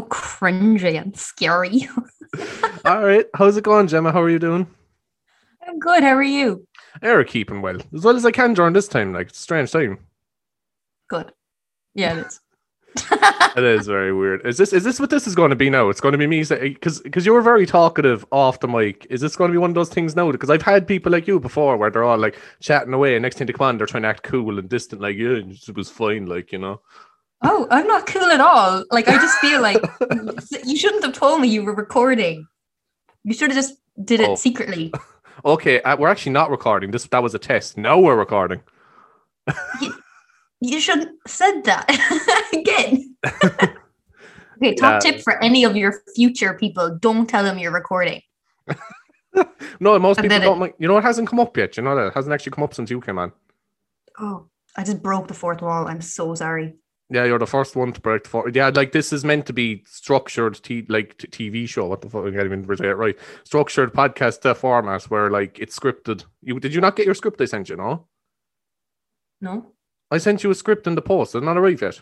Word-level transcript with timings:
cringy 0.00 1.00
and 1.00 1.16
scary. 1.16 1.88
All 2.84 3.04
right. 3.04 3.26
How's 3.34 3.56
it 3.56 3.64
going, 3.64 3.86
Gemma? 3.86 4.12
How 4.12 4.22
are 4.22 4.30
you 4.30 4.38
doing? 4.38 4.66
I'm 5.66 5.78
good. 5.78 6.02
How 6.02 6.14
are 6.14 6.22
you? 6.22 6.66
You're 7.02 7.24
keeping 7.24 7.62
well. 7.62 7.78
As 7.94 8.04
well 8.04 8.16
as 8.16 8.24
I 8.24 8.30
can 8.30 8.54
during 8.54 8.72
this 8.72 8.88
time. 8.88 9.12
Like, 9.12 9.28
it's 9.28 9.38
a 9.38 9.42
strange 9.42 9.70
time. 9.70 9.98
Good. 11.08 11.32
Yeah, 11.94 12.18
it 12.18 12.26
is. 12.26 12.40
It 13.54 13.64
is 13.64 13.86
very 13.86 14.14
weird. 14.14 14.46
Is 14.46 14.56
this 14.56 14.72
is 14.72 14.82
this 14.82 14.98
what 14.98 15.10
this 15.10 15.26
is 15.26 15.34
going 15.34 15.50
to 15.50 15.56
be 15.56 15.68
now? 15.68 15.90
It's 15.90 16.00
going 16.00 16.12
to 16.12 16.18
be 16.18 16.26
me 16.26 16.42
because 16.42 17.00
because 17.00 17.26
you 17.26 17.34
were 17.34 17.42
very 17.42 17.66
talkative 17.66 18.24
off 18.32 18.60
the 18.60 18.68
mic. 18.68 19.06
Is 19.10 19.20
this 19.20 19.36
going 19.36 19.50
to 19.50 19.52
be 19.52 19.58
one 19.58 19.70
of 19.70 19.74
those 19.74 19.90
things 19.90 20.16
now? 20.16 20.32
Because 20.32 20.48
I've 20.48 20.62
had 20.62 20.86
people 20.86 21.12
like 21.12 21.26
you 21.26 21.38
before 21.38 21.76
where 21.76 21.90
they're 21.90 22.04
all 22.04 22.16
like 22.16 22.38
chatting 22.60 22.94
away, 22.94 23.14
and 23.14 23.22
next 23.22 23.36
thing 23.36 23.46
they 23.46 23.52
come 23.52 23.66
on, 23.66 23.76
they're 23.76 23.86
trying 23.86 24.04
to 24.04 24.08
act 24.08 24.22
cool 24.22 24.58
and 24.58 24.70
distant, 24.70 25.02
like 25.02 25.16
yeah, 25.16 25.40
it 25.42 25.76
was 25.76 25.90
fine, 25.90 26.24
like 26.24 26.50
you 26.50 26.58
know. 26.58 26.80
Oh, 27.44 27.66
I'm 27.70 27.86
not 27.86 28.06
cool 28.06 28.24
at 28.24 28.40
all. 28.40 28.84
Like 28.90 29.08
I 29.08 29.14
just 29.16 29.38
feel 29.38 29.60
like 29.60 29.82
you 30.64 30.76
shouldn't 30.76 31.04
have 31.04 31.12
told 31.14 31.40
me 31.40 31.48
you 31.48 31.64
were 31.64 31.74
recording. 31.74 32.46
You 33.24 33.34
should 33.34 33.50
have 33.50 33.56
just 33.56 33.74
did 34.04 34.20
it 34.20 34.30
Oh. 34.30 34.34
secretly. 34.36 34.92
Okay, 35.44 35.80
uh, 35.82 35.96
we're 35.96 36.08
actually 36.08 36.32
not 36.32 36.50
recording. 36.50 36.90
This 36.90 37.06
that 37.06 37.22
was 37.22 37.34
a 37.34 37.38
test. 37.38 37.76
Now 37.76 37.98
we're 37.98 38.16
recording. 38.16 38.62
You 40.60 40.80
shouldn't 40.80 41.10
said 41.26 41.62
that 41.64 41.86
again. 42.52 43.16
okay, 43.44 44.74
top 44.76 45.02
Yeah. 45.04 45.10
tip 45.12 45.20
for 45.22 45.42
any 45.42 45.64
of 45.64 45.76
your 45.76 46.02
future 46.14 46.54
people: 46.54 46.96
don't 47.00 47.26
tell 47.28 47.42
them 47.42 47.58
you're 47.58 47.72
recording. 47.72 48.20
No, 49.80 49.98
most 49.98 50.18
And 50.18 50.28
people 50.28 50.40
don't. 50.40 50.58
Mind. 50.58 50.74
You 50.78 50.86
know, 50.86 50.98
it 50.98 51.02
hasn't 51.02 51.28
come 51.28 51.40
up 51.40 51.56
yet. 51.56 51.76
You 51.76 51.82
know 51.82 51.96
that 51.96 52.08
it 52.08 52.14
hasn't 52.14 52.32
actually 52.32 52.52
come 52.52 52.62
up 52.64 52.74
since 52.74 52.90
you 52.90 53.00
came 53.00 53.18
on. 53.18 53.32
Oh, 54.20 54.46
I 54.76 54.84
just 54.84 55.02
broke 55.02 55.26
the 55.26 55.34
fourth 55.34 55.62
wall. 55.62 55.88
I'm 55.88 56.02
so 56.02 56.34
sorry. 56.34 56.74
Yeah, 57.12 57.24
you're 57.24 57.38
the 57.38 57.46
first 57.46 57.76
one 57.76 57.92
to 57.92 58.00
break 58.00 58.22
the 58.22 58.28
for. 58.30 58.48
Yeah, 58.48 58.70
like 58.74 58.92
this 58.92 59.12
is 59.12 59.22
meant 59.22 59.44
to 59.46 59.52
be 59.52 59.82
structured, 59.86 60.62
t- 60.62 60.86
like 60.88 61.18
t- 61.18 61.50
TV 61.50 61.68
show. 61.68 61.86
What 61.86 62.00
the 62.00 62.08
fuck? 62.08 62.24
I 62.24 62.30
can't 62.30 62.44
even 62.46 62.76
say 62.76 62.88
it 62.88 62.96
right. 62.96 63.16
Structured 63.44 63.92
podcast 63.92 64.46
uh, 64.46 64.54
format 64.54 65.02
where 65.04 65.30
like 65.30 65.58
it's 65.58 65.78
scripted. 65.78 66.24
You 66.40 66.58
did 66.58 66.72
you 66.74 66.80
not 66.80 66.96
get 66.96 67.04
your 67.06 67.14
script? 67.14 67.40
I 67.40 67.44
sent 67.44 67.68
you, 67.68 67.76
no? 67.76 68.06
No, 69.40 69.72
I 70.10 70.18
sent 70.18 70.42
you 70.42 70.50
a 70.50 70.54
script 70.54 70.86
in 70.86 70.94
the 70.94 71.02
post. 71.02 71.34
It's 71.34 71.44
not 71.44 71.58
arrived 71.58 71.82
yet. 71.82 72.00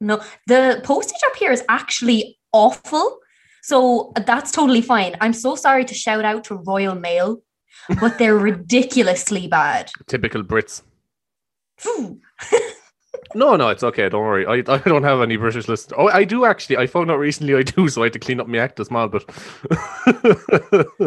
no. 0.00 0.20
The 0.46 0.80
postage 0.84 1.22
up 1.26 1.36
here 1.36 1.52
is 1.52 1.64
actually 1.68 2.38
awful. 2.52 3.20
So 3.62 4.12
that's 4.26 4.50
totally 4.52 4.82
fine. 4.82 5.14
I'm 5.20 5.32
so 5.32 5.54
sorry 5.54 5.84
to 5.86 5.94
shout 5.94 6.24
out 6.24 6.44
to 6.44 6.56
Royal 6.56 6.96
Mail, 6.96 7.42
but 8.00 8.18
they're 8.18 8.36
ridiculously 8.36 9.46
bad. 9.46 9.90
Typical 10.08 10.42
Brits. 10.42 10.82
No, 13.34 13.56
no, 13.56 13.68
it's 13.68 13.82
okay. 13.82 14.08
Don't 14.08 14.22
worry. 14.22 14.46
I, 14.46 14.72
I 14.72 14.78
don't 14.78 15.04
have 15.04 15.20
any 15.20 15.36
British 15.36 15.68
listeners. 15.68 15.96
Oh, 15.96 16.08
I 16.08 16.24
do 16.24 16.44
actually. 16.44 16.76
I 16.76 16.86
found 16.86 17.10
out 17.10 17.18
recently 17.18 17.54
I 17.54 17.62
do, 17.62 17.88
so 17.90 18.02
I 18.02 18.06
had 18.06 18.12
to 18.14 18.18
clean 18.18 18.40
up 18.40 18.48
my 18.48 18.58
act 18.58 18.80
as 18.80 18.90
well. 18.90 19.08
But 19.08 19.24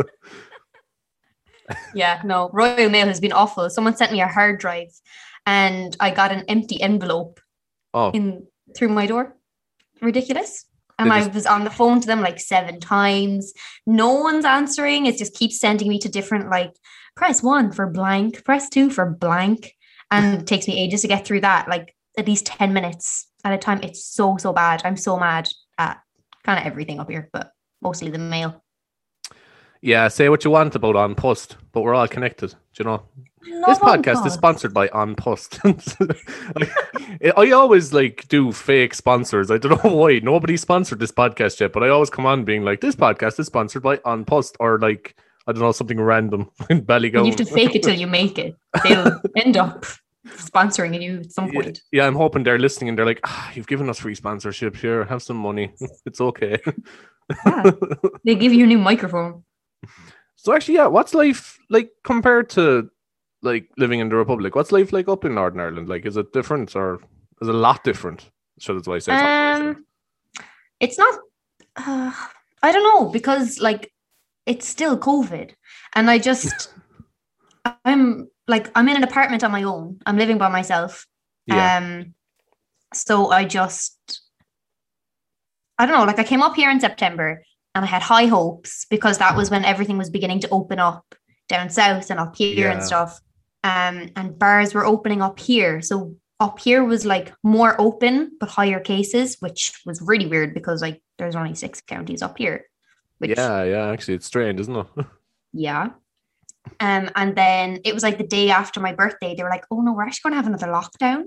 Yeah, 1.94 2.22
no, 2.24 2.50
Royal 2.54 2.90
Mail 2.90 3.08
has 3.08 3.20
been 3.20 3.32
awful. 3.32 3.70
Someone 3.70 3.96
sent 3.96 4.12
me 4.12 4.22
a 4.22 4.28
hard 4.28 4.60
drive 4.60 4.90
and 5.46 5.96
I 6.00 6.12
got 6.12 6.32
an 6.32 6.46
empty 6.48 6.82
envelope 6.82 7.40
oh, 7.94 8.12
in 8.12 8.46
through 8.76 8.90
my 8.90 9.08
door. 9.08 9.36
Ridiculous. 10.02 10.66
And 10.98 11.12
They 11.12 11.16
I 11.16 11.28
was 11.28 11.46
on 11.46 11.64
the 11.64 11.70
phone 11.70 12.00
to 12.02 12.08
them 12.08 12.22
like 12.22 12.40
seven 12.40 12.80
times. 12.80 13.54
No 13.86 14.14
one's 14.14 14.46
answering. 14.46 15.06
It 15.06 15.18
just 15.18 15.36
keeps 15.36 15.60
sending 15.60 15.90
me 15.90 16.00
to 16.00 16.10
different 16.10 16.50
like 16.50 16.72
press 17.16 17.44
one 17.44 17.72
for 17.72 17.88
blank, 17.88 18.44
press 18.46 18.70
two 18.70 18.90
for 18.90 19.10
blank. 19.10 19.74
And 20.12 20.42
it 20.42 20.48
takes 20.48 20.68
me 20.68 20.80
ages 20.80 21.02
to 21.02 21.08
get 21.08 21.26
through 21.26 21.42
that, 21.42 21.68
like 21.68 21.96
at 22.18 22.28
least 22.28 22.46
10 22.46 22.74
minutes 22.74 23.28
at 23.44 23.54
a 23.54 23.58
time. 23.58 23.80
It's 23.84 24.06
so, 24.06 24.38
so 24.38 24.54
bad. 24.54 24.82
I'm 24.86 24.98
so 24.98 25.18
mad 25.20 25.50
at 25.78 26.02
kind 26.44 26.60
of 26.60 26.66
everything 26.66 27.00
up 27.00 27.10
here, 27.10 27.30
but 27.34 27.52
mostly 27.82 28.10
the 28.10 28.18
mail. 28.18 28.64
yeah. 29.82 30.08
Say 30.08 30.30
what 30.30 30.44
you 30.44 30.52
want 30.52 30.76
about 30.76 30.96
An 30.96 31.16
Post, 31.16 31.58
but 31.72 31.82
we're 31.82 31.96
all 31.96 32.08
connected. 32.08 32.52
Do 32.52 32.58
you 32.80 32.86
know? 32.86 33.04
this 33.68 33.80
podcast 33.80 34.26
is 34.26 34.34
sponsored 34.34 34.74
by 34.74 34.90
An 34.94 35.16
Post. 35.16 35.60
I, 35.66 37.32
I 37.38 37.52
always 37.52 37.94
like 37.94 38.28
do 38.28 38.52
fake 38.52 38.94
sponsors. 38.94 39.52
I 39.52 39.58
don't 39.58 39.84
know 39.84 39.96
why 39.96 40.20
nobody 40.20 40.58
sponsored 40.58 41.00
this 41.00 41.12
podcast 41.12 41.60
yet, 41.60 41.72
but 41.72 41.84
I 41.84 41.90
always 41.90 42.10
come 42.10 42.26
on 42.26 42.44
being 42.44 42.64
like, 42.64 42.82
"This 42.82 42.96
podcast 42.96 43.40
is 43.40 43.48
sponsored 43.48 43.84
by 43.84 44.00
An 44.06 44.26
Post," 44.26 44.58
or 44.60 44.80
like 44.80 45.16
I 45.48 45.52
don't 45.52 45.62
know 45.62 45.72
something 45.72 46.00
random 46.02 46.50
in 46.70 46.86
you 46.88 47.26
have 47.26 47.36
to 47.36 47.46
fake 47.46 47.76
it 47.76 47.84
till 47.84 47.96
you 47.96 48.08
make 48.08 48.40
it. 48.40 48.56
They'll 48.84 49.22
end 49.36 49.58
up 49.58 49.86
sponsoring 50.26 51.02
you 51.02 51.20
at 51.20 51.32
some 51.32 51.52
point. 51.52 51.82
yeah, 51.92 52.06
I'm 52.08 52.16
hoping 52.16 52.44
they're 52.44 52.60
listening 52.60 52.90
and 52.90 52.98
they're 52.98 53.06
like, 53.06 53.22
ah, 53.24 53.52
"You've 53.54 53.68
given 53.68 53.90
us 53.90 54.00
free 54.00 54.16
sponsorship 54.16 54.76
here. 54.76 55.06
Have 55.06 55.22
some 55.22 55.38
money. 55.38 55.74
it's 56.06 56.22
okay." 56.22 56.60
Yeah. 57.46 57.72
They 58.24 58.36
give 58.36 58.54
you 58.54 58.66
a 58.66 58.68
new 58.68 58.78
microphone. 58.78 59.44
so 60.36 60.54
actually, 60.54 60.76
yeah, 60.76 60.88
what's 60.88 61.14
life 61.14 61.58
like 61.70 61.90
compared 62.04 62.50
to 62.52 62.90
like 63.42 63.70
living 63.78 64.00
in 64.00 64.10
the 64.10 64.16
Republic? 64.16 64.56
What's 64.56 64.72
life 64.72 64.94
like 64.94 65.08
up 65.08 65.26
in 65.26 65.36
Northern 65.36 65.60
Ireland? 65.60 65.90
Like, 65.90 66.06
is 66.06 66.18
it 66.18 66.34
different 66.34 66.76
or 66.76 67.00
is 67.42 67.48
it 67.48 67.56
a 67.56 67.58
lot 67.58 67.84
different? 67.84 68.30
So 68.60 68.74
that's 68.74 68.88
why 68.88 68.96
I 68.96 69.00
say. 69.00 69.14
it's 69.14 69.22
not. 69.22 69.62
Um, 69.62 69.86
it's 70.80 70.98
not. 70.98 71.20
Uh, 71.76 72.12
I 72.64 72.72
don't 72.72 72.84
know 72.84 73.10
because 73.10 73.60
like 73.60 73.92
it's 74.46 74.68
still 74.68 74.98
COVID, 74.98 75.52
and 75.94 76.10
I 76.10 76.18
just 76.18 76.74
I'm 77.86 78.30
like 78.48 78.70
I'm 78.76 78.88
in 78.90 78.98
an 78.98 79.04
apartment 79.04 79.44
on 79.44 79.52
my 79.52 79.64
own. 79.64 80.00
I'm 80.06 80.18
living 80.18 80.38
by 80.38 80.50
myself. 80.50 81.06
yeah. 81.48 81.78
Um, 81.78 82.14
so 82.94 83.30
I 83.30 83.46
just 83.46 84.22
I 85.78 85.86
don't 85.86 85.98
know. 85.98 86.06
Like 86.06 86.20
I 86.20 86.24
came 86.24 86.42
up 86.42 86.56
here 86.56 86.72
in 86.72 86.80
September, 86.80 87.44
and 87.74 87.84
I 87.84 87.88
had 87.88 88.02
high 88.02 88.26
hopes 88.26 88.86
because 88.90 89.18
that 89.18 89.36
was 89.36 89.52
when 89.52 89.66
everything 89.66 89.98
was 89.98 90.10
beginning 90.10 90.40
to 90.42 90.50
open 90.50 90.80
up 90.80 91.16
down 91.48 91.70
south 91.70 92.10
and 92.10 92.20
up 92.20 92.36
here 92.36 92.70
and 92.70 92.82
stuff. 92.82 93.20
Um, 93.64 94.10
and 94.16 94.38
bars 94.40 94.74
were 94.74 94.86
opening 94.86 95.22
up 95.22 95.40
here. 95.40 95.82
So 95.82 96.16
up 96.40 96.60
here 96.60 96.84
was 96.84 97.06
like 97.06 97.34
more 97.44 97.80
open 97.80 98.32
but 98.40 98.50
higher 98.50 98.80
cases, 98.80 99.38
which 99.40 99.74
was 99.86 100.02
really 100.02 100.26
weird 100.26 100.54
because 100.54 100.82
like 100.82 101.02
there's 101.18 101.36
only 101.36 101.56
six 101.56 101.82
counties 101.82 102.22
up 102.22 102.38
here. 102.38 102.66
Which 103.18 103.38
Yeah, 103.38 103.64
yeah, 103.64 103.92
actually, 103.92 104.16
it's 104.16 104.26
strange, 104.26 104.60
isn't 104.60 104.76
it? 104.76 104.88
yeah. 105.54 105.90
Um, 106.80 107.10
and 107.16 107.36
then 107.36 107.80
it 107.86 107.94
was 107.94 108.04
like 108.04 108.18
the 108.18 108.28
day 108.28 108.50
after 108.50 108.80
my 108.80 108.94
birthday, 108.94 109.36
they 109.36 109.44
were 109.44 109.50
like, 109.50 109.66
oh 109.72 109.82
no, 109.82 109.94
we're 109.94 110.04
actually 110.04 110.32
gonna 110.32 110.42
have 110.42 110.48
another 110.48 110.68
lockdown. 110.68 111.24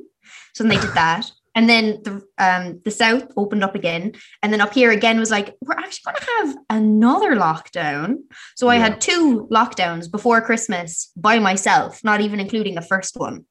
So 0.54 0.64
then 0.64 0.68
they 0.70 0.78
did 0.78 0.90
that. 0.94 1.30
And 1.54 1.68
then 1.68 2.02
the 2.04 2.22
um 2.38 2.80
the 2.84 2.90
south 2.90 3.24
opened 3.36 3.64
up 3.64 3.74
again. 3.74 4.12
And 4.42 4.52
then 4.52 4.60
up 4.60 4.72
here 4.74 4.90
again 4.90 5.18
was 5.18 5.30
like, 5.30 5.56
we're 5.60 5.74
actually 5.78 6.12
gonna 6.12 6.46
have 6.48 6.56
another 6.70 7.34
lockdown. 7.34 8.18
So 8.56 8.68
I 8.68 8.76
Yeah. 8.76 8.82
had 8.82 9.00
two 9.00 9.48
lockdowns 9.50 10.10
before 10.10 10.40
Christmas 10.40 11.10
by 11.16 11.38
myself, 11.38 12.04
not 12.04 12.20
even 12.20 12.38
including 12.40 12.74
the 12.74 12.82
first 12.82 13.16
one. 13.16 13.46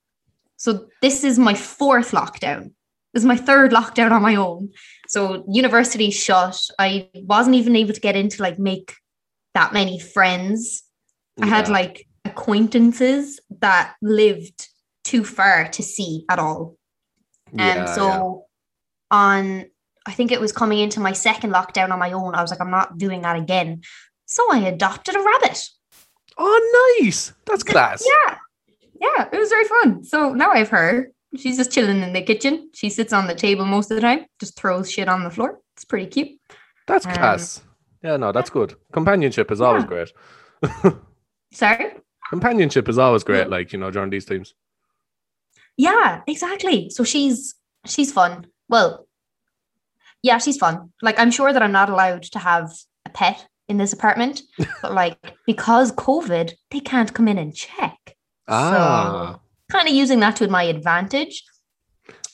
So 0.55 0.87
this 1.01 1.23
is 1.23 1.37
my 1.37 1.53
fourth 1.53 2.11
lockdown. 2.11 2.71
This 3.13 3.23
is 3.23 3.25
my 3.25 3.37
third 3.37 3.71
lockdown 3.71 4.11
on 4.11 4.21
my 4.21 4.35
own. 4.35 4.69
So 5.07 5.43
university 5.51 6.11
shut. 6.11 6.59
I 6.79 7.09
wasn't 7.13 7.55
even 7.55 7.75
able 7.75 7.93
to 7.93 7.99
get 7.99 8.15
into 8.15 8.41
like 8.43 8.59
make 8.59 8.93
that 9.53 9.73
many 9.73 9.99
friends. 9.99 10.83
I 11.41 11.45
had 11.45 11.69
like 11.69 12.07
acquaintances 12.25 13.39
that 13.61 13.95
lived 14.01 14.67
too 15.03 15.23
far 15.23 15.67
to 15.69 15.83
see 15.83 16.25
at 16.29 16.39
all. 16.39 16.75
Um, 17.53 17.59
Yeah, 17.59 17.85
so 17.85 18.05
yeah. 18.07 19.17
on, 19.17 19.65
I 20.05 20.11
think 20.13 20.31
it 20.31 20.41
was 20.41 20.51
coming 20.51 20.79
into 20.79 20.99
my 20.99 21.13
second 21.13 21.53
lockdown 21.53 21.91
on 21.91 21.99
my 21.99 22.11
own. 22.11 22.35
I 22.35 22.41
was 22.41 22.51
like, 22.51 22.61
I'm 22.61 22.71
not 22.71 22.97
doing 22.97 23.21
that 23.21 23.37
again. 23.37 23.81
So 24.25 24.43
I 24.51 24.59
adopted 24.59 25.15
a 25.15 25.19
rabbit. 25.21 25.63
Oh, 26.37 26.97
nice. 27.01 27.33
That's 27.45 27.63
class. 27.63 28.03
Yeah, 28.05 28.37
yeah, 29.01 29.29
it 29.31 29.37
was 29.37 29.49
very 29.49 29.63
fun. 29.65 30.03
So 30.03 30.33
now 30.33 30.51
I 30.51 30.59
have 30.59 30.69
her. 30.69 31.11
She's 31.37 31.57
just 31.57 31.71
chilling 31.71 32.01
in 32.01 32.13
the 32.13 32.21
kitchen. 32.21 32.69
She 32.73 32.89
sits 32.89 33.13
on 33.13 33.27
the 33.27 33.35
table 33.35 33.65
most 33.65 33.91
of 33.91 33.95
the 33.95 34.01
time, 34.01 34.25
just 34.39 34.55
throws 34.57 34.91
shit 34.91 35.07
on 35.09 35.23
the 35.23 35.29
floor. 35.29 35.59
It's 35.75 35.85
pretty 35.85 36.07
cute. 36.07 36.39
That's 36.87 37.05
Um, 37.05 37.13
class. 37.13 37.61
Yeah, 38.03 38.17
no, 38.17 38.31
that's 38.31 38.49
good. 38.49 38.75
Companionship 38.93 39.51
is 39.51 39.61
always 39.61 39.83
Yeah. 39.83 39.87
great. 39.87 40.11
Sorry. 41.51 41.93
Companionship 42.29 42.89
is 42.89 42.97
always 42.97 43.23
great, 43.23 43.49
like, 43.49 43.71
you 43.71 43.79
know, 43.79 43.89
during 43.89 44.09
these 44.09 44.25
times. 44.25 44.53
Yeah, 45.77 46.21
exactly. 46.27 46.89
So 46.89 47.03
she's 47.03 47.55
she's 47.85 48.11
fun. 48.11 48.47
Well, 48.67 49.07
yeah, 50.23 50.39
she's 50.39 50.57
fun. 50.57 50.91
Like 51.01 51.19
I'm 51.19 51.31
sure 51.31 51.53
that 51.53 51.61
I'm 51.61 51.71
not 51.71 51.89
allowed 51.89 52.23
to 52.23 52.39
have 52.39 52.73
a 53.05 53.09
pet 53.09 53.47
in 53.69 53.77
this 53.77 53.93
apartment, 53.93 54.41
but 54.81 54.93
like 54.93 55.17
because 55.45 55.91
COVID, 55.93 56.53
they 56.71 56.79
can't 56.79 57.13
come 57.13 57.27
in 57.27 57.37
and 57.37 57.55
check. 57.55 58.15
Ah. 58.47 59.39
Kind 59.69 59.87
of 59.87 59.93
using 59.93 60.19
that 60.21 60.37
to 60.37 60.47
my 60.47 60.63
advantage. 60.63 61.43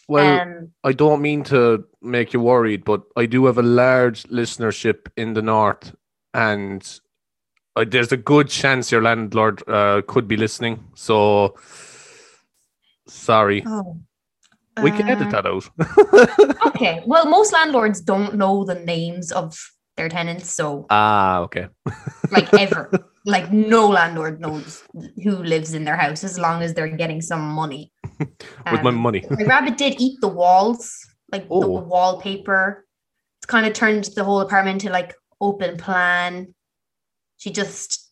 Well, 0.07 0.41
um, 0.41 0.71
I 0.83 0.93
don't 0.93 1.21
mean 1.21 1.43
to 1.45 1.85
make 2.01 2.33
you 2.33 2.39
worried, 2.39 2.83
but 2.83 3.03
I 3.15 3.25
do 3.25 3.45
have 3.45 3.57
a 3.57 3.63
large 3.63 4.23
listenership 4.23 5.07
in 5.17 5.33
the 5.33 5.41
north, 5.41 5.95
and 6.33 6.99
uh, 7.75 7.85
there's 7.87 8.11
a 8.11 8.17
good 8.17 8.49
chance 8.49 8.91
your 8.91 9.01
landlord 9.01 9.63
uh, 9.67 10.01
could 10.07 10.27
be 10.27 10.37
listening. 10.37 10.83
So, 10.95 11.55
sorry. 13.07 13.63
oh, 13.65 13.97
We 14.81 14.91
can 14.91 15.07
Uh, 15.07 15.11
edit 15.11 15.29
that 15.31 15.45
out. 15.45 15.69
Okay. 16.67 17.03
Well, 17.05 17.25
most 17.27 17.53
landlords 17.53 18.01
don't 18.01 18.35
know 18.35 18.63
the 18.65 18.75
names 18.75 19.31
of 19.31 19.55
their 19.95 20.09
tenants, 20.09 20.49
so 20.51 20.87
ah, 20.89 21.39
okay. 21.41 21.67
like 22.31 22.51
ever, 22.55 22.89
like 23.25 23.51
no 23.53 23.87
landlord 23.87 24.41
knows 24.41 24.81
who 25.23 25.37
lives 25.43 25.75
in 25.75 25.83
their 25.85 25.95
house 25.95 26.23
as 26.23 26.39
long 26.39 26.63
as 26.63 26.73
they're 26.73 26.87
getting 26.97 27.21
some 27.21 27.41
money. 27.41 27.91
With 28.19 28.81
my 28.83 28.89
Um, 28.89 28.95
money. 28.97 29.23
my 29.29 29.43
rabbit 29.45 29.77
did 29.77 30.01
eat 30.01 30.17
the 30.21 30.27
walls, 30.27 30.89
like 31.31 31.43
the 31.47 31.53
Oh. 31.53 31.81
wallpaper. 31.85 32.85
It's 33.39 33.45
kind 33.45 33.67
of 33.67 33.73
turned 33.73 34.05
the 34.15 34.23
whole 34.23 34.41
apartment 34.41 34.81
into 34.83 34.91
like 34.91 35.13
open 35.39 35.77
plan. 35.77 36.55
She 37.43 37.51
just 37.51 38.09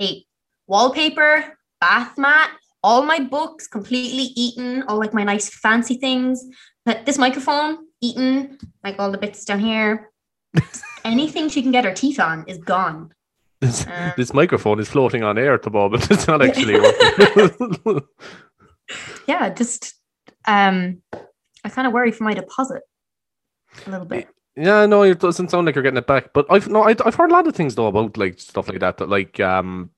ate 0.00 0.26
wallpaper, 0.66 1.56
bath 1.80 2.18
mat, 2.18 2.50
all 2.82 3.04
my 3.04 3.20
books 3.20 3.68
completely 3.68 4.32
eaten, 4.34 4.82
all 4.88 4.98
like 4.98 5.14
my 5.14 5.22
nice 5.22 5.48
fancy 5.48 5.94
things. 5.94 6.44
But 6.84 7.06
this 7.06 7.16
microphone 7.16 7.78
eaten, 8.00 8.58
like 8.82 8.98
all 8.98 9.12
the 9.12 9.18
bits 9.18 9.44
down 9.44 9.60
here. 9.60 10.10
Anything 11.04 11.48
she 11.48 11.62
can 11.62 11.70
get 11.70 11.84
her 11.84 11.94
teeth 11.94 12.18
on 12.18 12.44
is 12.48 12.58
gone. 12.58 13.12
This, 13.60 13.86
Uh. 13.86 14.12
this 14.16 14.34
microphone 14.34 14.80
is 14.80 14.88
floating 14.88 15.22
on 15.22 15.38
air 15.38 15.54
at 15.54 15.62
the 15.62 15.70
moment. 15.70 16.10
It's 16.10 16.26
not 16.26 16.42
actually 16.44 16.80
working. 16.80 18.00
Yeah, 19.28 19.48
just 19.50 19.94
um 20.44 21.02
I 21.64 21.68
kind 21.68 21.86
of 21.86 21.92
worry 21.92 22.10
for 22.10 22.24
my 22.24 22.34
deposit 22.34 22.82
a 23.86 23.90
little 23.90 24.06
bit. 24.06 24.28
Yeah, 24.56 24.86
no, 24.86 25.02
it 25.02 25.20
doesn't 25.20 25.50
sound 25.50 25.66
like 25.66 25.74
you're 25.74 25.82
getting 25.82 25.98
it 25.98 26.06
back. 26.06 26.32
But 26.32 26.46
I've 26.50 26.68
no, 26.68 26.82
I, 26.82 26.94
I've 27.04 27.14
heard 27.14 27.30
a 27.30 27.34
lot 27.34 27.46
of 27.46 27.54
things 27.54 27.74
though 27.74 27.86
about 27.86 28.16
like 28.16 28.40
stuff 28.40 28.68
like 28.68 28.80
that. 28.80 28.98
That 28.98 29.08
like 29.08 29.38
um, 29.40 29.90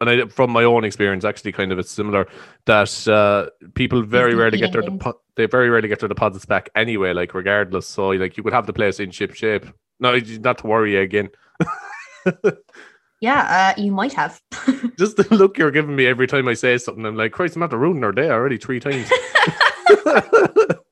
and 0.00 0.10
I 0.10 0.26
from 0.26 0.50
my 0.50 0.64
own 0.64 0.84
experience, 0.84 1.24
actually, 1.24 1.52
kind 1.52 1.72
of 1.72 1.78
it's 1.78 1.90
similar 1.90 2.26
that 2.66 3.08
uh, 3.08 3.50
people 3.74 4.02
very 4.02 4.34
rarely 4.34 4.58
get 4.58 4.72
their 4.72 4.82
depo- 4.82 5.18
they 5.36 5.46
very 5.46 5.70
rarely 5.70 5.88
get 5.88 6.00
their 6.00 6.08
deposits 6.08 6.46
back 6.46 6.70
anyway. 6.74 7.12
Like 7.12 7.34
regardless, 7.34 7.86
so 7.86 8.08
like 8.08 8.36
you 8.36 8.42
could 8.42 8.52
have 8.52 8.66
the 8.66 8.72
place 8.72 9.00
in 9.00 9.10
ship 9.10 9.34
shape. 9.34 9.66
No, 10.00 10.18
not 10.40 10.58
to 10.58 10.66
worry 10.66 10.96
again. 10.96 11.30
Yeah, 13.20 13.74
uh, 13.76 13.80
you 13.80 13.92
might 13.92 14.12
have. 14.12 14.42
Just 14.98 15.16
the 15.16 15.26
look 15.34 15.56
you're 15.56 15.70
giving 15.70 15.96
me 15.96 16.06
every 16.06 16.26
time 16.26 16.48
I 16.48 16.54
say 16.54 16.76
something, 16.76 17.04
I'm 17.06 17.16
like, 17.16 17.32
Christ, 17.32 17.56
I'm 17.56 17.62
after 17.62 17.78
ruining 17.78 18.02
her 18.02 18.12
day 18.12 18.28
already 18.28 18.58
three 18.58 18.80
times. 18.80 19.10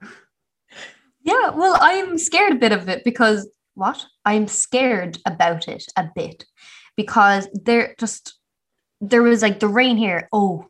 Yeah, 1.25 1.51
well, 1.51 1.77
I'm 1.81 2.19
scared 2.19 2.53
a 2.53 2.57
bit 2.57 2.73
of 2.73 2.89
it 2.89 3.03
because 3.05 3.49
what? 3.75 4.05
I'm 4.25 4.47
scared 4.47 5.19
about 5.27 5.67
it 5.69 5.85
a 5.97 6.09
bit 6.15 6.45
because 6.97 7.49
there 7.53 7.95
just 7.99 8.39
there 9.01 9.23
was 9.23 9.43
like 9.43 9.59
the 9.61 9.69
rain 9.69 9.97
here. 9.97 10.29
Oh, 10.33 10.67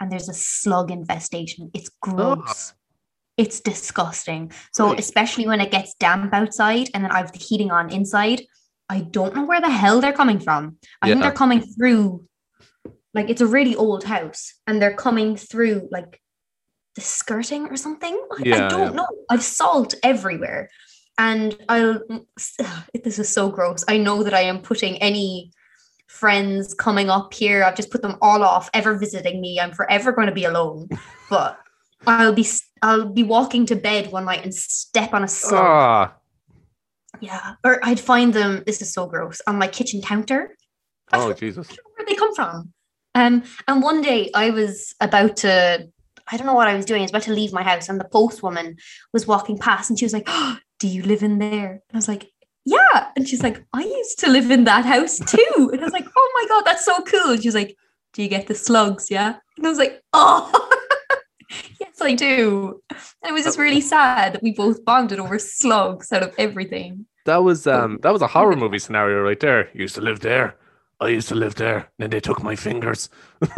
and 0.00 0.10
there's 0.10 0.28
a 0.28 0.34
slug 0.34 0.90
infestation. 0.90 1.70
It's 1.74 1.90
gross. 2.00 2.72
It's 3.36 3.60
disgusting. 3.60 4.52
So 4.72 4.88
Right. 4.88 4.98
especially 4.98 5.46
when 5.46 5.60
it 5.60 5.70
gets 5.70 5.94
damp 5.94 6.32
outside 6.32 6.88
and 6.94 7.04
then 7.04 7.10
I 7.10 7.18
have 7.18 7.32
the 7.32 7.38
heating 7.38 7.70
on 7.70 7.90
inside, 7.90 8.42
I 8.88 9.00
don't 9.00 9.34
know 9.34 9.44
where 9.44 9.60
the 9.60 9.70
hell 9.70 10.00
they're 10.00 10.12
coming 10.12 10.38
from. 10.40 10.78
I 11.02 11.08
think 11.08 11.20
they're 11.22 11.32
coming 11.32 11.60
through 11.60 12.26
like 13.12 13.30
it's 13.30 13.40
a 13.40 13.46
really 13.46 13.76
old 13.76 14.04
house 14.04 14.54
and 14.66 14.80
they're 14.80 14.94
coming 14.94 15.36
through 15.36 15.88
like 15.90 16.20
the 16.94 17.00
skirting 17.00 17.66
or 17.68 17.76
something. 17.76 18.14
I- 18.32 18.42
Yeah, 18.44 18.66
I 18.66 18.68
don't 18.68 18.80
yeah. 18.80 18.90
know. 18.90 19.08
I've 19.30 19.42
salt 19.42 19.94
everywhere. 20.02 20.70
And 21.18 21.56
I'll 21.68 22.00
this 23.04 23.18
is 23.18 23.28
so 23.28 23.48
gross. 23.50 23.84
I 23.88 23.98
know 23.98 24.22
that 24.22 24.34
I 24.34 24.42
am 24.42 24.60
putting 24.62 24.96
any 24.98 25.52
friends 26.08 26.74
coming 26.74 27.10
up 27.10 27.34
here. 27.34 27.64
I've 27.64 27.76
just 27.76 27.90
put 27.90 28.02
them 28.02 28.16
all 28.22 28.42
off 28.42 28.70
ever 28.74 28.96
visiting 28.96 29.40
me. 29.40 29.58
I'm 29.60 29.72
forever 29.72 30.12
going 30.12 30.28
to 30.28 30.34
be 30.34 30.44
alone. 30.44 30.88
But 31.30 31.58
I'll 32.06 32.34
be 32.34 32.46
I'll 32.82 33.06
be 33.08 33.22
walking 33.22 33.64
to 33.66 33.76
bed 33.76 34.12
one 34.12 34.26
night 34.26 34.44
and 34.44 34.54
step 34.54 35.14
on 35.14 35.24
a 35.24 35.28
slug. 35.28 35.64
ah, 35.64 36.14
Yeah. 37.20 37.54
Or 37.64 37.80
I'd 37.82 37.98
find 37.98 38.34
them, 38.34 38.62
this 38.66 38.82
is 38.82 38.92
so 38.92 39.06
gross, 39.06 39.40
on 39.46 39.58
my 39.58 39.66
kitchen 39.68 40.02
counter. 40.02 40.54
Oh 41.12 41.32
Jesus. 41.32 41.68
where 41.68 42.06
they 42.06 42.14
come 42.14 42.34
from. 42.34 42.72
Um, 43.14 43.42
and 43.66 43.82
one 43.82 44.02
day 44.02 44.30
I 44.34 44.50
was 44.50 44.94
about 45.00 45.36
to, 45.38 45.88
I 46.30 46.36
don't 46.36 46.46
know 46.46 46.54
what 46.54 46.68
I 46.68 46.74
was 46.74 46.86
doing. 46.86 47.00
I 47.00 47.04
was 47.04 47.10
about 47.10 47.22
to 47.22 47.34
leave 47.34 47.52
my 47.52 47.62
house, 47.62 47.88
and 47.88 48.00
the 48.00 48.04
postwoman 48.04 48.78
was 49.12 49.26
walking 49.26 49.58
past, 49.58 49.90
and 49.90 49.98
she 49.98 50.04
was 50.04 50.12
like, 50.12 50.24
oh, 50.26 50.58
"Do 50.78 50.88
you 50.88 51.02
live 51.02 51.22
in 51.22 51.38
there?" 51.38 51.70
And 51.72 51.94
I 51.94 51.96
was 51.96 52.08
like, 52.08 52.30
"Yeah." 52.64 53.08
And 53.16 53.28
she's 53.28 53.42
like, 53.42 53.64
"I 53.72 53.82
used 53.82 54.18
to 54.20 54.30
live 54.30 54.50
in 54.50 54.64
that 54.64 54.84
house 54.84 55.18
too." 55.18 55.70
And 55.72 55.80
I 55.80 55.84
was 55.84 55.92
like, 55.92 56.06
"Oh 56.16 56.32
my 56.34 56.48
god, 56.48 56.64
that's 56.64 56.84
so 56.84 57.02
cool." 57.02 57.32
And 57.32 57.42
she 57.42 57.48
was 57.48 57.54
like, 57.54 57.76
"Do 58.12 58.22
you 58.22 58.28
get 58.28 58.46
the 58.46 58.54
slugs?" 58.54 59.10
Yeah. 59.10 59.36
And 59.56 59.66
I 59.66 59.68
was 59.68 59.78
like, 59.78 60.02
"Oh." 60.12 60.70
Yes, 61.80 62.00
I 62.00 62.14
do. 62.14 62.80
And 62.90 63.30
it 63.30 63.32
was 63.32 63.44
just 63.44 63.58
really 63.58 63.80
sad 63.80 64.32
that 64.32 64.42
we 64.42 64.52
both 64.52 64.84
bonded 64.84 65.20
over 65.20 65.38
slugs 65.38 66.10
out 66.10 66.22
of 66.22 66.34
everything. 66.38 67.06
That 67.26 67.44
was 67.44 67.66
um 67.66 67.98
that 68.02 68.12
was 68.12 68.22
a 68.22 68.26
horror 68.26 68.56
movie 68.64 68.78
scenario 68.78 69.22
right 69.22 69.38
there. 69.38 69.68
You 69.72 69.82
used 69.82 69.94
to 69.96 70.00
live 70.00 70.20
there. 70.20 70.56
I 71.00 71.08
used 71.08 71.28
to 71.28 71.34
live 71.34 71.54
there. 71.56 71.76
And 71.76 71.86
then 71.98 72.10
they 72.10 72.20
took 72.20 72.42
my 72.42 72.56
fingers. 72.56 73.08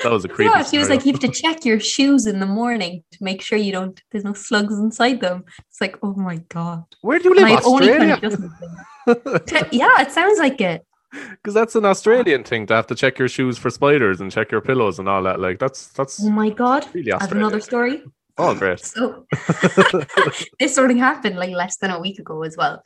I 0.00 0.02
don't 0.02 0.04
know. 0.04 0.10
that 0.10 0.14
was 0.14 0.24
a 0.24 0.28
creepy. 0.28 0.50
yeah, 0.54 0.62
she 0.62 0.78
was 0.78 0.88
like, 0.88 1.04
you 1.04 1.12
have 1.12 1.20
to 1.20 1.28
check 1.42 1.64
your 1.64 1.80
shoes 1.80 2.26
in 2.26 2.40
the 2.40 2.46
morning 2.46 3.02
to 3.12 3.18
make 3.24 3.42
sure 3.42 3.58
you 3.58 3.72
don't, 3.72 4.00
there's 4.10 4.24
no 4.24 4.32
slugs 4.32 4.78
inside 4.78 5.20
them. 5.20 5.44
It's 5.68 5.80
like, 5.80 5.96
oh 6.02 6.14
my 6.14 6.36
God. 6.48 6.84
Where 7.02 7.18
do 7.18 7.24
you 7.28 7.34
live? 7.34 7.44
I'd 7.44 7.64
only 7.64 7.88
kind 7.88 8.10
of 8.10 8.24
Australia? 8.24 8.30
just 8.30 8.40
moved 8.40 9.62
in. 9.72 9.78
yeah, 9.78 10.00
it 10.02 10.12
sounds 10.12 10.38
like 10.38 10.60
it. 10.60 10.84
Because 11.10 11.54
that's 11.54 11.74
an 11.74 11.86
Australian 11.86 12.44
thing 12.44 12.66
to 12.66 12.74
have 12.74 12.86
to 12.88 12.94
check 12.94 13.18
your 13.18 13.28
shoes 13.28 13.56
for 13.56 13.70
spiders 13.70 14.20
and 14.20 14.30
check 14.30 14.52
your 14.52 14.60
pillows 14.60 14.98
and 14.98 15.08
all 15.08 15.22
that. 15.22 15.40
Like 15.40 15.58
that's 15.58 15.88
that's 15.88 16.22
Oh 16.22 16.28
my 16.28 16.50
God. 16.50 16.86
really 16.92 17.12
I 17.12 17.18
have 17.22 17.32
another 17.32 17.60
story. 17.60 18.02
Oh, 18.36 18.54
great. 18.54 18.80
So 18.80 19.26
this 20.60 20.74
sort 20.74 20.90
of 20.90 20.98
happened 20.98 21.36
like 21.36 21.50
less 21.50 21.78
than 21.78 21.90
a 21.90 21.98
week 21.98 22.18
ago 22.18 22.42
as 22.42 22.56
well. 22.58 22.82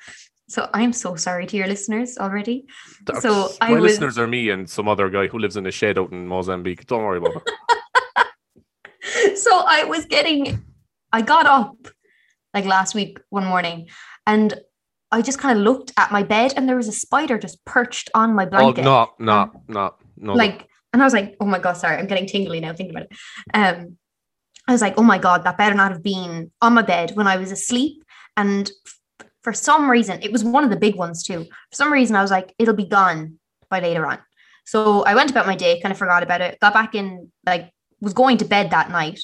So 0.53 0.69
I'm 0.75 0.93
so 0.93 1.17
sorry 1.17 1.47
to 1.47 1.57
your 1.57 1.67
listeners 1.67 2.19
already. 2.19 2.67
So 3.21 3.49
my 3.63 3.69
I 3.69 3.73
was- 3.73 3.93
listeners 3.93 4.19
are 4.19 4.27
me 4.27 4.51
and 4.51 4.69
some 4.69 4.87
other 4.87 5.09
guy 5.09 5.27
who 5.27 5.39
lives 5.39 5.57
in 5.57 5.65
a 5.67 5.71
shed 5.71 5.99
out 5.99 6.13
in 6.13 6.27
Mozambique. 6.27 6.87
Don't 6.87 7.03
worry 7.05 7.17
about 7.19 7.43
it. 7.47 9.39
so 9.39 9.65
I 9.67 9.85
was 9.85 10.05
getting, 10.05 10.63
I 11.11 11.23
got 11.23 11.47
up 11.47 11.77
like 12.53 12.67
last 12.67 12.95
week 12.95 13.19
one 13.31 13.47
morning 13.47 13.89
and 14.27 14.53
I 15.11 15.23
just 15.23 15.39
kind 15.39 15.57
of 15.59 15.65
looked 15.65 15.93
at 15.97 16.13
my 16.13 16.23
bed 16.23 16.53
and 16.55 16.69
there 16.69 16.77
was 16.77 16.89
a 16.89 16.93
spider 16.93 17.39
just 17.39 17.65
perched 17.65 18.11
on 18.15 18.35
my 18.35 18.45
Oh 18.45 18.51
blanket. 18.51 18.83
no, 18.85 19.09
no, 19.19 19.51
no, 19.69 19.95
no. 20.19 20.35
Like, 20.35 20.69
and 20.93 21.01
I 21.01 21.07
was 21.07 21.15
like, 21.15 21.35
oh 21.41 21.47
my 21.47 21.61
God, 21.61 21.79
sorry, 21.79 21.97
I'm 21.97 22.07
getting 22.07 22.27
tingly 22.27 22.61
now 22.61 22.75
thinking 22.75 22.95
about 22.95 23.09
it. 23.11 23.17
Um, 23.55 23.97
I 24.69 24.73
was 24.73 24.83
like, 24.83 24.99
oh 24.99 25.03
my 25.03 25.17
God, 25.17 25.45
that 25.45 25.57
better 25.57 25.75
not 25.75 25.93
have 25.93 26.03
been 26.03 26.51
on 26.61 26.75
my 26.75 26.83
bed 26.83 27.13
when 27.15 27.27
I 27.27 27.39
was 27.39 27.51
asleep. 27.53 28.03
And 28.37 28.71
for 29.43 29.53
some 29.53 29.91
reason, 29.91 30.21
it 30.23 30.33
was 30.33 30.45
one 30.45 30.65
of 30.65 30.71
the 30.71 30.77
big 30.77 30.95
ones 30.95 31.23
too. 31.23 31.45
For 31.45 31.77
some 31.77 31.93
reason, 31.93 32.17
I 32.17 32.23
was 32.23 32.31
like, 32.31 32.55
it'll 32.59 32.75
be 32.75 32.87
gone 32.87 33.39
by 33.69 33.81
later 33.81 34.07
on. 34.07 34.19
So 34.65 35.03
I 35.03 35.15
went 35.15 35.31
about 35.31 35.47
my 35.47 35.57
day, 35.57 35.81
kind 35.81 35.93
of 35.93 35.99
forgot 35.99 36.23
about 36.23 36.41
it, 36.41 36.59
got 36.61 36.73
back 36.73 36.95
in, 36.95 37.33
like, 37.45 37.71
was 38.01 38.13
going 38.13 38.37
to 38.39 38.45
bed 38.45 38.71
that 38.71 38.91
night 38.91 39.21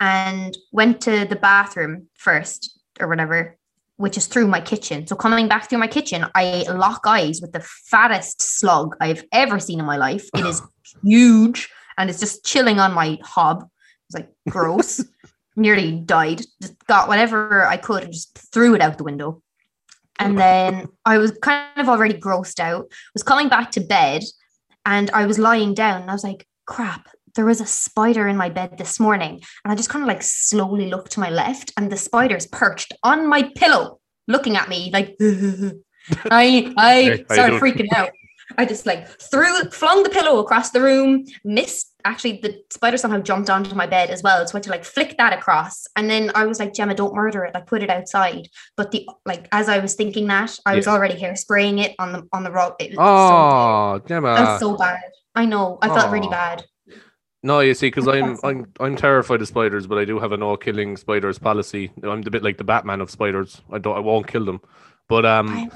and 0.00 0.56
went 0.72 1.00
to 1.02 1.26
the 1.26 1.36
bathroom 1.36 2.08
first 2.14 2.78
or 3.00 3.08
whatever, 3.08 3.56
which 3.96 4.16
is 4.16 4.26
through 4.26 4.46
my 4.46 4.60
kitchen. 4.60 5.06
So 5.06 5.14
coming 5.14 5.48
back 5.48 5.68
through 5.68 5.78
my 5.78 5.86
kitchen, 5.86 6.26
I 6.34 6.64
lock 6.70 7.02
eyes 7.06 7.40
with 7.40 7.52
the 7.52 7.60
fattest 7.60 8.40
slug 8.40 8.96
I've 9.00 9.24
ever 9.32 9.58
seen 9.58 9.78
in 9.78 9.84
my 9.86 9.96
life. 9.96 10.28
It 10.34 10.46
is 10.46 10.62
huge 11.04 11.70
and 11.98 12.08
it's 12.08 12.20
just 12.20 12.44
chilling 12.44 12.78
on 12.78 12.92
my 12.92 13.18
hob. 13.22 13.68
It's 14.08 14.14
like 14.14 14.30
gross. 14.48 15.04
Nearly 15.56 15.92
died. 15.92 16.42
Just 16.60 16.86
got 16.86 17.08
whatever 17.08 17.66
I 17.66 17.76
could 17.76 18.04
and 18.04 18.12
just 18.12 18.36
threw 18.52 18.74
it 18.74 18.80
out 18.80 18.98
the 18.98 19.04
window. 19.04 19.42
And 20.18 20.38
then 20.38 20.88
I 21.04 21.18
was 21.18 21.32
kind 21.42 21.66
of 21.78 21.88
already 21.88 22.14
grossed 22.14 22.60
out, 22.60 22.90
was 23.12 23.22
coming 23.22 23.48
back 23.48 23.72
to 23.72 23.80
bed 23.80 24.22
and 24.86 25.10
I 25.10 25.26
was 25.26 25.38
lying 25.38 25.74
down 25.74 26.02
and 26.02 26.10
I 26.10 26.12
was 26.12 26.22
like, 26.22 26.46
crap, 26.66 27.08
there 27.34 27.44
was 27.44 27.60
a 27.60 27.66
spider 27.66 28.28
in 28.28 28.36
my 28.36 28.48
bed 28.48 28.78
this 28.78 29.00
morning. 29.00 29.40
And 29.64 29.72
I 29.72 29.74
just 29.74 29.88
kind 29.88 30.02
of 30.02 30.08
like 30.08 30.22
slowly 30.22 30.88
looked 30.88 31.12
to 31.12 31.20
my 31.20 31.30
left 31.30 31.72
and 31.76 31.90
the 31.90 31.96
spider's 31.96 32.46
perched 32.46 32.92
on 33.02 33.26
my 33.26 33.50
pillow 33.56 34.00
looking 34.28 34.56
at 34.56 34.68
me 34.68 34.90
like 34.92 35.16
I 36.30 36.72
I 36.76 36.94
Hey, 36.94 37.04
how 37.04 37.10
you 37.10 37.24
started 37.30 37.60
freaking 37.60 37.92
out. 37.94 38.10
I 38.58 38.64
just 38.64 38.86
like 38.86 39.08
threw 39.20 39.70
flung 39.70 40.02
the 40.02 40.10
pillow 40.10 40.38
across 40.40 40.70
the 40.70 40.80
room, 40.80 41.24
missed 41.44 41.91
actually 42.04 42.38
the 42.42 42.62
spider 42.70 42.96
somehow 42.96 43.20
jumped 43.20 43.50
onto 43.50 43.74
my 43.74 43.86
bed 43.86 44.10
as 44.10 44.22
well. 44.22 44.46
So 44.46 44.54
I 44.54 44.58
had 44.58 44.62
to 44.64 44.70
like 44.70 44.84
flick 44.84 45.16
that 45.18 45.32
across. 45.32 45.86
And 45.96 46.08
then 46.08 46.30
I 46.34 46.46
was 46.46 46.58
like, 46.58 46.74
Gemma, 46.74 46.94
don't 46.94 47.14
murder 47.14 47.44
it. 47.44 47.54
Like 47.54 47.66
put 47.66 47.82
it 47.82 47.90
outside. 47.90 48.48
But 48.76 48.90
the 48.90 49.08
like 49.26 49.48
as 49.52 49.68
I 49.68 49.78
was 49.78 49.94
thinking 49.94 50.26
that, 50.28 50.58
I 50.66 50.76
was 50.76 50.86
Yeah. 50.86 50.92
already 50.92 51.14
hairspraying 51.14 51.82
it 51.82 51.94
on 51.98 52.12
the 52.12 52.28
on 52.32 52.44
the 52.44 52.50
rug. 52.50 52.74
It 52.78 52.90
was 52.90 52.98
oh, 53.00 53.98
so, 53.98 54.08
Gemma. 54.08 54.34
that 54.34 54.52
was 54.52 54.60
so 54.60 54.76
bad. 54.76 55.00
I 55.34 55.46
know. 55.46 55.78
I 55.82 55.88
felt 55.88 56.12
really 56.12 56.28
bad. 56.28 56.64
No, 57.44 57.58
you 57.60 57.74
see, 57.74 57.88
because 57.88 58.06
I'm 58.06 58.38
I'm 58.44 58.66
I'm 58.78 58.96
terrified 58.96 59.42
of 59.42 59.48
spiders, 59.48 59.86
but 59.86 59.98
I 59.98 60.04
do 60.04 60.18
have 60.20 60.32
a 60.32 60.36
no 60.36 60.56
killing 60.56 60.96
spiders 60.96 61.38
policy. 61.38 61.90
I'm 62.02 62.20
a 62.24 62.30
bit 62.30 62.42
like 62.42 62.56
the 62.56 62.64
Batman 62.64 63.00
of 63.00 63.10
spiders. 63.10 63.62
I 63.72 63.78
don't, 63.78 63.96
I 63.96 64.00
won't 64.00 64.28
kill 64.28 64.44
them. 64.44 64.60
But 65.08 65.26
um, 65.26 65.70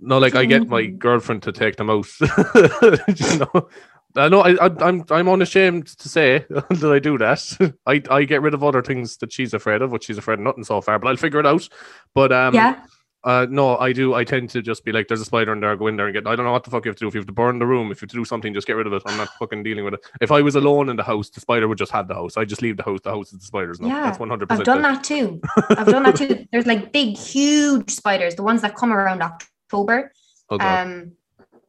no, 0.00 0.18
like 0.18 0.34
I 0.34 0.46
get 0.46 0.66
my 0.68 0.86
girlfriend 0.86 1.42
to 1.42 1.52
take 1.52 1.76
them 1.76 1.90
out. 1.90 2.06
you 2.20 3.38
know, 3.38 3.68
Uh, 4.16 4.28
no, 4.28 4.40
I, 4.40 4.66
I, 4.66 4.70
I'm 4.80 5.04
I'm 5.10 5.28
unashamed 5.28 5.86
to 5.86 6.08
say 6.08 6.44
that 6.50 6.92
I 6.92 6.98
do 6.98 7.16
that. 7.18 7.74
I, 7.86 8.02
I 8.10 8.24
get 8.24 8.42
rid 8.42 8.54
of 8.54 8.64
other 8.64 8.82
things 8.82 9.16
that 9.18 9.32
she's 9.32 9.54
afraid 9.54 9.82
of, 9.82 9.92
which 9.92 10.04
she's 10.04 10.18
afraid 10.18 10.34
of 10.34 10.40
nothing 10.40 10.64
so 10.64 10.80
far, 10.80 10.98
but 10.98 11.08
I'll 11.08 11.16
figure 11.16 11.40
it 11.40 11.46
out. 11.46 11.68
But 12.14 12.32
um, 12.32 12.54
yeah. 12.54 12.84
uh, 13.22 13.46
no, 13.48 13.76
I 13.78 13.92
do. 13.92 14.14
I 14.14 14.24
tend 14.24 14.50
to 14.50 14.62
just 14.62 14.84
be 14.84 14.90
like, 14.90 15.06
"There's 15.06 15.20
a 15.20 15.24
spider 15.24 15.52
in 15.52 15.60
there. 15.60 15.76
Go 15.76 15.86
in 15.86 15.96
there 15.96 16.06
and 16.06 16.14
get." 16.14 16.26
I 16.26 16.34
don't 16.34 16.44
know 16.44 16.52
what 16.52 16.64
the 16.64 16.70
fuck 16.70 16.84
you 16.84 16.88
have 16.88 16.96
to 16.96 17.04
do. 17.04 17.08
If 17.08 17.14
you 17.14 17.20
have 17.20 17.26
to 17.28 17.32
burn 17.32 17.60
the 17.60 17.66
room, 17.66 17.92
if 17.92 18.02
you 18.02 18.06
have 18.06 18.10
to 18.10 18.16
do 18.16 18.24
something, 18.24 18.52
just 18.52 18.66
get 18.66 18.74
rid 18.74 18.88
of 18.88 18.92
it. 18.92 19.02
I'm 19.06 19.16
not 19.16 19.28
fucking 19.38 19.62
dealing 19.62 19.84
with 19.84 19.94
it. 19.94 20.00
If 20.20 20.32
I 20.32 20.40
was 20.42 20.56
alone 20.56 20.88
in 20.88 20.96
the 20.96 21.04
house, 21.04 21.30
the 21.30 21.40
spider 21.40 21.68
would 21.68 21.78
just 21.78 21.92
have 21.92 22.08
the 22.08 22.14
house. 22.14 22.36
I 22.36 22.44
just 22.44 22.62
leave 22.62 22.78
the 22.78 22.82
house. 22.82 23.00
The 23.04 23.10
house 23.10 23.32
is 23.32 23.38
the 23.38 23.46
spiders. 23.46 23.80
No, 23.80 23.88
Yeah, 23.88 24.02
that's 24.02 24.18
one 24.18 24.28
hundred 24.28 24.48
percent. 24.48 24.68
I've 24.68 24.74
done 24.74 24.82
that 24.82 25.04
too. 25.04 25.40
I've 25.70 25.86
done 25.86 26.02
that 26.02 26.16
too. 26.16 26.46
There's 26.52 26.66
like 26.66 26.90
big, 26.90 27.16
huge 27.16 27.90
spiders, 27.90 28.34
the 28.34 28.42
ones 28.42 28.62
that 28.62 28.74
come 28.74 28.92
around 28.92 29.22
October. 29.22 30.12
Oh, 30.48 30.58
God. 30.58 30.86
Um, 30.86 31.12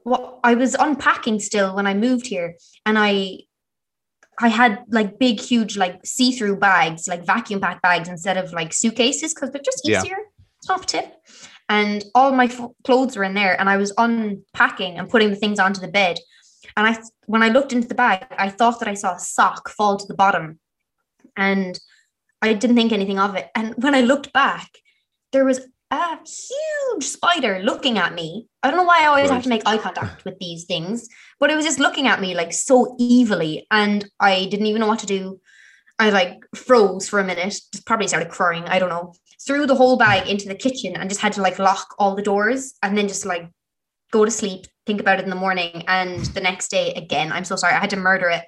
what 0.04 0.40
I 0.44 0.56
was 0.56 0.76
unpacking 0.76 1.40
still 1.40 1.76
when 1.76 1.88
I 1.88 1.94
moved 1.94 2.28
here, 2.28 2.56
and 2.86 2.98
I, 2.98 3.40
I 4.40 4.48
had 4.48 4.84
like 4.90 5.20
big, 5.20 5.40
huge, 5.40 5.78
like 5.78 6.06
see-through 6.06 6.58
bags, 6.58 7.08
like 7.08 7.26
vacuum 7.26 7.62
pack 7.62 7.82
bags 7.82 8.10
instead 8.10 8.38
of 8.38 8.54
like 8.54 8.74
suitcases 8.74 9.34
because 9.34 9.52
they're 9.52 9.62
just 9.62 9.82
Yeah. 9.84 10.02
easier. 10.02 10.18
Top 10.66 10.86
tip. 10.86 11.14
And 11.70 12.04
all 12.16 12.32
my 12.34 12.46
f- 12.46 12.70
clothes 12.84 13.16
were 13.16 13.24
in 13.24 13.34
there, 13.34 13.60
and 13.60 13.70
I 13.70 13.78
was 13.78 13.94
unpacking 13.98 14.98
and 14.98 15.10
putting 15.10 15.30
the 15.30 15.36
things 15.36 15.60
onto 15.60 15.82
the 15.82 15.88
bed. 15.88 16.20
And 16.78 16.88
I, 16.88 17.02
when 17.26 17.44
I 17.44 17.50
looked 17.50 17.74
into 17.74 17.88
the 17.88 17.96
bag, 17.96 18.26
I 18.38 18.50
thought 18.50 18.80
that 18.80 18.88
I 18.88 18.94
saw 18.94 19.16
a 19.16 19.20
sock 19.20 19.70
fall 19.70 19.98
to 19.98 20.06
the 20.08 20.14
bottom, 20.14 20.60
and 21.36 21.80
I 22.42 22.54
didn't 22.54 22.76
think 22.76 22.92
anything 22.92 23.20
of 23.20 23.36
it. 23.36 23.50
And 23.56 23.74
when 23.78 23.96
I 23.96 24.02
looked 24.02 24.34
back, 24.34 24.70
there 25.32 25.46
was 25.46 25.62
a 25.92 26.18
huge 26.18 27.04
spider 27.04 27.60
looking 27.60 27.98
at 27.98 28.16
me. 28.16 28.48
I 28.64 28.70
don't 28.70 28.78
know 28.78 28.86
why 28.86 29.04
I 29.04 29.08
always 29.08 29.30
have 29.30 29.44
to 29.44 29.50
make 29.50 29.64
eye 29.66 29.78
contact 29.78 30.24
with 30.24 30.40
these 30.40 30.64
things, 30.64 31.08
but 31.40 31.50
it 31.50 31.56
was 31.56 31.66
just 31.66 31.80
looking 31.80 32.08
at 32.08 32.22
me 32.22 32.34
like 32.34 32.54
so 32.54 32.96
evilly. 33.00 33.68
And 33.70 34.06
I 34.20 34.46
didn't 34.46 34.68
even 34.68 34.80
know 34.80 34.88
what 34.88 35.00
to 35.00 35.06
do. 35.06 35.42
I 36.00 36.10
like 36.10 36.40
froze 36.56 37.10
for 37.10 37.20
a 37.20 37.24
minute, 37.24 37.60
just 37.72 37.86
probably 37.86 38.08
started 38.08 38.30
crying. 38.30 38.64
I 38.64 38.80
don't 38.80 38.90
know. 38.90 39.14
Threw 39.46 39.68
the 39.68 39.76
whole 39.76 39.98
bag 39.98 40.28
into 40.28 40.48
the 40.48 40.56
kitchen 40.56 40.96
and 40.96 41.10
just 41.10 41.22
had 41.22 41.34
to 41.34 41.42
like 41.42 41.60
lock 41.60 41.94
all 42.00 42.16
the 42.16 42.22
doors 42.22 42.74
and 42.82 42.98
then 42.98 43.08
just 43.08 43.26
like 43.26 43.50
go 44.12 44.24
to 44.24 44.32
sleep, 44.32 44.66
think 44.86 45.02
about 45.02 45.20
it 45.20 45.24
in 45.24 45.30
the 45.30 45.36
morning. 45.36 45.84
And 45.88 46.24
the 46.28 46.42
next 46.42 46.70
day, 46.70 46.94
again, 46.94 47.32
I'm 47.32 47.46
so 47.46 47.56
sorry, 47.56 47.74
I 47.74 47.80
had 47.80 47.90
to 47.92 47.98
murder 47.98 48.30
it. 48.30 48.44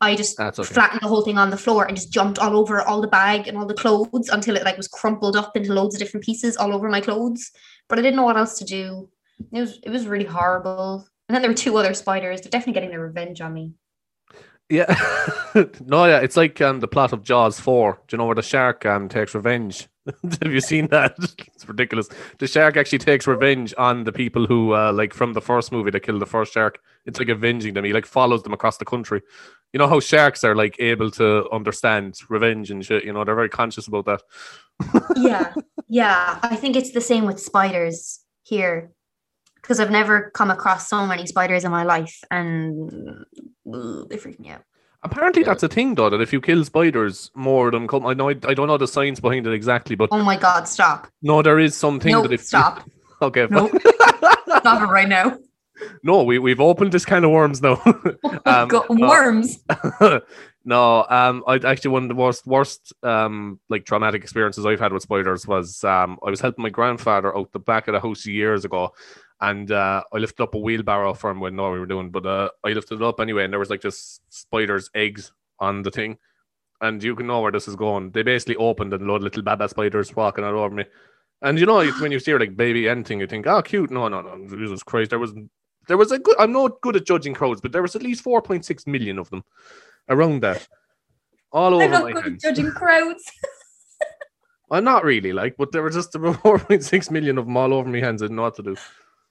I 0.00 0.14
just 0.16 0.38
okay. 0.38 0.62
flattened 0.62 1.00
the 1.02 1.08
whole 1.08 1.22
thing 1.22 1.38
on 1.38 1.50
the 1.50 1.56
floor 1.56 1.86
and 1.86 1.96
just 1.96 2.12
jumped 2.12 2.38
all 2.38 2.56
over 2.56 2.82
all 2.82 3.00
the 3.00 3.08
bag 3.08 3.48
and 3.48 3.56
all 3.56 3.66
the 3.66 3.74
clothes 3.74 4.28
until 4.28 4.56
it 4.56 4.64
like 4.64 4.76
was 4.76 4.88
crumpled 4.88 5.36
up 5.36 5.56
into 5.56 5.72
loads 5.72 5.94
of 5.94 6.00
different 6.00 6.24
pieces 6.24 6.56
all 6.56 6.74
over 6.74 6.88
my 6.88 7.00
clothes. 7.00 7.50
But 7.88 7.98
I 7.98 8.02
didn't 8.02 8.16
know 8.16 8.24
what 8.24 8.36
else 8.36 8.58
to 8.58 8.64
do. 8.64 9.08
It 9.52 9.60
was 9.60 9.78
it 9.82 9.90
was 9.90 10.06
really 10.06 10.24
horrible. 10.24 11.06
And 11.28 11.34
then 11.34 11.42
there 11.42 11.50
were 11.50 11.56
two 11.56 11.76
other 11.76 11.94
spiders. 11.94 12.40
They're 12.40 12.50
definitely 12.50 12.74
getting 12.74 12.90
their 12.90 13.00
revenge 13.00 13.40
on 13.40 13.54
me. 13.54 13.72
Yeah, 14.70 14.86
no, 15.84 16.06
yeah, 16.06 16.20
it's 16.20 16.38
like 16.38 16.60
um, 16.62 16.80
the 16.80 16.88
plot 16.88 17.12
of 17.12 17.22
Jaws 17.22 17.60
four. 17.60 18.00
Do 18.08 18.14
you 18.14 18.18
know 18.18 18.26
where 18.26 18.34
the 18.34 18.42
shark 18.42 18.86
um 18.86 19.08
takes 19.08 19.34
revenge? 19.34 19.88
Have 20.42 20.52
you 20.52 20.60
seen 20.60 20.88
that? 20.88 21.16
It's 21.54 21.68
ridiculous. 21.68 22.08
The 22.38 22.46
shark 22.46 22.76
actually 22.76 22.98
takes 22.98 23.26
revenge 23.26 23.74
on 23.78 24.04
the 24.04 24.12
people 24.12 24.46
who, 24.46 24.74
uh, 24.74 24.92
like 24.92 25.14
from 25.14 25.32
the 25.32 25.40
first 25.40 25.72
movie, 25.72 25.90
that 25.90 26.00
killed 26.00 26.20
the 26.20 26.26
first 26.26 26.52
shark. 26.52 26.78
It's 27.06 27.18
like 27.18 27.28
avenging 27.28 27.74
them. 27.74 27.84
He 27.84 27.92
like 27.92 28.06
follows 28.06 28.42
them 28.42 28.52
across 28.52 28.78
the 28.78 28.84
country. 28.84 29.22
You 29.74 29.78
know 29.78 29.88
how 29.88 29.98
sharks 29.98 30.44
are 30.44 30.54
like 30.54 30.76
able 30.78 31.10
to 31.10 31.50
understand 31.50 32.16
revenge 32.28 32.70
and 32.70 32.84
shit. 32.84 33.04
You 33.04 33.12
know 33.12 33.24
they're 33.24 33.34
very 33.34 33.48
conscious 33.48 33.88
about 33.88 34.04
that. 34.06 34.22
yeah. 35.16 35.52
Yeah. 35.88 36.38
I 36.42 36.54
think 36.54 36.76
it's 36.76 36.92
the 36.92 37.00
same 37.00 37.24
with 37.26 37.40
spiders 37.40 38.20
here. 38.44 38.92
Because 39.56 39.80
I've 39.80 39.90
never 39.90 40.30
come 40.30 40.50
across 40.52 40.88
so 40.88 41.04
many 41.06 41.26
spiders 41.26 41.64
in 41.64 41.72
my 41.72 41.82
life 41.82 42.22
and 42.30 43.24
ugh, 43.74 44.08
they 44.08 44.16
freak 44.16 44.38
me 44.38 44.50
out. 44.50 44.62
Apparently, 45.02 45.42
that's 45.42 45.64
a 45.64 45.68
thing 45.68 45.96
though. 45.96 46.08
That 46.08 46.20
if 46.20 46.32
you 46.32 46.40
kill 46.40 46.64
spiders, 46.64 47.32
more 47.34 47.66
of 47.66 47.72
them 47.72 47.88
come. 47.88 48.06
I 48.06 48.14
know. 48.14 48.28
I, 48.30 48.36
I 48.46 48.54
don't 48.54 48.68
know 48.68 48.78
the 48.78 48.86
science 48.86 49.18
behind 49.18 49.44
it 49.46 49.52
exactly, 49.52 49.96
but 49.96 50.08
Oh 50.12 50.22
my 50.22 50.36
god, 50.36 50.68
stop. 50.68 51.08
no, 51.20 51.42
there 51.42 51.58
is 51.58 51.74
something 51.76 52.12
No, 52.12 52.22
that 52.22 52.32
if 52.32 52.42
stop. 52.44 52.88
okay, 53.22 53.48
No. 53.50 53.66
fine. 53.66 53.80
Stop 54.60 54.82
it 54.82 54.86
right 54.98 55.08
now. 55.08 55.36
No, 56.02 56.22
we 56.22 56.38
we've 56.38 56.60
opened 56.60 56.92
this 56.92 57.04
kind 57.04 57.24
of 57.24 57.30
worms 57.30 57.62
now. 57.62 57.82
Um, 58.46 58.68
Go- 58.68 58.84
no. 58.90 59.08
worms. 59.08 59.64
no, 60.64 61.06
um, 61.08 61.42
I 61.46 61.54
actually 61.64 61.92
one 61.92 62.02
of 62.02 62.08
the 62.10 62.14
worst, 62.14 62.46
worst, 62.46 62.92
um, 63.02 63.58
like 63.70 63.86
traumatic 63.86 64.22
experiences 64.22 64.66
I've 64.66 64.80
had 64.80 64.92
with 64.92 65.02
spiders 65.02 65.46
was 65.46 65.82
um, 65.82 66.18
I 66.22 66.28
was 66.28 66.40
helping 66.40 66.62
my 66.62 66.68
grandfather 66.68 67.34
out 67.36 67.52
the 67.52 67.58
back 67.58 67.88
of 67.88 67.94
the 67.94 68.00
house 68.00 68.26
years 68.26 68.66
ago, 68.66 68.92
and 69.40 69.70
uh, 69.70 70.02
I 70.12 70.18
lifted 70.18 70.42
up 70.42 70.54
a 70.54 70.58
wheelbarrow 70.58 71.14
for 71.14 71.30
him 71.30 71.40
when 71.40 71.56
no 71.56 71.70
we 71.70 71.78
were 71.78 71.86
doing, 71.86 72.10
but 72.10 72.26
uh, 72.26 72.50
I 72.64 72.72
lifted 72.72 72.96
it 72.96 73.02
up 73.02 73.18
anyway, 73.18 73.44
and 73.44 73.52
there 73.52 73.60
was 73.60 73.70
like 73.70 73.80
just 73.80 74.20
spiders' 74.28 74.90
eggs 74.94 75.32
on 75.58 75.82
the 75.82 75.90
thing, 75.90 76.18
and 76.82 77.02
you 77.02 77.16
can 77.16 77.26
know 77.26 77.40
where 77.40 77.52
this 77.52 77.68
is 77.68 77.76
going. 77.76 78.10
They 78.10 78.22
basically 78.22 78.56
opened 78.56 78.92
and 78.92 79.02
a 79.02 79.06
load 79.06 79.16
of 79.16 79.22
little 79.22 79.42
baba 79.42 79.68
spiders 79.70 80.14
walking 80.14 80.44
all 80.44 80.58
over 80.58 80.74
me, 80.74 80.84
and 81.42 81.58
you 81.58 81.66
know 81.66 81.84
when 81.84 82.12
you 82.12 82.20
see 82.20 82.34
like 82.34 82.56
baby 82.56 82.88
anything, 82.88 83.20
you 83.20 83.26
think, 83.26 83.46
oh, 83.46 83.62
cute. 83.62 83.90
No, 83.90 84.08
no, 84.08 84.20
no, 84.22 84.56
Jesus 84.56 84.82
Christ, 84.82 85.10
there 85.10 85.18
was. 85.18 85.32
There 85.88 85.96
was 85.96 86.12
a 86.12 86.18
good. 86.18 86.36
I'm 86.38 86.52
not 86.52 86.80
good 86.80 86.96
at 86.96 87.06
judging 87.06 87.34
crowds, 87.34 87.60
but 87.60 87.72
there 87.72 87.82
was 87.82 87.96
at 87.96 88.02
least 88.02 88.24
4.6 88.24 88.86
million 88.86 89.18
of 89.18 89.30
them 89.30 89.44
around 90.08 90.40
that, 90.42 90.66
all 91.52 91.74
over 91.74 91.84
I'm 91.84 91.90
not 91.90 92.04
my 92.04 92.12
good 92.12 92.26
at 92.34 92.40
judging 92.40 92.70
crowds. 92.70 93.30
I'm 94.70 94.78
uh, 94.88 94.92
not 94.92 95.04
really 95.04 95.32
like, 95.32 95.56
but 95.56 95.72
there 95.72 95.82
were 95.82 95.90
just 95.90 96.14
about 96.14 96.36
4.6 96.42 97.10
million 97.10 97.38
of 97.38 97.46
them 97.46 97.56
all 97.56 97.72
over 97.74 97.88
my 97.88 98.00
hands. 98.00 98.22
I 98.22 98.26
didn't 98.26 98.36
know 98.36 98.42
what 98.42 98.56
to 98.56 98.62
do. 98.62 98.76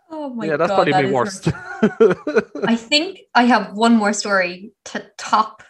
Oh 0.10 0.29
my 0.29 0.45
yeah, 0.45 0.57
that's 0.57 0.69
god. 0.69 0.75
probably 0.75 0.91
that 0.93 1.05
my 1.05 1.12
worst. 1.12 1.48
I 2.67 2.75
think 2.75 3.22
I 3.33 3.43
have 3.43 3.74
one 3.74 3.95
more 3.95 4.13
story 4.13 4.72
to 4.86 5.05
top 5.17 5.63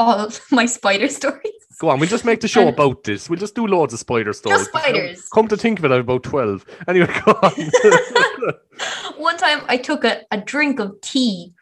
all 0.00 0.18
of 0.26 0.40
my 0.50 0.66
spider 0.66 1.08
stories. 1.08 1.52
Go 1.78 1.88
on, 1.90 1.98
we'll 2.00 2.08
just 2.08 2.24
make 2.24 2.40
the 2.40 2.48
show 2.48 2.62
And- 2.66 2.70
about 2.70 3.04
this. 3.04 3.30
We'll 3.30 3.38
just 3.38 3.54
do 3.54 3.66
loads 3.66 3.92
of 3.94 4.00
spider 4.00 4.32
stories. 4.32 4.66
spiders. 4.66 5.28
Come 5.32 5.48
to 5.48 5.56
think 5.56 5.78
of 5.78 5.84
it, 5.84 5.92
I'm 5.92 6.00
about 6.00 6.22
12. 6.24 6.64
Anyway, 6.88 7.06
go 7.24 7.32
on. 7.42 7.52
One 9.16 9.36
time 9.36 9.60
I 9.68 9.76
took 9.76 10.04
a, 10.04 10.22
a 10.30 10.38
drink 10.38 10.80
of 10.80 11.00
tea 11.00 11.52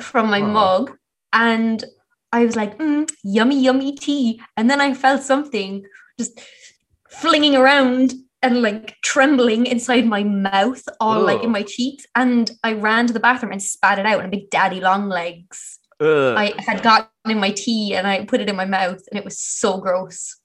from 0.00 0.30
my 0.30 0.40
Oh. 0.40 0.46
mug 0.46 0.96
and 1.32 1.84
I 2.32 2.44
was 2.44 2.56
like, 2.56 2.78
mm, 2.78 3.10
yummy, 3.22 3.60
yummy 3.62 3.94
tea. 3.94 4.40
And 4.56 4.70
then 4.70 4.80
I 4.80 4.94
felt 4.94 5.22
something 5.22 5.84
just 6.18 6.40
flinging 7.10 7.54
around 7.56 8.14
and 8.42 8.62
like 8.62 8.96
trembling 9.04 9.66
inside 9.66 10.06
my 10.06 10.24
mouth, 10.24 10.82
all 10.98 11.20
like 11.22 11.42
in 11.44 11.50
my 11.52 11.62
cheeks. 11.62 12.04
And 12.16 12.50
I 12.64 12.72
ran 12.72 13.06
to 13.06 13.12
the 13.12 13.20
bathroom 13.20 13.52
and 13.52 13.62
spat 13.62 13.98
it 13.98 14.06
out 14.06 14.20
in 14.20 14.26
a 14.26 14.30
big 14.30 14.50
daddy 14.50 14.80
long 14.80 15.08
legs. 15.08 15.78
Ugh, 16.02 16.36
I 16.36 16.52
had 16.58 16.82
gotten 16.82 17.08
in 17.30 17.38
my 17.38 17.50
tea 17.50 17.94
and 17.94 18.06
I 18.06 18.24
put 18.24 18.40
it 18.40 18.48
in 18.48 18.56
my 18.56 18.64
mouth 18.64 19.00
and 19.10 19.18
it 19.18 19.24
was 19.24 19.38
so 19.38 19.78
gross. 19.78 20.36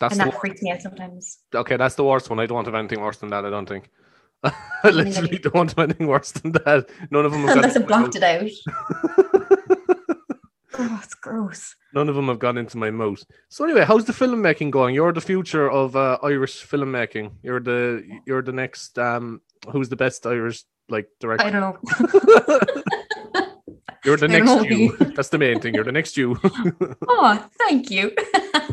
that's 0.00 0.12
and 0.12 0.20
that 0.20 0.32
wor- 0.32 0.40
freaks 0.40 0.62
me 0.62 0.70
out 0.72 0.82
sometimes. 0.82 1.38
okay, 1.54 1.76
that's 1.76 1.94
the 1.94 2.04
worst 2.04 2.30
one. 2.30 2.40
I 2.40 2.46
don't 2.46 2.56
want 2.56 2.64
to 2.66 2.72
have 2.72 2.78
anything 2.78 3.00
worse 3.00 3.18
than 3.18 3.30
that, 3.30 3.44
I 3.44 3.50
don't 3.50 3.68
think. 3.68 3.90
I 4.44 4.90
literally 4.90 5.38
don't 5.38 5.54
want 5.54 5.70
to 5.70 5.76
have 5.80 5.90
anything 5.90 6.06
worse 6.06 6.32
than 6.32 6.52
that. 6.52 6.88
None 7.10 7.24
of 7.24 7.32
them 7.32 7.42
have 7.42 7.56
Unless 7.56 7.76
I 7.76 7.80
blocked 7.80 8.16
it 8.16 8.22
out. 8.22 8.50
Oh, 10.76 11.00
it's 11.02 11.14
gross. 11.14 11.76
None 11.92 12.08
of 12.08 12.16
them 12.16 12.28
have 12.28 12.40
gone 12.40 12.58
into 12.58 12.76
my 12.76 12.90
mouth. 12.90 13.24
So 13.48 13.64
anyway, 13.64 13.84
how's 13.84 14.04
the 14.04 14.12
filmmaking 14.12 14.70
going? 14.72 14.94
You're 14.94 15.12
the 15.12 15.20
future 15.20 15.70
of 15.70 15.94
uh, 15.94 16.18
Irish 16.22 16.66
filmmaking. 16.66 17.30
You're 17.42 17.60
the 17.60 18.02
you're 18.26 18.42
the 18.42 18.52
next 18.52 18.98
um 18.98 19.40
who's 19.70 19.88
the 19.88 19.96
best 19.96 20.26
Irish 20.26 20.64
like 20.88 21.08
director? 21.20 21.46
I 21.46 21.50
don't 21.50 21.60
know. 21.60 22.60
You're 24.04 24.16
the 24.16 24.28
next 24.28 24.64
you. 24.66 24.96
That's 25.16 25.28
the 25.30 25.38
main 25.38 25.60
thing. 25.60 25.74
You're 25.74 25.84
the 25.84 25.92
next 25.92 26.16
you. 26.16 26.38
Oh, 27.08 27.48
thank 27.58 27.90
you. 27.90 28.12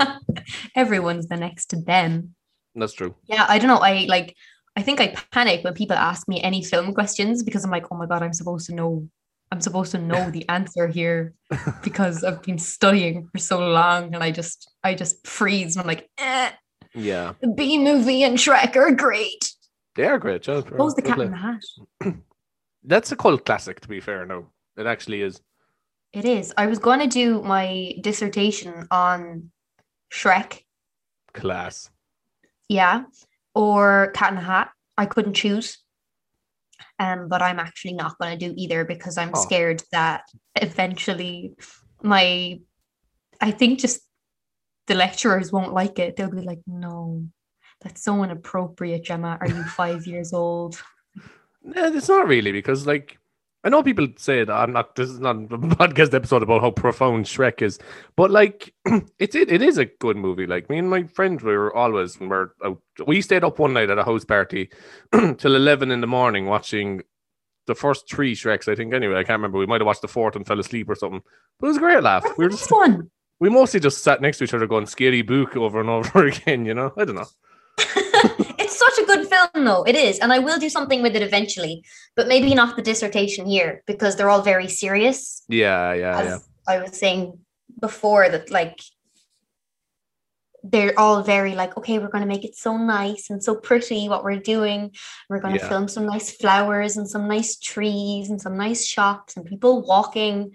Everyone's 0.75 1.27
the 1.27 1.37
next 1.37 1.67
to 1.67 1.75
them. 1.81 2.35
That's 2.75 2.93
true. 2.93 3.15
Yeah, 3.27 3.45
I 3.47 3.59
don't 3.59 3.67
know. 3.67 3.77
I 3.79 4.05
like 4.07 4.35
I 4.75 4.81
think 4.81 5.01
I 5.01 5.15
panic 5.31 5.63
when 5.63 5.73
people 5.73 5.97
ask 5.97 6.27
me 6.27 6.41
any 6.41 6.63
film 6.63 6.93
questions 6.93 7.43
because 7.43 7.63
I'm 7.65 7.71
like, 7.71 7.85
oh 7.91 7.97
my 7.97 8.05
god, 8.05 8.23
I'm 8.23 8.33
supposed 8.33 8.67
to 8.67 8.75
know 8.75 9.07
I'm 9.51 9.59
supposed 9.61 9.91
to 9.91 9.97
know 9.97 10.29
the 10.31 10.47
answer 10.47 10.87
here 10.87 11.33
because 11.83 12.23
I've 12.23 12.41
been 12.41 12.57
studying 12.57 13.27
for 13.31 13.37
so 13.37 13.59
long 13.59 14.13
and 14.15 14.23
I 14.23 14.31
just 14.31 14.71
I 14.83 14.95
just 14.95 15.27
freeze 15.27 15.75
and 15.75 15.81
I'm 15.81 15.87
like, 15.87 16.09
eh, 16.17 16.51
Yeah. 16.93 17.33
the 17.41 17.49
Bee 17.49 17.77
Movie 17.77 18.23
and 18.23 18.37
Shrek 18.37 18.75
are 18.77 18.91
great. 18.91 19.51
They 19.95 20.05
are 20.05 20.17
great. 20.19 20.47
What 20.47 20.71
was 20.71 20.95
the 20.95 21.01
cat 21.01 21.19
in 21.19 21.31
the 21.31 21.37
hat? 21.37 21.61
That's 22.83 23.11
a 23.11 23.15
cult 23.17 23.45
classic, 23.45 23.81
to 23.81 23.89
be 23.89 23.99
fair. 23.99 24.25
No, 24.25 24.47
it 24.81 24.87
actually 24.87 25.21
is. 25.21 25.41
It 26.11 26.25
is. 26.25 26.53
I 26.57 26.67
was 26.67 26.79
going 26.79 26.99
to 26.99 27.07
do 27.07 27.41
my 27.41 27.93
dissertation 28.01 28.87
on 28.91 29.51
Shrek, 30.11 30.63
Class. 31.33 31.89
yeah, 32.67 33.03
or 33.55 34.11
Cat 34.13 34.29
in 34.31 34.35
the 34.35 34.41
Hat. 34.41 34.71
I 34.97 35.05
couldn't 35.05 35.35
choose. 35.35 35.77
Um, 36.99 37.29
but 37.29 37.41
I'm 37.41 37.59
actually 37.59 37.93
not 37.93 38.17
going 38.19 38.37
to 38.37 38.47
do 38.47 38.53
either 38.57 38.83
because 38.85 39.17
I'm 39.17 39.31
Oh. 39.33 39.41
scared 39.41 39.83
that 39.91 40.23
eventually 40.55 41.53
my, 42.03 42.59
I 43.39 43.51
think 43.51 43.79
just 43.79 44.01
the 44.87 44.95
lecturers 44.95 45.51
won't 45.51 45.73
like 45.73 45.97
it. 45.99 46.15
They'll 46.15 46.29
be 46.29 46.41
like, 46.41 46.59
no, 46.67 47.25
that's 47.81 48.03
so 48.03 48.21
inappropriate, 48.23 49.03
Gemma. 49.05 49.37
Are 49.39 49.47
you 49.47 49.63
five 49.63 50.05
years 50.07 50.33
old? 50.33 50.81
Eh, 51.75 51.91
It's 51.93 52.09
not 52.09 52.27
really 52.27 52.51
because, 52.51 52.87
like, 52.87 53.19
I 53.63 53.69
know 53.69 53.83
people 53.83 54.07
say 54.17 54.43
that 54.43 54.53
I'm 54.53 54.73
not. 54.73 54.95
This 54.95 55.09
is 55.09 55.19
not 55.19 55.35
a 55.35 55.39
podcast 55.47 56.13
episode 56.13 56.41
about 56.41 56.61
how 56.61 56.71
profound 56.71 57.25
Shrek 57.25 57.61
is, 57.61 57.77
but 58.15 58.31
like, 58.31 58.73
it's 59.19 59.35
it, 59.35 59.51
it 59.51 59.61
is 59.61 59.77
a 59.77 59.85
good 59.85 60.17
movie. 60.17 60.47
Like 60.47 60.69
me 60.69 60.79
and 60.79 60.89
my 60.89 61.03
friend 61.03 61.39
we 61.41 61.55
were 61.55 61.75
always 61.75 62.19
when 62.19 62.29
we're 62.29 62.49
out. 62.65 62.81
We 63.05 63.21
stayed 63.21 63.43
up 63.43 63.59
one 63.59 63.73
night 63.73 63.91
at 63.91 63.99
a 63.99 64.03
house 64.03 64.25
party 64.25 64.69
till 65.37 65.55
eleven 65.55 65.91
in 65.91 66.01
the 66.01 66.07
morning 66.07 66.47
watching 66.47 67.03
the 67.67 67.75
first 67.75 68.09
three 68.09 68.35
Shreks. 68.35 68.67
I 68.67 68.75
think 68.75 68.93
anyway. 68.93 69.15
I 69.15 69.23
can't 69.23 69.39
remember. 69.39 69.59
We 69.59 69.67
might 69.67 69.81
have 69.81 69.87
watched 69.87 70.01
the 70.01 70.07
fourth 70.07 70.35
and 70.35 70.45
fell 70.45 70.59
asleep 70.59 70.89
or 70.89 70.95
something. 70.95 71.21
But 71.59 71.67
it 71.67 71.69
was 71.69 71.77
a 71.77 71.81
great 71.81 72.01
laugh. 72.01 72.25
We 72.37 72.45
were 72.45 72.51
just 72.51 72.67
fun. 72.67 73.11
We 73.39 73.49
mostly 73.49 73.79
just 73.79 74.03
sat 74.03 74.21
next 74.21 74.39
to 74.39 74.43
each 74.43 74.53
other 74.53 74.67
going 74.67 74.85
scary 74.87 75.21
book 75.21 75.55
over 75.55 75.79
and 75.79 75.89
over 75.91 76.25
again. 76.25 76.65
You 76.65 76.73
know, 76.73 76.93
I 76.97 77.05
don't 77.05 77.15
know. 77.15 77.27
Such 78.85 78.97
a 79.03 79.05
good 79.05 79.23
film, 79.33 79.65
though. 79.65 79.83
It 79.91 79.95
is, 80.07 80.19
and 80.19 80.31
I 80.33 80.39
will 80.39 80.59
do 80.65 80.69
something 80.77 81.01
with 81.05 81.15
it 81.15 81.21
eventually, 81.29 81.75
but 82.17 82.27
maybe 82.27 82.53
not 82.61 82.75
the 82.75 82.81
dissertation 82.91 83.45
here 83.45 83.71
because 83.91 84.15
they're 84.15 84.29
all 84.33 84.41
very 84.53 84.67
serious. 84.83 85.43
Yeah, 85.47 85.93
yeah, 85.93 86.19
As 86.19 86.27
yeah. 86.27 86.37
I 86.73 86.75
was 86.83 86.93
saying 87.03 87.21
before, 87.79 88.29
that 88.33 88.49
like 88.59 88.77
they're 90.63 90.97
all 91.03 91.23
very 91.23 91.53
like, 91.55 91.75
okay, 91.77 91.97
we're 91.97 92.13
going 92.15 92.21
to 92.27 92.27
make 92.35 92.45
it 92.45 92.55
so 92.55 92.77
nice 92.77 93.29
and 93.31 93.43
so 93.43 93.55
pretty 93.55 94.07
what 94.07 94.23
we're 94.23 94.39
doing. 94.55 94.81
We're 95.29 95.39
going 95.39 95.55
to 95.55 95.59
Yeah. 95.63 95.69
film 95.69 95.87
some 95.87 96.05
nice 96.05 96.29
flowers 96.41 96.97
and 96.97 97.09
some 97.09 97.27
nice 97.27 97.57
trees 97.57 98.29
and 98.29 98.39
some 98.39 98.55
nice 98.57 98.85
shops 98.85 99.35
and 99.35 99.45
people 99.45 99.81
walking. 99.81 100.51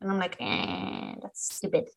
And 0.00 0.10
I'm 0.10 0.18
like, 0.18 0.36
eh, 0.38 1.14
that's 1.22 1.54
stupid. 1.56 1.88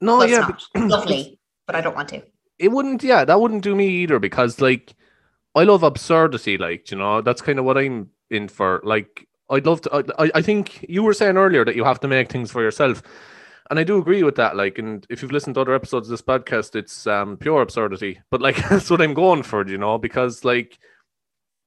No, 0.00 0.18
Well, 0.18 0.22
it's 0.22 0.32
yeah, 0.32 0.48
but- 0.74 0.88
lovely, 0.96 1.38
but 1.66 1.76
I 1.76 1.80
don't 1.82 1.94
want 1.96 2.08
to. 2.10 2.22
It 2.58 2.68
wouldn't 2.68 3.02
yeah 3.02 3.24
that 3.24 3.40
wouldn't 3.40 3.62
do 3.62 3.74
me 3.74 3.88
either 3.88 4.18
because 4.18 4.60
like 4.60 4.94
i 5.54 5.64
love 5.64 5.82
absurdity 5.82 6.56
like 6.58 6.90
you 6.90 6.96
know? 6.98 7.20
That's 7.20 7.42
kind 7.42 7.58
of 7.58 7.64
what 7.64 7.78
i'm 7.78 8.10
in 8.30 8.48
for. 8.48 8.80
Like 8.84 9.26
i'd 9.50 9.66
love 9.66 9.80
to 9.82 10.04
I, 10.18 10.30
I- 10.34 10.42
think 10.42 10.84
you 10.88 11.02
were 11.02 11.14
saying 11.14 11.36
earlier 11.36 11.64
that 11.64 11.76
you 11.76 11.84
have 11.84 12.00
to 12.00 12.08
make 12.08 12.30
things 12.30 12.50
for 12.50 12.62
yourself 12.62 13.02
and 13.70 13.78
i 13.78 13.84
do 13.84 13.98
agree 13.98 14.22
with 14.22 14.36
that 14.36 14.56
like 14.56 14.78
and 14.78 15.06
if 15.10 15.20
you've 15.22 15.32
listened 15.32 15.54
to 15.54 15.60
other 15.60 15.74
episodes 15.74 16.08
of 16.08 16.10
this 16.10 16.22
podcast 16.22 16.74
it's 16.74 17.06
um 17.06 17.36
pure 17.36 17.60
absurdity 17.62 18.20
but 18.30 18.40
like 18.40 18.56
that's 18.68 18.90
what 18.90 19.00
i'm 19.02 19.14
going 19.14 19.42
for 19.42 19.66
you 19.66 19.78
know? 19.78 19.98
Because 19.98 20.44
like 20.44 20.78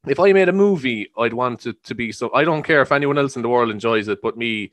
if 0.08 0.20
i 0.20 0.32
made 0.32 0.50
a 0.50 0.54
movie 0.54 1.10
i'd 1.18 1.34
want 1.34 1.66
it 1.66 1.84
to 1.84 1.94
be 1.96 2.12
so 2.12 2.32
i 2.34 2.44
don't 2.44 2.64
care 2.64 2.82
if 2.82 2.92
anyone 2.92 3.18
else 3.18 3.36
in 3.36 3.42
the 3.42 3.50
world 3.50 3.70
enjoys 3.70 4.08
it 4.08 4.20
but 4.22 4.38
me 4.38 4.72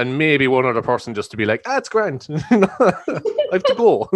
and 0.00 0.16
maybe 0.16 0.48
one 0.48 0.64
other 0.64 0.82
person 0.82 1.14
just 1.14 1.30
to 1.30 1.36
be 1.36 1.44
like, 1.44 1.62
ah, 1.66 1.76
it's 1.76 1.88
grand. 1.88 2.26
I 2.50 3.50
have 3.52 3.62
to 3.64 3.74
go. 3.76 4.08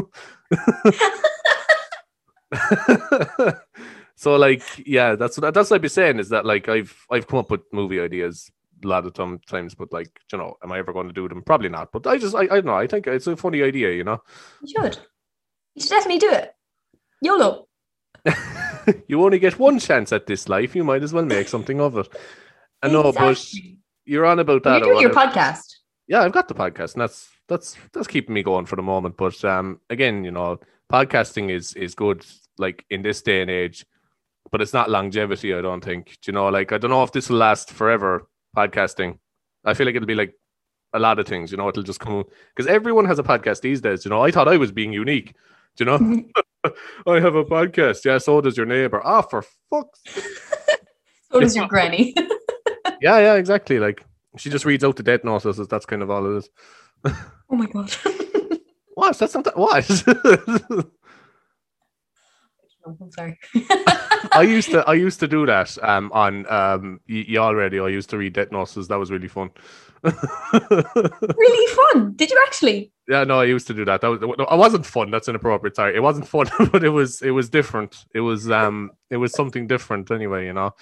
so 4.16 4.36
like 4.36 4.62
yeah 4.86 5.16
that's 5.16 5.36
what 5.36 5.52
that's 5.52 5.70
what 5.70 5.76
i'd 5.76 5.82
be 5.82 5.88
saying 5.88 6.20
is 6.20 6.28
that 6.28 6.46
like 6.46 6.68
i've 6.68 7.04
i've 7.10 7.26
come 7.26 7.40
up 7.40 7.50
with 7.50 7.62
movie 7.72 8.00
ideas 8.00 8.48
a 8.84 8.86
lot 8.86 9.04
of 9.04 9.12
time, 9.12 9.40
times 9.48 9.74
but 9.74 9.92
like 9.92 10.20
you 10.30 10.38
know 10.38 10.56
am 10.62 10.70
i 10.70 10.78
ever 10.78 10.92
going 10.92 11.08
to 11.08 11.12
do 11.12 11.28
them 11.28 11.42
probably 11.42 11.68
not 11.68 11.90
but 11.90 12.06
i 12.06 12.16
just 12.16 12.32
i, 12.36 12.42
I 12.42 12.46
don't 12.46 12.66
know 12.66 12.76
i 12.76 12.86
think 12.86 13.08
it's 13.08 13.26
a 13.26 13.36
funny 13.36 13.60
idea 13.60 13.90
you 13.90 14.04
know 14.04 14.22
You 14.62 14.68
should. 14.68 14.98
You 15.74 15.82
should 15.82 15.90
definitely 15.90 16.20
do 16.20 16.30
it. 16.30 16.54
YOLO. 17.22 17.66
you 19.08 19.20
only 19.20 19.40
get 19.40 19.58
one 19.58 19.80
chance 19.80 20.12
at 20.12 20.26
this 20.26 20.48
life 20.48 20.76
you 20.76 20.84
might 20.84 21.02
as 21.02 21.12
well 21.12 21.24
make 21.24 21.48
something 21.48 21.80
of 21.80 21.96
it 21.98 22.06
i 22.84 22.88
know 22.88 23.10
but 23.10 23.44
you're 24.04 24.26
on 24.26 24.38
about 24.38 24.62
that 24.64 24.82
or 24.82 24.86
doing 24.86 25.00
your 25.00 25.10
podcast. 25.10 25.73
Yeah 26.06 26.20
i've 26.20 26.32
got 26.32 26.48
the 26.48 26.54
podcast 26.54 26.94
and 26.94 27.02
that's 27.02 27.30
that's 27.48 27.76
that's 27.92 28.06
keeping 28.06 28.34
me 28.34 28.42
going 28.42 28.66
for 28.66 28.76
the 28.76 28.82
moment 28.82 29.16
but 29.16 29.42
um 29.44 29.80
again 29.90 30.24
you 30.24 30.30
know 30.30 30.58
podcasting 30.92 31.50
is 31.50 31.74
is 31.74 31.94
good 31.94 32.24
like 32.58 32.84
in 32.90 33.02
this 33.02 33.22
day 33.22 33.40
and 33.42 33.50
age 33.50 33.84
but 34.50 34.60
it's 34.60 34.72
not 34.72 34.90
longevity 34.90 35.54
i 35.54 35.60
don't 35.60 35.82
think. 35.82 36.16
Do 36.22 36.30
you 36.30 36.32
know 36.32 36.48
like 36.48 36.72
i 36.72 36.78
don't 36.78 36.90
know 36.90 37.02
if 37.02 37.12
this 37.12 37.28
will 37.30 37.38
last 37.38 37.72
forever 37.72 38.28
podcasting. 38.56 39.18
I 39.64 39.74
feel 39.74 39.86
like 39.86 39.96
it'll 39.96 40.06
be 40.06 40.14
like 40.14 40.34
a 40.92 40.98
lot 40.98 41.18
of 41.18 41.26
things 41.26 41.50
you 41.50 41.56
know 41.56 41.68
it'll 41.68 41.82
just 41.82 41.98
come 42.00 42.24
because 42.54 42.70
everyone 42.70 43.04
has 43.06 43.18
a 43.18 43.22
podcast 43.24 43.62
these 43.62 43.80
days 43.80 44.04
you 44.04 44.10
know. 44.10 44.22
I 44.22 44.30
thought 44.30 44.46
i 44.46 44.56
was 44.56 44.70
being 44.70 44.92
unique 44.92 45.34
Do 45.76 45.84
you 45.84 45.86
know? 45.86 46.24
I 47.06 47.20
have 47.20 47.34
a 47.34 47.44
podcast 47.44 48.04
yeah 48.04 48.18
so 48.18 48.40
does 48.40 48.56
your 48.56 48.66
neighbor. 48.66 49.00
Ah 49.04 49.22
for 49.22 49.44
fuck's 49.70 50.00
So 51.32 51.40
does 51.40 51.56
your 51.56 51.66
granny. 51.66 52.14
yeah 53.00 53.18
yeah 53.18 53.34
exactly 53.34 53.80
like 53.80 54.04
she 54.36 54.50
just 54.50 54.64
reads 54.64 54.84
out 54.84 54.96
the 54.96 55.02
death 55.02 55.24
notices 55.24 55.68
that's 55.68 55.86
kind 55.86 56.02
of 56.02 56.10
all 56.10 56.34
it 56.34 56.38
is 56.38 56.50
oh 57.04 57.56
my 57.56 57.66
god. 57.66 57.90
what 58.94 59.18
that's 59.18 59.34
not 59.34 59.44
that 59.44 59.56
what 59.56 59.84
I'm 63.00 63.10
sorry. 63.10 63.38
I 64.32 64.42
used 64.42 64.70
to 64.70 64.84
I 64.86 64.94
used 64.94 65.20
to 65.20 65.28
do 65.28 65.46
that 65.46 65.76
um 65.82 66.10
on 66.12 66.50
um 66.50 67.00
y- 67.08 67.24
Youghal 67.28 67.56
radio. 67.56 67.86
I 67.86 67.90
used 67.90 68.10
to 68.10 68.18
read 68.18 68.34
Death 68.34 68.52
Notices. 68.52 68.88
That 68.88 68.98
was 68.98 69.10
really 69.10 69.28
fun. 69.28 69.50
really 70.02 71.74
fun. 71.74 72.12
Did 72.14 72.30
you 72.30 72.42
actually? 72.46 72.92
yeah, 73.08 73.24
no, 73.24 73.40
I 73.40 73.44
used 73.44 73.66
to 73.68 73.74
do 73.74 73.84
that. 73.86 74.00
That 74.00 74.08
was 74.08 74.20
no, 74.20 74.32
it 74.32 74.58
wasn't 74.58 74.84
fun. 74.84 75.10
That's 75.10 75.28
inappropriate. 75.28 75.76
Sorry, 75.76 75.96
it 75.96 76.02
wasn't 76.02 76.28
fun, 76.28 76.46
but 76.72 76.84
it 76.84 76.90
was 76.90 77.22
it 77.22 77.30
was 77.30 77.48
different. 77.48 78.04
It 78.14 78.20
was 78.20 78.50
um 78.50 78.90
it 79.10 79.16
was 79.16 79.32
something 79.32 79.66
different 79.66 80.10
anyway. 80.10 80.46
You 80.46 80.52
know. 80.52 80.74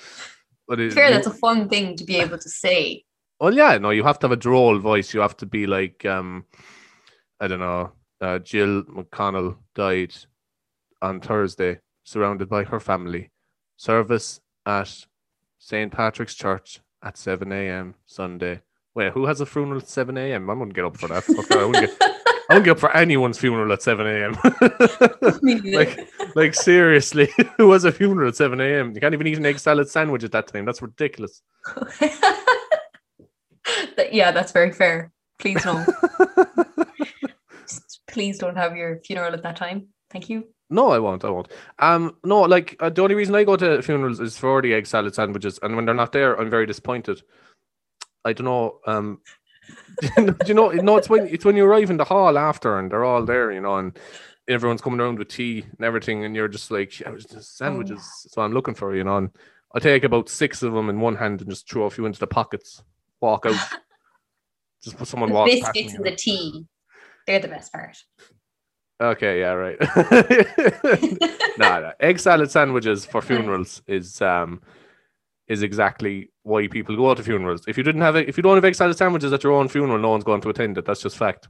But 0.66 0.80
it, 0.80 0.92
Fair, 0.92 1.10
that's 1.10 1.26
a 1.26 1.34
fun 1.34 1.68
thing 1.68 1.96
to 1.96 2.04
be 2.04 2.16
able 2.16 2.38
to 2.38 2.48
say. 2.48 3.04
Well, 3.42 3.52
yeah, 3.52 3.76
no, 3.76 3.90
you 3.90 4.04
have 4.04 4.20
to 4.20 4.26
have 4.26 4.32
a 4.32 4.36
droll 4.36 4.78
voice. 4.78 5.12
You 5.12 5.20
have 5.20 5.36
to 5.38 5.46
be 5.46 5.66
like 5.66 6.06
um 6.06 6.44
I 7.40 7.48
don't 7.48 7.58
know. 7.58 7.90
Uh, 8.20 8.38
Jill 8.38 8.84
McConnell 8.84 9.56
died 9.74 10.14
on 11.02 11.20
Thursday, 11.20 11.80
surrounded 12.04 12.48
by 12.48 12.62
her 12.62 12.78
family. 12.78 13.32
Service 13.76 14.40
at 14.64 15.06
St. 15.58 15.90
Patrick's 15.90 16.36
Church 16.36 16.80
at 17.02 17.18
7 17.18 17.50
a.m. 17.50 17.96
Sunday. 18.06 18.60
Wait, 18.94 19.12
who 19.12 19.26
has 19.26 19.40
a 19.40 19.46
funeral 19.46 19.80
at 19.80 19.88
7 19.88 20.16
a.m.? 20.16 20.48
I 20.48 20.52
wouldn't 20.52 20.76
get 20.76 20.84
up 20.84 20.96
for 20.96 21.08
that. 21.08 21.26
That. 21.26 21.46
I 21.50 21.64
wouldn't 21.64 21.90
get, 21.90 21.96
I 22.48 22.54
wouldn't 22.54 22.64
get 22.66 22.70
up 22.72 22.78
for 22.78 22.96
anyone's 22.96 23.38
funeral 23.38 23.72
at 23.72 23.82
7 23.82 24.06
a.m. 24.06 24.38
Like, 25.72 26.08
like 26.36 26.54
seriously, 26.54 27.28
who 27.56 27.72
has 27.72 27.84
a 27.84 27.90
funeral 27.90 28.28
at 28.28 28.36
7 28.36 28.60
a.m.? 28.60 28.92
You 28.94 29.00
can't 29.00 29.14
even 29.14 29.26
eat 29.26 29.38
an 29.38 29.46
egg 29.46 29.58
salad 29.58 29.88
sandwich 29.88 30.22
at 30.22 30.30
that 30.30 30.46
time. 30.46 30.64
That's 30.64 30.80
ridiculous. 30.80 31.42
Yeah, 34.10 34.32
that's 34.32 34.52
very 34.52 34.72
fair. 34.72 35.12
Please 35.38 35.64
no. 35.64 35.84
Please 38.08 38.38
don't 38.38 38.56
have 38.56 38.76
your 38.76 39.00
funeral 39.00 39.32
at 39.32 39.42
that 39.42 39.56
time. 39.56 39.88
Thank 40.10 40.28
you. 40.28 40.44
No, 40.68 40.90
I 40.90 40.98
won't. 40.98 41.24
I 41.24 41.30
won't. 41.30 41.48
Um, 41.78 42.16
no, 42.24 42.42
like 42.42 42.76
uh, 42.80 42.90
the 42.90 43.02
only 43.02 43.14
reason 43.14 43.34
I 43.34 43.44
go 43.44 43.56
to 43.56 43.82
funerals 43.82 44.20
is 44.20 44.38
for 44.38 44.62
the 44.62 44.74
egg 44.74 44.86
salad 44.86 45.14
sandwiches, 45.14 45.58
and 45.62 45.76
when 45.76 45.84
they're 45.84 45.94
not 45.94 46.12
there, 46.12 46.38
I'm 46.38 46.50
very 46.50 46.66
disappointed. 46.66 47.22
I 48.24 48.32
don't 48.32 48.46
know. 48.46 48.78
Um, 48.86 49.20
do 50.16 50.34
you 50.46 50.54
know? 50.54 50.70
No, 50.70 50.96
it's 50.96 51.08
when 51.08 51.26
it's 51.26 51.44
when 51.44 51.56
you 51.56 51.64
arrive 51.64 51.90
in 51.90 51.96
the 51.96 52.04
hall 52.04 52.38
after, 52.38 52.78
and 52.78 52.90
they're 52.90 53.04
all 53.04 53.24
there, 53.24 53.52
you 53.52 53.60
know, 53.60 53.76
and 53.76 53.98
everyone's 54.48 54.80
coming 54.80 55.00
around 55.00 55.18
with 55.18 55.28
tea 55.28 55.60
and 55.60 55.84
everything, 55.84 56.24
and 56.24 56.34
you're 56.34 56.48
just 56.48 56.70
like, 56.70 57.00
"Yeah, 57.00 57.14
just 57.16 57.56
sandwiches. 57.56 57.98
That's 58.24 58.36
what 58.36 58.44
I'm 58.44 58.52
looking 58.52 58.74
for, 58.74 58.94
you 58.94 59.04
know. 59.04 59.18
And 59.18 59.30
I 59.74 59.78
take 59.78 60.04
about 60.04 60.28
six 60.28 60.62
of 60.62 60.72
them 60.72 60.88
in 60.88 61.00
one 61.00 61.16
hand 61.16 61.40
and 61.40 61.50
just 61.50 61.68
throw 61.68 61.84
a 61.84 61.90
few 61.90 62.06
into 62.06 62.20
the 62.20 62.26
pockets, 62.26 62.82
walk 63.20 63.46
out. 63.46 63.56
just 64.82 64.96
put 64.96 65.08
someone 65.08 65.28
The 65.30 65.34
walk 65.34 65.48
past 65.48 65.72
biscuits 65.72 65.92
me, 65.92 65.96
and 65.96 66.04
the 66.06 66.16
tea. 66.16 66.64
They're 67.26 67.38
the 67.40 67.48
best 67.48 67.72
part. 67.72 67.96
Okay, 69.00 69.40
yeah, 69.40 69.52
right. 69.52 69.78
nah, 71.58 71.80
nah, 71.80 71.92
egg 72.00 72.18
salad 72.20 72.50
sandwiches 72.50 73.04
for 73.04 73.20
funerals 73.22 73.82
is 73.86 74.20
um 74.22 74.60
is 75.48 75.62
exactly 75.62 76.30
why 76.44 76.66
people 76.68 76.96
go 76.96 77.14
to 77.14 77.22
funerals. 77.22 77.64
If 77.66 77.76
you 77.76 77.82
didn't 77.82 78.00
have 78.02 78.16
it, 78.16 78.28
if 78.28 78.36
you 78.36 78.42
don't 78.42 78.54
have 78.56 78.64
egg 78.64 78.74
salad 78.76 78.96
sandwiches 78.96 79.32
at 79.32 79.42
your 79.42 79.52
own 79.52 79.68
funeral, 79.68 79.98
no 79.98 80.10
one's 80.10 80.24
going 80.24 80.40
to 80.42 80.48
attend 80.50 80.78
it. 80.78 80.84
That's 80.84 81.02
just 81.02 81.16
fact. 81.16 81.48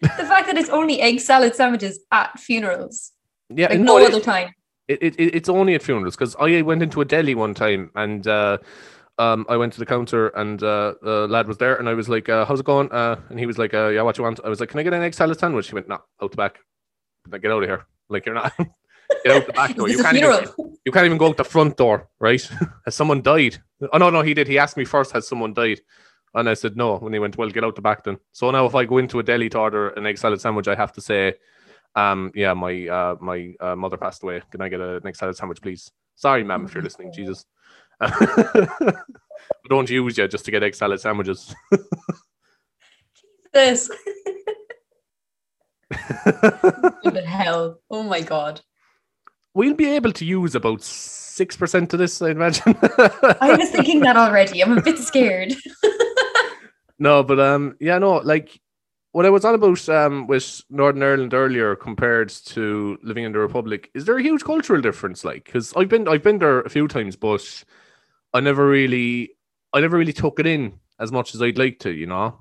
the 0.00 0.08
fact 0.08 0.46
that 0.48 0.56
it's 0.58 0.70
only 0.70 1.00
egg 1.00 1.20
salad 1.20 1.54
sandwiches 1.54 2.00
at 2.10 2.38
funerals, 2.38 3.12
Yeah, 3.48 3.68
like 3.68 3.78
no, 3.80 3.98
no 3.98 4.04
it- 4.04 4.12
other 4.12 4.20
time. 4.20 4.52
it, 4.88 4.98
it- 5.02 5.34
it's 5.36 5.48
only 5.48 5.74
at 5.74 5.82
funerals 5.82 6.16
because 6.16 6.34
I 6.36 6.62
went 6.62 6.82
into 6.82 7.00
a 7.00 7.04
deli 7.04 7.34
one 7.36 7.54
time 7.54 7.90
and 7.94 8.26
uh, 8.26 8.58
um, 9.18 9.46
I 9.48 9.56
went 9.56 9.72
to 9.74 9.78
the 9.78 9.86
counter 9.86 10.28
and 10.28 10.62
uh, 10.62 10.94
the 11.02 11.26
lad 11.28 11.46
was 11.46 11.58
there 11.58 11.76
and 11.76 11.88
I 11.88 11.94
was 11.94 12.08
like, 12.08 12.28
uh, 12.28 12.44
"How's 12.44 12.60
it 12.60 12.66
going?" 12.66 12.90
Uh, 12.90 13.16
and 13.28 13.38
he 13.38 13.46
was 13.46 13.58
like, 13.58 13.74
uh, 13.74 13.88
"Yeah, 13.88 14.02
what 14.02 14.16
you 14.18 14.24
want?" 14.24 14.40
I 14.44 14.48
was 14.48 14.60
like, 14.60 14.70
"Can 14.70 14.80
I 14.80 14.82
get 14.82 14.94
an 14.94 15.02
egg 15.02 15.14
salad 15.14 15.38
sandwich?" 15.38 15.68
He 15.68 15.74
went, 15.74 15.88
"No, 15.88 15.98
out 16.22 16.30
the 16.30 16.36
back. 16.36 16.58
Like, 17.30 17.42
get 17.42 17.52
out 17.52 17.62
of 17.62 17.68
here. 17.68 17.86
Like 18.08 18.26
you're 18.26 18.34
not 18.34 18.52
get 19.24 19.36
out 19.36 19.46
the 19.46 19.52
back 19.52 19.74
door. 19.74 19.88
You 19.88 20.02
can't 20.02 20.16
even, 20.16 20.46
you 20.84 20.92
can't 20.92 21.06
even 21.06 21.18
go 21.18 21.28
out 21.28 21.36
the 21.36 21.44
front 21.44 21.76
door, 21.76 22.08
right? 22.20 22.42
has 22.84 22.94
someone 22.94 23.22
died? 23.22 23.58
Oh 23.92 23.98
no, 23.98 24.10
no, 24.10 24.22
he 24.22 24.34
did. 24.34 24.48
He 24.48 24.58
asked 24.58 24.76
me 24.76 24.84
first, 24.84 25.12
has 25.12 25.26
someone 25.26 25.54
died? 25.54 25.80
And 26.34 26.48
I 26.48 26.54
said 26.54 26.76
no. 26.76 26.96
When 26.96 27.12
he 27.12 27.18
went, 27.18 27.36
well, 27.36 27.50
get 27.50 27.64
out 27.64 27.74
the 27.76 27.82
back 27.82 28.04
then. 28.04 28.18
So 28.32 28.50
now, 28.50 28.64
if 28.64 28.74
I 28.74 28.86
go 28.86 28.98
into 28.98 29.18
a 29.18 29.22
deli 29.22 29.50
to 29.50 29.58
order 29.58 29.88
an 29.90 30.06
egg 30.06 30.16
salad 30.16 30.40
sandwich, 30.40 30.66
I 30.66 30.74
have 30.74 30.92
to 30.92 31.00
say, 31.00 31.34
um, 31.94 32.32
yeah, 32.34 32.54
my 32.54 32.88
uh, 32.88 33.16
my 33.20 33.54
uh, 33.60 33.76
mother 33.76 33.98
passed 33.98 34.22
away. 34.22 34.42
Can 34.50 34.62
I 34.62 34.68
get 34.68 34.80
an 34.80 35.06
egg 35.06 35.16
salad 35.16 35.36
sandwich, 35.36 35.60
please? 35.60 35.90
Sorry, 36.14 36.42
ma'am, 36.42 36.64
if 36.64 36.74
you're 36.74 36.82
listening. 36.82 37.12
Jesus. 37.12 37.44
Don't 39.68 39.88
use 39.90 40.18
you 40.18 40.28
just 40.28 40.44
to 40.44 40.50
get 40.50 40.62
egg 40.62 40.74
salad 40.74 41.00
sandwiches. 41.00 41.54
This. 43.52 43.90
What 45.90 47.14
the 47.14 47.22
hell? 47.26 47.78
Oh 47.90 48.02
my 48.02 48.20
god. 48.22 48.60
we'll 49.54 49.74
be 49.74 49.86
able 49.86 50.12
to 50.12 50.24
use 50.24 50.54
about 50.54 50.82
six 50.82 51.56
percent 51.56 51.92
of 51.92 51.98
this, 51.98 52.20
I 52.22 52.30
imagine. 52.30 52.76
I 53.40 53.56
was 53.58 53.70
thinking 53.70 54.00
that 54.00 54.16
already. 54.16 54.62
I'm 54.62 54.76
a 54.78 54.82
bit 54.82 54.98
scared. 54.98 55.54
no, 56.98 57.22
but 57.22 57.38
um, 57.40 57.76
yeah, 57.80 57.98
no, 57.98 58.16
like 58.18 58.60
what 59.12 59.26
I 59.26 59.30
was 59.30 59.44
on 59.44 59.54
about 59.54 59.88
um 59.88 60.26
with 60.26 60.62
Northern 60.70 61.02
Ireland 61.02 61.34
earlier 61.34 61.76
compared 61.76 62.30
to 62.30 62.98
living 63.02 63.24
in 63.24 63.32
the 63.32 63.38
Republic, 63.38 63.90
is 63.94 64.04
there 64.06 64.16
a 64.16 64.22
huge 64.22 64.44
cultural 64.44 64.80
difference? 64.80 65.24
Like, 65.24 65.44
because 65.44 65.72
I've 65.76 65.88
been 65.88 66.08
I've 66.08 66.22
been 66.22 66.38
there 66.38 66.60
a 66.60 66.70
few 66.70 66.88
times, 66.88 67.16
but 67.16 67.64
I 68.34 68.40
never 68.40 68.66
really 68.66 69.30
I 69.72 69.80
never 69.80 69.96
really 69.96 70.12
took 70.12 70.38
it 70.38 70.46
in 70.46 70.78
as 70.98 71.10
much 71.12 71.34
as 71.34 71.42
I'd 71.42 71.58
like 71.58 71.78
to, 71.80 71.90
you 71.90 72.06
know. 72.06 72.38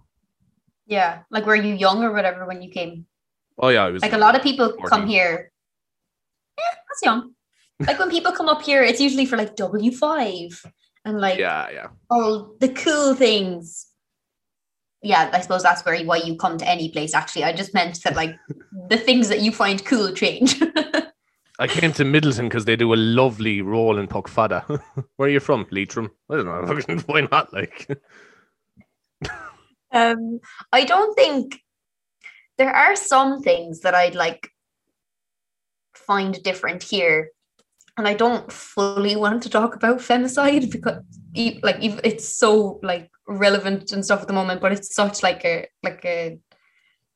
Yeah, 0.86 1.24
like 1.30 1.46
were 1.46 1.56
you 1.56 1.74
young 1.74 2.04
or 2.04 2.12
whatever 2.12 2.46
when 2.46 2.62
you 2.62 2.70
came? 2.70 3.06
Oh 3.58 3.70
yeah, 3.70 3.86
I 3.86 3.90
was 3.90 4.02
Like 4.02 4.14
a 4.14 4.18
lot 4.18 4.36
of 4.36 4.44
people 4.44 4.70
14. 4.70 4.88
come 4.88 5.08
here. 5.08 5.52
Yeah, 6.58 6.76
that's 6.88 7.02
young. 7.04 7.34
Like 7.80 7.98
when 7.98 8.10
people 8.10 8.32
come 8.32 8.48
up 8.48 8.62
here, 8.62 8.84
it's 8.84 9.00
usually 9.00 9.26
for 9.26 9.38
like 9.38 9.56
W5 9.56 10.66
and 11.06 11.20
like 11.20 11.40
yeah, 11.40 11.70
yeah. 11.72 11.88
all 12.10 12.56
the 12.60 12.70
cool 12.70 13.16
things. 13.16 13.88
Yeah, 15.02 15.32
I 15.34 15.42
suppose 15.42 15.64
that's 15.64 15.84
where 15.84 15.98
why 16.04 16.18
you 16.18 16.36
come 16.36 16.58
to 16.60 16.68
any 16.68 16.90
place. 16.90 17.16
Actually, 17.16 17.46
I 17.46 17.54
just 17.54 17.74
meant 17.74 18.04
that 18.04 18.16
like 18.16 18.36
the 18.90 18.98
things 18.98 19.30
that 19.30 19.42
you 19.42 19.52
find 19.52 19.84
cool 19.84 20.14
change. 20.14 20.62
I 21.62 21.68
came 21.68 21.94
to 21.94 22.04
Midleton 22.04 22.50
because 22.50 22.66
they 22.66 22.76
do 22.76 22.92
a 22.92 22.96
lovely 22.96 23.62
roll 23.62 24.00
in 24.00 24.08
puck 24.08 24.28
fada. 24.28 24.62
Where 25.18 25.30
are 25.30 25.32
you 25.32 25.40
from? 25.40 25.68
Leitrim? 25.70 26.10
I 26.28 26.38
don't 26.38 26.46
know. 26.46 26.98
Why 27.06 27.22
not? 27.22 27.54
Like, 27.54 27.88
um, 29.92 30.40
I 30.74 30.86
don't 30.86 31.14
think 31.16 31.62
there 32.58 32.76
are 32.76 32.96
some 32.96 33.44
things 33.44 33.82
that 33.82 33.94
I'd 33.94 34.16
like 34.16 34.50
find 35.94 36.42
different 36.42 36.82
here, 36.82 37.30
and 37.96 38.08
I 38.08 38.16
don't 38.16 38.52
fully 38.52 39.16
want 39.16 39.44
to 39.44 39.50
talk 39.52 39.76
about 39.76 40.00
femicide 40.00 40.72
because 40.72 41.04
like 41.62 41.78
it's 41.80 42.28
so 42.28 42.80
like 42.82 43.12
relevant 43.28 43.92
and 43.92 44.04
stuff 44.04 44.22
at 44.22 44.28
the 44.28 44.34
moment, 44.34 44.62
but 44.62 44.72
it's 44.72 44.96
such 44.96 45.22
like 45.22 45.46
a 45.46 45.68
like 45.84 46.04
a 46.06 46.40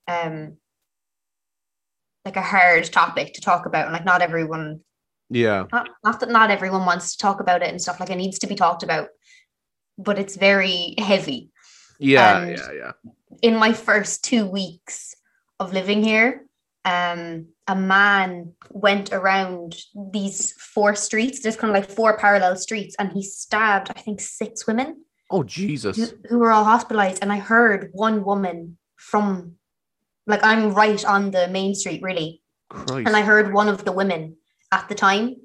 um 0.07 0.57
like 2.25 2.35
a 2.35 2.41
hard 2.41 2.83
topic 2.85 3.33
to 3.33 3.41
talk 3.41 3.65
about, 3.65 3.85
and 3.85 3.93
like 3.93 4.05
not 4.05 4.21
everyone 4.21 4.81
yeah, 5.29 5.65
not, 5.71 5.89
not 6.03 6.19
that 6.19 6.29
not 6.29 6.51
everyone 6.51 6.85
wants 6.85 7.15
to 7.15 7.17
talk 7.17 7.39
about 7.39 7.61
it 7.61 7.69
and 7.69 7.81
stuff 7.81 7.99
like 7.99 8.09
it 8.09 8.15
needs 8.17 8.39
to 8.39 8.47
be 8.47 8.55
talked 8.55 8.83
about, 8.83 9.07
but 9.97 10.19
it's 10.19 10.35
very 10.35 10.95
heavy 10.97 11.51
yeah, 11.99 12.41
And- 12.41 12.57
yeah, 12.57 12.71
yeah. 12.71 12.91
in 13.41 13.55
my 13.55 13.73
first 13.73 14.23
two 14.23 14.45
weeks 14.45 15.15
of 15.59 15.73
living 15.73 16.03
here, 16.03 16.45
um, 16.83 17.47
a 17.67 17.75
man 17.75 18.53
went 18.69 19.11
around 19.11 19.75
these 20.11 20.51
four 20.53 20.95
streets. 20.95 21.41
There's 21.41 21.55
kind 21.55 21.75
of 21.75 21.81
like 21.81 21.89
four 21.89 22.17
parallel 22.17 22.55
streets, 22.57 22.95
and 22.99 23.11
he 23.11 23.23
stabbed, 23.23 23.91
I 23.95 23.99
think, 24.01 24.19
six 24.21 24.67
women 24.67 25.03
Oh 25.31 25.39
who, 25.39 25.45
Jesus! 25.45 26.13
who 26.29 26.37
were 26.37 26.51
all 26.51 26.65
hospitalized. 26.65 27.19
And 27.23 27.31
I 27.31 27.37
heard 27.39 27.89
one 27.93 28.23
woman 28.23 28.77
from, 28.97 29.53
like, 30.27 30.43
I'm 30.43 30.73
right 30.73 31.03
on 31.05 31.31
the 31.31 31.47
main 31.47 31.75
street, 31.75 32.01
really, 32.01 32.41
Christ! 32.69 33.07
and 33.07 33.15
I 33.15 33.21
heard 33.21 33.53
one 33.53 33.67
of 33.67 33.85
the 33.85 33.91
women 33.91 34.37
at 34.71 34.87
the 34.89 34.95
time. 34.95 35.35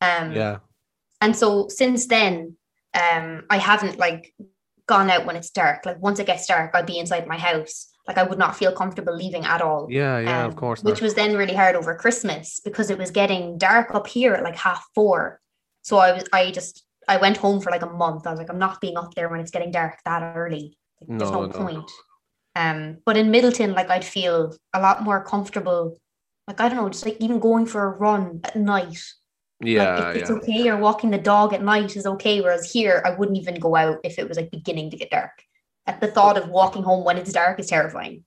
Um, 0.00 0.32
yeah, 0.32 0.58
and 1.20 1.36
so 1.36 1.68
since 1.68 2.06
then, 2.06 2.56
um, 2.94 3.44
I 3.50 3.58
haven't 3.58 3.98
like 3.98 4.34
gone 4.88 5.10
out 5.10 5.26
when 5.26 5.36
it's 5.36 5.50
dark. 5.50 5.86
Like 5.86 6.00
once 6.02 6.18
it 6.18 6.26
gets 6.26 6.46
dark, 6.46 6.72
I'd 6.74 6.86
be 6.86 6.98
inside 6.98 7.26
my 7.26 7.38
house. 7.38 7.88
Like 8.08 8.18
I 8.18 8.24
would 8.24 8.38
not 8.38 8.56
feel 8.56 8.72
comfortable 8.72 9.14
leaving 9.14 9.44
at 9.44 9.62
all. 9.62 9.86
yeah, 9.88 10.18
yeah. 10.18 10.44
of 10.46 10.52
Um, 10.52 10.58
course 10.58 10.82
Which 10.82 10.96
not. 11.00 11.02
was 11.02 11.14
then 11.14 11.36
really 11.36 11.54
hard 11.54 11.76
over 11.76 11.94
Christmas 11.94 12.60
because 12.64 12.90
it 12.90 12.98
was 12.98 13.12
getting 13.12 13.58
dark 13.58 13.94
up 13.94 14.08
here 14.08 14.34
at 14.34 14.42
like 14.42 14.56
half 14.56 14.84
four. 14.94 15.40
So 15.82 15.98
I 15.98 16.12
was 16.12 16.24
I 16.32 16.50
just 16.50 16.84
I 17.06 17.18
went 17.18 17.36
home 17.36 17.60
for 17.60 17.70
like 17.70 17.82
a 17.82 17.86
month. 17.90 18.26
I 18.26 18.30
was 18.30 18.38
like, 18.40 18.50
I'm 18.50 18.58
not 18.58 18.80
being 18.80 18.96
up 18.96 19.14
there 19.14 19.28
when 19.28 19.38
it's 19.40 19.52
getting 19.52 19.70
dark 19.70 19.98
that 20.04 20.34
early. 20.36 20.76
Like, 21.00 21.16
there's 21.18 21.30
No, 21.30 21.42
no, 21.42 21.46
no. 21.46 21.58
point. 21.64 21.90
Um, 22.54 22.98
but 23.06 23.16
in 23.16 23.32
Midleton, 23.32 23.74
like 23.74 23.90
I'd 23.90 24.04
feel 24.04 24.54
a 24.74 24.80
lot 24.80 25.02
more 25.02 25.24
comfortable. 25.24 25.96
Like 26.46 26.60
I 26.60 26.68
don't 26.68 26.78
know, 26.78 26.88
just 26.88 27.06
like 27.06 27.16
even 27.20 27.38
going 27.38 27.66
for 27.66 27.84
a 27.84 27.96
run 27.96 28.40
at 28.44 28.56
night 28.56 28.98
yeah, 29.62 29.98
like 29.98 30.16
it's 30.16 30.30
yeah. 30.30 30.36
okay 30.36 30.68
or 30.68 30.76
walking 30.76 31.10
the 31.10 31.18
dog 31.18 31.52
at 31.52 31.62
night 31.62 31.96
is 31.96 32.06
okay. 32.06 32.40
Whereas 32.40 32.70
here, 32.70 33.02
I 33.04 33.10
wouldn't 33.10 33.38
even 33.38 33.54
go 33.60 33.76
out 33.76 33.98
if 34.04 34.18
it 34.18 34.28
was 34.28 34.36
like 34.36 34.50
beginning 34.50 34.90
to 34.90 34.96
get 34.96 35.10
dark. 35.10 35.30
At 35.86 36.00
the 36.00 36.08
thought 36.08 36.36
of 36.36 36.48
walking 36.48 36.82
home 36.82 37.04
when 37.04 37.16
it's 37.16 37.32
dark 37.32 37.58
is 37.60 37.66
terrifying. 37.66 38.24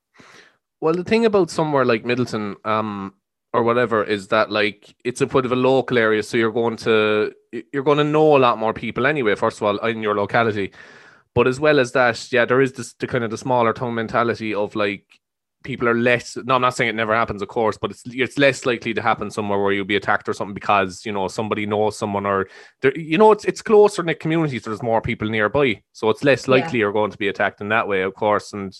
Well, 0.81 0.93
the 0.93 1.03
thing 1.03 1.25
about 1.25 1.49
somewhere 1.49 1.85
like 1.85 2.03
Midleton, 2.03 2.55
um, 2.65 3.13
or 3.53 3.63
whatever, 3.63 4.03
is 4.03 4.27
that 4.29 4.51
like 4.51 4.95
it's 5.03 5.21
a 5.21 5.25
bit 5.25 5.45
of 5.45 5.51
a 5.51 5.55
local 5.55 5.97
area, 5.97 6.23
so 6.23 6.37
you're 6.37 6.51
going 6.51 6.77
to 6.77 7.33
you're 7.73 7.83
going 7.83 7.97
to 7.97 8.03
know 8.03 8.35
a 8.35 8.39
lot 8.39 8.57
more 8.57 8.73
people 8.73 9.05
anyway. 9.05 9.35
First 9.35 9.57
of 9.57 9.63
all, 9.63 9.77
in 9.79 10.01
your 10.01 10.15
locality, 10.15 10.71
but 11.35 11.47
as 11.47 11.59
well 11.59 11.79
as 11.79 11.91
that, 11.91 12.31
yeah, 12.31 12.45
there 12.45 12.61
is 12.61 12.73
this 12.73 12.93
the 12.93 13.07
kind 13.07 13.23
of 13.23 13.29
the 13.29 13.37
smaller 13.37 13.73
town 13.73 13.93
mentality 13.93 14.53
of 14.53 14.75
like 14.75 15.05
people 15.63 15.87
are 15.89 15.95
less. 15.95 16.37
No, 16.37 16.55
I'm 16.55 16.61
not 16.61 16.75
saying 16.75 16.89
it 16.89 16.95
never 16.95 17.13
happens, 17.15 17.41
of 17.41 17.47
course, 17.47 17.77
but 17.77 17.91
it's 17.91 18.03
it's 18.07 18.37
less 18.37 18.65
likely 18.65 18.93
to 18.93 19.01
happen 19.01 19.29
somewhere 19.29 19.59
where 19.61 19.71
you'll 19.73 19.85
be 19.85 19.95
attacked 19.95 20.29
or 20.29 20.33
something 20.33 20.53
because 20.53 21.05
you 21.05 21.11
know 21.11 21.27
somebody 21.27 21.65
knows 21.65 21.97
someone 21.97 22.25
or 22.25 22.47
there, 22.81 22.97
you 22.97 23.17
know 23.17 23.31
it's 23.31 23.45
it's 23.45 23.61
closer 23.61 24.01
knit 24.03 24.19
communities, 24.19 24.63
so 24.63 24.69
there's 24.69 24.81
more 24.83 25.01
people 25.01 25.29
nearby, 25.29 25.81
so 25.91 26.09
it's 26.09 26.23
less 26.23 26.47
Yeah. 26.47 26.51
likely 26.55 26.79
you're 26.79 26.91
going 26.93 27.11
to 27.11 27.17
be 27.17 27.27
attacked 27.27 27.61
in 27.61 27.69
that 27.69 27.87
way, 27.87 28.01
of 28.01 28.13
course, 28.15 28.53
and. 28.53 28.73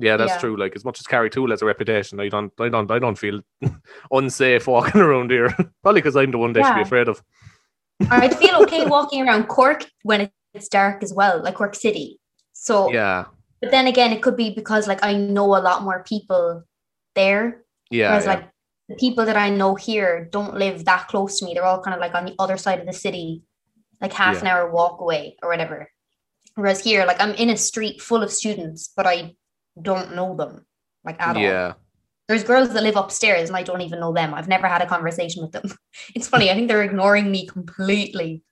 Yeah, 0.00 0.16
that's 0.16 0.34
Yeah. 0.34 0.38
true. 0.38 0.56
Like 0.56 0.76
as 0.76 0.84
much 0.84 1.00
as 1.00 1.06
Carrigtwohill 1.08 1.50
has 1.50 1.60
a 1.60 1.64
reputation, 1.66 2.20
I 2.20 2.28
don't, 2.28 2.52
I 2.60 2.68
don't, 2.68 2.88
I 2.88 3.00
don't 3.00 3.18
feel 3.18 3.40
unsafe 4.12 4.68
walking 4.68 5.00
around 5.06 5.32
here. 5.32 5.48
Probably 5.82 6.00
because 6.00 6.14
I'm 6.16 6.30
the 6.30 6.38
one 6.38 6.52
they 6.52 6.62
should 6.62 6.76
be 6.76 6.82
afraid 6.82 7.08
of. 7.08 7.20
I'd 8.08 8.36
feel 8.38 8.54
okay 8.62 8.86
walking 8.86 9.26
around 9.26 9.48
Cork 9.48 9.86
when 10.04 10.30
it's 10.58 10.68
dark 10.68 11.02
as 11.02 11.12
well, 11.12 11.42
like 11.42 11.54
Cork 11.54 11.74
City. 11.74 12.20
So, 12.52 12.92
Yeah, 12.92 13.26
but 13.60 13.70
then 13.70 13.86
again, 13.86 14.12
it 14.12 14.22
could 14.22 14.36
be 14.36 14.50
because 14.50 14.86
like 14.86 15.02
I 15.02 15.14
know 15.14 15.56
a 15.56 15.62
lot 15.62 15.82
more 15.82 16.04
people 16.04 16.64
there. 17.14 17.62
yeah, 17.90 18.10
Whereas 18.10 18.26
yeah. 18.26 18.34
like 18.34 18.44
the 18.88 18.96
people 18.96 19.24
that 19.26 19.36
I 19.36 19.50
know 19.50 19.74
here 19.74 20.28
don't 20.30 20.54
live 20.54 20.84
that 20.84 21.08
close 21.08 21.38
to 21.38 21.44
me. 21.44 21.54
They're 21.54 21.64
all 21.64 21.82
kind 21.82 21.94
of 21.94 22.00
like 22.00 22.14
on 22.14 22.24
the 22.24 22.34
other 22.38 22.56
side 22.56 22.80
of 22.80 22.86
the 22.86 22.92
city, 22.92 23.42
like 24.00 24.12
half 24.12 24.40
an 24.40 24.46
hour 24.48 24.70
walk 24.70 25.00
away 25.00 25.36
or 25.42 25.48
whatever. 25.50 25.90
Whereas 26.54 26.82
here, 26.82 27.04
like 27.06 27.20
I'm 27.20 27.34
in 27.34 27.50
a 27.50 27.56
street 27.56 28.00
full 28.00 28.22
of 28.22 28.32
students, 28.32 28.92
but 28.96 29.06
I 29.06 29.34
don't 29.80 30.14
know 30.14 30.36
them 30.36 30.66
like 31.04 31.20
at 31.20 31.36
all. 31.36 31.42
yeah. 31.42 31.74
There's 32.28 32.44
girls 32.44 32.74
that 32.74 32.82
live 32.82 32.96
upstairs 32.96 33.48
and 33.48 33.56
I 33.56 33.62
don't 33.62 33.80
even 33.80 34.00
know 34.00 34.12
them. 34.12 34.34
I've 34.34 34.48
never 34.48 34.68
had 34.68 34.82
a 34.82 34.86
conversation 34.86 35.42
with 35.42 35.52
them. 35.52 35.72
It's 36.14 36.28
funny. 36.28 36.50
I 36.50 36.54
think 36.54 36.68
they're 36.68 36.82
ignoring 36.82 37.30
me 37.30 37.46
completely. 37.46 38.42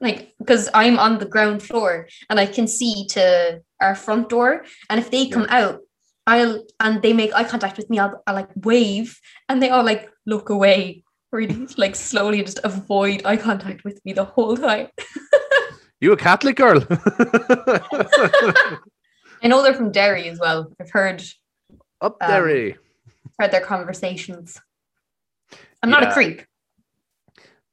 Like, 0.00 0.34
because 0.38 0.68
I'm 0.74 0.98
on 0.98 1.18
the 1.18 1.24
ground 1.26 1.62
floor 1.62 2.08
and 2.28 2.38
I 2.38 2.46
can 2.46 2.66
see 2.68 3.06
to 3.10 3.62
our 3.80 3.94
front 3.94 4.28
door. 4.28 4.64
And 4.90 5.00
if 5.00 5.10
they 5.10 5.28
come 5.28 5.46
out, 5.48 5.80
I'll, 6.26 6.62
and 6.80 7.00
they 7.02 7.12
make 7.12 7.32
eye 7.34 7.44
contact 7.44 7.76
with 7.78 7.88
me, 7.88 7.98
I'll, 7.98 8.22
I'll 8.26 8.34
like 8.34 8.50
wave 8.56 9.18
and 9.48 9.62
they 9.62 9.70
all 9.70 9.84
like 9.84 10.10
look 10.26 10.50
away, 10.50 11.04
really 11.32 11.66
like 11.78 11.94
slowly 11.96 12.42
just 12.42 12.60
avoid 12.64 13.24
eye 13.24 13.36
contact 13.38 13.84
with 13.84 14.00
me 14.04 14.12
the 14.12 14.24
whole 14.24 14.56
time. 14.56 14.88
You 15.98 16.12
a 16.12 16.16
Catholic 16.18 16.56
girl? 16.56 16.84
I 19.42 19.48
know 19.48 19.62
they're 19.62 19.72
from 19.72 19.92
Derry 19.92 20.28
as 20.28 20.38
well. 20.38 20.70
I've 20.78 20.90
heard, 20.90 21.22
Up 22.02 22.18
Um, 22.20 22.48
eh? 22.50 22.72
heard 23.38 23.50
their 23.50 23.62
conversations. 23.62 24.60
I'm 25.82 25.88
not 25.88 26.02
Yeah. 26.02 26.10
a 26.10 26.12
creep. 26.12 26.42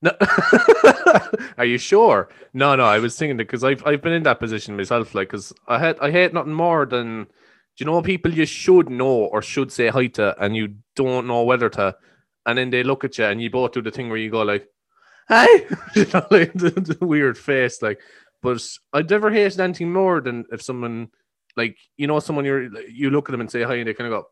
No. 0.03 0.11
Are 1.57 1.65
you 1.65 1.77
sure? 1.77 2.27
No, 2.53 2.75
no. 2.75 2.83
I 2.83 2.99
was 2.99 3.17
thinking 3.17 3.37
that 3.37 3.47
because 3.47 3.63
I've 3.63 3.81
I've 3.87 4.01
been 4.01 4.11
in 4.11 4.23
that 4.23 4.39
position 4.39 4.75
myself. 4.75 5.15
Like, 5.15 5.29
because 5.29 5.53
I 5.67 5.79
had 5.79 5.97
I 6.01 6.11
hate 6.11 6.33
nothing 6.33 6.53
more 6.53 6.85
than 6.85 7.23
do 7.23 7.31
you 7.77 7.85
know 7.85 8.01
people 8.01 8.31
you 8.31 8.45
should 8.45 8.89
know 8.89 9.25
or 9.25 9.41
should 9.41 9.71
say 9.71 9.87
hi 9.87 10.07
to, 10.07 10.35
and 10.43 10.55
you 10.57 10.75
don't 10.97 11.25
know 11.25 11.43
whether 11.43 11.69
to, 11.69 11.95
and 12.45 12.57
then 12.57 12.69
they 12.69 12.83
look 12.83 13.05
at 13.05 13.17
you 13.17 13.25
and 13.25 13.41
you 13.41 13.49
both 13.49 13.71
do 13.71 13.81
the 13.81 13.91
thing 13.91 14.09
where 14.09 14.17
you 14.17 14.29
go 14.29 14.41
like, 14.41 14.67
"Hi," 15.29 15.47
you 15.95 16.05
know, 16.13 16.25
like 16.29 16.51
the, 16.53 16.95
the 16.99 17.05
weird 17.05 17.37
face. 17.37 17.81
Like, 17.81 18.01
but 18.41 18.61
I'd 18.91 19.09
never 19.09 19.31
hated 19.31 19.61
anything 19.61 19.93
more 19.93 20.19
than 20.19 20.43
if 20.51 20.61
someone 20.61 21.11
like 21.55 21.77
you 21.95 22.07
know 22.07 22.19
someone 22.19 22.43
you're 22.43 22.77
you 22.89 23.09
look 23.09 23.29
at 23.29 23.31
them 23.31 23.41
and 23.41 23.49
say 23.49 23.63
hi 23.63 23.75
and 23.75 23.87
they 23.87 23.93
kind 23.93 24.13
of 24.13 24.21
go. 24.21 24.27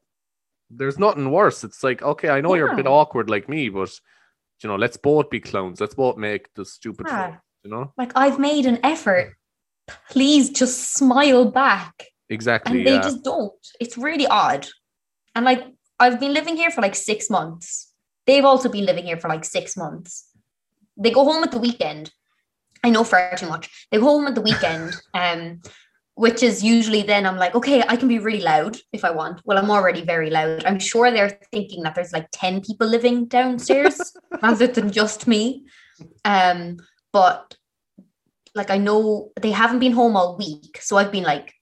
There's 0.70 1.00
nothing 1.00 1.32
worse. 1.32 1.64
It's 1.64 1.82
like 1.82 2.02
okay, 2.02 2.28
I 2.28 2.42
know 2.42 2.56
you're 2.56 2.74
a 2.74 2.76
bit 2.76 2.88
awkward 2.88 3.30
like 3.30 3.48
me, 3.48 3.70
but 3.70 3.90
you 4.63 4.69
know, 4.69 4.76
let's 4.76 4.97
both 4.97 5.30
be 5.30 5.39
clowns. 5.39 5.82
Let's 5.82 5.95
both 5.95 6.17
make 6.17 6.54
the 6.56 6.65
stupid 6.65 7.08
Yeah. 7.10 7.38
You 7.63 7.69
know, 7.71 7.93
Like 7.97 8.12
I've 8.15 8.39
made 8.39 8.65
an 8.65 8.80
effort. 8.84 9.36
Please 10.10 10.50
just 10.50 10.93
smile 10.93 11.52
back. 11.52 12.06
exactly. 12.30 12.78
And 12.80 12.88
they 12.88 12.93
yeah. 12.93 13.02
just 13.02 13.24
don't. 13.24 13.54
It's 13.80 13.97
really 13.97 14.26
odd. 14.28 14.67
And 15.36 15.45
like 15.45 15.63
I've 16.00 16.19
been 16.19 16.34
living 16.34 16.56
here 16.56 16.71
for 16.71 16.82
like 16.82 16.95
six 16.95 17.30
months. 17.30 17.91
They've 18.26 18.45
also 18.45 18.69
been 18.69 18.86
living 18.86 19.06
here 19.06 19.17
for 19.17 19.28
like 19.28 19.45
six 19.45 19.76
months. 19.78 20.28
They 20.97 21.12
go 21.12 21.24
home 21.24 21.43
at 21.43 21.52
the 21.52 21.60
weekend. 21.60 22.12
I 22.84 22.89
know 22.89 23.04
far 23.04 23.36
too 23.36 23.47
much. 23.47 23.69
They 23.91 24.00
go 24.00 24.06
home 24.06 24.28
at 24.28 24.36
the 24.36 24.41
weekend. 24.41 24.93
Um, 25.13 25.62
which 26.15 26.43
is 26.43 26.63
usually 26.63 27.04
then 27.04 27.26
I'm 27.26 27.38
like, 27.38 27.56
okay, 27.56 27.84
I 27.88 27.95
can 27.95 28.08
be 28.08 28.19
really 28.19 28.41
loud 28.41 28.78
if 28.91 29.06
I 29.06 29.12
want. 29.12 29.41
Well, 29.45 29.58
I'm 29.58 29.71
already 29.71 30.02
very 30.02 30.30
loud. 30.30 30.65
I'm 30.65 30.80
sure 30.80 31.12
they're 31.12 31.39
thinking 31.52 31.84
that 31.84 31.95
there's 31.95 32.13
like 32.13 32.28
10 32.32 32.62
people 32.62 32.88
living 32.88 33.26
downstairs 33.26 34.13
rather 34.41 34.67
than 34.67 34.91
just 34.91 35.28
me. 35.28 35.65
Um, 36.26 36.78
but 37.13 37.56
like 38.54 38.69
I 38.69 38.78
know 38.78 39.32
they 39.39 39.52
haven't 39.52 39.80
been 39.80 39.93
home 39.93 40.15
all 40.15 40.38
week. 40.38 40.80
So 40.82 40.97
I've 40.97 41.12
been 41.12 41.24
like 41.24 41.54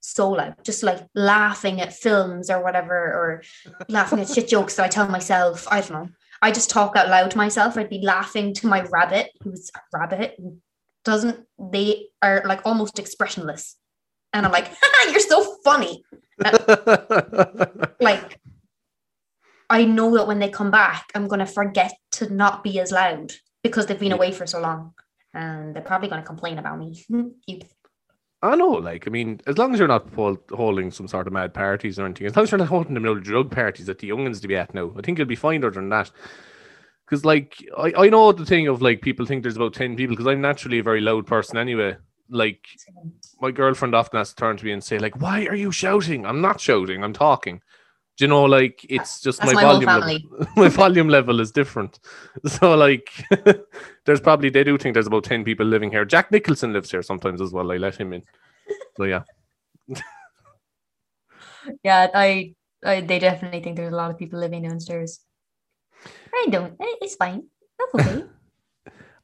so 0.00 0.30
loud, 0.30 0.56
just 0.64 0.82
like 0.82 1.06
laughing 1.14 1.80
at 1.80 1.92
films 1.92 2.50
or 2.50 2.62
whatever, 2.62 2.94
or 2.94 3.42
laughing 3.88 4.20
at 4.20 4.28
shit 4.28 4.48
jokes 4.48 4.74
that 4.76 4.84
I 4.84 4.88
tell 4.88 5.08
myself. 5.08 5.66
I 5.70 5.80
don't 5.80 5.92
know. 5.92 6.08
I 6.42 6.50
just 6.50 6.70
talk 6.70 6.96
out 6.96 7.08
loud 7.08 7.30
to 7.30 7.36
myself. 7.36 7.78
I'd 7.78 7.88
be 7.88 8.02
laughing 8.02 8.52
to 8.54 8.66
my 8.66 8.82
rabbit, 8.90 9.30
who's 9.44 9.70
a 9.76 9.96
rabbit, 9.96 10.36
doesn't 11.04 11.46
they 11.58 12.06
are 12.22 12.42
like 12.46 12.60
almost 12.64 12.98
expressionless. 12.98 13.76
And 14.32 14.46
i'm 14.46 14.52
like 14.52 14.70
you're 15.10 15.20
so 15.20 15.56
funny. 15.64 16.04
Like 18.00 18.40
i 19.70 19.84
know 19.84 20.16
that 20.16 20.26
when 20.26 20.38
they 20.38 20.48
come 20.50 20.70
back 20.70 21.06
i'm 21.14 21.28
going 21.28 21.38
to 21.38 21.46
forget 21.46 21.94
to 22.12 22.34
not 22.34 22.64
be 22.64 22.80
as 22.80 22.90
loud 22.90 23.32
because 23.62 23.86
they've 23.86 23.98
been 23.98 24.12
away 24.12 24.32
for 24.32 24.46
so 24.46 24.60
long. 24.60 24.94
And 25.34 25.74
they're 25.74 25.82
probably 25.82 26.08
going 26.08 26.20
to 26.20 26.26
complain 26.26 26.58
about 26.58 26.78
me. 26.78 27.04
I 28.44 28.56
know, 28.56 28.70
like, 28.70 29.06
I 29.06 29.10
mean, 29.10 29.40
as 29.46 29.56
long 29.56 29.72
as 29.72 29.78
you're 29.78 29.86
not 29.86 30.08
hold, 30.14 30.38
holding 30.50 30.90
some 30.90 31.06
sort 31.06 31.28
of 31.28 31.32
mad 31.32 31.54
parties 31.54 31.98
or 31.98 32.06
anything, 32.06 32.26
as 32.26 32.34
long 32.34 32.42
as 32.42 32.50
you're 32.50 32.58
not 32.58 32.68
holding 32.68 32.94
the 32.94 33.00
little 33.00 33.20
drug 33.20 33.52
parties 33.52 33.86
that 33.86 34.00
the 34.00 34.10
youngins 34.10 34.40
to 34.42 34.48
be 34.48 34.56
at 34.56 34.74
now, 34.74 34.92
I 34.98 35.00
think 35.00 35.18
you'll 35.18 35.28
be 35.28 35.36
fine 35.36 35.62
other 35.62 35.70
than 35.70 35.90
that. 35.90 36.10
Because, 37.06 37.24
like, 37.24 37.56
I, 37.76 37.92
I 37.96 38.08
know 38.08 38.32
the 38.32 38.46
thing 38.46 38.68
of 38.68 38.80
like 38.80 39.02
people 39.02 39.26
think 39.26 39.42
there's 39.42 39.56
about 39.56 39.74
10 39.74 39.96
people 39.96 40.16
because 40.16 40.26
I'm 40.26 40.40
naturally 40.40 40.78
a 40.78 40.82
very 40.82 41.00
loud 41.00 41.26
person 41.26 41.58
anyway. 41.58 41.96
Like, 42.30 42.64
my 43.40 43.50
girlfriend 43.50 43.94
often 43.94 44.18
has 44.18 44.30
to 44.30 44.36
turn 44.36 44.56
to 44.56 44.64
me 44.64 44.72
and 44.72 44.82
say, 44.82 44.98
like, 44.98 45.20
why 45.20 45.46
are 45.46 45.54
you 45.54 45.70
shouting? 45.70 46.24
I'm 46.24 46.40
not 46.40 46.60
shouting, 46.60 47.04
I'm 47.04 47.12
talking. 47.12 47.60
Do 48.16 48.24
you 48.24 48.28
know, 48.28 48.44
like, 48.44 48.84
it's 48.88 49.20
just 49.20 49.40
That's 49.40 49.54
my, 49.54 49.62
my 49.62 49.72
volume 49.72 49.86
level. 49.86 50.46
my 50.56 50.68
volume 50.68 51.08
level 51.08 51.40
is 51.40 51.50
different. 51.50 51.98
So, 52.46 52.74
like, 52.74 53.10
there's 54.04 54.20
probably, 54.20 54.50
they 54.50 54.64
do 54.64 54.78
think 54.78 54.94
there's 54.94 55.06
about 55.06 55.24
10 55.24 55.44
people 55.44 55.66
living 55.66 55.90
here. 55.90 56.04
Jack 56.04 56.30
Nicholson 56.30 56.72
lives 56.72 56.90
here 56.90 57.02
sometimes 57.02 57.40
as 57.40 57.52
well. 57.52 57.72
I 57.72 57.76
let 57.76 57.96
him 57.96 58.12
in. 58.12 58.22
So, 58.96 59.04
yeah. 59.04 59.22
yeah 61.82 62.08
I, 62.14 62.54
I 62.84 63.00
they 63.00 63.18
definitely 63.18 63.60
think 63.60 63.76
there's 63.76 63.92
a 63.92 63.96
lot 63.96 64.10
of 64.10 64.18
people 64.18 64.38
living 64.38 64.62
downstairs 64.62 65.20
i 66.34 66.46
don't 66.50 66.72
eh, 66.80 66.94
it's 67.00 67.14
fine 67.16 67.42
that's 67.78 67.94
okay 68.06 68.24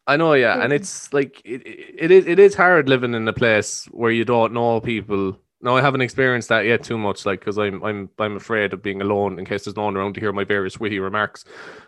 I 0.08 0.16
know, 0.16 0.32
yeah, 0.32 0.64
and 0.64 0.72
it's 0.72 1.12
like 1.12 1.42
it, 1.44 1.60
it, 1.66 2.10
is 2.10 2.24
it 2.26 2.38
is 2.38 2.54
hard 2.54 2.88
living 2.88 3.12
in 3.12 3.28
a 3.28 3.32
place 3.34 3.84
where 3.90 4.10
you 4.10 4.24
don't 4.24 4.54
know 4.54 4.80
people. 4.80 5.38
No, 5.60 5.76
I 5.76 5.82
haven't 5.82 6.00
experienced 6.00 6.48
that 6.48 6.64
yet 6.64 6.82
too 6.82 6.96
much, 6.96 7.26
like 7.26 7.40
because 7.40 7.58
I'm 7.58 7.84
I'm 7.84 8.08
I'm 8.18 8.36
afraid 8.36 8.72
of 8.72 8.82
being 8.82 9.02
alone 9.02 9.38
in 9.38 9.44
case 9.44 9.64
there's 9.64 9.76
no 9.76 9.82
one 9.84 9.98
around 9.98 10.14
to 10.14 10.20
hear 10.20 10.32
my 10.32 10.44
various 10.44 10.80
witty 10.80 10.98
remarks. 10.98 11.44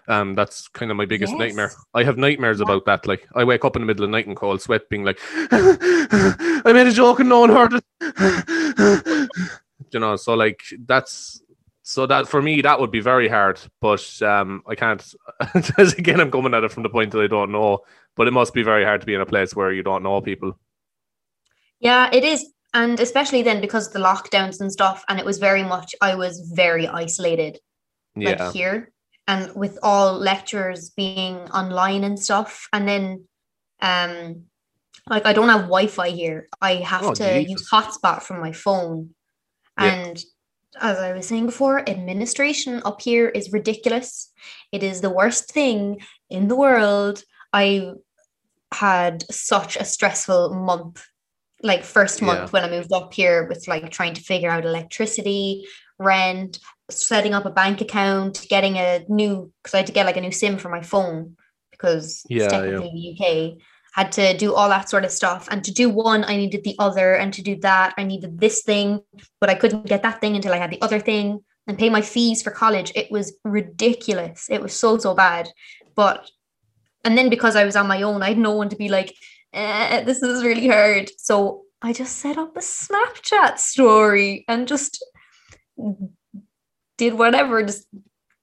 Um, 0.07 0.35
that's 0.35 0.69
kind 0.69 0.91
of 0.91 0.99
my 0.99 1.07
biggest 1.07 1.35
nightmare. 1.35 1.73
I 1.95 2.05
have 2.05 2.19
nightmares 2.19 2.59
Yeah. 2.59 2.65
about 2.65 2.85
that. 2.85 3.07
Like 3.07 3.27
I 3.35 3.43
wake 3.45 3.65
up 3.65 3.75
in 3.75 3.81
the 3.81 3.87
middle 3.87 4.05
of 4.05 4.11
the 4.11 4.13
night 4.13 4.27
and 4.27 4.37
cold 4.37 4.61
sweat, 4.61 4.91
being 4.91 5.05
like, 5.05 5.19
I 5.35 6.73
made 6.75 6.89
a 6.89 6.93
joke 6.93 7.21
and 7.21 7.29
no 7.31 7.41
one 7.41 7.49
heard 7.49 7.73
it. 7.73 9.31
you 9.93 10.01
know, 10.01 10.17
so 10.17 10.35
like 10.35 10.61
that's 10.85 11.41
so 11.91 12.07
that 12.07 12.29
for 12.29 12.41
me 12.41 12.63
that 12.63 12.79
would 12.81 12.91
be 12.91 13.01
very 13.01 13.29
hard, 13.29 13.61
but 13.81 14.23
um, 14.23 14.63
I 14.67 14.75
can't. 14.75 15.03
again, 15.79 16.21
I'm 16.21 16.31
coming 16.31 16.55
at 16.55 16.65
it 16.65 16.73
from 16.73 16.83
the 16.85 16.89
point 16.89 17.13
that 17.13 17.23
I 17.23 17.27
don't 17.27 17.53
know 17.53 17.85
but 18.17 18.29
it 18.29 18.33
must 18.33 18.55
be 18.55 18.63
very 18.63 18.85
hard 18.85 19.01
to 19.01 19.07
be 19.07 19.15
in 19.15 19.21
a 19.21 19.27
place 19.27 19.55
where 19.55 19.73
you 19.73 19.83
don't 19.83 20.03
know 20.03 20.21
people. 20.21 20.59
Yeah, 21.81 22.11
it 22.13 22.25
is. 22.25 22.53
And 22.75 23.01
especially 23.01 23.43
then 23.43 23.61
because 23.61 23.87
of 23.89 23.93
the 23.95 23.99
lockdowns 23.99 24.61
and 24.61 24.71
stuff. 24.71 25.05
And 25.09 25.19
it 25.19 25.25
was 25.25 25.39
very 25.39 25.63
much, 25.63 25.95
I 26.01 26.15
was 26.15 26.53
very 26.55 26.87
isolated, 26.87 27.59
like 28.15 28.39
Yeah, 28.39 28.53
here. 28.53 28.93
And 29.27 29.55
with 29.55 29.79
all 29.83 30.19
lectures 30.19 30.91
being 30.91 31.37
online 31.51 32.05
and 32.05 32.19
stuff. 32.19 32.69
And 32.73 32.87
then, 32.87 33.25
um, 33.81 34.45
like, 35.09 35.25
I 35.25 35.33
don't 35.33 35.49
have 35.49 35.63
Wi 35.63 35.87
Fi 35.87 36.11
here. 36.11 36.49
I 36.61 36.75
have 36.75 37.05
Oh, 37.05 37.15
to 37.15 37.41
Jesus. 37.41 37.51
use 37.51 37.71
hotspot 37.71 38.23
from 38.23 38.41
my 38.41 38.53
phone. 38.53 39.15
Yeah. 39.81 40.15
As 40.79 40.99
I 40.99 41.13
was 41.13 41.27
saying 41.27 41.47
before, 41.47 41.89
administration 41.89 42.81
up 42.85 43.01
here 43.01 43.29
is 43.29 43.53
ridiculous. 43.53 44.33
It 44.73 44.83
is 44.83 45.01
the 45.01 45.11
worst 45.11 45.51
thing 45.53 46.01
in 46.29 46.49
the 46.49 46.57
world. 46.57 47.23
I 47.53 47.93
had 48.73 49.25
such 49.33 49.77
a 49.77 49.85
stressful 49.85 50.55
month, 50.55 51.05
like 51.63 51.83
first 51.83 52.23
month 52.23 52.39
Yeah. 52.39 52.47
when 52.51 52.65
I 52.65 52.71
moved 52.71 52.93
up 52.93 53.13
here 53.13 53.49
with 53.49 53.67
like 53.67 53.91
trying 53.91 54.15
to 54.15 54.21
figure 54.23 54.49
out 54.51 54.65
electricity, 54.65 55.65
rent, 55.99 56.61
setting 56.89 57.35
up 57.35 57.47
a 57.47 57.51
bank 57.51 57.81
account, 57.81 58.47
getting 58.49 58.77
a 58.77 59.05
new 59.09 59.53
because 59.63 59.75
I 59.75 59.79
had 59.79 59.87
to 59.89 59.93
get 59.93 60.07
like 60.07 60.17
a 60.17 60.21
new 60.21 60.31
SIM 60.33 60.57
for 60.57 60.69
my 60.69 60.83
phone 60.83 61.37
because 61.73 62.23
Yeah, 62.29 62.45
it's 62.45 62.53
yeah. 62.55 62.61
technically 62.61 63.17
the 63.19 63.25
UK. 63.25 63.63
Had 63.93 64.13
to 64.13 64.37
do 64.37 64.55
all 64.55 64.69
that 64.69 64.89
sort 64.89 65.05
of 65.05 65.11
stuff. 65.11 65.49
And 65.51 65.65
to 65.65 65.73
do 65.73 65.89
one, 65.89 66.25
I 66.25 66.37
needed 66.37 66.65
the 66.65 66.77
other. 66.79 67.15
And 67.15 67.33
to 67.35 67.43
do 67.43 67.57
that, 67.61 67.95
I 67.99 68.05
needed 68.05 68.41
this 68.41 68.63
thing, 68.63 69.01
but 69.41 69.51
I 69.51 69.55
couldn't 69.55 69.87
get 69.87 70.03
that 70.03 70.21
thing 70.21 70.37
until 70.37 70.53
I 70.53 70.59
had 70.59 70.71
the 70.71 70.83
other 70.83 71.01
thing 71.01 71.41
and 71.67 71.79
pay 71.79 71.91
my 71.91 72.01
fees 72.01 72.43
for 72.43 72.51
college. 72.51 72.93
It 72.95 73.11
was 73.11 73.37
ridiculous. 73.45 74.49
It 74.51 74.61
was 74.61 74.75
so, 74.75 74.99
so 74.99 75.15
bad. 75.15 75.49
But, 75.95 76.31
and 77.05 77.17
then 77.17 77.31
because 77.31 77.57
I 77.57 77.65
was 77.65 77.77
on 77.77 77.87
my 77.89 78.03
own, 78.03 78.23
I 78.23 78.29
had 78.29 78.39
no 78.39 78.53
one 78.53 78.69
to 78.69 78.77
be 78.77 78.89
like, 78.89 79.15
eh, 79.53 80.03
this 80.05 80.23
is 80.23 80.45
really 80.45 80.69
hard. 80.69 81.11
So 81.19 81.63
I 81.83 81.93
just 81.93 82.19
set 82.19 82.39
up 82.39 82.57
a 82.57 82.61
Snapchat 82.61 83.59
story 83.59 84.45
and 84.49 84.69
just 84.69 85.05
did 86.99 87.15
whatever, 87.15 87.63
just 87.63 87.87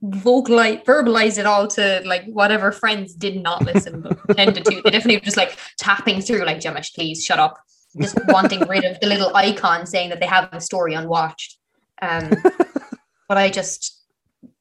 vocalize, 0.02 0.80
verbalize 0.86 1.38
it 1.38 1.46
all 1.46 1.68
to 1.68 2.02
like 2.06 2.26
whatever 2.26 2.72
friends 2.72 3.14
did 3.14 3.42
not 3.42 3.64
listen, 3.66 4.02
but 4.02 4.18
pretended 4.26 4.66
to. 4.66 4.82
They 4.84 4.92
definitely 4.92 5.18
were 5.18 5.22
just 5.22 5.38
like 5.38 5.58
tapping 5.78 6.22
through, 6.22 6.46
like, 6.46 6.60
Jemish, 6.60 6.94
please 6.94 7.24
shut 7.24 7.40
up. 7.40 7.58
Just 8.00 8.18
wanting 8.28 8.68
rid 8.68 8.84
of 8.84 9.00
the 9.00 9.08
little 9.08 9.36
icon 9.36 9.86
saying 9.86 10.10
that 10.10 10.20
they 10.20 10.28
have 10.28 10.50
a 10.52 10.62
story 10.62 10.94
unwatched. 10.94 11.58
Um, 12.02 12.30
but 13.28 13.38
I 13.38 13.50
just, 13.50 14.06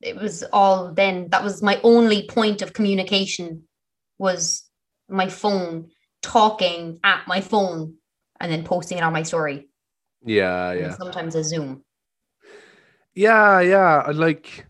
it 0.00 0.16
was 0.16 0.42
all 0.52 0.92
then, 0.92 1.28
that 1.30 1.44
was 1.44 1.62
my 1.62 1.80
only 1.82 2.26
point 2.28 2.62
of 2.62 2.72
communication 2.72 3.64
was 4.18 4.62
my 5.08 5.28
phone 5.28 5.90
talking 6.22 6.98
at 7.04 7.26
my 7.28 7.40
phone 7.40 7.94
and 8.40 8.50
then 8.50 8.64
posting 8.64 8.98
it 8.98 9.04
on 9.04 9.12
my 9.12 9.22
story. 9.22 9.68
yeah, 10.24 10.70
and 10.70 10.80
yeah, 10.80 10.96
sometimes 10.96 11.34
a 11.34 11.44
Zoom. 11.44 11.84
yeah, 13.14 13.60
yeah. 13.60 14.10
Like. 14.14 14.65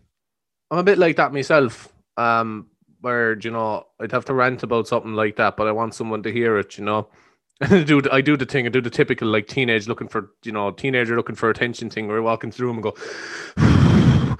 I'm 0.71 0.79
a 0.79 0.83
bit 0.83 0.97
like 0.97 1.15
that 1.17 1.33
myself. 1.33 1.89
Um, 2.17 2.67
where 3.01 3.37
you 3.39 3.51
know 3.51 3.85
I'd 3.99 4.11
have 4.11 4.25
to 4.25 4.33
rant 4.33 4.63
about 4.63 4.87
something 4.87 5.13
like 5.13 5.35
that, 5.35 5.55
but 5.55 5.67
I 5.67 5.71
want 5.71 5.93
someone 5.93 6.23
to 6.23 6.31
hear 6.31 6.57
it. 6.57 6.77
You 6.77 6.85
know. 6.85 7.07
I 7.61 7.83
do 7.83 8.01
I 8.11 8.21
do 8.21 8.37
the 8.37 8.45
thing. 8.45 8.65
I 8.65 8.69
do 8.69 8.81
the 8.81 8.89
typical 8.89 9.27
like 9.27 9.47
teenage 9.47 9.87
looking 9.87 10.07
for 10.07 10.31
you 10.43 10.51
know 10.51 10.71
teenager 10.71 11.15
looking 11.15 11.35
for 11.35 11.49
attention 11.49 11.89
thing 11.89 12.07
where 12.07 12.17
you're 12.17 12.23
walking 12.23 12.51
through 12.51 12.67
them 12.67 12.77
and 12.77 12.83
go. 12.83 14.37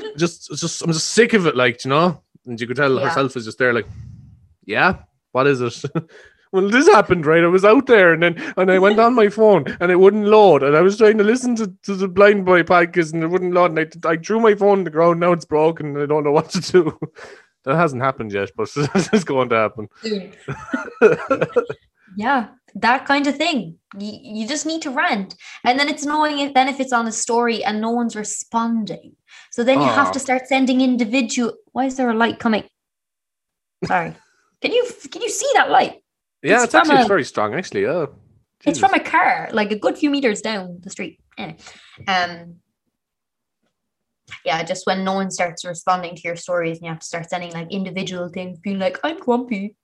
just, 0.16 0.50
just, 0.56 0.82
I'm 0.82 0.92
just 0.92 1.08
sick 1.10 1.32
of 1.34 1.46
it, 1.46 1.56
like 1.56 1.84
you 1.84 1.90
know. 1.90 2.22
And 2.46 2.60
you 2.60 2.66
could 2.66 2.76
tell 2.76 2.94
Yeah. 2.94 3.08
herself 3.08 3.36
is 3.36 3.44
just 3.44 3.58
there, 3.58 3.74
like, 3.74 3.86
yeah, 4.64 5.02
what 5.32 5.46
is 5.46 5.60
it? 5.60 5.82
well, 6.52 6.68
this 6.68 6.86
happened, 6.88 7.26
right? 7.26 7.44
I 7.44 7.48
was 7.48 7.64
out 7.64 7.86
there, 7.86 8.12
and 8.12 8.22
then 8.22 8.54
and 8.56 8.70
I 8.70 8.78
went 8.78 8.98
on 8.98 9.14
my 9.14 9.28
phone, 9.28 9.64
and 9.80 9.90
it 9.90 9.96
wouldn't 10.00 10.26
load, 10.26 10.62
and 10.62 10.76
I 10.76 10.80
was 10.80 10.98
trying 10.98 11.18
to 11.18 11.24
listen 11.24 11.54
to, 11.56 11.72
to 11.84 11.94
the 11.94 12.08
Blind 12.08 12.44
Boy 12.44 12.62
podcast, 12.62 13.12
and 13.12 13.22
it 13.22 13.28
wouldn't 13.28 13.54
load, 13.54 13.76
and 13.76 13.78
I, 14.04 14.10
I 14.10 14.16
threw 14.16 14.40
my 14.40 14.54
phone 14.54 14.78
on 14.78 14.84
the 14.84 14.90
ground. 14.90 15.20
Now 15.20 15.32
it's 15.32 15.44
broken, 15.44 15.86
and 15.88 15.98
I 16.02 16.06
don't 16.06 16.24
know 16.24 16.32
what 16.32 16.50
to 16.50 16.60
do. 16.60 16.98
that 17.64 17.76
hasn't 17.76 18.02
happened 18.02 18.32
yet, 18.32 18.50
but 18.56 18.68
it's 18.76 19.24
going 19.24 19.48
to 19.50 19.56
happen. 19.56 19.88
Yeah, 22.16 22.48
that 22.74 23.06
kind 23.06 23.26
of 23.28 23.36
thing. 23.36 23.78
You, 23.96 24.18
you 24.20 24.48
just 24.48 24.66
need 24.66 24.82
to 24.82 24.90
rant. 24.90 25.36
And 25.64 25.78
then 25.78 25.88
it's 25.88 26.04
annoying 26.04 26.40
if 26.40 26.54
then 26.54 26.68
if 26.68 26.80
it's 26.80 26.92
on 26.92 27.06
a 27.06 27.12
story 27.12 27.62
and 27.62 27.80
no 27.80 27.90
one's 27.90 28.16
responding. 28.16 29.14
So 29.52 29.62
then 29.62 29.80
you 29.80 29.86
have 29.86 30.08
Oh. 30.08 30.12
to 30.12 30.18
start 30.18 30.48
sending 30.48 30.80
individual. 30.80 31.54
Why 31.70 31.84
is 31.84 31.96
there 31.96 32.10
a 32.10 32.14
light 32.14 32.40
coming? 32.40 32.64
Sorry. 33.84 34.14
Can 34.60 34.72
you 34.72 34.88
can 35.10 35.22
you 35.22 35.30
see 35.30 35.48
that 35.54 35.70
light? 35.70 35.99
Yeah, 36.42 36.56
It's 36.56 36.64
it's, 36.64 36.74
actually 36.74 36.96
it's 36.96 37.04
a- 37.04 37.08
very 37.08 37.24
strong, 37.24 37.54
actually. 37.54 37.82
Yeah, 37.82 38.06
It's 38.64 38.78
from 38.78 38.94
a 38.94 39.00
car, 39.00 39.48
like 39.52 39.70
a 39.72 39.78
good 39.78 39.98
few 39.98 40.10
meters 40.10 40.40
down 40.40 40.78
the 40.82 40.90
street. 40.90 41.20
Anyway, 41.36 41.58
um, 42.08 42.56
yeah, 44.44 44.62
just 44.62 44.86
when 44.86 45.04
no 45.04 45.14
one 45.14 45.30
starts 45.30 45.64
responding 45.64 46.14
to 46.16 46.22
your 46.22 46.36
stories, 46.36 46.78
and 46.78 46.84
you 46.84 46.90
have 46.90 47.00
to 47.00 47.06
start 47.06 47.28
sending 47.28 47.52
like 47.52 47.70
individual 47.70 48.28
things, 48.28 48.58
being 48.58 48.78
like, 48.78 48.98
"I'm 49.04 49.18
grumpy." 49.18 49.76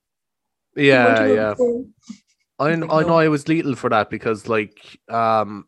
Yeah, 0.75 1.27
yeah. 1.27 1.55
I, 2.59 2.75
like, 2.75 2.91
I 2.91 3.03
know 3.03 3.19
I 3.19 3.29
was 3.29 3.49
lethal 3.49 3.75
for 3.75 3.91
that 3.91 4.09
because 4.09 4.49
like 4.49 4.99
um 5.09 5.67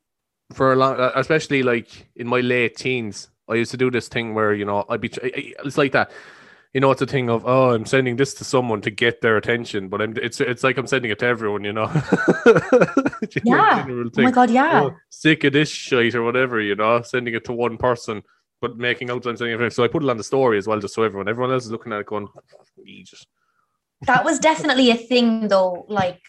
for 0.52 0.72
a 0.72 0.76
long 0.76 0.98
uh, 0.98 1.12
especially 1.16 1.62
like 1.62 2.08
in 2.16 2.26
my 2.26 2.40
late 2.40 2.76
teens 2.76 3.28
I 3.48 3.54
used 3.54 3.70
to 3.72 3.76
do 3.76 3.90
this 3.90 4.08
thing 4.08 4.34
where 4.34 4.54
you 4.54 4.64
know 4.64 4.86
I'd 4.88 5.00
be 5.02 5.10
it's 5.22 5.76
like 5.76 5.92
that 5.92 6.10
you 6.78 6.80
know, 6.80 6.92
it's 6.92 7.02
a 7.02 7.06
thing 7.06 7.28
of 7.28 7.44
oh, 7.44 7.74
I'm 7.74 7.84
sending 7.84 8.14
this 8.14 8.34
to 8.34 8.44
someone 8.44 8.80
to 8.82 8.90
get 8.92 9.20
their 9.20 9.36
attention, 9.36 9.88
but 9.88 10.00
I'm 10.00 10.16
it's 10.16 10.40
it's 10.40 10.62
like 10.62 10.78
I'm 10.78 10.86
sending 10.86 11.10
it 11.10 11.18
to 11.18 11.26
everyone, 11.26 11.64
you 11.64 11.72
know. 11.72 11.86
You 13.34 13.42
Yeah. 13.42 13.82
general 13.82 14.08
Oh 14.16 14.22
my 14.22 14.30
god, 14.30 14.48
yeah. 14.48 14.82
oh, 14.84 14.96
sick 15.08 15.42
of 15.42 15.54
this 15.54 15.68
shit 15.68 16.14
or 16.14 16.22
whatever, 16.22 16.60
you 16.60 16.76
know, 16.76 17.02
sending 17.02 17.34
it 17.34 17.44
to 17.46 17.52
one 17.52 17.78
person, 17.78 18.22
but 18.60 18.76
making 18.76 19.10
out 19.10 19.26
I'm 19.26 19.36
sending 19.36 19.60
it. 19.60 19.72
So 19.72 19.82
I 19.82 19.88
put 19.88 20.04
it 20.04 20.08
on 20.08 20.18
the 20.18 20.22
story 20.22 20.56
as 20.56 20.68
well, 20.68 20.78
just 20.78 20.94
so 20.94 21.02
everyone, 21.02 21.28
everyone 21.28 21.52
else 21.52 21.64
is 21.64 21.72
looking 21.72 21.92
at 21.92 21.98
it 21.98 22.06
going, 22.06 22.28
Jesus. 22.86 23.26
That 24.06 24.24
was 24.24 24.38
definitely 24.38 24.92
a 24.92 24.96
thing 24.96 25.48
though. 25.48 25.84
Like 25.88 26.20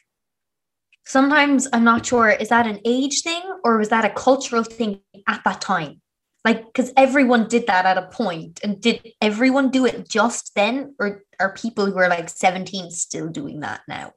sometimes 1.05 1.67
I'm 1.71 1.83
not 1.83 2.07
sure, 2.07 2.31
is 2.31 2.49
that 2.49 2.65
an 2.65 2.79
age 2.85 3.21
thing 3.21 3.43
or 3.63 3.77
was 3.77 3.89
that 3.89 4.03
a 4.03 4.09
cultural 4.09 4.63
thing 4.63 5.01
at 5.27 5.43
that 5.43 5.61
time? 5.61 6.01
Like, 6.45 6.65
because 6.65 6.93
everyone 6.95 7.47
did 7.47 7.67
that 7.67 7.85
at 7.85 7.97
a 7.97 8.07
point, 8.07 8.61
and 8.63 8.81
did 8.81 9.13
everyone 9.21 9.71
do 9.71 9.85
it 9.85 10.07
just 10.07 10.55
then, 10.55 10.95
or 10.99 11.23
are 11.39 11.53
people 11.53 11.85
who 11.85 11.97
are 11.97 12.07
like 12.07 12.29
17 12.29 12.91
still 12.91 13.27
doing 13.27 13.59
that 13.59 13.81
now? 13.87 14.13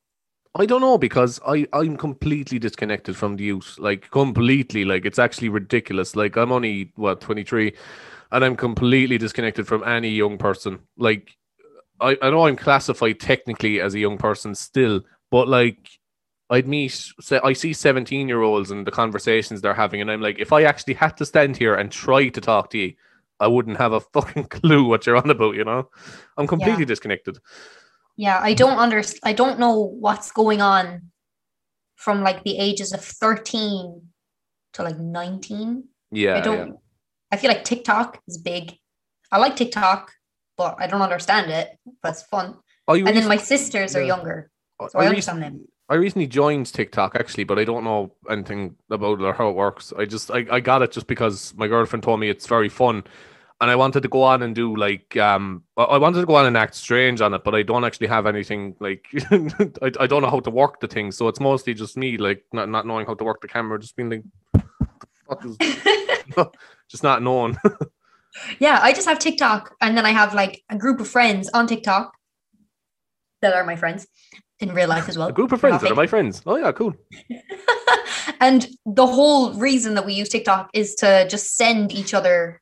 I 0.54 0.66
don't 0.66 0.82
know 0.82 0.98
because 0.98 1.40
I 1.46 1.66
I'm 1.72 1.96
completely 1.96 2.58
disconnected 2.58 3.16
from 3.16 3.36
the 3.36 3.44
youth, 3.44 3.76
like 3.78 4.10
completely. 4.10 4.84
Like 4.84 5.06
it's 5.06 5.18
actually 5.18 5.48
ridiculous. 5.48 6.14
Like 6.14 6.36
I'm 6.36 6.52
only 6.52 6.92
what 6.96 7.20
23, 7.22 7.74
and 8.30 8.44
I'm 8.44 8.56
completely 8.56 9.18
disconnected 9.18 9.66
from 9.66 9.82
any 9.82 10.10
young 10.10 10.36
person. 10.38 10.80
Like 10.98 11.36
I 12.00 12.18
I 12.20 12.30
know 12.30 12.46
I'm 12.46 12.56
classified 12.56 13.18
technically 13.18 13.80
as 13.80 13.94
a 13.94 13.98
young 13.98 14.18
person 14.18 14.54
still, 14.54 15.00
but 15.30 15.48
like 15.48 15.88
I'd 16.52 16.68
meet 16.68 16.90
say 17.18 17.40
I 17.42 17.54
see 17.54 17.72
17 17.72 18.28
year 18.28 18.42
olds 18.42 18.70
and 18.70 18.86
the 18.86 18.90
conversations 18.90 19.62
they're 19.62 19.72
having, 19.72 20.02
and 20.02 20.10
I'm 20.10 20.20
like, 20.20 20.38
if 20.38 20.52
I 20.52 20.64
actually 20.64 20.94
had 20.94 21.16
to 21.16 21.24
stand 21.24 21.56
here 21.56 21.74
and 21.74 21.90
try 21.90 22.28
to 22.28 22.40
talk 22.42 22.68
to 22.70 22.78
you, 22.78 22.92
I 23.40 23.46
wouldn't 23.46 23.78
have 23.78 23.94
a 23.94 24.00
fucking 24.00 24.44
clue 24.50 24.84
what 24.84 25.06
you're 25.06 25.16
on 25.16 25.30
about. 25.30 25.54
You 25.56 25.64
know, 25.64 25.88
I'm 26.36 26.46
completely 26.46 26.84
disconnected. 26.84 27.38
Yeah, 28.16 28.38
I 28.40 28.52
don't 28.52 28.76
understand. 28.76 29.20
I 29.24 29.32
don't 29.32 29.58
know 29.58 29.80
what's 29.80 30.30
going 30.30 30.60
on 30.60 31.10
from 31.96 32.22
like 32.22 32.44
the 32.44 32.58
ages 32.58 32.92
of 32.92 33.02
13 33.02 34.02
to 34.74 34.82
like 34.82 34.98
19. 34.98 35.84
Yeah, 36.10 36.36
I 36.36 36.40
don't. 36.40 36.76
I 37.30 37.38
feel 37.38 37.48
like 37.48 37.64
TikTok 37.64 38.20
is 38.28 38.36
big. 38.36 38.76
I 39.30 39.38
like 39.38 39.56
TikTok, 39.56 40.12
but 40.58 40.76
I 40.78 40.86
don't 40.86 41.00
understand 41.00 41.50
it. 41.50 41.78
But 42.02 42.10
it's 42.10 42.22
fun. 42.24 42.58
And 42.86 43.06
then 43.06 43.26
my 43.26 43.38
sisters 43.38 43.96
are 43.96 44.02
younger, 44.02 44.50
so 44.90 44.98
I 44.98 45.04
I 45.04 45.06
understand 45.06 45.42
them. 45.42 45.66
I 45.92 45.96
recently 45.96 46.26
joined 46.26 46.72
TikTok 46.72 47.14
actually, 47.16 47.44
but 47.44 47.58
I 47.58 47.64
don't 47.64 47.84
know 47.84 48.12
anything 48.30 48.76
about 48.90 49.20
it 49.20 49.24
or 49.24 49.34
how 49.34 49.50
it 49.50 49.54
works. 49.54 49.92
I 49.98 50.06
just 50.06 50.30
I, 50.30 50.46
I 50.50 50.58
got 50.58 50.80
it 50.80 50.90
just 50.90 51.06
because 51.06 51.52
my 51.54 51.68
girlfriend 51.68 52.02
told 52.02 52.18
me 52.18 52.30
it's 52.30 52.46
very 52.46 52.70
fun. 52.70 53.04
And 53.60 53.70
I 53.70 53.76
wanted 53.76 54.02
to 54.04 54.08
go 54.08 54.22
on 54.22 54.42
and 54.42 54.54
do 54.54 54.74
like 54.74 55.14
um 55.18 55.64
I- 55.76 55.98
wanted 55.98 56.20
to 56.20 56.26
go 56.26 56.36
on 56.36 56.46
and 56.46 56.56
act 56.56 56.76
strange 56.76 57.20
on 57.20 57.34
it, 57.34 57.44
but 57.44 57.54
I 57.54 57.62
don't 57.62 57.84
actually 57.84 58.06
have 58.06 58.24
anything 58.26 58.74
like 58.80 59.04
I, 59.30 59.92
I 60.00 60.06
don't 60.06 60.22
know 60.22 60.30
how 60.30 60.40
to 60.40 60.50
work 60.50 60.80
the 60.80 60.88
thing. 60.88 61.12
So 61.12 61.28
it's 61.28 61.40
mostly 61.40 61.74
just 61.74 61.98
me 61.98 62.16
like 62.16 62.42
not, 62.54 62.70
not 62.70 62.86
knowing 62.86 63.04
how 63.04 63.12
to 63.12 63.24
work 63.24 63.42
the 63.42 63.48
camera, 63.48 63.78
just 63.78 63.94
being 63.94 64.08
like 64.08 64.22
what 65.26 65.40
the 65.42 65.52
fuck 65.58 66.38
is 66.38 66.48
just 66.88 67.02
not 67.02 67.22
knowing. 67.22 67.58
yeah, 68.58 68.78
I 68.80 68.94
just 68.94 69.06
have 69.06 69.18
TikTok, 69.18 69.76
and 69.82 69.94
then 69.94 70.06
I 70.06 70.12
have 70.12 70.32
like 70.32 70.62
a 70.70 70.76
group 70.78 71.00
of 71.00 71.08
friends 71.08 71.50
on 71.52 71.66
TikTok 71.66 72.14
that 73.42 73.52
are 73.52 73.64
my 73.64 73.76
friends 73.76 74.06
in 74.62 74.72
real 74.72 74.88
life 74.88 75.08
as 75.08 75.18
well. 75.18 75.28
A 75.28 75.32
group 75.32 75.52
of 75.52 75.60
friends 75.60 75.82
that 75.82 75.90
are 75.90 75.94
my 75.94 76.06
friends. 76.06 76.42
Oh 76.46 76.56
yeah, 76.56 76.72
cool. 76.72 76.94
and 78.40 78.66
the 78.86 79.06
whole 79.06 79.54
reason 79.54 79.94
that 79.94 80.06
we 80.06 80.14
use 80.14 80.28
TikTok 80.28 80.70
is 80.74 80.94
to 80.96 81.28
just 81.28 81.56
send 81.56 81.92
each 81.92 82.14
other 82.14 82.60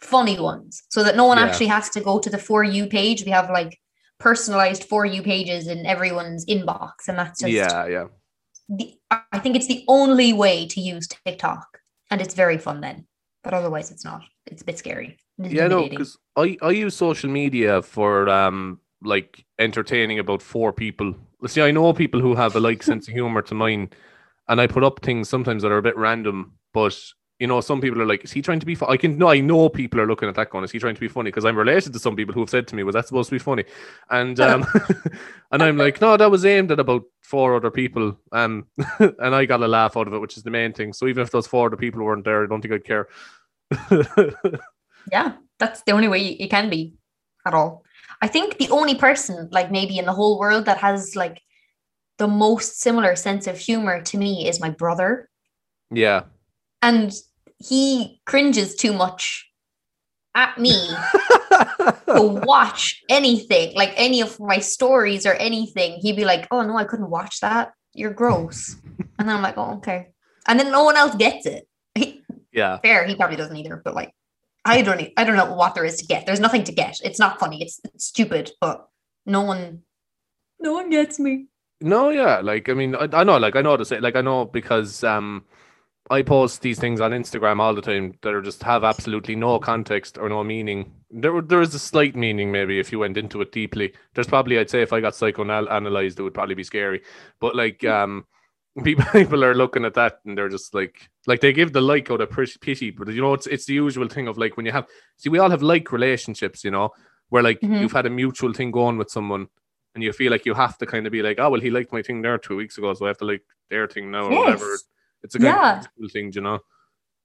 funny 0.00 0.38
ones 0.40 0.82
so 0.90 1.04
that 1.04 1.16
no 1.16 1.24
one 1.26 1.38
Yeah. 1.38 1.44
actually 1.44 1.66
has 1.66 1.88
to 1.90 2.00
go 2.00 2.18
to 2.18 2.30
the 2.30 2.38
For 2.38 2.64
You 2.64 2.86
page. 2.86 3.24
We 3.24 3.30
have 3.30 3.50
like 3.50 3.78
personalized 4.18 4.84
For 4.84 5.04
You 5.06 5.22
pages 5.22 5.68
in 5.68 5.86
everyone's 5.86 6.44
inbox. 6.46 7.08
And 7.08 7.18
that's 7.18 7.40
just, 7.40 7.52
Yeah, 7.52 7.86
yeah. 7.86 8.06
the, 8.68 8.94
I 9.32 9.38
think 9.38 9.56
it's 9.56 9.68
the 9.68 9.84
only 9.88 10.32
way 10.32 10.66
to 10.66 10.80
use 10.80 11.06
TikTok. 11.08 11.66
And 12.10 12.20
it's 12.20 12.34
very 12.34 12.58
fun 12.58 12.80
then. 12.80 13.06
But 13.44 13.54
otherwise, 13.54 13.90
it's 13.90 14.04
not. 14.04 14.22
It's 14.46 14.62
a 14.62 14.64
bit 14.64 14.78
scary. 14.78 15.18
Yeah, 15.38 15.66
no, 15.66 15.88
because 15.88 16.16
I, 16.36 16.56
I 16.62 16.70
use 16.70 16.94
social 16.94 17.28
media 17.30 17.82
for 17.82 18.28
um 18.28 18.78
like 19.02 19.44
entertaining 19.58 20.18
about 20.18 20.42
four 20.42 20.72
people. 20.72 21.14
See, 21.46 21.62
I 21.62 21.70
know 21.70 21.92
people 21.92 22.20
who 22.20 22.34
have 22.34 22.56
a 22.56 22.60
like 22.60 22.82
sense 22.90 23.08
of 23.08 23.14
humor 23.14 23.42
to 23.42 23.54
mine, 23.54 23.90
and 24.48 24.60
I 24.60 24.66
put 24.66 24.84
up 24.84 25.00
things 25.02 25.28
sometimes 25.28 25.62
that 25.62 25.72
are 25.72 25.78
a 25.78 25.82
bit 25.82 25.96
random, 25.96 26.52
but 26.72 26.98
you 27.42 27.48
know, 27.48 27.60
some 27.60 27.80
people 27.80 28.00
are 28.00 28.06
like, 28.06 28.22
"Is 28.22 28.30
he 28.30 28.40
trying 28.40 28.60
to 28.60 28.66
be?" 28.66 28.76
Fu-? 28.76 28.86
I 28.86 28.96
can 28.96 29.18
no, 29.18 29.28
I 29.28 29.40
know 29.40 29.68
people 29.68 30.00
are 30.00 30.06
looking 30.06 30.28
at 30.28 30.36
that 30.36 30.50
going, 30.50 30.62
"Is 30.62 30.70
he 30.70 30.78
trying 30.78 30.94
to 30.94 31.00
be 31.00 31.08
funny?" 31.08 31.28
Because 31.28 31.44
I'm 31.44 31.56
related 31.56 31.92
to 31.92 31.98
some 31.98 32.14
people 32.14 32.32
who 32.32 32.38
have 32.40 32.50
said 32.50 32.68
to 32.68 32.76
me, 32.76 32.84
"Was 32.84 32.94
that 32.94 33.08
supposed 33.08 33.30
to 33.30 33.34
be 33.34 33.40
funny?" 33.40 33.64
And 34.10 34.38
um, 34.48 34.64
and 35.50 35.60
I'm 35.60 35.76
like, 35.76 36.00
"No, 36.00 36.16
that 36.16 36.30
was 36.30 36.44
aimed 36.44 36.70
at 36.70 36.78
about 36.78 37.02
four 37.20 37.56
other 37.56 37.72
people." 37.72 38.16
Um, 38.30 38.66
and 39.00 39.34
I 39.34 39.44
got 39.44 39.60
a 39.60 39.66
laugh 39.66 39.96
out 39.96 40.06
of 40.06 40.14
it, 40.14 40.20
which 40.20 40.36
is 40.36 40.44
the 40.44 40.52
main 40.52 40.72
thing. 40.72 40.92
So 40.92 41.08
even 41.08 41.24
if 41.24 41.32
those 41.32 41.48
four 41.48 41.66
other 41.66 41.76
people 41.76 42.04
weren't 42.04 42.24
there, 42.24 42.44
I 42.44 42.46
don't 42.46 42.62
think 42.62 42.74
I'd 42.74 42.84
care. 42.84 43.08
yeah, 45.10 45.32
that's 45.58 45.82
the 45.82 45.92
only 45.92 46.06
way 46.06 46.36
you 46.38 46.48
can 46.48 46.70
be 46.70 46.94
at 47.44 47.54
all. 47.54 47.82
I 48.22 48.28
think 48.28 48.56
the 48.56 48.70
only 48.70 48.94
person, 48.94 49.48
like 49.50 49.72
maybe 49.72 49.98
in 49.98 50.06
the 50.06 50.12
whole 50.12 50.38
world, 50.38 50.64
that 50.66 50.78
has 50.78 51.16
like 51.16 51.42
the 52.18 52.28
most 52.28 52.80
similar 52.80 53.16
sense 53.16 53.48
of 53.48 53.58
humor 53.58 54.00
to 54.00 54.16
me 54.16 54.48
is 54.48 54.60
my 54.60 54.70
brother. 54.70 55.28
yeah. 55.90 56.22
And 56.84 57.12
he 57.58 58.20
cringes 58.26 58.74
too 58.74 58.92
much 58.92 59.48
at 60.34 60.58
me 60.58 60.72
to 62.06 62.42
watch 62.44 63.00
anything, 63.08 63.74
like 63.76 63.92
any 63.96 64.20
of 64.20 64.38
my 64.40 64.58
stories 64.58 65.26
or 65.26 65.34
anything. 65.34 65.98
He'd 66.00 66.16
be 66.16 66.24
like, 66.24 66.48
Oh 66.50 66.62
no, 66.62 66.76
I 66.76 66.84
couldn't 66.84 67.10
watch 67.10 67.40
that. 67.40 67.72
You're 67.94 68.12
gross. 68.12 68.76
And 69.18 69.28
then 69.28 69.36
I'm 69.36 69.42
like, 69.42 69.58
Oh, 69.58 69.76
okay. 69.76 70.08
And 70.48 70.58
then 70.58 70.72
no 70.72 70.82
one 70.82 70.96
else 70.96 71.14
gets 71.14 71.46
it. 71.46 71.68
yeah. 72.52 72.78
fair 72.78 73.06
he 73.06 73.14
probably 73.14 73.36
doesn't 73.36 73.56
either 73.56 73.80
but 73.84 73.94
like 73.94 74.12
i 74.64 74.82
don't 74.82 75.02
i 75.16 75.24
don't 75.24 75.36
know 75.36 75.54
what 75.54 75.74
there 75.74 75.84
is 75.84 75.96
to 75.96 76.06
get 76.06 76.26
there's 76.26 76.40
nothing 76.40 76.64
to 76.64 76.72
get 76.72 76.98
it's 77.04 77.18
not 77.18 77.38
funny 77.38 77.62
it's, 77.62 77.80
it's 77.84 78.04
stupid 78.06 78.50
but 78.60 78.88
no 79.26 79.42
one 79.42 79.82
no 80.60 80.72
one 80.72 80.90
gets 80.90 81.18
me 81.18 81.46
No, 81.82 82.10
yeah, 82.10 82.40
like 82.40 82.68
I 82.68 82.74
mean, 82.74 82.94
I, 82.94 83.08
I 83.12 83.24
know, 83.24 83.38
like 83.38 83.56
I 83.56 83.62
know 83.62 83.76
to 83.76 83.84
say, 83.84 83.98
like 83.98 84.14
I 84.14 84.20
know 84.20 84.44
because 84.44 85.02
um, 85.02 85.44
I 86.10 86.22
post 86.22 86.62
these 86.62 86.78
things 86.78 87.00
on 87.00 87.10
Instagram 87.10 87.60
all 87.60 87.74
the 87.74 87.82
time 87.82 88.14
that 88.22 88.34
are 88.34 88.42
just 88.42 88.62
have 88.62 88.84
absolutely 88.84 89.34
no 89.34 89.58
context 89.58 90.18
or 90.18 90.28
no 90.28 90.44
meaning. 90.44 90.92
There, 91.10 91.40
there 91.42 91.60
is 91.60 91.74
a 91.74 91.78
slight 91.78 92.14
meaning 92.14 92.52
maybe 92.52 92.78
if 92.78 92.92
you 92.92 92.98
went 93.00 93.16
into 93.16 93.40
it 93.40 93.50
deeply. 93.52 93.92
There's 94.14 94.28
probably, 94.28 94.58
I'd 94.58 94.70
say, 94.70 94.82
if 94.82 94.92
I 94.92 95.00
got 95.00 95.14
psychoanalyzed, 95.14 96.18
it 96.18 96.22
would 96.22 96.34
probably 96.34 96.54
be 96.54 96.64
scary. 96.64 97.02
But 97.40 97.56
like, 97.56 97.84
um, 97.84 98.26
people, 98.84 99.04
people 99.12 99.44
are 99.44 99.54
looking 99.54 99.84
at 99.84 99.94
that 99.94 100.20
and 100.24 100.36
they're 100.36 100.48
just 100.48 100.74
like, 100.74 101.08
like 101.26 101.40
they 101.40 101.52
give 101.52 101.72
the 101.72 101.80
like 101.80 102.10
out 102.10 102.20
of 102.20 102.30
pity, 102.60 102.90
but 102.90 103.08
you 103.08 103.20
know, 103.20 103.34
it's 103.34 103.46
it's 103.46 103.66
the 103.66 103.74
usual 103.74 104.08
thing 104.08 104.28
of 104.28 104.38
like 104.38 104.56
when 104.56 104.66
you 104.66 104.72
have, 104.72 104.86
see, 105.16 105.28
we 105.28 105.38
all 105.38 105.50
have 105.50 105.62
like 105.62 105.92
relationships, 105.92 106.64
you 106.64 106.70
know, 106.70 106.90
where 107.28 107.42
like 107.42 107.60
Mhm. 107.60 107.80
you've 107.80 107.92
had 107.92 108.06
a 108.06 108.10
mutual 108.10 108.52
thing 108.52 108.70
going 108.70 108.98
with 108.98 109.10
someone 109.10 109.48
and 109.94 110.02
you 110.02 110.12
feel 110.12 110.30
like 110.32 110.46
you 110.46 110.54
have 110.54 110.78
to 110.78 110.86
kind 110.86 111.06
of 111.06 111.12
be 111.12 111.22
like, 111.22 111.38
oh 111.38 111.50
well, 111.50 111.60
he 111.60 111.70
liked 111.70 111.92
my 111.92 112.02
thing 112.02 112.22
there 112.22 112.38
two 112.38 112.56
weeks 112.56 112.78
ago, 112.78 112.94
so 112.94 113.04
I 113.04 113.08
have 113.08 113.18
to 113.18 113.24
like 113.26 113.42
their 113.70 113.86
thing 113.86 114.10
now 114.10 114.24
or 114.24 114.30
whatever. 114.38 114.78
It's 115.22 115.34
a 115.34 115.38
kind 115.38 115.54
Yeah. 115.56 115.82
of 116.04 116.12
thing, 116.12 116.32
you 116.34 116.40
know. 116.40 116.60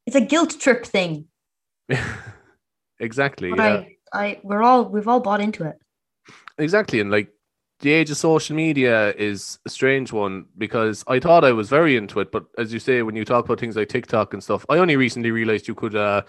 it's 0.06 0.16
a 0.16 0.22
guilt 0.22 0.60
trip 0.60 0.86
thing 0.86 1.26
exactly. 3.00 3.50
but 3.52 3.58
yeah. 3.60 3.84
i 4.14 4.26
i 4.26 4.40
we're 4.44 4.62
all 4.64 4.86
we've 4.86 5.08
all 5.08 5.20
bought 5.20 5.42
into 5.42 5.64
it 5.64 5.78
Exactly. 6.60 7.00
And 7.00 7.12
like 7.12 7.30
the 7.80 7.92
age 7.92 8.10
of 8.10 8.18
social 8.18 8.56
media 8.56 9.13
is 9.13 9.60
a 9.66 9.70
strange 9.70 10.12
one 10.12 10.46
because 10.58 11.04
I 11.08 11.20
thought 11.20 11.44
I 11.44 11.52
was 11.52 11.70
very 11.70 11.96
into 11.96 12.20
it, 12.20 12.32
but 12.32 12.46
as 12.58 12.74
you 12.74 12.80
say, 12.80 13.04
when 13.04 13.16
you 13.16 13.24
talk 13.26 13.46
about 13.46 13.60
things 13.60 13.76
like 13.76 13.90
TikTok 13.90 14.34
and 14.34 14.44
stuff, 14.44 14.66
I 14.70 14.78
only 14.78 14.96
recently 14.96 15.32
realized 15.32 15.68
you 15.68 15.76
could 15.76 15.96
uh 15.96 16.24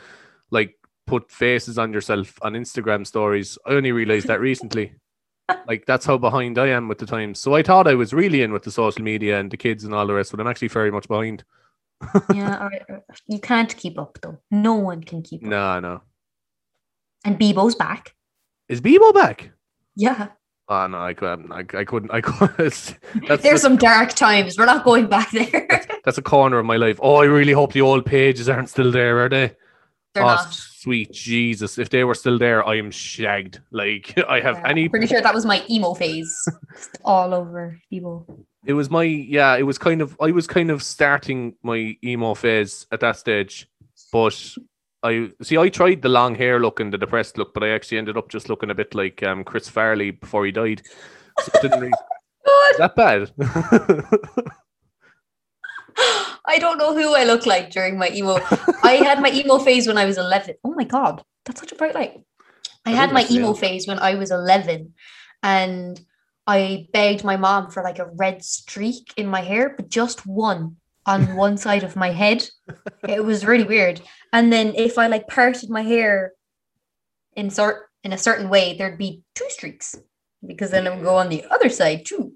like 0.51 0.75
put 1.07 1.31
faces 1.31 1.79
on 1.79 1.93
yourself 1.93 2.39
on 2.43 2.53
Instagram 2.53 3.07
stories. 3.07 3.57
I 3.67 3.71
only 3.73 3.93
realized 3.93 4.27
that 4.27 4.41
recently. 4.41 4.93
like 5.67 5.87
that's 5.87 6.05
how 6.05 6.19
behind 6.19 6.59
I 6.59 6.69
am 6.69 6.89
with 6.89 6.99
the 6.99 7.07
times. 7.07 7.39
So 7.39 7.55
I 7.55 7.63
thought 7.63 7.87
I 7.89 7.95
was 7.95 8.13
really 8.13 8.43
in 8.43 8.53
with 8.53 8.65
the 8.65 8.71
social 8.71 9.03
media 9.03 9.41
and 9.41 9.51
the 9.51 9.57
kids 9.57 9.85
and 9.85 9.95
all 9.95 10.07
the 10.07 10.13
rest, 10.15 10.31
but 10.31 10.41
I'm 10.41 10.47
actually 10.47 10.69
very 10.69 10.91
much 10.91 11.09
behind. 11.09 11.45
yeah 12.35 12.59
all 12.61 12.69
right, 12.69 12.83
all 12.89 12.95
right. 12.97 13.03
you 13.27 13.41
can't 13.41 13.75
keep 13.77 13.99
up 13.99 14.19
though 14.23 14.39
no 14.53 14.75
one 14.75 15.03
can 15.03 15.21
keep 15.21 15.43
up 15.43 15.49
No, 15.49 15.81
no. 15.81 16.03
and 17.25 17.37
bebo's 17.41 17.75
back 17.75 18.15
Is 18.69 18.81
Bebo 18.81 19.13
back? 19.13 19.51
yeah 19.97 20.29
Oh 20.71 20.87
no, 20.87 20.99
I 21.01 21.15
couldn't. 21.15 21.51
Um, 21.51 21.53
I, 21.53 21.79
I 21.79 21.85
couldn't. 21.85 22.11
I 22.11 22.21
couldn't. 22.23 22.57
That's, 22.59 22.95
there's 23.27 23.43
that's, 23.43 23.63
some 23.63 23.77
dark 23.77 24.11
times 24.15 24.59
we're 24.59 24.67
not 24.67 24.85
going 24.85 25.07
back 25.07 25.31
there 25.31 25.87
that's 26.05 26.19
a 26.19 26.23
corner 26.23 26.59
of 26.59 26.67
my 26.67 26.77
life. 26.77 26.99
Oh, 27.03 27.17
I 27.17 27.25
really 27.25 27.53
hope 27.53 27.73
the 27.73 27.81
old 27.81 28.05
pages 28.05 28.49
aren't 28.49 28.69
still 28.69 28.91
there, 28.93 29.25
are 29.25 29.29
they? 29.29 29.53
they're 30.15 30.25
oh, 30.25 30.27
not 30.27 30.53
sweet 30.53 31.13
Jesus! 31.13 31.79
If 31.79 31.91
they 31.91 32.05
were 32.05 32.15
still 32.15 32.39
there, 32.39 32.67
I 32.67 32.77
am 32.77 32.91
shagged. 32.91 33.61
Like 33.71 34.15
I 34.29 34.41
have 34.41 34.57
Yeah, 34.57 34.69
any. 34.69 34.89
pretty 34.89 35.07
sure 35.07 35.23
that 35.23 35.35
was 35.35 35.47
my 35.47 35.65
emo 35.71 35.95
phase 35.95 36.35
all 37.05 37.33
over 37.33 37.79
bebo 37.93 38.45
It 38.67 38.75
was 38.75 38.91
my 38.91 39.05
yeah. 39.05 39.57
It 39.57 39.63
was 39.63 39.79
kind 39.79 40.03
of. 40.03 40.17
I 40.21 40.33
was 40.33 40.47
kind 40.47 40.71
of 40.71 40.83
starting 40.83 41.55
my 41.63 41.97
emo 42.05 42.35
phase 42.35 42.87
at 42.93 43.01
that 43.01 43.17
stage, 43.17 43.69
but 44.13 44.35
I 45.03 45.31
see. 45.43 45.57
I 45.57 45.69
tried 45.69 46.03
the 46.03 46.09
long 46.09 46.35
hair 46.35 46.59
look 46.59 46.81
and 46.81 46.93
the 46.93 46.99
depressed 46.99 47.39
look, 47.39 47.55
but 47.55 47.63
I 47.63 47.69
actually 47.71 47.99
ended 47.99 48.17
up 48.17 48.29
just 48.29 48.49
looking 48.49 48.71
a 48.71 48.75
bit 48.75 48.95
like 48.95 49.23
um, 49.23 49.45
Chris 49.45 49.69
Farley 49.69 50.11
before 50.11 50.45
he 50.45 50.53
died. 50.53 50.83
So 51.41 51.53
it 51.55 51.63
didn't 51.63 51.81
really, 51.81 51.93
that 52.79 52.97
bad? 52.97 53.31
I 56.47 56.59
don't 56.59 56.79
know 56.79 56.95
who 56.95 57.15
I 57.15 57.25
look 57.25 57.47
like 57.47 57.71
during 57.71 57.99
my 57.99 58.11
emo. 58.11 58.39
I 58.83 59.01
had 59.05 59.21
my 59.21 59.31
emo 59.31 59.59
phase 59.59 59.87
when 59.87 59.99
I 59.99 60.05
was 60.07 60.19
11. 60.19 60.57
Oh 60.65 60.75
my 60.75 60.85
God, 60.85 61.23
that's 61.45 61.61
such 61.61 61.73
a 61.73 61.77
bright 61.77 61.95
light. 61.95 62.21
I 62.87 62.93
I 62.93 62.95
had 62.95 63.13
my 63.13 63.27
emo 63.31 63.53
phase 63.53 63.87
when 63.87 63.99
I 63.99 64.15
was 64.15 64.31
11 64.31 64.95
and 65.43 66.01
I 66.47 66.89
begged 66.93 67.23
my 67.23 67.37
mom 67.37 67.71
for 67.71 67.83
like 67.83 67.99
a 67.99 68.11
red 68.17 68.43
streak 68.43 69.13
in 69.19 69.27
my 69.27 69.43
hair, 69.43 69.75
but 69.77 69.91
just 69.91 70.27
one 70.27 70.78
on 71.09 71.35
one 71.37 71.57
side 71.57 71.83
of 71.85 71.97
my 71.97 72.11
head. 72.11 72.47
It 73.09 73.25
was 73.25 73.47
really 73.47 73.65
weird. 73.65 74.03
And 74.31 74.53
then 74.53 74.75
if 74.77 74.99
I 74.99 75.07
like 75.07 75.27
parted 75.27 75.71
my 75.71 75.81
hair 75.81 76.33
in 77.35 77.49
sort 77.49 77.87
in 78.05 78.13
a 78.13 78.19
certain 78.19 78.51
way, 78.51 78.77
there'd 78.77 78.99
be 78.99 79.23
two 79.35 79.49
streaks 79.49 79.97
because 80.47 80.71
then 80.71 80.87
it 80.87 80.95
would 80.95 81.03
go 81.03 81.17
on 81.17 81.31
the 81.31 81.45
other 81.51 81.71
side 81.71 82.05
too. 82.05 82.35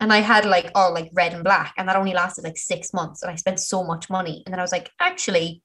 And 0.00 0.10
I 0.10 0.18
had 0.18 0.46
like 0.46 0.70
all 0.74 0.92
like 0.92 1.10
red 1.12 1.34
and 1.34 1.44
black, 1.44 1.74
and 1.76 1.86
that 1.88 1.96
only 1.96 2.14
lasted 2.14 2.44
like 2.44 2.56
six 2.56 2.94
months. 2.94 3.22
And 3.22 3.30
I 3.30 3.36
spent 3.36 3.60
so 3.60 3.84
much 3.84 4.08
money. 4.08 4.42
And 4.44 4.52
then 4.52 4.58
I 4.58 4.62
was 4.62 4.72
like, 4.72 4.90
actually, 4.98 5.62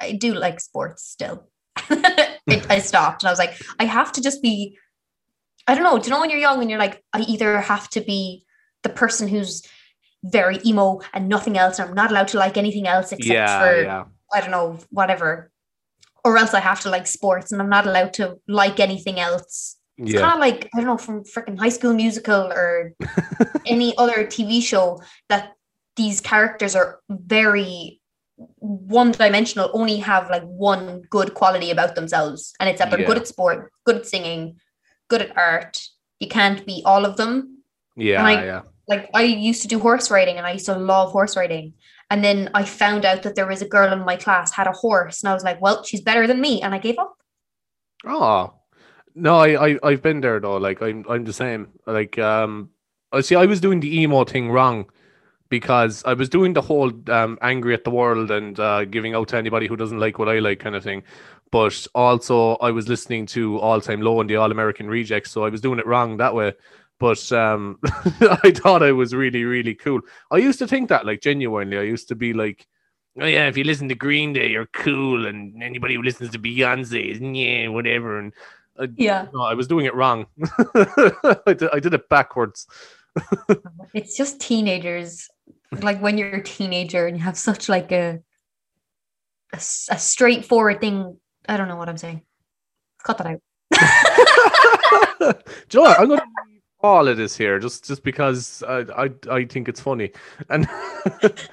I 0.00 0.12
do 0.12 0.34
like 0.34 0.60
sports 0.60 1.04
still. 1.04 1.48
it, 1.90 2.66
I 2.70 2.78
stopped 2.78 3.22
and 3.22 3.28
I 3.28 3.32
was 3.32 3.38
like, 3.38 3.60
I 3.78 3.84
have 3.84 4.10
to 4.12 4.22
just 4.22 4.42
be, 4.42 4.78
I 5.66 5.74
don't 5.74 5.84
know. 5.84 5.98
Do 5.98 6.06
you 6.06 6.10
know 6.10 6.20
when 6.20 6.30
you're 6.30 6.40
young 6.40 6.60
and 6.60 6.70
you're 6.70 6.78
like, 6.78 7.04
I 7.12 7.20
either 7.20 7.60
have 7.60 7.88
to 7.90 8.00
be 8.00 8.44
the 8.82 8.88
person 8.88 9.28
who's 9.28 9.62
very 10.24 10.58
emo 10.64 11.00
and 11.12 11.28
nothing 11.28 11.56
else, 11.56 11.78
and 11.78 11.88
I'm 11.88 11.94
not 11.94 12.10
allowed 12.10 12.28
to 12.28 12.38
like 12.38 12.56
anything 12.56 12.86
else 12.86 13.12
except 13.12 13.26
yeah, 13.26 13.60
for 13.60 13.82
yeah, 13.82 14.04
I 14.32 14.40
don't 14.40 14.50
know, 14.50 14.78
whatever. 14.90 15.50
Or 16.24 16.36
else 16.36 16.52
I 16.52 16.60
have 16.60 16.80
to 16.80 16.90
like 16.90 17.06
sports 17.06 17.52
and 17.52 17.62
I'm 17.62 17.68
not 17.68 17.86
allowed 17.86 18.12
to 18.14 18.38
like 18.48 18.80
anything 18.80 19.18
else. 19.20 19.76
It's 19.96 20.12
yeah. 20.12 20.20
kind 20.20 20.34
of 20.34 20.40
like, 20.40 20.68
I 20.74 20.78
don't 20.78 20.86
know, 20.86 20.98
from 20.98 21.24
freaking 21.24 21.58
high 21.58 21.70
school 21.70 21.94
musical 21.94 22.52
or 22.52 22.94
any 23.66 23.96
other 23.96 24.26
TV 24.26 24.62
show 24.62 25.00
that 25.28 25.52
these 25.96 26.20
characters 26.20 26.76
are 26.76 27.00
very 27.08 28.00
one 28.58 29.10
dimensional, 29.12 29.70
only 29.72 29.96
have 29.96 30.30
like 30.30 30.44
one 30.44 31.02
good 31.10 31.34
quality 31.34 31.70
about 31.70 31.94
themselves. 31.94 32.52
And 32.60 32.68
it's 32.68 32.78
that 32.78 32.90
they're 32.90 33.06
good 33.06 33.18
at 33.18 33.26
sport, 33.26 33.72
good 33.84 33.96
at 33.96 34.06
singing, 34.06 34.58
good 35.08 35.22
at 35.22 35.36
art. 35.36 35.82
You 36.20 36.28
can't 36.28 36.64
be 36.66 36.82
all 36.84 37.04
of 37.04 37.16
them 37.16 37.62
Yeah, 37.96 38.18
and 38.18 38.26
I- 38.26 38.44
yeah. 38.44 38.62
Like 38.88 39.10
I 39.14 39.22
used 39.22 39.62
to 39.62 39.68
do 39.68 39.78
horse 39.78 40.10
riding 40.10 40.36
and 40.38 40.46
I 40.46 40.52
used 40.52 40.66
to 40.66 40.76
love 40.76 41.12
horse 41.12 41.36
riding. 41.36 41.74
And 42.10 42.24
then 42.24 42.50
I 42.54 42.64
found 42.64 43.04
out 43.04 43.22
that 43.22 43.34
there 43.34 43.46
was 43.46 43.60
a 43.60 43.68
girl 43.68 43.92
in 43.92 43.98
my 44.04 44.16
class 44.16 44.50
had 44.50 44.66
a 44.66 44.72
horse, 44.72 45.22
and 45.22 45.28
I 45.28 45.34
was 45.34 45.44
like, 45.44 45.60
"Well, 45.60 45.84
she's 45.84 46.00
better 46.00 46.26
than 46.26 46.40
me," 46.40 46.62
and 46.62 46.74
I 46.74 46.78
gave 46.78 46.98
up. 46.98 47.14
Oh 48.06 48.54
no, 49.14 49.36
I, 49.36 49.68
I 49.68 49.78
I've 49.82 50.02
been 50.02 50.20
there 50.20 50.40
though. 50.40 50.56
Like 50.56 50.80
I'm 50.80 51.04
I'm 51.08 51.24
the 51.24 51.32
same. 51.32 51.68
Like 51.86 52.18
um, 52.18 52.70
I 53.12 53.20
see. 53.20 53.34
I 53.34 53.46
was 53.46 53.60
doing 53.60 53.80
the 53.80 54.00
emo 54.00 54.24
thing 54.24 54.50
wrong 54.50 54.86
because 55.48 56.04
I 56.04 56.14
was 56.14 56.28
doing 56.28 56.52
the 56.52 56.62
whole 56.62 56.92
um 57.10 57.38
angry 57.42 57.74
at 57.74 57.84
the 57.84 57.90
world 57.90 58.30
and 58.30 58.58
uh, 58.58 58.84
giving 58.84 59.14
out 59.14 59.28
to 59.28 59.36
anybody 59.36 59.66
who 59.66 59.76
doesn't 59.76 59.98
like 59.98 60.18
what 60.18 60.28
I 60.28 60.38
like 60.38 60.60
kind 60.60 60.76
of 60.76 60.84
thing. 60.84 61.02
But 61.50 61.86
also, 61.94 62.56
I 62.56 62.70
was 62.70 62.88
listening 62.88 63.26
to 63.26 63.58
All 63.58 63.80
Time 63.80 64.02
Low 64.02 64.20
and 64.20 64.28
the 64.28 64.36
All 64.36 64.50
American 64.50 64.88
Rejects, 64.88 65.30
so 65.30 65.44
I 65.44 65.48
was 65.48 65.60
doing 65.60 65.78
it 65.78 65.86
wrong 65.86 66.18
that 66.18 66.34
way. 66.34 66.52
But 66.98 67.30
um, 67.32 67.78
I 67.84 68.52
thought 68.54 68.82
I 68.82 68.92
was 68.92 69.14
really 69.14 69.44
really 69.44 69.74
cool. 69.74 70.00
I 70.30 70.38
used 70.38 70.58
to 70.60 70.66
think 70.66 70.88
that 70.88 71.06
like 71.06 71.20
genuinely. 71.20 71.78
I 71.78 71.82
used 71.82 72.08
to 72.08 72.14
be 72.14 72.32
like. 72.32 72.66
Oh 73.20 73.26
yeah, 73.26 73.48
if 73.48 73.56
you 73.56 73.64
listen 73.64 73.88
to 73.88 73.96
Green 73.96 74.32
Day, 74.32 74.48
you're 74.48 74.66
cool, 74.66 75.26
and 75.26 75.60
anybody 75.60 75.96
who 75.96 76.02
listens 76.02 76.30
to 76.30 76.38
Beyonce 76.38 77.10
is 77.10 77.20
yeah, 77.20 77.66
whatever. 77.66 78.20
And 78.20 78.32
Yeah, 78.96 79.26
no, 79.34 79.42
I 79.42 79.54
was 79.54 79.66
doing 79.66 79.86
it 79.86 79.94
wrong. 79.94 80.26
I, 80.76 81.54
did, 81.56 81.68
I 81.72 81.80
did 81.80 81.94
it 81.94 82.08
backwards. 82.08 82.68
it's 83.94 84.16
just 84.16 84.40
teenagers. 84.40 85.28
Like 85.82 86.00
when 86.00 86.16
you're 86.16 86.36
a 86.36 86.42
teenager 86.44 87.08
and 87.08 87.16
you 87.16 87.22
have 87.24 87.36
such 87.36 87.68
like 87.68 87.90
a 87.90 88.20
a 89.52 89.58
straightforward 89.58 90.80
thing. 90.80 91.16
I 91.48 91.56
don't 91.56 91.68
know 91.68 91.76
what 91.76 91.88
I'm 91.88 91.96
saying. 91.96 92.22
Cut 93.02 93.18
that 93.18 93.26
out. 93.26 93.40
Do 95.68 95.78
you 95.78 95.84
know 95.84 95.88
what? 95.88 96.00
I'm 96.00 96.08
going 96.08 96.20
to 96.20 96.26
all 96.80 97.08
of 97.08 97.16
this 97.16 97.36
here 97.36 97.58
just 97.58 97.84
just 97.86 98.02
because 98.02 98.62
I 98.62 98.84
I, 98.96 99.10
I 99.30 99.44
think 99.44 99.68
it's 99.68 99.80
funny. 99.80 100.12
And 100.48 100.68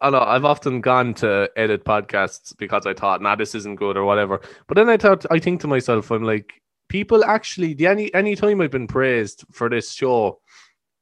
I 0.00 0.08
know 0.10 0.20
I've 0.20 0.44
often 0.46 0.80
gone 0.80 1.12
to 1.14 1.50
edit 1.56 1.84
podcasts 1.84 2.56
because 2.56 2.86
I 2.86 2.94
thought, 2.94 3.20
nah, 3.20 3.36
this 3.36 3.54
isn't 3.54 3.76
good 3.76 3.96
or 3.96 4.04
whatever. 4.04 4.40
But 4.66 4.76
then 4.76 4.88
I 4.88 4.96
thought, 4.96 5.26
I 5.30 5.38
think 5.38 5.60
to 5.60 5.68
myself, 5.68 6.10
I'm 6.10 6.24
like, 6.24 6.54
people 6.88 7.22
actually, 7.24 7.74
the 7.74 7.86
any 7.86 8.12
any 8.14 8.34
time 8.34 8.60
I've 8.60 8.70
been 8.70 8.86
praised 8.86 9.44
for 9.52 9.68
this 9.68 9.92
show, 9.92 10.40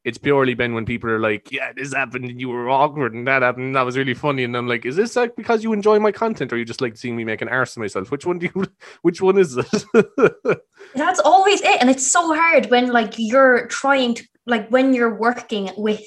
it's 0.05 0.17
purely 0.17 0.53
been 0.53 0.73
when 0.73 0.85
people 0.85 1.09
are 1.09 1.19
like, 1.19 1.51
yeah, 1.51 1.73
this 1.73 1.93
happened 1.93 2.25
and 2.25 2.39
you 2.39 2.49
were 2.49 2.69
awkward 2.69 3.13
and 3.13 3.27
that 3.27 3.41
happened 3.41 3.65
and 3.65 3.75
that 3.75 3.85
was 3.85 3.97
really 3.97 4.13
funny. 4.13 4.43
And 4.43 4.55
I'm 4.55 4.67
like, 4.67 4.85
is 4.85 4.95
this 4.95 5.15
like 5.15 5.35
because 5.35 5.63
you 5.63 5.73
enjoy 5.73 5.99
my 5.99 6.11
content 6.11 6.53
or 6.53 6.57
you 6.57 6.65
just 6.65 6.81
like 6.81 6.97
seeing 6.97 7.15
me 7.15 7.25
make 7.25 7.41
an 7.41 7.49
arse 7.49 7.75
of 7.75 7.81
myself? 7.81 8.09
Which 8.09 8.25
one 8.25 8.39
do 8.39 8.49
you, 8.53 8.65
which 9.01 9.21
one 9.21 9.37
is 9.37 9.57
it? 9.57 9.83
That's 10.95 11.19
always 11.19 11.61
it. 11.61 11.81
And 11.81 11.89
it's 11.89 12.09
so 12.09 12.33
hard 12.33 12.67
when 12.67 12.87
like 12.87 13.15
you're 13.17 13.67
trying 13.67 14.13
to 14.15 14.27
like 14.45 14.69
when 14.69 14.93
you're 14.93 15.15
working 15.15 15.69
with 15.75 16.03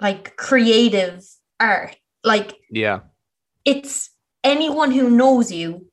like 0.00 0.36
creative 0.36 1.24
art. 1.60 1.96
Like 2.24 2.54
yeah. 2.70 3.00
it's 3.64 4.10
anyone 4.42 4.90
who 4.90 5.10
knows 5.10 5.52
you 5.52 5.86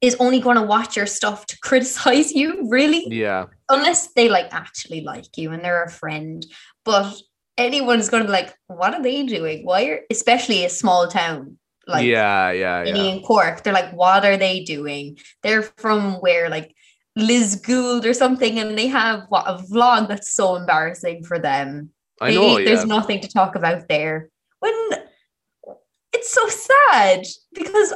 is 0.00 0.16
only 0.18 0.40
going 0.40 0.56
to 0.56 0.62
watch 0.62 0.96
your 0.96 1.06
stuff 1.06 1.46
to 1.46 1.58
criticize 1.62 2.32
you, 2.32 2.66
really, 2.68 3.06
Yeah. 3.10 3.46
unless 3.68 4.12
they 4.14 4.28
like 4.28 4.52
actually 4.52 5.02
like 5.02 5.36
you 5.36 5.52
and 5.52 5.62
they're 5.64 5.84
a 5.84 5.90
friend. 5.90 6.44
But 6.84 7.14
anyone's 7.58 8.08
going 8.08 8.22
to 8.22 8.26
be 8.26 8.32
like, 8.32 8.54
what 8.68 8.94
are 8.94 9.02
they 9.02 9.22
doing? 9.24 9.64
Why 9.64 9.84
are, 9.84 10.00
especially 10.10 10.64
a 10.64 10.70
small 10.70 11.08
town 11.08 11.58
like 11.86 12.06
yeah, 12.06 12.52
yeah, 12.52 12.84
yeah. 12.84 12.94
and 12.94 13.24
Cork, 13.24 13.62
they're 13.62 13.72
like, 13.72 13.92
what 13.92 14.24
are 14.24 14.36
they 14.36 14.62
doing? 14.62 15.18
They're 15.42 15.62
from 15.62 16.14
where, 16.20 16.48
like 16.48 16.72
Lisgoold 17.18 18.04
or 18.04 18.14
something, 18.14 18.58
and 18.60 18.78
they 18.78 18.86
have 18.86 19.24
what 19.28 19.44
a 19.48 19.54
vlog 19.54 20.06
that's 20.06 20.30
so 20.32 20.54
embarrassing 20.56 21.24
for 21.24 21.38
them. 21.38 21.90
I 22.20 22.30
They- 22.30 22.36
know. 22.36 22.64
there's 22.64 22.84
nothing 22.86 23.20
to 23.22 23.28
talk 23.28 23.56
about 23.56 23.88
there. 23.88 24.28
When 24.60 24.72
it's 26.12 26.30
so 26.32 26.46
sad 26.48 27.24
because 27.54 27.94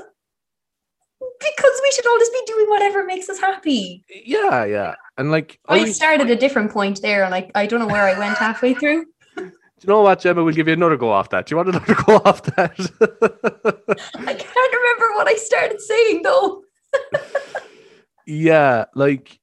because 1.21 1.81
we 1.83 1.93
should 1.93 2.07
all 2.07 2.19
just 2.19 2.33
be 2.33 2.43
doing 2.47 2.67
whatever 2.69 3.05
makes 3.05 3.29
us 3.29 3.39
happy. 3.39 4.05
yeah, 4.25 4.65
yeah. 4.65 4.95
And 5.17 5.31
like, 5.31 5.59
I, 5.69 5.91
started 5.91 6.31
a 6.31 6.37
different 6.37 6.73
point 6.73 7.03
there, 7.03 7.29
like 7.31 7.51
I 7.55 7.67
don't 7.67 7.81
know 7.81 7.87
where 7.87 8.03
I 8.03 8.19
went 8.19 8.37
halfway 8.37 8.75
through. 8.75 9.05
do 9.37 9.43
you 9.45 9.89
know 9.89 10.03
what, 10.03 10.21
Gemma? 10.21 10.43
We'll 10.43 10.55
give 10.55 10.67
you 10.67 10.75
another 10.75 10.97
go 10.97 11.11
off 11.11 11.31
that. 11.31 11.47
Do 11.47 11.53
you 11.53 11.57
want 11.57 11.69
another 11.69 11.95
go 12.07 12.17
off 12.25 12.43
that? 12.43 12.73
I 14.15 14.35
can't 14.35 14.75
remember 14.75 15.15
what 15.15 15.29
I 15.29 15.35
started 15.35 15.81
saying 15.81 16.23
though. 16.23 16.65
yeah, 18.27 18.87
like 18.95 19.39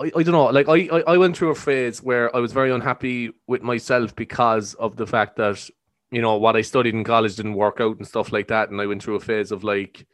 I, 0.00 0.10
I 0.16 0.22
don't 0.22 0.32
know. 0.32 0.46
Like 0.46 0.68
I, 0.68 0.88
I, 0.92 1.00
I 1.14 1.16
went 1.16 1.36
through 1.36 1.50
a 1.50 1.54
phase 1.54 2.02
where 2.02 2.34
I 2.34 2.38
was 2.40 2.52
very 2.52 2.70
unhappy 2.70 3.32
with 3.46 3.62
myself 3.62 4.14
because 4.16 4.74
of 4.74 4.96
the 4.96 5.06
fact 5.06 5.36
that 5.36 5.68
you 6.10 6.20
know 6.20 6.36
what 6.36 6.56
I 6.56 6.62
studied 6.62 6.94
in 6.94 7.04
college 7.04 7.36
didn't 7.36 7.54
work 7.54 7.80
out 7.80 7.96
and 7.96 8.06
stuff 8.06 8.32
like 8.32 8.48
that, 8.48 8.70
and 8.70 8.80
I 8.80 8.86
went 8.86 9.02
through 9.02 9.16
a 9.16 9.20
phase 9.20 9.50
of 9.52 9.64
like, 9.64 10.06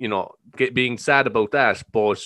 you 0.00 0.08
know, 0.08 0.32
get 0.56 0.74
being 0.74 0.98
sad 0.98 1.26
about 1.26 1.52
that. 1.52 1.84
But 1.92 2.24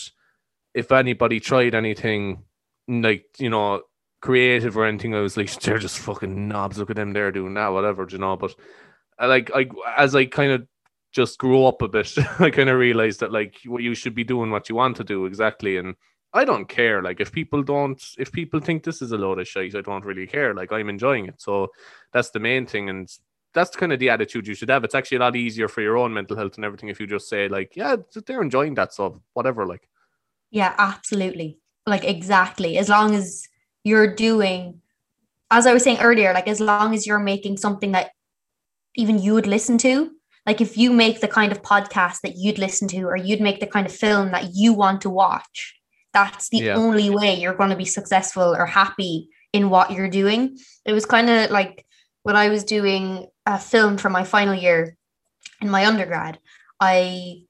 if 0.73 0.93
anybody 0.93 1.41
tried 1.41 1.75
anything 1.75 2.45
like 2.89 3.27
you 3.39 3.51
know 3.51 3.83
creative 4.21 4.79
or 4.79 4.87
anything, 4.87 5.15
I 5.15 5.21
was 5.21 5.37
like, 5.37 5.53
they're 5.61 5.79
just 5.79 5.99
fucking 5.99 6.49
knobs. 6.49 6.79
Look 6.79 6.91
at 6.91 6.97
them, 6.97 7.13
they're 7.13 7.33
doing 7.33 7.55
that, 7.55 7.69
whatever, 7.69 8.07
you 8.09 8.19
know. 8.19 8.37
But 8.37 8.55
I 9.19 9.27
like 9.27 9.51
I 9.55 9.69
as 9.99 10.15
I 10.15 10.27
kind 10.27 10.53
of 10.53 10.67
just 11.13 11.39
grew 11.39 11.67
up 11.67 11.83
a 11.83 11.89
bit, 11.89 12.15
I 12.39 12.51
kind 12.51 12.71
of 12.71 12.79
realized 12.79 13.21
that 13.21 13.33
like 13.33 13.57
what 13.67 13.83
you 13.83 13.95
should 13.95 14.15
be 14.15 14.25
doing 14.25 14.51
what 14.51 14.69
you 14.69 14.77
want 14.77 14.97
to 14.99 15.05
do 15.05 15.27
exactly, 15.27 15.77
and 15.77 15.97
I 16.33 16.45
don't 16.45 16.69
care. 16.69 17.03
Like 17.03 17.21
if 17.21 17.33
people 17.33 17.65
don't, 17.65 18.01
if 18.19 18.31
people 18.31 18.61
think 18.61 18.85
this 18.85 19.03
is 19.03 19.11
a 19.11 19.19
load 19.19 19.41
of 19.41 19.49
shit, 19.49 19.75
I 19.75 19.81
don't 19.81 20.05
really 20.05 20.29
care. 20.29 20.55
Like 20.55 20.71
I'm 20.71 20.89
enjoying 20.89 21.27
it, 21.27 21.41
so 21.41 21.73
that's 22.13 22.31
the 22.31 22.41
main 22.41 22.67
thing, 22.67 22.89
and 22.89 23.09
that's 23.55 23.77
kind 23.77 23.93
of 23.93 23.99
the 23.99 24.11
attitude 24.11 24.47
you 24.47 24.55
should 24.55 24.69
have. 24.69 24.85
It's 24.85 24.95
actually 24.95 25.19
a 25.19 25.21
lot 25.21 25.37
easier 25.37 25.69
for 25.69 25.81
your 25.81 25.97
own 25.97 26.13
mental 26.13 26.37
health 26.37 26.57
and 26.57 26.65
everything 26.65 26.89
if 26.89 27.01
you 27.01 27.07
just 27.07 27.29
say 27.29 27.49
like, 27.49 27.77
yeah, 27.77 27.97
they're 28.27 28.43
enjoying 28.43 28.75
that, 28.75 28.93
so 28.93 29.23
whatever. 29.33 29.65
Like, 29.67 29.89
Yeah, 30.51 30.75
absolutely. 30.79 31.59
Like 31.87 32.05
exactly. 32.05 32.79
As 32.79 32.89
long 32.89 33.15
as 33.15 33.47
you're 33.85 34.15
doing 34.15 34.81
as 35.51 35.67
I 35.67 35.73
was 35.75 35.85
saying 35.85 35.99
earlier, 36.01 36.33
like 36.33 36.49
as 36.49 36.61
long 36.61 36.95
as 36.95 37.07
you're 37.07 37.19
making 37.21 37.59
something 37.59 37.93
that 37.93 38.11
even 38.97 39.19
you 39.21 39.35
would 39.35 39.47
listen 39.47 39.79
to, 39.79 40.11
like 40.47 40.61
if 40.61 40.77
you 40.77 40.91
make 40.93 41.21
the 41.21 41.29
kind 41.29 41.53
of 41.53 41.63
podcast 41.63 42.21
that 42.23 42.37
you'd 42.37 42.59
listen 42.59 42.89
to 42.89 43.03
or 43.03 43.17
you'd 43.17 43.41
make 43.41 43.61
the 43.61 43.67
kind 43.67 43.87
of 43.87 43.93
film 43.95 44.33
that 44.33 44.51
you 44.55 44.73
want 44.73 45.01
to 45.03 45.11
watch, 45.11 45.75
that's 46.13 46.49
the 46.49 46.59
Yeah. 46.59 46.75
only 46.77 47.11
way 47.11 47.35
you're 47.35 47.55
going 47.55 47.71
to 47.71 47.77
be 47.77 47.85
successful 47.85 48.55
or 48.57 48.67
happy 48.67 49.29
in 49.53 49.71
what 49.71 49.93
you're 49.93 50.09
doing. 50.09 50.59
It 50.85 50.93
was 50.93 51.07
kind 51.07 51.29
of 51.31 51.51
like 51.51 51.85
when 52.25 52.37
I 52.37 52.49
was 52.49 52.65
doing 52.65 53.27
a 53.47 53.59
film 53.59 53.99
for 53.99 54.11
my 54.11 54.25
final 54.25 54.55
year 54.55 54.97
in 55.61 55.71
my 55.71 55.87
undergrad, 55.87 56.39
I 56.81 57.43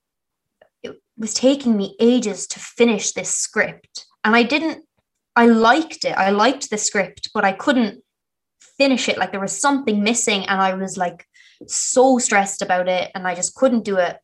it 0.83 1.01
was 1.17 1.33
taking 1.33 1.77
me 1.77 1.97
ages 2.01 2.47
to 2.49 2.59
finish 2.59 3.13
this 3.13 3.31
script. 3.31 4.05
And 4.25 4.37
I 4.37 4.43
didn't, 4.43 4.85
I 5.37 5.47
liked 5.47 6.05
it. 6.05 6.17
I 6.19 6.31
liked 6.31 6.71
the 6.71 6.77
script, 6.77 7.31
but 7.33 7.45
I 7.45 7.53
couldn't 7.53 8.03
finish 8.77 9.09
it. 9.09 9.17
Like 9.17 9.31
there 9.31 9.41
was 9.41 9.59
something 9.59 10.03
missing. 10.03 10.45
And 10.47 10.61
I 10.61 10.75
was 10.75 10.97
like 10.97 11.25
so 11.69 12.19
stressed 12.19 12.61
about 12.61 12.89
it. 12.89 13.13
And 13.15 13.29
I 13.29 13.35
just 13.35 13.55
couldn't 13.55 13.85
do 13.85 13.97
it. 13.97 14.19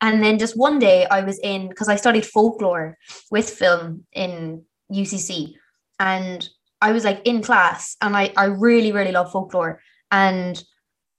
And 0.00 0.22
then 0.22 0.38
just 0.38 0.56
one 0.56 0.78
day 0.78 1.06
I 1.06 1.20
was 1.20 1.38
in, 1.40 1.68
because 1.68 1.88
I 1.88 1.96
studied 1.96 2.24
folklore 2.24 2.96
with 3.30 3.50
film 3.50 4.06
in 4.12 4.64
UCC. 4.90 5.54
And 6.00 6.48
I 6.80 6.92
was 6.92 7.04
like 7.04 7.22
in 7.24 7.42
class 7.42 7.96
and 8.00 8.16
I, 8.16 8.32
I 8.36 8.46
really, 8.46 8.92
really 8.92 9.12
love 9.12 9.32
folklore. 9.32 9.80
And 10.10 10.62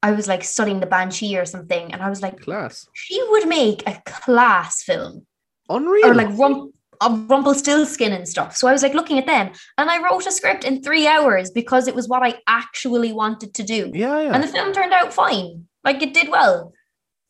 I 0.02 0.12
was 0.12 0.28
like 0.28 0.44
studying 0.44 0.80
the 0.80 0.86
Banshee 0.86 1.38
or 1.38 1.46
something, 1.46 1.92
and 1.92 2.02
I 2.02 2.10
was 2.10 2.22
like, 2.22 2.40
class. 2.40 2.88
She 2.94 3.22
would 3.30 3.48
make 3.48 3.88
a 3.88 4.02
class 4.06 4.82
film, 4.82 5.26
unreal, 5.68 6.08
or 6.08 6.16
like 6.16 6.30
rump, 6.38 6.74
uh, 7.02 7.26
Rumpelstiltskin 7.28 8.14
and 8.14 8.28
stuff. 8.28 8.56
So 8.56 8.68
I 8.68 8.72
was 8.72 8.82
like 8.82 8.94
looking 8.94 9.20
at 9.20 9.26
them, 9.26 9.52
and 9.78 9.90
I 9.90 10.02
wrote 10.02 10.26
a 10.26 10.32
script 10.32 10.64
in 10.64 10.82
three 10.82 11.06
hours 11.06 11.52
because 11.52 11.88
it 11.88 11.96
was 11.96 12.08
what 12.08 12.24
I 12.24 12.40
actually 12.48 13.12
wanted 13.12 13.54
to 13.56 13.64
do. 13.64 13.92
Yeah, 13.94 14.22
yeah. 14.22 14.34
And 14.34 14.42
the 14.42 14.48
film 14.48 14.72
turned 14.72 14.94
out 14.94 15.14
fine. 15.14 15.68
Like 15.84 16.02
it 16.02 16.14
did 16.14 16.30
well. 16.30 16.74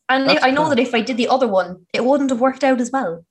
And 0.07 0.29
I 0.29 0.49
know 0.49 0.69
that 0.69 0.79
if 0.79 0.95
I 0.95 1.01
did 1.01 1.17
the 1.17 1.27
other 1.27 1.47
one, 1.47 1.85
it 1.93 2.03
wouldn't 2.03 2.31
have 2.31 2.41
worked 2.41 2.63
out 2.63 2.81
as 2.81 2.91
well. 2.91 3.25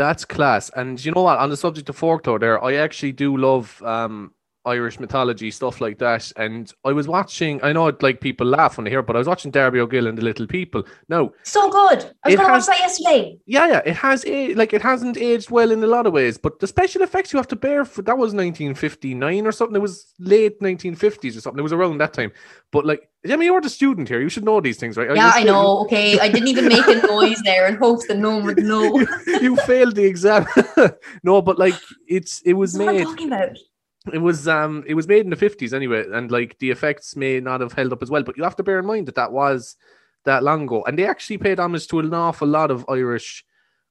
That's 0.00 0.24
class. 0.24 0.70
And 0.74 1.04
you 1.04 1.12
know 1.12 1.20
what? 1.20 1.38
On 1.38 1.50
the 1.50 1.58
subject 1.58 1.90
of 1.90 1.94
folklore, 1.94 2.38
there, 2.38 2.64
I 2.64 2.76
actually 2.76 3.12
do 3.12 3.36
love 3.36 3.82
um, 3.82 4.32
Irish 4.66 5.00
mythology, 5.00 5.50
stuff 5.50 5.80
like 5.80 5.98
that. 5.98 6.30
And 6.36 6.72
I 6.84 6.92
was 6.92 7.08
watching, 7.08 7.62
I 7.62 7.72
know 7.72 7.88
it, 7.88 8.02
like 8.02 8.20
people 8.20 8.46
laugh 8.46 8.76
when 8.76 8.84
they 8.84 8.90
hear, 8.90 9.00
it, 9.00 9.06
but 9.06 9.16
I 9.16 9.18
was 9.18 9.28
watching 9.28 9.50
Darby 9.50 9.80
O'Gill 9.80 10.06
and 10.06 10.18
the 10.18 10.22
Little 10.22 10.46
People. 10.46 10.84
No. 11.08 11.32
So 11.44 11.70
good. 11.70 12.12
I 12.24 12.28
was 12.28 12.36
going 12.36 12.46
to 12.46 12.52
watch 12.52 12.66
that 12.66 12.78
yesterday. 12.78 13.38
Yeah, 13.46 13.66
yeah. 13.66 13.82
It 13.86 13.96
has, 13.96 14.24
eh, 14.26 14.52
like, 14.54 14.72
it 14.72 14.82
hasn't 14.82 15.16
aged 15.16 15.50
well 15.50 15.70
in 15.70 15.82
a 15.82 15.86
lot 15.86 16.06
of 16.06 16.12
ways, 16.12 16.36
but 16.36 16.58
the 16.60 16.66
special 16.66 17.02
effects 17.02 17.32
you 17.32 17.38
have 17.38 17.48
to 17.48 17.56
bear 17.56 17.84
for 17.84 18.02
that 18.02 18.18
was 18.18 18.34
1959 18.34 19.46
or 19.46 19.52
something. 19.52 19.76
It 19.76 19.82
was 19.82 20.12
late 20.18 20.60
1950s 20.60 21.38
or 21.38 21.40
something. 21.40 21.58
It 21.58 21.62
was 21.62 21.72
around 21.72 21.98
that 21.98 22.12
time. 22.12 22.32
But 22.70 22.84
like, 22.84 23.08
I 23.24 23.36
mean, 23.36 23.42
you're 23.42 23.60
the 23.60 23.70
student 23.70 24.08
here. 24.08 24.20
You 24.20 24.28
should 24.28 24.44
know 24.44 24.60
these 24.60 24.78
things, 24.78 24.96
right? 24.96 25.14
Yeah, 25.14 25.32
I 25.34 25.42
know. 25.42 25.80
Okay. 25.80 26.18
I 26.18 26.28
didn't 26.28 26.48
even 26.48 26.68
make 26.68 26.86
a 26.86 27.06
noise 27.06 27.40
there 27.44 27.66
in 27.66 27.76
hopes 27.76 28.06
that 28.08 28.18
no 28.18 28.36
one 28.36 28.44
would 28.44 28.58
know. 28.62 29.06
you 29.26 29.56
failed 29.56 29.94
the 29.96 30.04
exam. 30.04 30.46
no, 31.22 31.40
but 31.40 31.58
like, 31.58 31.74
it's, 32.06 32.40
it 32.42 32.54
was 32.54 32.74
That's 32.74 33.16
made. 33.20 33.58
What 34.04 34.14
I'm 34.14 34.20
talking 34.20 34.22
about 34.22 34.22
it 34.22 34.22
was 34.22 34.48
um 34.48 34.84
it 34.86 34.94
was 34.94 35.08
made 35.08 35.24
in 35.24 35.30
the 35.30 35.36
50s 35.36 35.72
anyway 35.72 36.04
and 36.12 36.30
like 36.30 36.58
the 36.58 36.70
effects 36.70 37.16
may 37.16 37.40
not 37.40 37.60
have 37.60 37.72
held 37.72 37.92
up 37.92 38.02
as 38.02 38.10
well 38.10 38.22
but 38.22 38.36
you 38.36 38.44
have 38.44 38.56
to 38.56 38.62
bear 38.62 38.78
in 38.78 38.86
mind 38.86 39.06
that 39.06 39.14
that 39.14 39.32
was 39.32 39.76
that 40.24 40.42
long 40.42 40.62
ago 40.62 40.82
and 40.84 40.98
they 40.98 41.06
actually 41.06 41.38
paid 41.38 41.60
homage 41.60 41.86
to 41.88 41.98
an 41.98 42.14
awful 42.14 42.48
lot 42.48 42.70
of 42.70 42.84
irish 42.88 43.44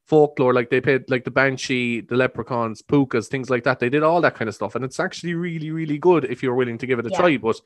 folklore 0.10 0.54
like 0.54 0.72
they 0.72 0.82
paid 0.82 1.08
like 1.10 1.24
the 1.24 1.32
banshee 1.32 2.02
the 2.02 2.16
leprechauns 2.16 2.82
pukas 2.82 3.28
things 3.28 3.52
like 3.52 3.64
that. 3.64 3.80
They 3.80 3.90
did 3.90 4.02
all 4.02 4.22
that 4.22 4.34
kind 4.34 4.50
of 4.50 4.56
stuff 4.56 4.74
and 4.74 4.84
it's 4.84 5.00
actually 5.00 5.36
really 5.36 5.70
really 5.70 6.00
good 6.00 6.26
if 6.26 6.42
you're 6.42 6.56
willing 6.56 6.80
to 6.80 6.88
give 6.88 6.98
it 6.98 7.06
a 7.06 7.10
yeah. 7.12 7.18
try 7.18 7.38
but 7.38 7.62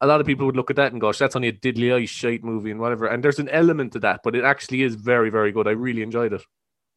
a 0.00 0.06
lot 0.06 0.20
of 0.20 0.26
people 0.26 0.46
would 0.46 0.56
look 0.56 0.70
at 0.70 0.76
that 0.76 0.90
and 0.90 1.00
gosh 1.00 1.18
that's 1.18 1.36
only 1.36 1.48
a 1.48 1.52
diddly 1.52 1.94
eye 1.94 2.04
shite 2.04 2.42
movie 2.42 2.72
and 2.72 2.80
whatever 2.80 3.06
and 3.06 3.22
there's 3.22 3.38
an 3.38 3.48
element 3.50 3.92
to 3.92 4.00
that 4.00 4.20
but 4.24 4.34
it 4.34 4.44
actually 4.44 4.82
is 4.82 4.96
very 4.96 5.30
very 5.30 5.52
good. 5.52 5.68
I 5.68 5.72
really 5.72 6.02
enjoyed 6.02 6.32
it 6.32 6.42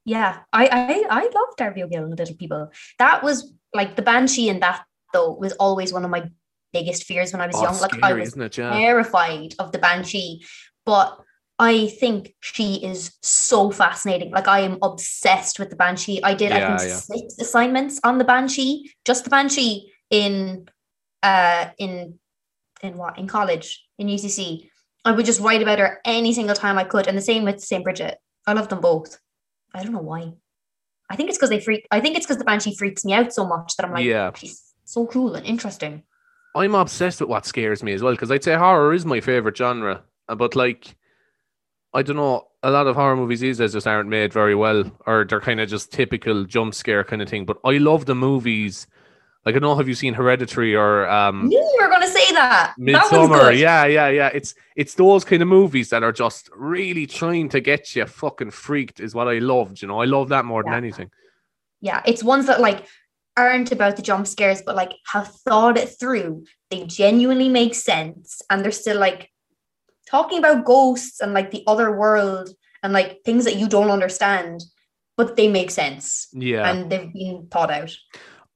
yeah, 0.09 0.39
I 0.51 0.65
I 0.65 1.21
I 1.21 1.21
love 1.21 1.55
Darby 1.55 1.83
O'Gill 1.83 2.03
and 2.03 2.11
the 2.11 2.17
Little 2.17 2.35
People. 2.35 2.71
That 2.97 3.21
was 3.21 3.53
like 3.75 3.95
the 3.95 4.01
banshee 4.01 4.49
in 4.49 4.59
that 4.61 4.83
though 5.13 5.31
was 5.33 5.53
always 5.53 5.93
one 5.93 6.03
of 6.03 6.09
my 6.09 6.31
biggest 6.73 7.03
fears 7.03 7.31
when 7.31 7.41
I 7.41 7.47
was 7.47 7.55
oh, 7.57 7.61
young. 7.61 7.75
Scary, 7.75 8.01
like 8.01 8.03
I 8.03 8.13
was 8.13 8.35
yeah. 8.57 8.71
terrified 8.71 9.53
of 9.59 9.71
the 9.71 9.77
banshee, 9.77 10.43
but 10.83 11.19
I 11.59 11.89
think 11.99 12.33
she 12.39 12.83
is 12.83 13.11
so 13.21 13.69
fascinating. 13.69 14.31
Like 14.31 14.47
I 14.47 14.61
am 14.61 14.79
obsessed 14.81 15.59
with 15.59 15.69
the 15.69 15.75
banshee. 15.75 16.23
I 16.23 16.33
did 16.33 16.49
yeah, 16.49 16.73
I 16.73 16.77
think 16.77 16.89
yeah. 16.89 16.95
six 16.95 17.37
assignments 17.39 17.99
on 18.03 18.17
the 18.17 18.23
banshee, 18.23 18.91
just 19.05 19.25
the 19.25 19.29
banshee 19.29 19.91
in 20.09 20.67
uh 21.21 21.65
in 21.77 22.17
in 22.81 22.97
what 22.97 23.19
in 23.19 23.27
college 23.27 23.85
in 23.99 24.07
UCC. 24.07 24.69
I 25.05 25.11
would 25.11 25.27
just 25.27 25.39
write 25.39 25.61
about 25.61 25.77
her 25.77 25.99
any 26.03 26.33
single 26.33 26.55
time 26.55 26.79
I 26.79 26.83
could, 26.83 27.05
and 27.05 27.15
the 27.15 27.21
same 27.21 27.43
with 27.43 27.61
Saint 27.61 27.83
Bridget. 27.83 28.17
I 28.47 28.53
love 28.53 28.69
them 28.69 28.81
both. 28.81 29.19
I 29.73 29.83
don't 29.83 29.93
know 29.93 29.99
why. 29.99 30.33
I 31.09 31.15
think 31.15 31.29
it's 31.29 31.37
because 31.37 31.49
they 31.49 31.59
freak. 31.59 31.87
I 31.91 31.99
think 31.99 32.15
it's 32.15 32.25
because 32.25 32.37
the 32.37 32.45
banshee 32.45 32.75
freaks 32.75 33.03
me 33.03 33.13
out 33.13 33.33
so 33.33 33.45
much 33.45 33.75
that 33.77 33.85
I'm 33.85 33.93
like, 33.93 34.05
yeah, 34.05 34.31
she's 34.35 34.73
so 34.85 35.07
cool 35.07 35.35
and 35.35 35.45
interesting. 35.45 36.03
I'm 36.55 36.75
obsessed 36.75 37.21
with 37.21 37.29
what 37.29 37.45
scares 37.45 37.83
me 37.83 37.93
as 37.93 38.01
well 38.01 38.13
because 38.13 38.31
I'd 38.31 38.43
say 38.43 38.55
horror 38.55 38.93
is 38.93 39.05
my 39.05 39.21
favorite 39.21 39.57
genre, 39.57 40.03
uh, 40.27 40.35
but 40.35 40.55
like, 40.55 40.95
I 41.93 42.01
don't 42.01 42.15
know, 42.15 42.47
a 42.63 42.71
lot 42.71 42.87
of 42.87 42.95
horror 42.95 43.15
movies 43.15 43.39
these 43.39 43.57
days 43.59 43.73
just 43.73 43.87
aren't 43.87 44.09
made 44.09 44.33
very 44.33 44.55
well, 44.55 44.83
or 45.05 45.25
they're 45.25 45.41
kind 45.41 45.59
of 45.59 45.69
just 45.69 45.91
typical 45.91 46.43
jump 46.45 46.73
scare 46.75 47.03
kind 47.03 47.21
of 47.21 47.29
thing. 47.29 47.45
But 47.45 47.57
I 47.63 47.77
love 47.77 48.05
the 48.05 48.15
movies. 48.15 48.87
Like 49.45 49.55
I 49.55 49.59
don't 49.59 49.69
know, 49.69 49.75
have 49.75 49.87
you 49.87 49.95
seen 49.95 50.13
Hereditary 50.13 50.75
or 50.75 51.09
um? 51.09 51.47
Knew 51.47 51.57
you 51.57 51.77
were 51.81 51.87
going 51.87 52.01
to 52.01 52.07
say 52.07 52.33
that. 52.33 52.73
Midsommar, 52.77 53.45
that 53.45 53.57
yeah, 53.57 53.85
yeah, 53.85 54.09
yeah. 54.09 54.29
It's 54.33 54.53
it's 54.75 54.95
those 54.95 55.23
kind 55.23 55.41
of 55.41 55.47
movies 55.47 55.89
that 55.89 56.03
are 56.03 56.11
just 56.11 56.49
really 56.53 57.07
trying 57.07 57.47
to 57.49 57.61
get 57.61 57.95
you 57.95 58.05
fucking 58.05 58.51
freaked. 58.51 58.99
Is 58.99 59.15
what 59.15 59.29
I 59.29 59.39
loved. 59.39 59.81
You 59.81 59.87
know, 59.87 60.01
I 60.01 60.05
love 60.05 60.29
that 60.29 60.43
more 60.43 60.61
yeah. 60.65 60.71
than 60.71 60.83
anything. 60.83 61.11
Yeah, 61.79 62.01
it's 62.05 62.21
ones 62.21 62.47
that 62.47 62.59
like 62.59 62.85
aren't 63.37 63.71
about 63.71 63.95
the 63.95 64.01
jump 64.01 64.27
scares, 64.27 64.61
but 64.61 64.75
like 64.75 64.91
have 65.13 65.27
thought 65.27 65.77
it 65.77 65.95
through. 65.97 66.43
They 66.69 66.83
genuinely 66.83 67.47
make 67.47 67.75
sense, 67.75 68.41
and 68.49 68.61
they're 68.61 68.71
still 68.71 68.99
like 68.99 69.31
talking 70.05 70.39
about 70.39 70.65
ghosts 70.65 71.21
and 71.21 71.33
like 71.33 71.51
the 71.51 71.63
other 71.65 71.95
world 71.95 72.49
and 72.83 72.91
like 72.91 73.21
things 73.23 73.45
that 73.45 73.55
you 73.55 73.69
don't 73.69 73.89
understand, 73.89 74.63
but 75.15 75.37
they 75.37 75.47
make 75.47 75.71
sense. 75.71 76.27
Yeah, 76.33 76.69
and 76.69 76.91
they've 76.91 77.13
been 77.13 77.47
thought 77.49 77.71
out. 77.71 77.95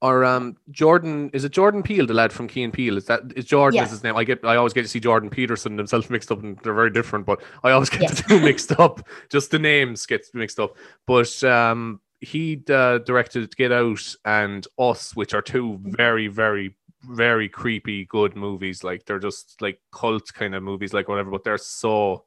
Or 0.04 0.26
um, 0.26 0.58
Jordan 0.70 1.30
is 1.32 1.46
it 1.46 1.54
Jordan 1.54 1.82
Peele, 1.82 2.06
the 2.06 2.14
lad 2.14 2.34
from 2.34 2.50
Key 2.50 2.64
and 2.64 2.74
Peele? 2.74 2.98
Is 2.98 3.06
that 3.06 3.22
is 3.38 3.46
Jordan 3.46 3.78
yeah. 3.78 3.86
is 3.86 3.92
his 3.92 4.04
name? 4.04 4.18
I 4.18 4.26
get 4.26 4.44
I 4.44 4.58
always 4.58 4.74
get 4.74 4.82
to 4.82 4.90
see 4.90 5.00
Jordan 5.00 5.30
Peterson 5.30 5.78
himself 5.78 6.10
mixed 6.10 6.30
up, 6.30 6.44
and 6.44 6.60
they're 6.62 6.74
very 6.74 6.92
different. 6.92 7.26
But 7.26 7.42
I 7.64 7.72
always 7.72 7.90
get 7.90 8.02
yeah. 8.02 8.10
the 8.10 8.24
two 8.24 8.40
mixed 8.42 8.78
up. 8.78 9.08
Just 9.30 9.52
the 9.52 9.60
names 9.60 10.06
get 10.06 10.26
mixed 10.34 10.60
up. 10.60 10.76
But 11.08 11.42
um, 11.46 12.02
he 12.20 12.62
uh, 12.70 12.98
directed 12.98 13.56
Get 13.56 13.72
Out 13.72 14.16
and 14.26 14.68
Us, 14.78 15.16
which 15.16 15.34
are 15.34 15.42
two 15.42 15.80
very, 15.84 16.28
very, 16.28 16.76
very 17.04 17.48
creepy 17.48 18.04
good 18.04 18.36
movies. 18.36 18.84
Like 18.84 19.06
they're 19.06 19.20
just 19.20 19.62
like 19.62 19.80
cult 19.94 20.34
kind 20.34 20.54
of 20.54 20.64
movies, 20.64 20.94
like 20.94 21.08
whatever. 21.08 21.32
But 21.32 21.46
they're 21.46 21.58
so, 21.58 22.26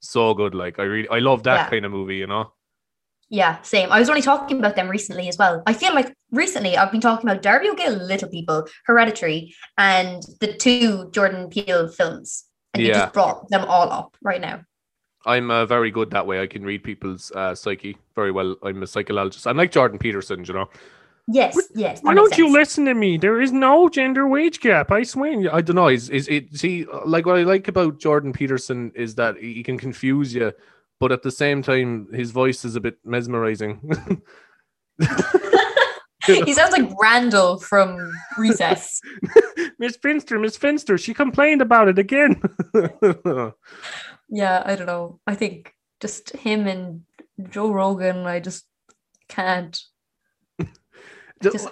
so 0.00 0.32
good. 0.32 0.54
Like 0.54 0.78
I 0.78 0.84
really, 0.84 1.08
I 1.10 1.18
love 1.18 1.42
that 1.42 1.56
yeah. 1.56 1.68
kind 1.68 1.84
of 1.84 1.92
movie. 1.92 2.16
You 2.16 2.26
know. 2.26 2.52
Yeah, 3.30 3.60
same. 3.62 3.92
I 3.92 3.98
was 3.98 4.08
only 4.08 4.22
talking 4.22 4.58
about 4.58 4.74
them 4.74 4.88
recently 4.88 5.28
as 5.28 5.36
well. 5.36 5.62
I 5.66 5.74
feel 5.74 5.94
like 5.94 6.14
recently 6.30 6.76
I've 6.76 6.90
been 6.90 7.00
talking 7.00 7.28
about 7.28 7.42
Darby 7.42 7.68
O'Gill, 7.68 7.92
Little 7.92 8.28
People, 8.28 8.66
Hereditary, 8.86 9.54
and 9.76 10.22
the 10.40 10.54
two 10.54 11.10
Jordan 11.10 11.48
Peele 11.50 11.88
films. 11.88 12.44
And 12.72 12.82
yeah. 12.82 12.88
you 12.88 12.94
just 12.94 13.12
brought 13.12 13.48
them 13.50 13.64
all 13.66 13.90
up 13.90 14.16
right 14.22 14.40
now. 14.40 14.62
I'm 15.26 15.50
uh, 15.50 15.66
very 15.66 15.90
good 15.90 16.10
that 16.12 16.26
way. 16.26 16.40
I 16.40 16.46
can 16.46 16.64
read 16.64 16.82
people's 16.82 17.30
uh, 17.32 17.54
psyche 17.54 17.98
very 18.14 18.32
well. 18.32 18.56
I'm 18.62 18.82
a 18.82 18.86
psychologist. 18.86 19.46
I'm 19.46 19.56
like 19.56 19.72
Jordan 19.72 19.98
Peterson, 19.98 20.44
you 20.44 20.54
know. 20.54 20.70
Yes, 21.30 21.58
yes. 21.74 22.00
Why 22.00 22.14
don't 22.14 22.30
sense. 22.30 22.38
you 22.38 22.50
listen 22.50 22.86
to 22.86 22.94
me? 22.94 23.18
There 23.18 23.42
is 23.42 23.52
no 23.52 23.90
gender 23.90 24.26
wage 24.26 24.60
gap. 24.60 24.90
I 24.90 25.02
swear. 25.02 25.54
I 25.54 25.60
don't 25.60 25.76
know. 25.76 25.88
Is 25.88 26.08
is 26.08 26.26
it? 26.28 26.56
See, 26.56 26.86
like 27.04 27.26
what 27.26 27.36
I 27.36 27.42
like 27.42 27.68
about 27.68 27.98
Jordan 27.98 28.32
Peterson 28.32 28.90
is 28.94 29.16
that 29.16 29.36
he 29.36 29.62
can 29.62 29.76
confuse 29.76 30.34
you, 30.34 30.52
but 31.00 31.12
at 31.12 31.22
the 31.22 31.30
same 31.30 31.62
time, 31.62 32.08
his 32.12 32.30
voice 32.30 32.64
is 32.64 32.76
a 32.76 32.80
bit 32.80 32.98
mesmerizing. 33.04 33.80
he 36.26 36.52
sounds 36.52 36.72
like 36.72 36.90
Randall 37.00 37.58
from 37.58 38.12
Recess. 38.36 39.00
Miss 39.78 39.96
Finster, 39.96 40.38
Miss 40.38 40.56
Finster, 40.56 40.98
she 40.98 41.14
complained 41.14 41.62
about 41.62 41.88
it 41.88 41.98
again 41.98 42.40
yeah, 44.28 44.62
I 44.64 44.76
don't 44.76 44.86
know. 44.86 45.20
I 45.26 45.34
think 45.34 45.74
just 46.00 46.30
him 46.30 46.66
and 46.66 47.02
Joe 47.50 47.72
Rogan, 47.72 48.26
I 48.26 48.40
just 48.40 48.64
can't. 49.28 49.78
just... 51.42 51.68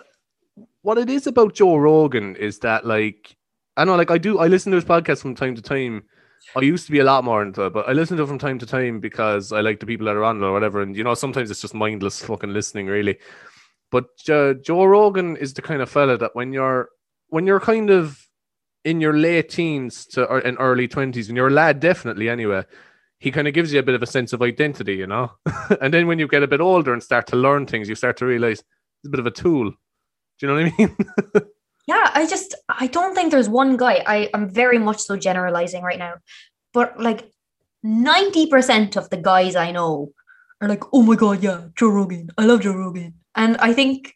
What 0.83 0.99
it 0.99 1.11
is 1.11 1.27
about 1.27 1.55
Joe 1.55 1.77
Rogan 1.77 2.37
is 2.37 2.61
that, 2.61 2.87
like, 2.87 3.37
I 3.77 3.85
know, 3.85 3.97
like, 3.97 4.11
I 4.11 4.19
do, 4.19 4.39
I 4.39 4.47
listen 4.47 4.71
to 4.71 4.77
his 4.77 4.85
podcast 4.85 5.21
from 5.21 5.35
time 5.35 5.57
to 5.57 5.63
time. 5.63 6.05
I 6.55 6.61
used 6.61 6.87
to 6.87 6.93
be 6.93 7.01
a 7.01 7.05
lot 7.05 7.25
more 7.25 7.43
into 7.43 7.63
it, 7.67 7.73
but 7.73 7.89
I 7.89 7.93
listen 7.93 8.17
to 8.17 8.23
it 8.23 8.29
from 8.29 8.39
time 8.39 8.59
to 8.61 8.67
time 8.67 9.01
because 9.01 9.53
I 9.53 9.61
like 9.61 9.81
the 9.81 9.87
people 9.87 10.07
that 10.07 10.17
are 10.17 10.25
on 10.25 10.43
it 10.43 10.47
or 10.47 10.53
whatever. 10.53 10.81
And, 10.81 10.97
you 10.97 11.05
know, 11.05 11.15
sometimes 11.15 11.51
it's 11.51 11.61
just 11.61 11.75
mindless 11.75 12.23
fucking 12.23 12.53
listening, 12.53 12.87
really. 12.87 13.19
But 13.91 14.07
uh, 14.29 14.55
Joe 14.55 14.85
Rogan 14.85 15.37
is 15.37 15.55
the 15.55 15.63
kind 15.63 15.83
of 15.83 15.91
fella 15.91 16.17
that 16.19 16.35
when 16.35 16.53
you're, 16.53 16.89
when 17.29 17.47
you're 17.47 17.61
kind 17.61 17.91
of 17.91 18.27
in 18.85 19.01
your 19.01 19.13
late 19.13 19.51
teens 19.51 20.07
to 20.07 20.25
or 20.25 20.41
in 20.41 20.57
early 20.57 20.89
20s, 20.89 21.29
and 21.29 21.37
you're 21.37 21.49
a 21.49 21.53
lad, 21.53 21.81
definitely 21.81 22.29
anyway, 22.29 22.65
he 23.19 23.31
kind 23.31 23.49
of 23.49 23.55
gives 23.55 23.73
you 23.73 23.81
a 23.81 23.83
bit 23.83 23.95
of 23.95 24.03
a 24.03 24.07
sense 24.07 24.33
of 24.33 24.43
identity, 24.43 24.95
you 24.95 25.07
know? 25.07 25.33
and 25.81 25.93
then 25.93 26.07
when 26.07 26.19
you 26.19 26.29
get 26.29 26.43
a 26.43 26.49
bit 26.49 26.61
older 26.61 26.93
and 26.93 27.03
start 27.03 27.27
to 27.29 27.37
learn 27.37 27.67
things, 27.67 27.89
you 27.89 27.95
start 27.95 28.17
to 28.19 28.27
realize 28.27 28.61
it's 28.61 29.07
a 29.07 29.11
bit 29.11 29.21
of 29.21 29.27
a 29.27 29.31
tool. 29.31 29.71
Do 29.71 30.47
you 30.47 30.49
know 30.49 30.55
what 30.55 30.73
I 30.73 30.77
mean? 30.79 30.97
yeah, 31.87 32.11
I 32.15 32.27
just, 32.27 32.55
I 32.69 32.89
don't 32.89 33.15
think 33.15 33.31
there's 33.31 33.49
one 33.49 33.77
guy. 33.77 34.03
I, 34.07 34.29
I'm 34.35 34.49
very 34.49 34.79
much 34.79 35.01
so 35.01 35.17
generalizing 35.17 35.83
right 35.83 35.99
now, 35.99 36.15
but 36.73 37.01
like 37.01 37.31
90% 37.85 38.97
of 38.97 39.09
the 39.11 39.17
guys 39.17 39.55
I 39.55 39.71
know 39.71 40.13
are 40.61 40.69
like, 40.69 40.83
oh 40.93 41.03
my 41.03 41.15
god, 41.15 41.43
yeah, 41.43 41.67
Joe 41.77 41.89
Rogan. 41.89 42.31
I 42.37 42.45
love 42.45 42.63
Joe 42.63 42.75
Rogan. 42.75 43.15
And 43.35 43.57
I 43.59 43.73
think 43.73 44.15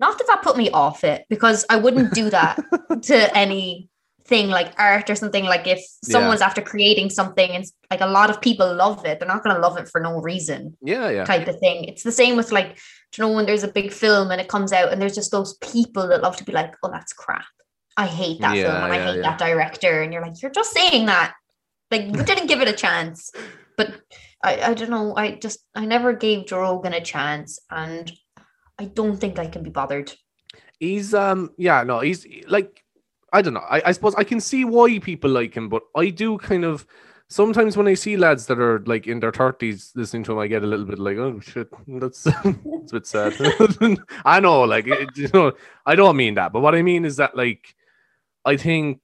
not 0.00 0.16
that 0.16 0.26
that 0.28 0.42
put 0.42 0.56
me 0.56 0.70
off 0.70 1.04
it 1.04 1.26
because 1.28 1.66
I 1.68 1.76
wouldn't 1.76 2.14
do 2.14 2.30
that 2.30 2.58
to 3.02 3.36
any 3.36 3.90
thing 4.28 4.48
like 4.48 4.72
art 4.78 5.08
or 5.08 5.14
something 5.14 5.44
like 5.44 5.66
if 5.66 5.82
someone's 6.04 6.42
after 6.42 6.60
creating 6.60 7.08
something 7.08 7.50
and 7.50 7.64
like 7.90 8.02
a 8.02 8.06
lot 8.06 8.28
of 8.30 8.40
people 8.40 8.72
love 8.74 9.04
it. 9.06 9.18
They're 9.18 9.28
not 9.28 9.42
going 9.42 9.56
to 9.56 9.62
love 9.62 9.78
it 9.78 9.88
for 9.88 10.00
no 10.00 10.20
reason 10.20 10.76
Yeah, 10.82 11.08
yeah. 11.10 11.24
type 11.24 11.48
of 11.48 11.58
thing. 11.58 11.84
It's 11.84 12.02
the 12.02 12.12
same 12.12 12.36
with 12.36 12.52
like 12.52 12.78
you 13.16 13.24
know 13.24 13.32
when 13.32 13.46
there's 13.46 13.64
a 13.64 13.72
big 13.72 13.90
film 13.90 14.30
and 14.30 14.40
it 14.40 14.48
comes 14.48 14.72
out 14.72 14.92
and 14.92 15.00
there's 15.00 15.14
just 15.14 15.30
those 15.30 15.56
people 15.58 16.06
that 16.08 16.20
love 16.22 16.36
to 16.36 16.44
be 16.44 16.52
like 16.52 16.74
oh 16.82 16.90
that's 16.90 17.12
crap. 17.14 17.46
I 17.96 18.06
hate 18.06 18.40
that 18.42 18.52
film 18.52 18.66
Yeah, 18.66 18.84
and 18.84 18.92
i 18.92 19.02
hate 19.02 19.16
yeah. 19.16 19.22
that 19.22 19.38
director. 19.38 20.02
And 20.02 20.12
you're 20.12 20.22
like 20.22 20.40
you're 20.42 20.50
just 20.52 20.72
saying 20.72 21.06
that. 21.06 21.34
Like 21.90 22.02
you 22.02 22.22
didn't 22.22 22.46
give 22.48 22.60
it 22.60 22.68
a 22.68 22.74
chance. 22.74 23.32
But 23.78 23.94
i 24.44 24.60
i 24.60 24.74
don't 24.74 24.90
know. 24.90 25.16
I 25.16 25.36
just 25.36 25.60
i 25.74 25.86
never 25.86 26.12
gave 26.12 26.46
Joe 26.46 26.60
Rogan 26.60 26.92
a 26.92 27.00
chance 27.00 27.58
and 27.70 28.12
i 28.78 28.84
don't 28.84 29.16
think 29.16 29.38
i 29.38 29.46
can 29.46 29.62
be 29.62 29.70
bothered. 29.70 30.12
He's 30.78 31.14
um 31.14 31.50
yeah, 31.56 31.82
no, 31.82 32.00
he's 32.00 32.26
like 32.46 32.84
I 33.32 33.42
don't 33.42 33.54
know. 33.54 33.64
I, 33.68 33.82
I 33.86 33.92
suppose 33.92 34.14
I 34.16 34.24
can 34.24 34.40
see 34.40 34.64
why 34.64 34.98
people 34.98 35.30
like 35.30 35.54
him, 35.54 35.68
but 35.68 35.82
I 35.94 36.10
do 36.10 36.38
kind 36.38 36.64
of 36.64 36.86
sometimes 37.28 37.76
when 37.76 37.86
I 37.86 37.94
see 37.94 38.16
lads 38.16 38.46
that 38.46 38.58
are 38.58 38.80
like 38.86 39.06
in 39.06 39.20
their 39.20 39.32
thirties 39.32 39.92
listening 39.94 40.24
to 40.24 40.32
him, 40.32 40.38
I 40.38 40.46
get 40.46 40.62
a 40.62 40.66
little 40.66 40.86
bit 40.86 40.98
like, 40.98 41.18
oh 41.18 41.38
shit, 41.40 41.68
that's 41.86 42.26
it's 42.44 42.92
a 42.92 42.94
bit 42.94 43.06
sad. 43.06 43.34
I 44.24 44.40
know, 44.40 44.62
like 44.62 44.86
it, 44.86 45.16
you 45.16 45.28
know, 45.32 45.52
I 45.84 45.94
don't 45.94 46.16
mean 46.16 46.34
that, 46.34 46.52
but 46.52 46.60
what 46.60 46.74
I 46.74 46.82
mean 46.82 47.04
is 47.04 47.16
that 47.16 47.36
like 47.36 47.74
I 48.44 48.56
think 48.56 49.00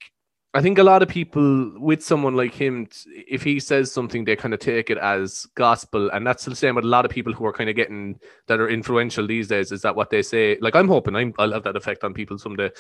I 0.57 0.63
think 0.63 0.79
a 0.79 0.85
lot 0.85 1.03
of 1.03 1.09
people 1.09 1.73
with 1.81 2.01
someone 2.01 2.37
like 2.37 2.55
him, 2.55 2.87
if 3.07 3.43
he 3.43 3.59
says 3.59 3.91
something, 3.91 4.25
they 4.25 4.37
kind 4.37 4.55
of 4.55 4.61
take 4.61 4.89
it 4.89 4.99
as 4.99 5.47
gospel, 5.57 6.11
and 6.11 6.25
that's 6.25 6.45
the 6.45 6.55
same 6.55 6.77
with 6.77 6.85
a 6.85 6.89
lot 6.89 7.05
of 7.05 7.11
people 7.11 7.33
who 7.33 7.45
are 7.45 7.53
kind 7.53 7.69
of 7.69 7.75
getting 7.75 8.21
that 8.47 8.61
are 8.61 8.69
influential 8.69 9.27
these 9.27 9.49
days. 9.49 9.73
Is 9.73 9.83
that 9.83 9.97
what 9.97 10.11
they 10.11 10.23
say? 10.23 10.57
Like 10.61 10.77
I'm 10.77 10.87
hoping 10.87 11.17
I'm, 11.17 11.35
I'll 11.41 11.53
have 11.53 11.65
that 11.65 11.75
effect 11.75 12.05
on 12.05 12.15
people 12.15 12.39
someday, 12.39 12.71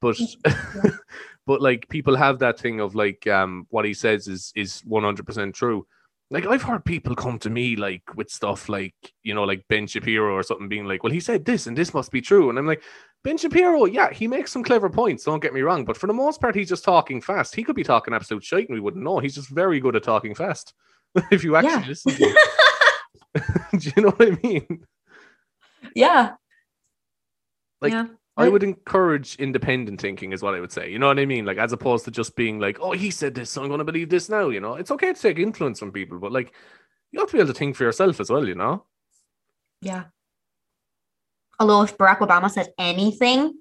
but 0.00 0.16
but 1.46 1.60
like 1.60 1.86
people 1.90 2.16
have 2.16 2.38
that 2.38 2.58
thing 2.58 2.80
of 2.80 2.94
like 2.94 3.26
um 3.26 3.66
what 3.68 3.84
he 3.84 3.92
says 3.92 4.26
is 4.26 4.50
is 4.56 4.80
100 4.86 5.26
percent 5.26 5.54
true. 5.54 5.86
Like 6.30 6.46
I've 6.46 6.62
heard 6.62 6.84
people 6.86 7.14
come 7.14 7.38
to 7.40 7.50
me 7.50 7.76
like 7.76 8.02
with 8.16 8.30
stuff 8.30 8.70
like 8.70 8.94
you 9.22 9.34
know 9.34 9.44
like 9.44 9.68
Ben 9.68 9.86
Shapiro 9.86 10.32
or 10.34 10.42
something 10.42 10.68
being 10.68 10.86
like, 10.86 11.02
well 11.02 11.12
he 11.12 11.20
said 11.20 11.44
this 11.44 11.66
and 11.66 11.76
this 11.76 11.92
must 11.92 12.10
be 12.10 12.22
true, 12.22 12.48
and 12.48 12.58
I'm 12.58 12.66
like. 12.66 12.82
Ben 13.24 13.36
Shapiro, 13.36 13.84
yeah, 13.84 14.12
he 14.12 14.28
makes 14.28 14.52
some 14.52 14.62
clever 14.62 14.88
points. 14.88 15.24
Don't 15.24 15.42
get 15.42 15.52
me 15.52 15.60
wrong, 15.60 15.84
but 15.84 15.96
for 15.96 16.06
the 16.06 16.12
most 16.12 16.40
part, 16.40 16.54
he's 16.54 16.68
just 16.68 16.84
talking 16.84 17.20
fast. 17.20 17.54
He 17.54 17.64
could 17.64 17.76
be 17.76 17.82
talking 17.84 18.14
absolute 18.14 18.44
shite, 18.44 18.68
and 18.68 18.74
we 18.74 18.80
wouldn't 18.80 19.04
know. 19.04 19.18
He's 19.18 19.34
just 19.34 19.48
very 19.48 19.80
good 19.80 19.96
at 19.96 20.04
talking 20.04 20.34
fast. 20.34 20.72
if 21.30 21.42
you 21.42 21.56
actually 21.56 21.70
Yeah. 21.72 21.88
listen, 21.88 22.12
to 22.12 22.28
him. 22.28 22.36
do 23.78 23.92
you 23.96 24.02
know 24.02 24.10
what 24.10 24.28
I 24.28 24.38
mean? 24.42 24.86
yeah 25.94 26.32
Like, 27.80 27.92
yeah 27.92 28.06
I 28.36 28.48
would 28.48 28.62
encourage 28.62 29.34
independent 29.36 30.00
thinking, 30.00 30.32
is 30.32 30.42
what 30.42 30.54
I 30.54 30.60
would 30.60 30.70
say. 30.70 30.92
You 30.92 31.00
know 31.00 31.08
what 31.08 31.18
I 31.18 31.26
mean? 31.26 31.44
Like, 31.44 31.58
as 31.58 31.72
opposed 31.72 32.04
to 32.04 32.12
just 32.12 32.36
being 32.36 32.60
like, 32.60 32.78
"Oh, 32.80 32.92
he 32.92 33.10
said 33.10 33.34
this, 33.34 33.50
so 33.50 33.62
I'm 33.62 33.68
going 33.68 33.78
to 33.78 33.84
believe 33.84 34.10
this 34.10 34.28
now." 34.28 34.48
You 34.48 34.60
know, 34.60 34.74
it's 34.74 34.92
okay 34.92 35.12
to 35.12 35.20
take 35.20 35.40
influence 35.40 35.80
from 35.80 35.90
people, 35.90 36.20
but 36.20 36.30
like, 36.30 36.52
you 37.10 37.18
have 37.18 37.28
to 37.30 37.32
be 37.36 37.40
able 37.40 37.52
to 37.52 37.58
think 37.58 37.74
for 37.74 37.82
yourself 37.82 38.20
as 38.20 38.30
well. 38.30 38.46
You 38.46 38.54
know? 38.54 38.84
Yeah. 39.82 40.04
Although 41.58 41.82
if 41.82 41.96
Barack 41.98 42.18
Obama 42.18 42.50
said 42.50 42.72
anything, 42.78 43.54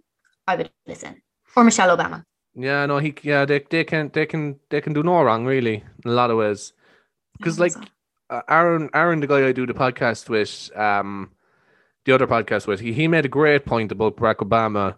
I 0.48 0.56
would 0.56 0.72
listen. 0.86 1.22
Or 1.56 1.64
Michelle 1.64 1.96
Obama. 1.96 2.24
Yeah, 2.56 2.86
no, 2.86 2.98
he, 3.00 3.14
yeah, 3.24 3.46
they, 3.46 3.64
they 3.70 3.84
can, 3.84 4.10
they 4.14 4.26
can, 4.26 4.60
they 4.70 4.82
can 4.82 4.94
do 4.94 5.04
no 5.04 5.22
wrong, 5.22 5.46
really, 5.46 5.84
in 6.04 6.12
a 6.12 6.14
lot 6.14 6.32
of 6.32 6.38
ways. 6.38 6.74
Because, 7.38 7.60
like, 7.60 7.74
uh, 8.30 8.42
Aaron, 8.50 8.90
Aaron, 8.94 9.20
the 9.20 9.28
guy 9.28 9.48
I 9.48 9.52
do 9.52 9.66
the 9.66 9.74
podcast 9.74 10.30
with, 10.30 10.76
um, 10.78 11.32
the 12.06 12.14
other 12.14 12.26
podcast 12.26 12.66
with, 12.66 12.80
he, 12.80 12.94
he 12.94 13.08
made 13.08 13.26
a 13.26 13.30
great 13.30 13.66
point 13.66 13.92
about 13.92 14.18
Barack 14.18 14.38
Obama. 14.38 14.96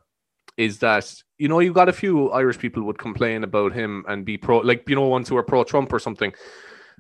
Is 0.58 0.80
that 0.80 1.24
you 1.38 1.48
know 1.48 1.60
you 1.60 1.72
got 1.72 1.88
a 1.88 1.94
few 1.94 2.32
Irish 2.32 2.60
people 2.60 2.84
would 2.84 2.98
complain 2.98 3.46
about 3.46 3.72
him 3.72 4.04
and 4.10 4.26
be 4.26 4.38
pro, 4.38 4.58
like 4.58 4.84
you 4.90 4.96
know 4.96 5.08
ones 5.08 5.30
who 5.30 5.38
are 5.38 5.44
pro 5.44 5.64
Trump 5.64 5.94
or 5.94 6.00
something, 6.00 6.34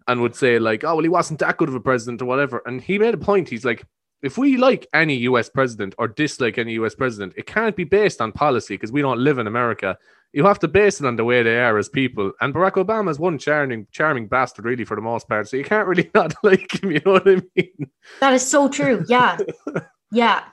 and 0.07 0.21
would 0.21 0.33
say 0.33 0.59
like, 0.59 0.85
oh 0.85 0.95
well, 0.95 1.03
he 1.03 1.09
wasn't 1.09 1.39
that 1.39 1.57
good 1.57 1.67
of 1.67 1.75
a 1.75 1.79
president 1.81 2.21
or 2.21 2.25
whatever. 2.25 2.61
And 2.65 2.79
he 2.79 2.97
made 2.97 3.13
a 3.13 3.17
point. 3.17 3.49
He's 3.49 3.65
like, 3.65 3.83
if 4.21 4.37
we 4.37 4.57
like 4.57 4.87
any 4.93 5.15
U.S. 5.15 5.49
president 5.49 5.95
or 5.97 6.07
dislike 6.07 6.57
any 6.57 6.73
U.S. 6.73 6.95
president, 6.95 7.33
it 7.37 7.45
can't 7.45 7.75
be 7.75 7.83
based 7.85 8.21
on 8.21 8.31
policy 8.31 8.75
because 8.75 8.91
we 8.91 9.01
don't 9.01 9.19
live 9.19 9.37
in 9.39 9.47
America. 9.47 9.97
You 10.33 10.45
have 10.45 10.59
to 10.59 10.67
base 10.67 10.99
it 10.99 11.07
on 11.07 11.15
the 11.15 11.23
way 11.23 11.41
they 11.41 11.59
are 11.59 11.77
as 11.77 11.89
people. 11.89 12.31
And 12.41 12.53
Barack 12.53 12.73
Obama 12.73 13.09
is 13.09 13.17
one 13.17 13.37
charming, 13.39 13.87
charming 13.91 14.27
bastard, 14.27 14.65
really, 14.65 14.85
for 14.85 14.95
the 14.95 15.01
most 15.01 15.27
part. 15.27 15.47
So 15.47 15.57
you 15.57 15.63
can't 15.63 15.87
really 15.87 16.11
not 16.15 16.35
like 16.43 16.83
him. 16.83 16.91
You 16.91 17.01
know 17.05 17.13
what 17.13 17.27
I 17.27 17.41
mean? 17.55 17.89
That 18.19 18.33
is 18.33 18.45
so 18.45 18.67
true. 18.69 19.03
Yeah. 19.07 19.37
yeah. 20.11 20.43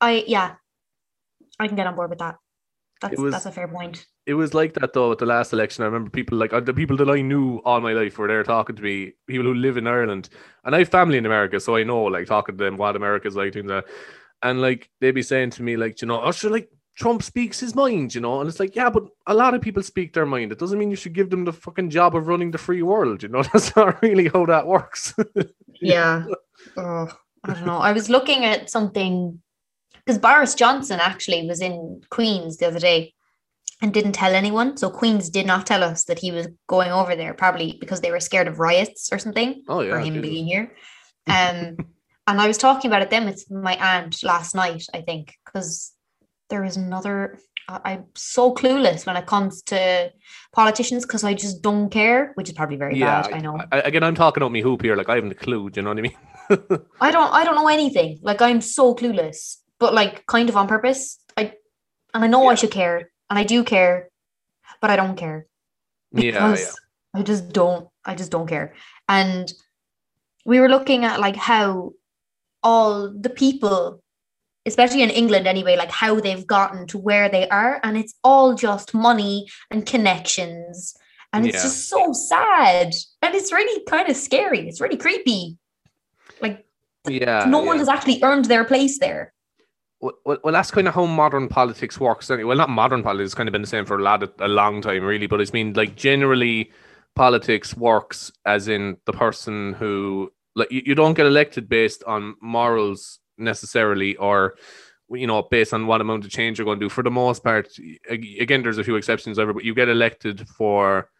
I 0.00 0.24
yeah. 0.26 0.56
I 1.58 1.68
can 1.68 1.76
get 1.76 1.86
on 1.86 1.94
board 1.94 2.10
with 2.10 2.18
that. 2.18 2.36
That's 3.00 3.18
was- 3.20 3.32
that's 3.32 3.46
a 3.46 3.52
fair 3.52 3.68
point. 3.68 4.04
It 4.24 4.34
was 4.34 4.54
like 4.54 4.74
that 4.74 4.92
though 4.92 5.10
at 5.12 5.18
the 5.18 5.26
last 5.26 5.52
election. 5.52 5.82
I 5.82 5.86
remember 5.86 6.10
people 6.10 6.38
like 6.38 6.52
uh, 6.52 6.60
the 6.60 6.72
people 6.74 6.96
that 6.98 7.10
I 7.10 7.22
knew 7.22 7.58
all 7.64 7.80
my 7.80 7.92
life 7.92 8.18
were 8.18 8.28
there 8.28 8.44
talking 8.44 8.76
to 8.76 8.82
me. 8.82 9.14
People 9.26 9.46
who 9.46 9.54
live 9.54 9.76
in 9.76 9.86
Ireland, 9.86 10.28
and 10.64 10.74
I 10.74 10.80
have 10.80 10.88
family 10.88 11.18
in 11.18 11.26
America, 11.26 11.58
so 11.58 11.76
I 11.76 11.82
know 11.82 12.04
like 12.04 12.26
talking 12.26 12.56
to 12.56 12.64
them 12.64 12.76
what 12.76 12.94
America's 12.94 13.34
like 13.34 13.52
doing 13.52 13.66
that. 13.66 13.86
And 14.42 14.60
like 14.60 14.90
they'd 15.00 15.10
be 15.10 15.22
saying 15.22 15.50
to 15.50 15.62
me 15.62 15.76
like, 15.76 16.00
you 16.02 16.08
know, 16.08 16.22
oh, 16.22 16.48
like 16.48 16.68
Trump 16.94 17.22
speaks 17.22 17.58
his 17.58 17.74
mind, 17.74 18.14
you 18.14 18.20
know, 18.20 18.40
and 18.40 18.48
it's 18.48 18.60
like, 18.60 18.76
yeah, 18.76 18.90
but 18.90 19.04
a 19.26 19.34
lot 19.34 19.54
of 19.54 19.62
people 19.62 19.82
speak 19.82 20.12
their 20.12 20.26
mind. 20.26 20.52
It 20.52 20.58
doesn't 20.58 20.78
mean 20.78 20.90
you 20.90 20.96
should 20.96 21.14
give 21.14 21.30
them 21.30 21.44
the 21.44 21.52
fucking 21.52 21.90
job 21.90 22.14
of 22.14 22.28
running 22.28 22.50
the 22.50 22.58
free 22.58 22.82
world, 22.82 23.22
you 23.22 23.28
know. 23.28 23.42
That's 23.52 23.74
not 23.74 24.00
really 24.02 24.28
how 24.28 24.46
that 24.46 24.66
works. 24.66 25.14
Yeah. 25.84 26.26
oh, 26.76 27.08
I 27.42 27.54
don't 27.54 27.66
know. 27.66 27.78
I 27.78 27.90
was 27.90 28.08
looking 28.08 28.44
at 28.44 28.70
something 28.70 29.42
because 29.96 30.16
Boris 30.16 30.54
Johnson 30.54 31.00
actually 31.00 31.44
was 31.44 31.60
in 31.60 32.02
Queens 32.08 32.58
the 32.58 32.68
other 32.68 32.78
day 32.78 33.12
and 33.82 33.92
didn't 33.92 34.12
tell 34.12 34.34
anyone. 34.34 34.76
So 34.76 34.88
Queens 34.88 35.28
did 35.28 35.44
not 35.44 35.66
tell 35.66 35.82
us 35.82 36.04
that 36.04 36.20
he 36.20 36.30
was 36.30 36.46
going 36.68 36.92
over 36.92 37.16
there, 37.16 37.34
probably 37.34 37.76
because 37.80 38.00
they 38.00 38.12
were 38.12 38.20
scared 38.20 38.46
of 38.46 38.60
riots 38.60 39.12
or 39.12 39.18
something. 39.18 39.64
oh 39.68 39.80
yeah, 39.80 39.94
for 39.94 39.98
him 39.98 40.22
being 40.22 40.46
here. 40.46 40.72
Um, 41.26 41.76
and 42.26 42.40
I 42.40 42.46
was 42.46 42.56
talking 42.56 42.88
about 42.90 43.02
it 43.02 43.10
then 43.10 43.26
with 43.26 43.50
my 43.50 43.74
aunt 43.74 44.22
last 44.22 44.54
night, 44.54 44.84
I 44.94 45.02
think, 45.02 45.34
because 45.44 45.92
there 46.48 46.64
is 46.64 46.76
another. 46.76 47.38
I- 47.68 47.80
I'm 47.84 48.04
so 48.14 48.54
clueless 48.54 49.04
when 49.04 49.16
it 49.16 49.26
comes 49.26 49.62
to 49.62 50.12
politicians 50.52 51.04
because 51.04 51.24
I 51.24 51.34
just 51.34 51.60
don't 51.60 51.90
care, 51.90 52.32
which 52.34 52.48
is 52.48 52.54
probably 52.54 52.76
very 52.76 52.96
yeah. 52.96 53.22
bad. 53.22 53.32
I 53.34 53.38
know. 53.38 53.60
I, 53.72 53.80
again, 53.80 54.04
I'm 54.04 54.14
talking 54.14 54.42
about 54.42 54.52
me 54.52 54.62
hoop 54.62 54.82
here. 54.82 54.94
Like 54.94 55.08
I 55.08 55.16
haven't 55.16 55.32
a 55.32 55.34
clue. 55.34 55.70
Do 55.70 55.80
you 55.80 55.82
know 55.82 55.90
what 55.90 55.98
I 55.98 56.02
mean? 56.02 56.16
I 57.00 57.10
don't. 57.10 57.32
I 57.32 57.44
don't 57.44 57.56
know 57.56 57.68
anything. 57.68 58.20
Like 58.22 58.40
I'm 58.40 58.60
so 58.60 58.94
clueless, 58.94 59.56
but 59.80 59.92
like 59.92 60.24
kind 60.26 60.48
of 60.48 60.56
on 60.56 60.68
purpose. 60.68 61.18
I 61.36 61.54
and 62.14 62.22
I 62.22 62.26
know 62.26 62.46
I 62.46 62.54
should 62.54 62.70
care, 62.70 63.11
and 63.32 63.38
I 63.38 63.44
do 63.44 63.64
care, 63.64 64.10
but 64.82 64.90
I 64.90 64.96
don't 64.96 65.16
care. 65.16 65.46
yeah, 66.12 66.54
yeah. 66.54 66.70
I 67.14 67.22
just 67.22 67.48
don't 67.50 67.88
I 68.04 68.14
just 68.14 68.30
don't 68.30 68.46
care. 68.46 68.74
And 69.08 69.50
we 70.44 70.60
were 70.60 70.68
looking 70.68 71.06
at 71.06 71.18
like 71.18 71.36
how 71.36 71.92
all 72.62 73.10
the 73.10 73.30
people, 73.30 74.02
especially 74.66 75.00
in 75.02 75.08
England 75.08 75.46
anyway, 75.46 75.76
like 75.78 75.90
how 75.90 76.20
they've 76.20 76.46
gotten 76.46 76.86
to 76.88 76.98
where 76.98 77.30
they 77.30 77.48
are, 77.48 77.80
and 77.82 77.96
it's 77.96 78.12
all 78.22 78.54
just 78.54 78.92
money 78.92 79.46
and 79.70 79.86
connections. 79.86 80.94
And 81.32 81.46
it's 81.46 81.56
Yeah. 81.56 81.62
just 81.62 81.88
so 81.88 82.12
sad. 82.12 82.92
And 83.22 83.34
it's 83.34 83.50
really 83.50 83.82
kind 83.86 84.10
of 84.10 84.16
scary. 84.16 84.68
It's 84.68 84.82
really 84.82 84.98
creepy. 84.98 85.56
Like 86.42 86.66
Yeah, 87.08 87.46
no 87.48 87.60
yeah. 87.60 87.66
one 87.66 87.78
has 87.78 87.88
actually 87.88 88.20
earned 88.22 88.44
their 88.44 88.64
place 88.64 88.98
there. 88.98 89.32
Well, 90.02 90.14
well, 90.24 90.52
that's 90.52 90.72
kind 90.72 90.88
of 90.88 90.94
how 90.94 91.06
modern 91.06 91.48
politics 91.48 92.00
works. 92.00 92.28
Anyway. 92.30 92.48
Well, 92.48 92.56
not 92.56 92.68
modern 92.70 93.04
politics; 93.04 93.34
kind 93.34 93.48
of 93.48 93.52
been 93.52 93.62
the 93.62 93.68
same 93.68 93.86
for 93.86 93.98
a 93.98 94.02
lot 94.02 94.28
a 94.40 94.48
long 94.48 94.82
time, 94.82 95.04
really. 95.04 95.28
But 95.28 95.40
it's 95.40 95.52
mean 95.52 95.72
like 95.74 95.94
generally, 95.94 96.72
politics 97.14 97.76
works 97.76 98.32
as 98.44 98.66
in 98.66 98.96
the 99.06 99.12
person 99.12 99.74
who 99.74 100.32
like 100.56 100.72
you, 100.72 100.82
you 100.84 100.94
don't 100.96 101.14
get 101.14 101.26
elected 101.26 101.68
based 101.68 102.02
on 102.04 102.34
morals 102.42 103.20
necessarily, 103.38 104.16
or 104.16 104.56
you 105.10 105.26
know, 105.28 105.42
based 105.42 105.72
on 105.72 105.86
what 105.86 106.00
amount 106.00 106.24
of 106.24 106.32
change 106.32 106.58
you're 106.58 106.64
going 106.64 106.80
to 106.80 106.86
do. 106.86 106.88
For 106.90 107.04
the 107.04 107.10
most 107.10 107.44
part, 107.44 107.68
again, 108.08 108.62
there's 108.62 108.78
a 108.78 108.84
few 108.84 108.96
exceptions 108.96 109.38
ever, 109.38 109.52
but 109.52 109.64
you 109.64 109.72
get 109.74 109.88
elected 109.88 110.48
for 110.48 111.10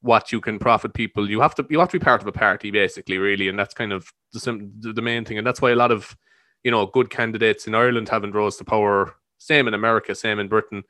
what 0.00 0.32
you 0.32 0.40
can 0.40 0.58
profit 0.58 0.92
people. 0.92 1.30
You 1.30 1.40
have 1.40 1.54
to 1.54 1.66
you 1.70 1.78
have 1.78 1.90
to 1.90 2.00
be 2.00 2.04
part 2.04 2.20
of 2.20 2.26
a 2.26 2.32
party, 2.32 2.72
basically, 2.72 3.18
really, 3.18 3.48
and 3.48 3.56
that's 3.56 3.74
kind 3.74 3.92
of 3.92 4.12
the 4.32 4.92
the 4.92 5.02
main 5.02 5.24
thing, 5.24 5.38
and 5.38 5.46
that's 5.46 5.62
why 5.62 5.70
a 5.70 5.76
lot 5.76 5.92
of 5.92 6.16
you 6.64 6.70
know, 6.70 6.86
good 6.86 7.10
candidates 7.10 7.66
in 7.66 7.74
Ireland 7.74 8.08
haven't 8.08 8.34
rose 8.34 8.56
to 8.56 8.64
power. 8.64 9.14
Same 9.38 9.68
in 9.68 9.74
America, 9.74 10.14
same 10.14 10.38
in 10.38 10.48
Britain. 10.48 10.82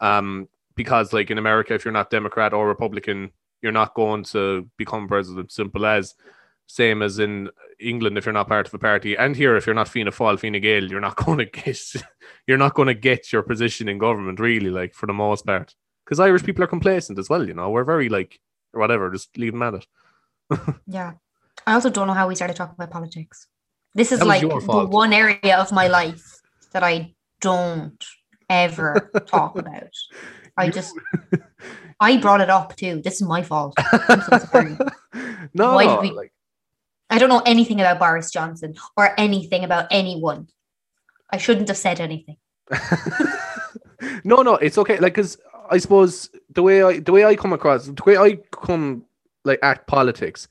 Um, 0.00 0.48
because 0.74 1.12
like 1.12 1.30
in 1.30 1.38
America, 1.38 1.74
if 1.74 1.84
you're 1.84 1.92
not 1.92 2.10
Democrat 2.10 2.52
or 2.52 2.68
Republican, 2.68 3.30
you're 3.62 3.72
not 3.72 3.94
going 3.94 4.22
to 4.24 4.68
become 4.76 5.08
president. 5.08 5.50
Simple 5.50 5.86
as. 5.86 6.14
Same 6.68 7.00
as 7.00 7.20
in 7.20 7.48
England, 7.78 8.18
if 8.18 8.26
you're 8.26 8.32
not 8.32 8.48
part 8.48 8.66
of 8.66 8.74
a 8.74 8.78
party, 8.78 9.16
and 9.16 9.36
here, 9.36 9.56
if 9.56 9.66
you're 9.66 9.74
not 9.74 9.88
Fianna 9.88 10.10
Fáil, 10.10 10.36
Fine 10.36 10.60
Gael, 10.60 10.90
you're 10.90 11.00
not 11.00 11.14
going 11.24 11.38
to 11.38 11.44
get, 11.44 11.80
you're 12.48 12.58
not 12.58 12.74
going 12.74 12.88
to 12.88 12.94
get 12.94 13.32
your 13.32 13.42
position 13.44 13.88
in 13.88 13.98
government, 13.98 14.40
really, 14.40 14.70
like 14.70 14.92
for 14.92 15.06
the 15.06 15.12
most 15.12 15.46
part. 15.46 15.76
Because 16.04 16.18
Irish 16.18 16.42
people 16.42 16.64
are 16.64 16.68
complacent 16.68 17.20
as 17.20 17.28
well, 17.28 17.46
you 17.46 17.54
know. 17.54 17.70
We're 17.70 17.84
very 17.84 18.08
like, 18.08 18.40
whatever, 18.72 19.10
just 19.10 19.38
leave 19.38 19.52
them 19.52 19.62
at 19.62 19.74
it. 19.74 19.86
Yeah. 20.86 21.14
I 21.66 21.74
also 21.74 21.90
don't 21.90 22.06
know 22.06 22.14
how 22.14 22.28
we 22.28 22.34
started 22.34 22.56
talking 22.56 22.74
about 22.74 22.90
politics. 22.90 23.46
This 23.96 24.12
is 24.12 24.22
like 24.22 24.42
the 24.42 24.86
one 24.90 25.14
area 25.14 25.56
of 25.56 25.72
my 25.72 25.88
life 25.88 26.22
that 26.72 26.84
I 26.84 27.14
don't 27.40 28.04
ever 28.50 29.10
talk 29.26 29.58
about. 29.58 29.88
I 30.58 30.68
just 30.68 30.94
I 31.98 32.18
brought 32.18 32.42
it 32.42 32.50
up 32.50 32.76
too. 32.76 33.00
This 33.02 33.14
is 33.14 33.22
my 33.22 33.42
fault. 33.42 33.72
I'm 33.78 34.20
so 34.20 34.38
sorry. 34.38 34.76
no, 35.54 35.74
Why 35.74 35.86
did 35.86 36.00
we- 36.02 36.10
like 36.12 36.32
I 37.08 37.18
don't 37.18 37.30
know 37.30 37.42
anything 37.46 37.80
about 37.80 37.98
Boris 37.98 38.30
Johnson 38.30 38.74
or 38.98 39.18
anything 39.18 39.64
about 39.64 39.86
anyone. 39.90 40.48
I 41.30 41.38
shouldn't 41.38 41.68
have 41.68 41.78
said 41.78 41.98
anything. 41.98 42.36
no, 44.24 44.42
no, 44.42 44.56
it's 44.56 44.76
okay. 44.76 44.98
Like, 44.98 45.14
cause 45.14 45.38
I 45.70 45.78
suppose 45.78 46.28
the 46.50 46.62
way 46.62 46.82
I 46.82 46.98
the 46.98 47.12
way 47.12 47.24
I 47.24 47.34
come 47.34 47.54
across 47.54 47.86
the 47.86 48.02
way 48.04 48.18
I 48.18 48.40
come 48.52 49.04
like 49.46 49.60
at 49.62 49.86
politics 49.86 50.48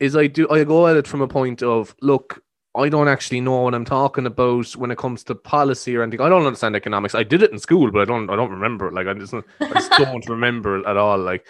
is 0.00 0.14
I 0.16 0.26
do 0.26 0.46
I 0.50 0.64
go 0.64 0.86
at 0.86 0.96
it 0.96 1.06
from 1.06 1.22
a 1.22 1.28
point 1.28 1.62
of 1.62 1.94
look. 2.02 2.42
I 2.76 2.88
don't 2.88 3.08
actually 3.08 3.40
know 3.40 3.62
what 3.62 3.74
I'm 3.74 3.84
talking 3.84 4.26
about 4.26 4.74
when 4.76 4.90
it 4.90 4.98
comes 4.98 5.22
to 5.24 5.34
policy 5.34 5.96
or 5.96 6.02
anything. 6.02 6.20
I 6.20 6.28
don't 6.28 6.44
understand 6.44 6.74
economics. 6.74 7.14
I 7.14 7.22
did 7.22 7.42
it 7.42 7.52
in 7.52 7.58
school, 7.58 7.90
but 7.92 8.02
I 8.02 8.04
don't. 8.04 8.28
I 8.30 8.36
don't 8.36 8.50
remember 8.50 8.88
it. 8.88 8.94
Like 8.94 9.06
I 9.06 9.14
just, 9.14 9.32
I 9.32 9.42
just 9.74 9.92
don't 9.98 10.28
remember 10.28 10.78
it 10.78 10.86
at 10.86 10.96
all. 10.96 11.18
Like, 11.18 11.46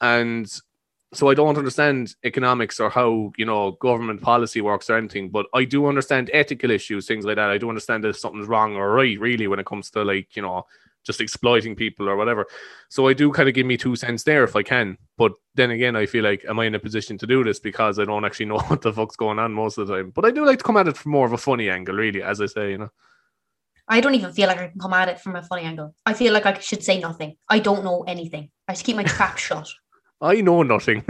and 0.00 0.50
so 1.12 1.30
I 1.30 1.34
don't 1.34 1.56
understand 1.56 2.16
economics 2.24 2.80
or 2.80 2.90
how 2.90 3.32
you 3.36 3.46
know 3.46 3.72
government 3.72 4.20
policy 4.20 4.60
works 4.60 4.90
or 4.90 4.96
anything. 4.96 5.28
But 5.30 5.46
I 5.54 5.64
do 5.64 5.86
understand 5.86 6.30
ethical 6.32 6.72
issues, 6.72 7.06
things 7.06 7.24
like 7.24 7.36
that. 7.36 7.50
I 7.50 7.58
do 7.58 7.68
understand 7.68 8.04
if 8.04 8.18
something's 8.18 8.48
wrong 8.48 8.74
or 8.74 8.92
right, 8.92 9.18
really, 9.20 9.46
when 9.46 9.60
it 9.60 9.66
comes 9.66 9.90
to 9.90 10.02
like 10.02 10.34
you 10.34 10.42
know 10.42 10.66
just 11.04 11.20
exploiting 11.20 11.76
people 11.76 12.08
or 12.08 12.16
whatever. 12.16 12.46
So 12.88 13.06
I 13.08 13.12
do 13.12 13.30
kind 13.32 13.48
of 13.48 13.54
give 13.54 13.66
me 13.66 13.76
two 13.76 13.94
cents 13.96 14.22
there 14.24 14.42
if 14.44 14.56
I 14.56 14.62
can. 14.62 14.98
But 15.16 15.32
then 15.54 15.70
again, 15.70 15.94
I 15.96 16.06
feel 16.06 16.24
like 16.24 16.44
am 16.48 16.58
I 16.58 16.64
in 16.64 16.74
a 16.74 16.78
position 16.78 17.16
to 17.18 17.26
do 17.26 17.44
this 17.44 17.60
because 17.60 17.98
I 17.98 18.04
don't 18.04 18.24
actually 18.24 18.46
know 18.50 18.58
what 18.58 18.82
the 18.82 18.92
fuck's 18.92 19.16
going 19.16 19.38
on 19.38 19.52
most 19.52 19.78
of 19.78 19.86
the 19.86 19.94
time. 19.96 20.10
But 20.10 20.24
I 20.24 20.30
do 20.30 20.44
like 20.44 20.58
to 20.58 20.64
come 20.64 20.76
at 20.76 20.88
it 20.88 20.96
from 20.96 21.12
more 21.12 21.26
of 21.26 21.32
a 21.32 21.38
funny 21.38 21.68
angle, 21.70 21.94
really, 21.94 22.22
as 22.22 22.40
I 22.40 22.46
say, 22.46 22.70
you 22.72 22.78
know. 22.78 22.90
I 23.86 24.00
don't 24.00 24.14
even 24.14 24.32
feel 24.32 24.48
like 24.48 24.58
I 24.58 24.68
can 24.68 24.80
come 24.80 24.94
at 24.94 25.10
it 25.10 25.20
from 25.20 25.36
a 25.36 25.42
funny 25.42 25.62
angle. 25.64 25.94
I 26.06 26.14
feel 26.14 26.32
like 26.32 26.46
I 26.46 26.58
should 26.58 26.82
say 26.82 26.98
nothing. 27.00 27.36
I 27.50 27.58
don't 27.58 27.84
know 27.84 28.02
anything. 28.08 28.48
I 28.66 28.72
just 28.72 28.84
keep 28.86 28.96
my 28.96 29.04
trap 29.04 29.36
shut. 29.46 29.68
I 30.22 30.40
know 30.40 30.62
nothing. 30.62 31.04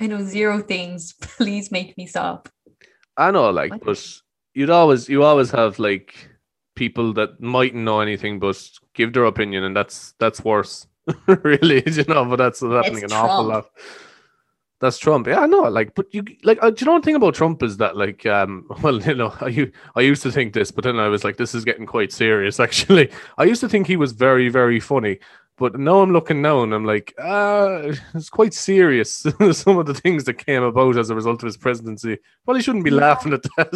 I 0.00 0.06
know 0.06 0.22
zero 0.24 0.60
things. 0.62 1.14
Please 1.20 1.72
make 1.72 1.96
me 1.96 2.06
stop. 2.06 2.48
I 3.16 3.32
know, 3.32 3.50
like, 3.50 3.72
What? 3.72 3.84
but 3.84 4.20
you'd 4.54 4.70
always 4.70 5.08
you 5.08 5.24
always 5.24 5.50
have 5.50 5.78
like 5.80 6.14
people 6.78 7.12
that 7.14 7.40
mightn't 7.40 7.82
know 7.84 8.00
anything 8.00 8.38
but 8.38 8.56
give 8.94 9.12
their 9.12 9.24
opinion, 9.24 9.64
and 9.64 9.74
that's 9.76 10.14
that's 10.18 10.42
worse, 10.44 10.86
really, 11.26 11.82
you 11.98 12.04
know. 12.08 12.24
But 12.24 12.36
that's 12.36 12.60
happening 12.60 13.04
an 13.04 13.12
awful 13.12 13.44
lot. 13.44 13.66
That's 14.80 14.96
Trump. 14.98 15.26
Yeah, 15.26 15.40
I 15.40 15.46
know. 15.46 15.62
Like, 15.62 15.96
but 15.96 16.06
you 16.14 16.22
like, 16.44 16.58
uh, 16.62 16.70
do 16.70 16.76
you 16.82 16.86
know 16.86 16.92
one 16.92 17.02
thing 17.02 17.16
about 17.16 17.34
Trump 17.34 17.64
is 17.64 17.78
that 17.78 17.96
like, 17.96 18.24
um, 18.26 18.64
well, 18.82 19.02
you 19.02 19.14
know, 19.16 19.34
I 19.40 19.72
I 19.96 20.00
used 20.02 20.22
to 20.22 20.30
think 20.30 20.52
this, 20.54 20.70
but 20.70 20.84
then 20.84 21.00
I 21.00 21.08
was 21.08 21.24
like, 21.24 21.36
this 21.36 21.54
is 21.54 21.64
getting 21.64 21.84
quite 21.86 22.12
serious. 22.12 22.60
Actually, 22.60 23.10
I 23.38 23.44
used 23.44 23.60
to 23.62 23.68
think 23.68 23.86
he 23.88 23.96
was 23.96 24.12
very 24.12 24.48
very 24.48 24.80
funny. 24.80 25.18
But 25.60 25.76
now 25.76 26.02
I'm 26.02 26.12
looking 26.12 26.40
now 26.40 26.62
and 26.62 26.72
I'm 26.72 26.84
like, 26.84 27.12
uh, 27.18 27.92
it's 28.14 28.30
quite 28.30 28.54
serious. 28.54 29.12
Some 29.50 29.76
of 29.76 29.86
the 29.86 29.94
things 30.04 30.22
that 30.26 30.34
came 30.34 30.62
about 30.62 30.96
as 30.96 31.10
a 31.10 31.16
result 31.16 31.42
of 31.42 31.48
his 31.48 31.56
presidency. 31.56 32.18
Well, 32.46 32.54
he 32.56 32.62
shouldn't 32.62 32.84
be 32.84 32.92
Yeah. 32.92 33.02
laughing 33.08 33.32
at 33.32 33.42
that. 33.56 33.72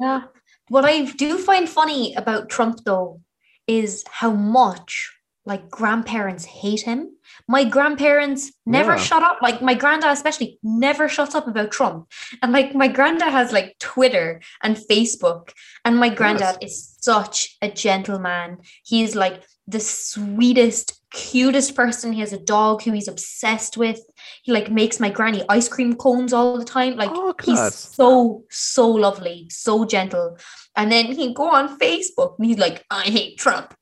Yeah. 0.00 0.22
What 0.70 0.84
I 0.84 1.02
do 1.04 1.36
find 1.36 1.68
funny 1.68 2.14
about 2.14 2.48
Trump, 2.48 2.84
though, 2.84 3.20
is 3.66 4.04
how 4.08 4.30
much 4.30 5.12
like 5.44 5.68
grandparents 5.68 6.44
hate 6.44 6.82
him. 6.82 7.16
My 7.48 7.64
grandparents 7.64 8.52
never 8.66 8.92
Yeah. 8.92 8.98
shut 9.08 9.22
up. 9.24 9.38
Like 9.42 9.60
my 9.62 9.74
granddad, 9.74 10.12
especially, 10.12 10.60
never 10.62 11.08
shuts 11.08 11.34
up 11.34 11.48
about 11.48 11.72
Trump. 11.72 12.06
And 12.40 12.52
like 12.52 12.72
my 12.72 12.86
granddad 12.86 13.32
has 13.32 13.50
like 13.50 13.74
Twitter 13.80 14.40
and 14.62 14.76
Facebook. 14.76 15.50
And 15.84 15.98
my 15.98 16.08
granddad 16.08 16.58
is 16.62 16.96
such 17.00 17.56
a 17.60 17.68
gentleman. 17.68 18.58
He's 18.84 19.16
like 19.16 19.42
the 19.70 19.80
sweetest, 19.80 21.00
cutest 21.12 21.74
person. 21.74 22.12
He 22.12 22.20
has 22.20 22.32
a 22.32 22.38
dog 22.38 22.82
who 22.82 22.92
he's 22.92 23.08
obsessed 23.08 23.76
with. 23.76 24.00
He 24.42 24.52
like 24.52 24.70
makes 24.70 25.00
my 25.00 25.10
granny 25.10 25.44
ice 25.48 25.68
cream 25.68 25.94
cones 25.94 26.32
all 26.32 26.58
the 26.58 26.64
time. 26.64 26.96
Like 26.96 27.10
Oh, 27.12 27.34
he's 27.42 27.74
so, 27.74 28.44
so 28.50 28.88
lovely, 28.88 29.46
so 29.50 29.84
gentle. 29.84 30.38
And 30.76 30.90
then 30.90 31.06
he'd 31.06 31.34
go 31.34 31.48
on 31.48 31.78
Facebook 31.78 32.36
and 32.38 32.46
he's 32.46 32.58
like, 32.58 32.84
I 32.90 33.02
hate 33.04 33.38
Trump. 33.38 33.74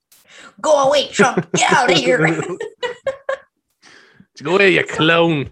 Go 0.61 0.89
away, 0.89 1.09
Trump. 1.09 1.51
Get 1.53 1.73
out 1.73 1.91
of 1.91 1.99
here. 2.05 2.19
Go 4.43 4.55
away, 4.57 4.75
you 4.75 4.85
clown. 4.89 5.51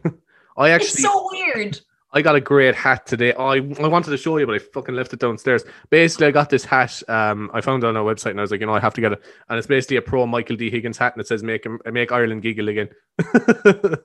I 0.57 0.70
actually 0.70 0.89
it's 0.89 1.03
so 1.03 1.28
weird. 1.32 1.80
I 2.12 2.22
got 2.22 2.36
a 2.36 2.40
great 2.40 2.74
hat 2.74 3.07
today. 3.07 3.32
I, 3.34 3.54
I 3.57 3.88
wanted 3.88 4.11
to 4.11 4.16
show 4.16 4.38
you, 4.38 4.46
but 4.46 4.54
I 4.54 4.59
fucking 4.59 4.94
left 4.94 5.12
it 5.12 5.20
downstairs. 5.20 5.64
Basically, 5.90 6.26
I 6.26 6.30
got 6.30 6.48
this 6.50 6.64
hat. 6.64 7.02
Um, 7.09 7.50
I 7.52 7.61
found 7.61 7.84
it 7.84 7.86
on 7.86 7.96
our 7.96 8.04
website, 8.04 8.30
and 8.30 8.40
I 8.40 8.42
was 8.42 8.50
like, 8.50 8.61
you 8.61 8.66
know, 8.66 8.74
I 8.74 8.80
have 8.80 8.94
to 8.94 9.00
get 9.00 9.12
it. 9.12 9.22
And 9.48 9.59
it's 9.59 9.66
basically 9.66 9.96
a 9.96 10.02
pro 10.02 10.26
Michael 10.26 10.57
D 10.57 10.70
Higgins 10.70 10.98
hat, 10.98 11.12
and 11.14 11.20
it 11.20 11.26
says 11.26 11.42
"Make 11.42 11.66
make 11.92 12.12
Ireland 12.12 12.42
giggle 12.42 12.68
again." 12.68 12.88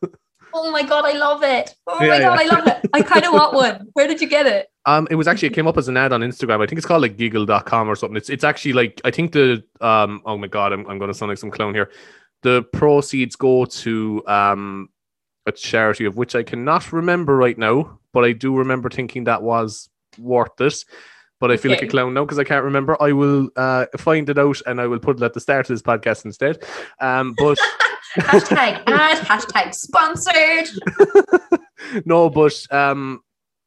Oh 0.53 0.71
my 0.71 0.83
god, 0.83 1.05
I 1.05 1.13
love 1.13 1.43
it. 1.43 1.75
Oh 1.87 2.03
Yeah, 2.03 2.09
my 2.09 2.19
god, 2.19 2.39
yeah. 2.39 2.41
I 2.41 2.55
love 2.57 2.67
it. 2.67 2.89
I 2.93 3.01
kind 3.01 3.25
of 3.25 3.33
want 3.33 3.53
one. 3.53 3.87
Where 3.93 4.07
did 4.07 4.19
you 4.21 4.27
get 4.27 4.45
it? 4.45 4.67
Um, 4.85 5.07
it 5.09 5.15
was 5.15 5.27
actually 5.27 5.47
it 5.49 5.53
came 5.53 5.67
up 5.67 5.77
as 5.77 5.87
an 5.87 5.97
ad 5.97 6.11
on 6.11 6.21
Instagram. 6.21 6.61
I 6.61 6.67
think 6.67 6.77
it's 6.77 6.85
called 6.85 7.01
like 7.01 7.17
giggle.com 7.17 7.87
or 7.89 7.95
something. 7.95 8.17
It's 8.17 8.29
it's 8.29 8.43
actually 8.43 8.73
like 8.73 8.99
I 9.05 9.11
think 9.11 9.31
the 9.31 9.63
um 9.79 10.21
oh 10.25 10.37
my 10.37 10.47
god, 10.47 10.73
I'm 10.73 10.85
I'm 10.87 10.99
gonna 10.99 11.13
sound 11.13 11.29
like 11.29 11.37
some 11.37 11.51
clown 11.51 11.73
here. 11.73 11.89
The 12.43 12.63
proceeds 12.73 13.35
go 13.35 13.65
to 13.65 14.23
um 14.27 14.89
a 15.45 15.51
charity 15.51 16.05
of 16.05 16.15
which 16.15 16.35
I 16.35 16.43
cannot 16.43 16.91
remember 16.91 17.35
right 17.35 17.57
now, 17.57 17.99
but 18.13 18.23
I 18.23 18.31
do 18.33 18.55
remember 18.55 18.89
thinking 18.89 19.25
that 19.25 19.43
was 19.43 19.89
worth 20.17 20.59
it. 20.59 20.83
But 21.39 21.49
I 21.49 21.57
feel 21.57 21.71
like 21.71 21.81
a 21.81 21.87
clown 21.87 22.13
now 22.13 22.23
because 22.23 22.37
I 22.37 22.43
can't 22.43 22.63
remember. 22.63 22.95
I 23.01 23.13
will 23.13 23.49
uh, 23.55 23.87
find 23.97 24.29
it 24.29 24.37
out 24.37 24.61
and 24.67 24.79
I 24.79 24.85
will 24.85 24.99
put 24.99 25.17
it 25.17 25.23
at 25.23 25.33
the 25.33 25.39
start 25.39 25.67
of 25.67 25.73
this 25.73 25.81
podcast 25.81 26.23
instead. 26.23 26.63
Um, 26.99 27.33
but 27.35 27.57
Hashtag 28.15 28.83
ad, 28.87 29.17
hashtag 29.25 29.73
sponsored. 29.73 30.67
no, 32.05 32.29
but 32.29 32.61
um, 32.71 33.21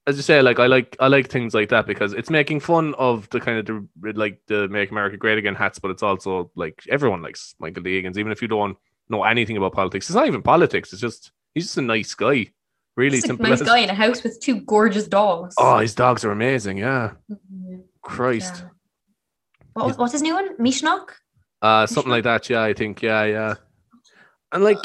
as 0.06 0.16
you 0.16 0.22
say, 0.22 0.42
like 0.42 0.58
I 0.58 0.66
like 0.66 0.96
I 1.00 1.06
like 1.06 1.28
things 1.30 1.54
like 1.54 1.70
that 1.70 1.86
because 1.86 2.12
it's 2.12 2.28
making 2.28 2.60
fun 2.60 2.94
of 2.94 3.28
the 3.30 3.40
kind 3.40 3.58
of 3.58 3.66
the 3.66 4.12
like 4.12 4.40
the 4.46 4.68
"Make 4.68 4.90
America 4.90 5.16
Great 5.16 5.38
Again" 5.38 5.54
hats, 5.54 5.78
but 5.78 5.90
it's 5.90 6.02
also 6.02 6.50
like 6.56 6.82
everyone 6.90 7.22
likes 7.22 7.54
Michael 7.58 7.82
D. 7.82 7.94
Higgins, 7.94 8.18
even 8.18 8.32
if 8.32 8.42
you 8.42 8.48
don't 8.48 8.76
know 9.08 9.24
anything 9.24 9.56
about 9.56 9.72
politics. 9.72 10.10
It's 10.10 10.16
not 10.16 10.26
even 10.26 10.42
politics. 10.42 10.92
It's 10.92 11.00
just 11.00 11.32
he's 11.54 11.64
just 11.64 11.78
a 11.78 11.82
nice 11.82 12.14
guy. 12.14 12.50
Really 12.96 13.16
He's 13.16 13.24
a 13.24 13.28
simple. 13.28 13.46
nice 13.48 13.60
as- 13.60 13.66
guy 13.66 13.78
in 13.78 13.90
a 13.90 13.94
house 13.94 14.22
with 14.22 14.40
two 14.40 14.60
gorgeous 14.60 15.08
dogs. 15.08 15.54
Oh, 15.58 15.78
his 15.78 15.94
dogs 15.94 16.24
are 16.24 16.30
amazing. 16.30 16.78
Yeah, 16.78 17.12
Mhm. 17.30 17.82
Christ. 18.02 18.54
Yeah. 18.62 18.68
What 19.72 19.86
was, 19.86 19.98
what's 19.98 20.12
his 20.12 20.22
new 20.22 20.34
one? 20.34 20.56
Misneach? 20.58 21.08
Uh, 21.60 21.86
something 21.86 22.10
like 22.12 22.22
that. 22.24 22.48
Yeah, 22.48 22.62
I 22.62 22.72
think. 22.74 23.02
Yeah, 23.02 23.24
yeah. 23.24 23.54
And 24.52 24.62
like, 24.62 24.78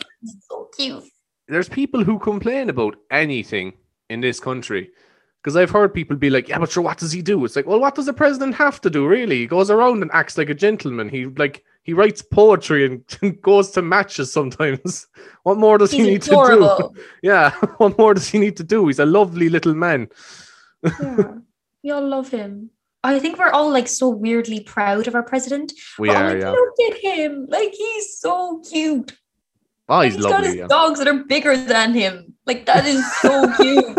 So 0.49 0.69
cute. 0.75 1.03
there's 1.47 1.69
people 1.69 2.03
who 2.03 2.17
complain 2.17 2.69
about 2.69 2.95
anything 3.11 3.73
in 4.09 4.21
this 4.21 4.39
country. 4.39 4.89
Because 5.41 5.55
I've 5.55 5.69
heard 5.69 5.93
people 5.93 6.17
be 6.17 6.29
like, 6.29 6.49
yeah, 6.49 6.59
but 6.59 6.69
sure, 6.69 6.83
what 6.83 6.97
does 6.97 7.13
he 7.13 7.21
do? 7.21 7.45
It's 7.45 7.55
like, 7.55 7.65
well, 7.65 7.79
what 7.79 7.95
does 7.95 8.07
the 8.07 8.13
president 8.13 8.55
have 8.55 8.81
to 8.81 8.89
do, 8.89 9.07
really? 9.07 9.37
He 9.37 9.47
goes 9.47 9.69
around 9.71 10.01
and 10.01 10.11
acts 10.13 10.37
like 10.37 10.49
a 10.49 10.53
gentleman. 10.53 11.07
He 11.07 11.27
like 11.27 11.63
he 11.83 11.93
writes 11.93 12.21
poetry 12.21 12.85
and 12.85 13.41
goes 13.41 13.71
to 13.71 13.81
matches 13.81 14.31
sometimes. 14.33 15.07
what 15.43 15.57
more 15.57 15.77
does 15.77 15.91
he 15.91 15.99
He's 15.99 16.07
need 16.07 16.21
to 16.23 16.31
do? 16.31 17.01
Yeah, 17.23 17.51
what 17.77 17.97
more 17.97 18.13
does 18.13 18.27
he 18.27 18.37
need 18.37 18.57
to 18.57 18.63
do? 18.63 18.87
He's 18.87 18.99
a 18.99 19.05
lovely 19.05 19.47
little 19.49 19.73
man. 19.73 20.09
yeah. 20.83 21.35
We 21.83 21.91
all 21.91 22.05
love 22.05 22.29
him. 22.29 22.71
I 23.01 23.17
think 23.19 23.39
we're 23.39 23.49
all 23.49 23.71
like 23.71 23.87
so 23.87 24.09
weirdly 24.09 24.59
proud 24.59 25.07
of 25.07 25.15
our 25.15 25.23
president. 25.23 25.71
We 25.97 26.09
But 26.09 26.17
I'm 26.17 26.25
are, 26.25 26.33
like, 26.33 26.41
yeah. 26.41 26.51
look 26.51 26.91
at 26.91 26.97
him. 26.99 27.45
Like 27.49 27.71
he's 27.73 28.19
so 28.19 28.61
cute. 28.69 29.17
Oh, 29.87 30.01
And 30.01 30.13
he's 30.13 30.21
got 30.25 30.43
his. 30.43 30.55
Yeah. 30.55 30.67
dogs 30.67 30.99
that 30.99 31.07
are 31.07 31.23
bigger 31.23 31.55
than 31.55 31.93
him. 31.93 32.33
Like 32.45 32.65
that 32.65 32.85
is 32.85 33.09
so 33.21 33.51
cute. 33.55 33.97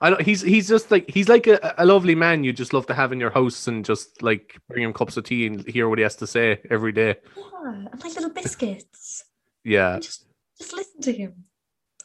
I 0.00 0.10
know 0.10 0.16
he's 0.16 0.40
he's 0.40 0.68
just 0.68 0.90
like 0.90 1.10
he's 1.10 1.28
like 1.28 1.46
a, 1.46 1.74
a 1.76 1.84
lovely 1.84 2.14
man 2.14 2.42
you 2.42 2.52
just 2.52 2.72
love 2.72 2.86
to 2.86 2.94
have 2.94 3.12
in 3.12 3.20
your 3.20 3.30
house 3.30 3.66
and 3.66 3.84
just 3.84 4.22
like 4.22 4.58
bring 4.68 4.82
him 4.82 4.94
cups 4.94 5.16
of 5.18 5.24
tea 5.24 5.46
and 5.46 5.66
hear 5.68 5.88
what 5.88 5.98
he 5.98 6.02
has 6.02 6.16
to 6.16 6.26
say 6.26 6.60
every 6.70 6.92
day. 6.92 7.16
Yeah, 7.36 7.70
and 7.92 8.02
like 8.02 8.14
little 8.14 8.30
biscuits. 8.30 9.24
Yeah. 9.62 9.94
And 9.94 10.02
just 10.02 10.26
just 10.58 10.72
listen 10.72 11.02
to 11.02 11.12
him. 11.12 11.44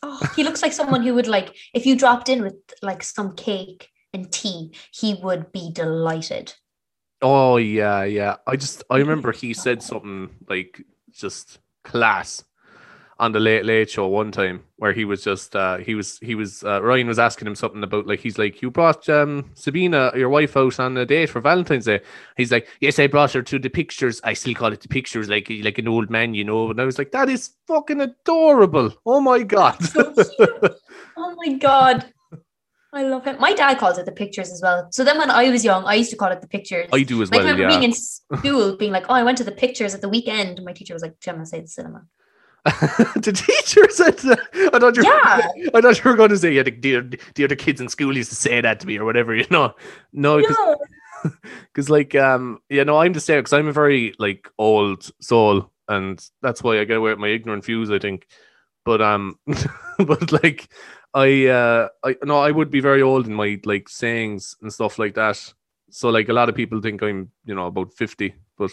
Oh, 0.03 0.19
he 0.35 0.43
looks 0.43 0.61
like 0.61 0.73
someone 0.73 1.03
who 1.03 1.13
would 1.13 1.27
like 1.27 1.55
if 1.73 1.85
you 1.85 1.95
dropped 1.95 2.27
in 2.27 2.41
with 2.41 2.55
like 2.81 3.01
some 3.01 3.33
cake 3.35 3.89
and 4.13 4.31
tea, 4.31 4.73
he 4.91 5.13
would 5.15 5.51
be 5.53 5.71
delighted. 5.71 6.53
Oh 7.21 7.55
yeah, 7.57 8.03
yeah. 8.03 8.35
I 8.45 8.57
just 8.57 8.83
I 8.89 8.97
remember 8.97 9.31
he 9.31 9.53
said 9.53 9.81
something 9.81 10.29
like 10.49 10.83
just 11.11 11.59
class 11.85 12.43
on 13.17 13.31
the 13.31 13.39
late 13.39 13.63
late 13.63 13.89
show 13.89 14.07
one 14.07 14.29
time 14.29 14.61
where 14.75 14.91
he 14.91 15.05
was 15.05 15.23
just 15.23 15.55
uh 15.55 15.77
he 15.77 15.95
was 15.95 16.19
he 16.19 16.35
was 16.35 16.63
uh, 16.65 16.81
Ryan 16.83 17.07
was 17.07 17.17
asking 17.17 17.47
him 17.47 17.55
something 17.55 17.81
about 17.81 18.05
like 18.07 18.19
he's 18.19 18.37
like 18.37 18.61
you 18.61 18.69
brought 18.69 19.07
um 19.07 19.51
Sabina 19.53 20.11
your 20.15 20.27
wife 20.27 20.57
out 20.57 20.79
on 20.81 20.97
a 20.97 21.05
date 21.05 21.29
for 21.29 21.39
Valentine's 21.39 21.85
Day. 21.85 22.01
He's 22.35 22.51
like 22.51 22.67
yes 22.81 22.99
I 22.99 23.07
brought 23.07 23.31
her 23.31 23.41
to 23.41 23.57
the 23.57 23.69
pictures. 23.69 24.19
I 24.23 24.33
still 24.33 24.53
call 24.53 24.73
it 24.73 24.81
the 24.81 24.89
pictures 24.89 25.29
like 25.29 25.49
like 25.63 25.77
an 25.77 25.87
old 25.87 26.09
man 26.09 26.33
you 26.33 26.43
know. 26.43 26.69
And 26.71 26.81
I 26.81 26.85
was 26.85 26.97
like 26.97 27.11
that 27.11 27.29
is 27.29 27.51
fucking 27.67 28.01
adorable. 28.01 28.93
Oh 29.05 29.21
my 29.21 29.43
god. 29.43 29.81
So. 29.83 30.13
Oh 31.17 31.33
my 31.37 31.53
god. 31.53 32.11
I 32.91 33.03
love 33.03 33.25
it. 33.27 33.39
My 33.39 33.53
dad 33.53 33.77
calls 33.77 33.97
it 33.97 34.05
the 34.05 34.11
pictures 34.11 34.51
as 34.51 34.61
well. 34.61 34.87
So 34.91 35.03
then 35.03 35.17
when 35.17 35.29
I 35.31 35.49
was 35.49 35.63
young, 35.65 35.85
I 35.85 35.95
used 35.95 36.11
to 36.11 36.17
call 36.17 36.31
it 36.31 36.41
the 36.41 36.47
pictures. 36.47 36.87
I 36.93 37.03
do 37.03 37.21
as 37.21 37.29
like, 37.31 37.39
well. 37.39 37.47
I 37.47 37.51
remember 37.51 37.63
Yeah. 37.73 37.79
being 37.79 37.91
in 37.91 37.93
school, 37.93 38.75
being 38.77 38.91
like, 38.91 39.05
"Oh, 39.09 39.13
I 39.13 39.23
went 39.23 39.37
to 39.39 39.43
the 39.43 39.51
pictures 39.51 39.93
at 39.93 40.01
the 40.01 40.09
weekend." 40.09 40.61
My 40.63 40.71
teacher 40.73 40.93
was 40.93 41.01
like, 41.01 41.19
"Gemma, 41.19 41.45
say 41.45 41.59
the 41.61 41.67
cinema." 41.67 42.03
the 43.15 43.31
teacher 43.31 43.87
said 43.91 44.17
that. 44.19 44.39
I 44.73 44.79
thought 44.79 44.97
you 44.97 45.03
were, 45.03 45.09
Yeah. 45.09 45.69
I 45.75 45.81
thought 45.81 46.03
you 46.03 46.09
were 46.09 46.17
going 46.17 46.31
to 46.31 46.37
say, 46.37 46.51
yeah, 46.51 46.63
the, 46.63 46.71
the, 46.71 47.19
the 47.35 47.43
other 47.43 47.55
kids 47.55 47.79
in 47.79 47.89
school 47.89 48.17
used 48.17 48.29
to 48.29 48.35
say 48.35 48.59
that 48.59 48.79
to 48.79 48.87
me 48.87 48.97
or 48.97 49.05
whatever, 49.05 49.35
you 49.35 49.45
know. 49.51 49.75
No, 50.13 50.39
because 50.39 50.57
because 51.73 51.89
like 51.89 52.15
um 52.15 52.59
yeah 52.69 52.83
no 52.83 52.97
i'm 52.97 53.13
the 53.13 53.19
same 53.19 53.39
because 53.39 53.53
i'm 53.53 53.67
a 53.67 53.73
very 53.73 54.13
like 54.19 54.49
old 54.57 55.09
soul 55.21 55.71
and 55.87 56.29
that's 56.41 56.63
why 56.63 56.79
i 56.79 56.83
get 56.83 56.97
away 56.97 57.11
with 57.11 57.19
my 57.19 57.29
ignorant 57.29 57.65
views 57.65 57.89
i 57.91 57.99
think 57.99 58.27
but 58.83 59.01
um 59.01 59.39
but 59.99 60.31
like 60.31 60.69
i 61.13 61.47
uh 61.47 61.87
i 62.03 62.15
no 62.23 62.39
i 62.39 62.51
would 62.51 62.69
be 62.69 62.79
very 62.79 63.01
old 63.01 63.27
in 63.27 63.33
my 63.33 63.59
like 63.65 63.89
sayings 63.89 64.55
and 64.61 64.71
stuff 64.71 64.99
like 64.99 65.15
that 65.15 65.53
so 65.89 66.09
like 66.09 66.29
a 66.29 66.33
lot 66.33 66.49
of 66.49 66.55
people 66.55 66.81
think 66.81 67.01
i'm 67.01 67.31
you 67.45 67.55
know 67.55 67.67
about 67.67 67.93
50 67.93 68.35
but 68.57 68.71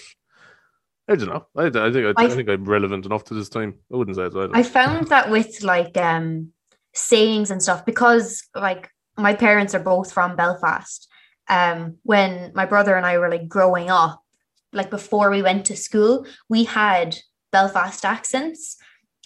i 1.08 1.16
don't 1.16 1.28
know 1.28 1.46
i, 1.56 1.66
I 1.66 1.92
think 1.92 2.16
I, 2.18 2.24
I 2.24 2.28
think 2.28 2.48
i'm 2.48 2.64
relevant 2.64 3.06
enough 3.06 3.24
to 3.24 3.34
this 3.34 3.48
time 3.48 3.74
i 3.92 3.96
wouldn't 3.96 4.16
say 4.16 4.28
so 4.30 4.50
I 4.52 4.58
I 4.58 4.62
found 4.62 5.08
that 5.08 5.30
with 5.30 5.62
like 5.62 5.96
um 5.96 6.52
sayings 6.94 7.50
and 7.50 7.62
stuff 7.62 7.84
because 7.84 8.44
like 8.54 8.90
my 9.16 9.34
parents 9.34 9.74
are 9.74 9.82
both 9.82 10.12
from 10.12 10.36
Belfast. 10.36 11.08
Um, 11.48 11.96
when 12.02 12.52
my 12.54 12.66
brother 12.66 12.96
and 12.96 13.04
I 13.04 13.18
were 13.18 13.30
like 13.30 13.48
growing 13.48 13.90
up, 13.90 14.22
like 14.72 14.90
before 14.90 15.30
we 15.30 15.42
went 15.42 15.66
to 15.66 15.76
school, 15.76 16.26
we 16.48 16.64
had 16.64 17.18
Belfast 17.50 18.04
accents 18.04 18.76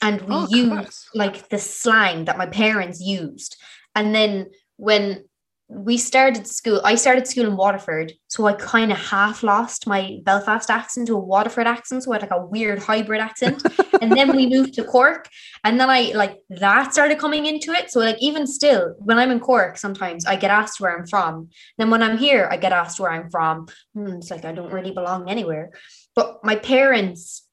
and 0.03 0.21
we 0.23 0.35
Oh, 0.35 0.47
used 0.51 1.07
like 1.15 1.49
the 1.49 1.59
slang 1.59 2.25
that 2.25 2.39
my 2.39 2.47
parents 2.47 3.01
used. 3.01 3.57
And 3.95 4.15
then 4.15 4.51
when 4.77 5.25
we 5.69 5.99
started 5.99 6.47
school, 6.47 6.81
I 6.85 6.95
started 6.95 7.27
school 7.27 7.47
in 7.47 7.57
Waterford, 7.57 8.13
so 8.29 8.47
I 8.47 8.53
kind 8.53 8.93
of 8.93 8.99
half 8.99 9.43
lost 9.43 9.87
my 9.87 10.19
Belfast 10.23 10.71
accent 10.71 11.09
to 11.09 11.15
a 11.15 11.19
Waterford 11.19 11.67
accent, 11.67 12.05
so 12.05 12.13
I 12.13 12.17
had 12.17 12.23
like 12.23 12.39
a 12.39 12.47
weird 12.47 12.79
hybrid 12.79 13.21
accent. 13.21 13.63
and 14.01 14.13
then 14.13 14.37
we 14.37 14.47
moved 14.47 14.75
to 14.75 14.85
Cork, 14.85 15.29
and 15.65 15.81
then 15.81 15.91
I 15.91 16.13
like 16.15 16.39
that 16.51 16.93
started 16.93 17.19
coming 17.19 17.47
into 17.47 17.73
it. 17.73 17.91
So 17.91 17.99
like 17.99 18.17
even 18.21 18.47
still, 18.47 18.95
when 18.99 19.19
I'm 19.19 19.33
in 19.33 19.41
Cork, 19.41 19.77
sometimes 19.77 20.25
I 20.25 20.37
get 20.37 20.53
asked 20.53 20.81
where 20.81 20.97
I'm 20.97 21.07
from. 21.07 21.49
Then 21.79 21.91
when 21.91 22.03
I'm 22.03 22.17
here, 22.17 22.49
I 22.51 22.59
get 22.59 22.73
asked 22.73 23.01
where 23.01 23.11
I'm 23.11 23.29
from. 23.31 23.67
Hmm, 23.95 24.15
it's 24.19 24.31
like 24.31 24.45
I 24.45 24.53
don't 24.53 24.73
really 24.73 24.93
belong 24.93 25.29
anywhere. 25.29 25.73
But 26.15 26.45
my 26.45 26.55
parents 26.55 27.45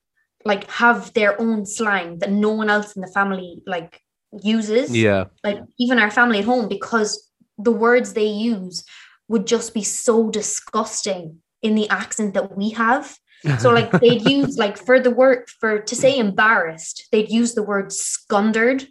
like 0.46 0.70
have 0.70 1.14
their 1.14 1.40
own 1.42 1.66
slang 1.66 2.20
that 2.20 2.32
no 2.32 2.52
one 2.52 2.70
else 2.70 2.96
in 2.96 3.02
the 3.02 3.08
family 3.08 3.64
like 3.66 4.02
uses 4.42 4.96
yeah 4.96 5.26
like 5.44 5.60
even 5.78 6.00
our 6.00 6.10
family 6.10 6.40
at 6.40 6.46
home 6.46 6.68
because 6.68 7.32
the 7.64 7.72
words 7.72 8.14
they 8.14 8.28
use 8.28 8.84
would 9.28 9.48
just 9.48 9.74
be 9.74 9.84
so 9.84 10.30
disgusting 10.30 11.40
in 11.62 11.76
the 11.76 11.90
accent 11.90 12.34
that 12.34 12.56
we 12.58 12.72
have. 12.72 13.18
So 13.60 13.72
like 13.72 13.92
they'd 14.02 14.28
use 14.28 14.58
like 14.58 14.78
for 14.78 15.00
the 15.00 15.12
word 15.12 15.50
for 15.60 15.80
to 15.80 15.96
say 15.96 16.18
embarrassed 16.18 17.08
they'd 17.12 17.30
use 17.30 17.54
the 17.56 17.64
word 17.64 17.92
scundered 17.92 18.88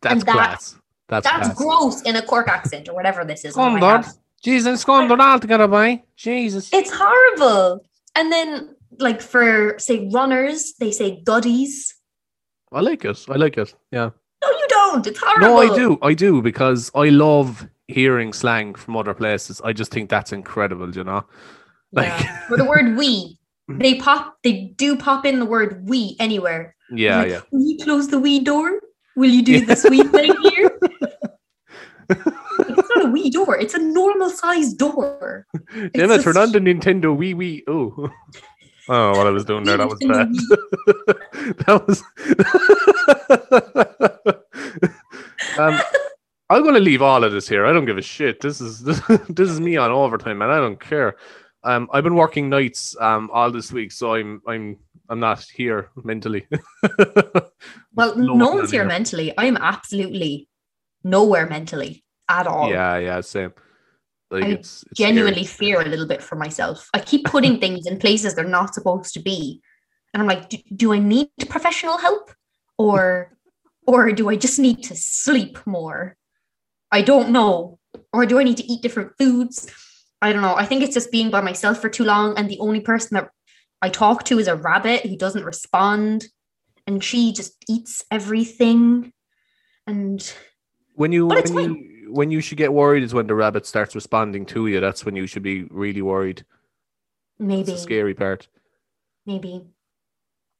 that's 0.00 0.12
and 0.12 0.22
that- 0.22 0.32
class. 0.32 0.76
That's, 1.08 1.26
that's 1.26 1.46
class. 1.48 1.56
gross 1.56 2.02
in 2.02 2.16
a 2.16 2.22
cork 2.22 2.48
accent 2.48 2.88
or 2.88 2.94
whatever 2.94 3.24
this 3.24 3.42
is 3.44 3.54
Scundered? 3.54 4.04
jesus 4.44 4.82
scundered 4.82 5.20
all 5.20 5.38
together 5.38 5.66
boy. 5.66 6.02
Jesus. 6.16 6.68
It's 6.72 6.90
horrible. 6.92 7.80
And 8.14 8.30
then 8.30 8.74
like 8.98 9.20
for 9.22 9.78
say 9.78 10.08
runners 10.12 10.74
they 10.80 10.90
say 10.90 11.22
gutties 11.24 11.92
i 12.72 12.80
like 12.80 13.04
it. 13.06 13.24
I 13.28 13.36
like 13.36 13.56
it. 13.56 13.74
Yeah. 13.90 14.10
No 14.42 14.50
you 14.50 14.66
don't. 14.68 15.06
It's 15.06 15.18
horrible 15.18 15.46
No, 15.48 15.56
I 15.58 15.74
do. 15.74 15.98
I 16.02 16.12
do 16.14 16.42
because 16.42 16.90
I 16.94 17.08
love 17.08 17.66
hearing 17.88 18.32
slang 18.32 18.74
from 18.74 18.96
other 18.96 19.14
places. 19.14 19.60
I 19.64 19.72
just 19.72 19.90
think 19.90 20.08
that's 20.10 20.32
incredible, 20.32 20.94
you 20.94 21.04
know? 21.04 21.24
Like, 21.92 22.08
yeah. 22.20 22.46
for 22.46 22.56
the 22.56 22.64
word 22.64 22.96
we 22.96 23.38
they 23.70 23.96
pop 23.96 24.36
they 24.44 24.72
do 24.76 24.96
pop 24.96 25.26
in 25.26 25.38
the 25.38 25.44
word 25.44 25.86
we 25.86 26.16
anywhere 26.18 26.74
yeah, 26.90 27.18
Like, 27.18 27.30
yeah. 27.30 27.40
Will 27.50 27.60
you 27.66 27.78
close 27.84 28.08
the 28.08 28.18
wee 28.18 28.40
door? 28.40 28.80
Will 29.16 29.30
you 29.30 29.42
do 29.42 29.64
the 29.66 29.76
sweet 29.76 30.06
thing 30.10 30.34
here? 30.42 30.78
it's 32.10 32.88
not 32.96 33.04
a 33.04 33.10
wee 33.10 33.28
door. 33.30 33.58
It's 33.58 33.74
a 33.74 33.78
normal 33.78 34.30
sized 34.30 34.78
door. 34.78 35.46
Damn 35.74 35.90
it, 35.92 36.08
just- 36.08 36.24
turn 36.24 36.36
on 36.38 36.52
the 36.52 36.60
Nintendo 36.60 37.14
Wii 37.16 37.34
Wii. 37.34 37.62
Oh. 37.68 38.08
Oh, 38.90 39.10
what 39.18 39.26
I 39.26 39.30
was 39.30 39.44
doing 39.44 39.64
there, 39.64 39.76
that 39.76 39.86
was 39.86 39.98
bad. 39.98 40.32
that 41.66 41.86
was. 41.86 42.02
um, 45.58 45.78
I'm 46.50 46.62
going 46.62 46.74
to 46.74 46.80
leave 46.80 47.02
all 47.02 47.24
of 47.24 47.32
this 47.32 47.48
here. 47.48 47.66
I 47.66 47.72
don't 47.72 47.84
give 47.84 47.98
a 47.98 48.02
shit. 48.02 48.40
This 48.40 48.60
is 48.60 48.82
this 48.82 49.00
this 49.28 49.50
is 49.50 49.60
me 49.60 49.76
on 49.76 49.90
overtime, 49.90 50.38
man. 50.38 50.50
I 50.50 50.58
don't 50.58 50.80
care. 50.80 51.16
Um, 51.64 51.88
I've 51.92 52.04
been 52.04 52.14
working 52.14 52.48
nights 52.48 52.96
um 53.00 53.30
all 53.32 53.50
this 53.50 53.72
week, 53.72 53.92
so 53.92 54.14
I'm 54.14 54.40
I'm 54.46 54.78
I'm 55.08 55.20
not 55.20 55.42
here 55.42 55.90
mentally. 56.04 56.46
Well, 57.94 58.16
No 58.16 58.50
one's 58.52 58.70
here 58.70 58.82
here. 58.82 58.88
mentally. 58.88 59.36
I 59.36 59.46
am 59.46 59.56
absolutely 59.56 60.48
nowhere 61.02 61.48
mentally 61.48 62.04
at 62.28 62.46
all. 62.46 62.70
Yeah, 62.70 62.96
yeah, 62.98 63.20
same. 63.22 63.52
Like 64.30 64.44
I 64.44 64.48
it's, 64.48 64.82
it's 64.84 64.90
scary. 64.92 65.08
Genuinely 65.08 65.44
fear 65.44 65.80
a 65.80 65.84
little 65.84 66.06
bit 66.06 66.22
for 66.22 66.36
myself. 66.36 66.88
I 66.94 67.00
keep 67.00 67.24
putting 67.24 67.58
things 67.62 67.86
in 67.86 67.98
places 67.98 68.34
they're 68.34 68.44
not 68.44 68.74
supposed 68.74 69.14
to 69.14 69.20
be. 69.20 69.60
And 70.14 70.22
I'm 70.22 70.28
like, 70.28 70.48
do, 70.48 70.58
do 70.76 70.92
I 70.92 70.98
need 71.00 71.28
professional 71.48 71.98
help? 71.98 72.32
Or 72.78 73.32
or 73.86 74.12
do 74.12 74.28
I 74.28 74.36
just 74.36 74.58
need 74.58 74.84
to 74.84 74.94
sleep 74.94 75.58
more? 75.66 76.16
I 76.90 77.02
don't 77.02 77.30
know. 77.30 77.78
Or 78.12 78.26
do 78.26 78.38
I 78.38 78.44
need 78.44 78.56
to 78.58 78.64
eat 78.64 78.82
different 78.82 79.12
foods? 79.18 79.70
I 80.20 80.32
don't 80.32 80.42
know. 80.42 80.54
I 80.54 80.64
think 80.64 80.82
it's 80.82 80.94
just 80.94 81.12
being 81.12 81.30
by 81.30 81.40
myself 81.40 81.80
for 81.80 81.88
too 81.88 82.04
long. 82.04 82.36
And 82.36 82.48
the 82.48 82.58
only 82.58 82.80
person 82.80 83.14
that 83.14 83.30
I 83.80 83.88
talk 83.88 84.24
to 84.24 84.38
is 84.38 84.48
a 84.48 84.56
rabbit 84.56 85.06
who 85.06 85.16
doesn't 85.16 85.44
respond. 85.44 86.26
And 86.86 87.04
she 87.04 87.32
just 87.32 87.54
eats 87.68 88.04
everything. 88.10 89.12
And 89.86 90.32
when 90.94 91.12
you 91.12 91.26
when 91.26 91.54
you 91.54 91.88
when 92.10 92.30
you 92.30 92.40
should 92.40 92.58
get 92.58 92.72
worried 92.72 93.02
is 93.02 93.14
when 93.14 93.26
the 93.26 93.34
rabbit 93.34 93.66
starts 93.66 93.94
responding 93.94 94.46
to 94.46 94.66
you. 94.66 94.80
That's 94.80 95.04
when 95.04 95.16
you 95.16 95.26
should 95.26 95.42
be 95.42 95.64
really 95.64 96.02
worried. 96.02 96.44
That's 97.38 97.48
maybe, 97.48 97.72
the 97.72 97.78
scary 97.78 98.14
part. 98.14 98.48
maybe. 99.26 99.64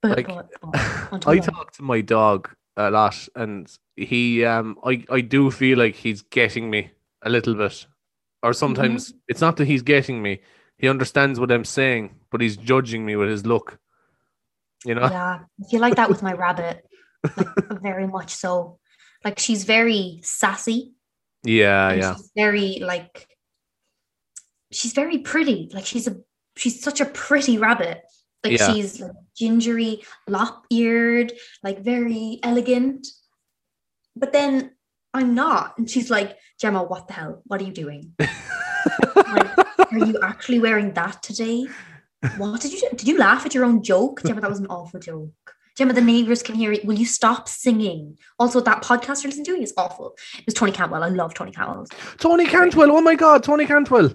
But, 0.01 0.17
Like, 0.17 0.29
but, 0.29 0.51
but 1.11 1.27
I 1.27 1.39
talk 1.39 1.73
to 1.73 1.83
my 1.83 2.01
dog 2.01 2.51
a 2.77 2.91
lot, 2.91 3.29
and 3.35 3.67
he 4.07 4.45
um 4.45 4.79
I 4.85 5.05
I 5.11 5.21
do 5.21 5.51
feel 5.51 5.79
like 5.79 5.95
he's 5.95 6.23
getting 6.23 6.71
me 6.71 6.91
a 7.23 7.31
little 7.31 7.55
bit, 7.55 7.87
or 8.43 8.53
sometimes 8.53 9.13
it's 9.27 9.41
not 9.41 9.57
that 9.57 9.67
he's 9.67 9.83
getting 9.83 10.23
me. 10.23 10.41
He 10.79 10.89
understands 10.89 11.41
what 11.41 11.51
I'm 11.51 11.65
saying, 11.65 12.15
but 12.31 12.41
he's 12.41 12.57
judging 12.57 13.05
me 13.05 13.17
with 13.17 13.29
his 13.29 13.45
look. 13.45 13.79
You 14.85 14.95
know? 14.95 15.03
Yeah, 15.03 15.41
I 15.43 15.69
feel 15.69 15.81
like 15.81 15.97
that 15.97 16.09
with 16.09 16.23
my 16.23 16.33
rabbit, 16.33 16.87
like, 17.37 17.83
very 17.83 18.07
much 18.07 18.31
so. 18.35 18.79
Like 19.25 19.41
she's 19.41 19.65
very 19.65 20.21
sassy. 20.23 20.95
Yeah, 21.43 21.93
yeah. 21.93 22.15
She's 22.15 22.31
very 22.37 22.79
like 22.81 23.27
she's 24.71 24.93
very 24.93 25.19
pretty. 25.19 25.69
Like 25.73 25.87
she's 25.87 26.07
a 26.07 26.17
she's 26.57 26.81
such 26.81 27.01
a 27.01 27.07
pretty 27.07 27.59
rabbit. 27.59 28.03
Like 28.45 28.59
Yeah. 28.59 28.73
she's 28.73 29.01
like 29.01 29.11
gingery, 29.37 30.03
lop-eared, 30.29 31.33
like 31.65 31.81
very 31.81 32.39
elegant. 32.45 33.07
But 34.19 34.33
then 34.33 34.73
I'm 35.15 35.35
not. 35.35 35.79
And 35.79 35.89
she's 35.91 36.11
like, 36.11 36.37
Gemma, 36.61 36.83
what 36.83 37.09
the 37.09 37.15
hell? 37.15 37.43
What 37.47 37.61
are 37.61 37.65
you 37.65 37.73
doing? 37.73 38.15
like, 38.19 39.59
are 39.93 39.99
you 39.99 40.19
actually 40.23 40.61
wearing 40.61 40.93
that 40.95 41.23
today? 41.23 41.67
What 42.37 42.61
did 42.61 42.73
you 42.73 42.81
do? 42.81 42.89
Did 42.97 43.07
you 43.07 43.19
laugh 43.19 43.47
at 43.47 43.55
your 43.55 43.65
own 43.65 43.83
joke? 43.83 44.23
Gemma, 44.25 44.41
that 44.41 44.51
was 44.51 44.59
an 44.61 44.67
awful 44.67 45.01
joke. 45.01 45.33
Gemma, 45.77 45.93
the 45.93 46.01
neighbors 46.01 46.43
can 46.43 46.57
hear 46.57 46.73
it. 46.73 46.85
Will 46.85 46.99
you 46.99 47.07
stop 47.07 47.49
singing? 47.49 48.19
Also, 48.41 48.61
that 48.61 48.83
podcast 48.83 49.23
you're 49.23 49.31
listening 49.31 49.45
to 49.45 49.53
is 49.63 49.73
awful. 49.77 50.17
It 50.37 50.45
was 50.45 50.55
Tony 50.55 50.73
Cantwell. 50.73 51.05
I 51.05 51.09
love 51.09 51.35
Tony 51.35 51.53
Cantwell. 51.53 51.87
Tony 52.19 52.47
Cantwell. 52.47 52.91
Oh 52.91 53.01
my 53.01 53.15
god, 53.15 53.45
Tony 53.45 53.65
Cantwell. 53.65 54.13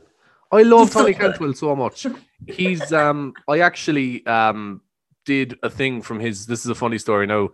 I 0.51 0.63
love 0.63 0.89
He's 0.89 0.93
Tony 0.93 1.13
good. 1.13 1.21
Cantwell 1.21 1.53
so 1.53 1.75
much. 1.75 2.05
He's 2.47 2.91
um 2.91 3.33
I 3.47 3.59
actually 3.59 4.25
um 4.25 4.81
did 5.25 5.57
a 5.63 5.69
thing 5.69 6.01
from 6.01 6.19
his 6.19 6.45
this 6.45 6.65
is 6.65 6.69
a 6.69 6.75
funny 6.75 6.97
story 6.97 7.27
now, 7.27 7.51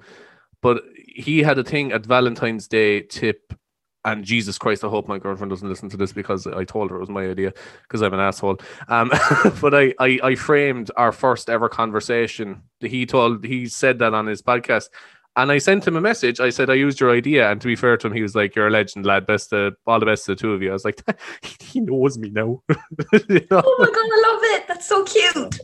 but 0.63 0.83
he 1.19 1.39
had 1.39 1.57
a 1.59 1.63
thing 1.63 1.91
at 1.91 2.05
Valentine's 2.05 2.67
Day 2.67 3.01
tip 3.01 3.53
and 4.05 4.23
Jesus 4.23 4.57
Christ, 4.57 4.83
I 4.83 4.87
hope 4.87 5.07
my 5.07 5.19
girlfriend 5.19 5.49
doesn't 5.49 5.67
listen 5.67 5.89
to 5.89 5.97
this 5.97 6.13
because 6.13 6.47
I 6.47 6.63
told 6.63 6.89
her 6.89 6.97
it 6.97 7.01
was 7.01 7.09
my 7.09 7.27
idea 7.27 7.53
because 7.83 8.01
I'm 8.01 8.13
an 8.13 8.19
asshole. 8.19 8.57
Um, 8.87 9.09
but 9.61 9.75
I, 9.75 9.93
I 9.99 10.19
I 10.23 10.35
framed 10.35 10.89
our 10.95 11.11
first 11.11 11.49
ever 11.49 11.67
conversation. 11.67 12.61
He 12.79 13.05
told 13.05 13.43
he 13.43 13.67
said 13.67 13.99
that 13.99 14.13
on 14.13 14.25
his 14.25 14.41
podcast, 14.41 14.87
and 15.35 15.51
I 15.51 15.57
sent 15.57 15.85
him 15.85 15.97
a 15.97 16.01
message. 16.01 16.39
I 16.39 16.49
said 16.49 16.69
I 16.69 16.75
used 16.75 16.99
your 16.99 17.11
idea, 17.11 17.51
and 17.51 17.59
to 17.59 17.67
be 17.67 17.75
fair 17.75 17.97
to 17.97 18.07
him, 18.07 18.13
he 18.13 18.21
was 18.21 18.35
like, 18.35 18.55
"You're 18.55 18.67
a 18.67 18.71
legend, 18.71 19.05
lad. 19.05 19.27
Best 19.27 19.51
of 19.51 19.75
all 19.85 19.99
the 19.99 20.05
best 20.05 20.25
to 20.25 20.31
the 20.31 20.35
two 20.37 20.53
of 20.53 20.61
you." 20.61 20.69
I 20.69 20.73
was 20.73 20.85
like, 20.85 21.01
"He 21.61 21.81
knows 21.81 22.17
me 22.17 22.29
now." 22.29 22.63
You 23.29 23.45
know? 23.51 23.61
Oh 23.65 23.75
my 23.79 23.85
god, 23.85 23.97
I 23.97 24.31
love 24.31 24.43
it. 24.61 24.67
That's 24.67 24.87
so 24.87 25.03
cute. 25.03 25.59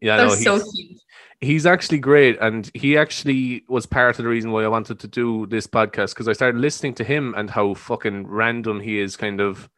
Yeah, 0.00 0.16
no, 0.16 0.28
That's 0.28 0.44
so 0.44 0.58
cute. 0.58 1.00
He's 1.42 1.66
actually 1.66 1.98
great 1.98 2.38
and 2.40 2.70
he 2.72 2.96
actually 2.96 3.64
was 3.68 3.84
part 3.84 4.18
of 4.18 4.22
the 4.24 4.28
reason 4.30 4.52
why 4.52 4.62
i 4.62 4.68
wanted 4.68 4.98
to 5.00 5.08
do 5.08 5.44
this 5.46 5.66
podcast 5.66 6.10
because 6.14 6.28
i 6.28 6.32
started 6.32 6.60
listening 6.60 6.94
to 6.94 7.02
him 7.04 7.34
and 7.36 7.50
how 7.50 7.74
fucking 7.74 8.26
random 8.28 8.78
he 8.80 8.98
is 9.00 9.16
kind 9.16 9.40
of 9.40 9.68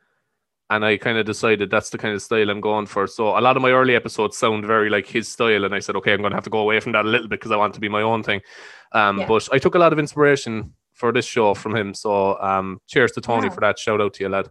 and 0.71 0.85
i 0.85 0.97
kind 0.99 1.17
of 1.19 1.25
decided 1.25 1.71
that's 1.71 1.89
the 1.91 1.97
kind 1.99 2.15
of 2.15 2.21
style 2.23 2.51
i'm 2.51 2.61
going 2.61 2.85
for 2.87 3.07
so 3.07 3.39
a 3.39 3.41
lot 3.41 3.57
of 3.57 3.63
my 3.63 3.71
early 3.71 3.97
episodes 3.97 4.37
sound 4.37 4.65
very 4.67 4.91
like 4.91 5.07
his 5.07 5.27
style 5.27 5.65
and 5.65 5.75
i 5.75 5.79
said 5.79 5.97
okay 5.97 6.13
i'm 6.13 6.21
going 6.21 6.31
to 6.33 6.37
have 6.37 6.45
to 6.45 6.51
go 6.51 6.59
away 6.59 6.79
from 6.81 6.93
that 6.93 7.07
a 7.07 7.09
little 7.09 7.29
bit 7.29 7.41
because 7.41 7.51
i 7.51 7.57
want 7.57 7.73
to 7.75 7.81
be 7.81 7.89
my 7.89 8.03
own 8.03 8.23
thing 8.23 8.41
um, 8.93 9.19
Yeah. 9.21 9.27
but 9.27 9.49
i 9.53 9.59
took 9.59 9.75
a 9.75 9.79
lot 9.79 9.93
of 9.93 9.99
inspiration 9.99 10.73
for 10.93 11.13
this 11.13 11.25
show 11.27 11.55
from 11.55 11.75
him 11.75 11.95
so 11.95 12.39
um, 12.41 12.79
cheers 12.87 13.13
to 13.13 13.21
tony 13.23 13.49
Wow. 13.49 13.55
for 13.55 13.61
that 13.63 13.79
shout 13.79 14.01
out 14.03 14.13
to 14.15 14.23
you 14.25 14.29
lad 14.29 14.51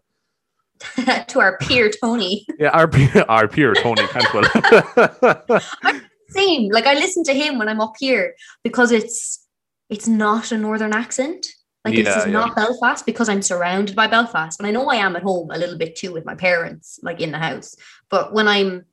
to 1.28 1.39
our 1.39 1.57
peer 1.59 1.91
Tony. 2.01 2.43
yeah 2.59 2.70
our, 2.70 2.88
peer- 2.88 3.26
our 3.30 3.47
peer 3.47 3.74
tony 3.76 4.01
cantwell 4.07 5.61
Same. 6.34 6.69
Like 6.71 6.86
I 6.88 6.93
listen 6.93 7.23
to 7.25 7.34
him 7.34 7.57
when 7.57 7.69
I'm 7.69 7.81
up 7.81 7.93
here 7.99 8.36
because 8.63 8.91
it's 8.91 9.45
it's 9.89 10.07
not 10.07 10.51
a 10.51 10.57
northern 10.57 10.93
accent. 10.93 11.47
Like 11.86 11.95
Yeah, 11.95 12.03
this 12.03 12.15
is 12.17 12.25
yeah. 12.25 12.31
not 12.31 12.55
Belfast 12.55 13.05
because 13.05 13.27
I'm 13.29 13.41
surrounded 13.41 13.95
by 13.95 14.07
Belfast. 14.07 14.59
And 14.59 14.67
I 14.67 14.71
know 14.71 14.88
I 14.88 14.95
am 14.95 15.15
at 15.15 15.23
home 15.23 15.51
a 15.51 15.57
little 15.57 15.77
bit 15.77 15.95
too 15.95 16.13
with 16.13 16.25
my 16.25 16.36
parents, 16.36 16.99
like 17.03 17.19
in 17.21 17.31
the 17.31 17.38
house. 17.39 17.75
But 18.09 18.34
when 18.34 18.47
I'm 18.47 18.86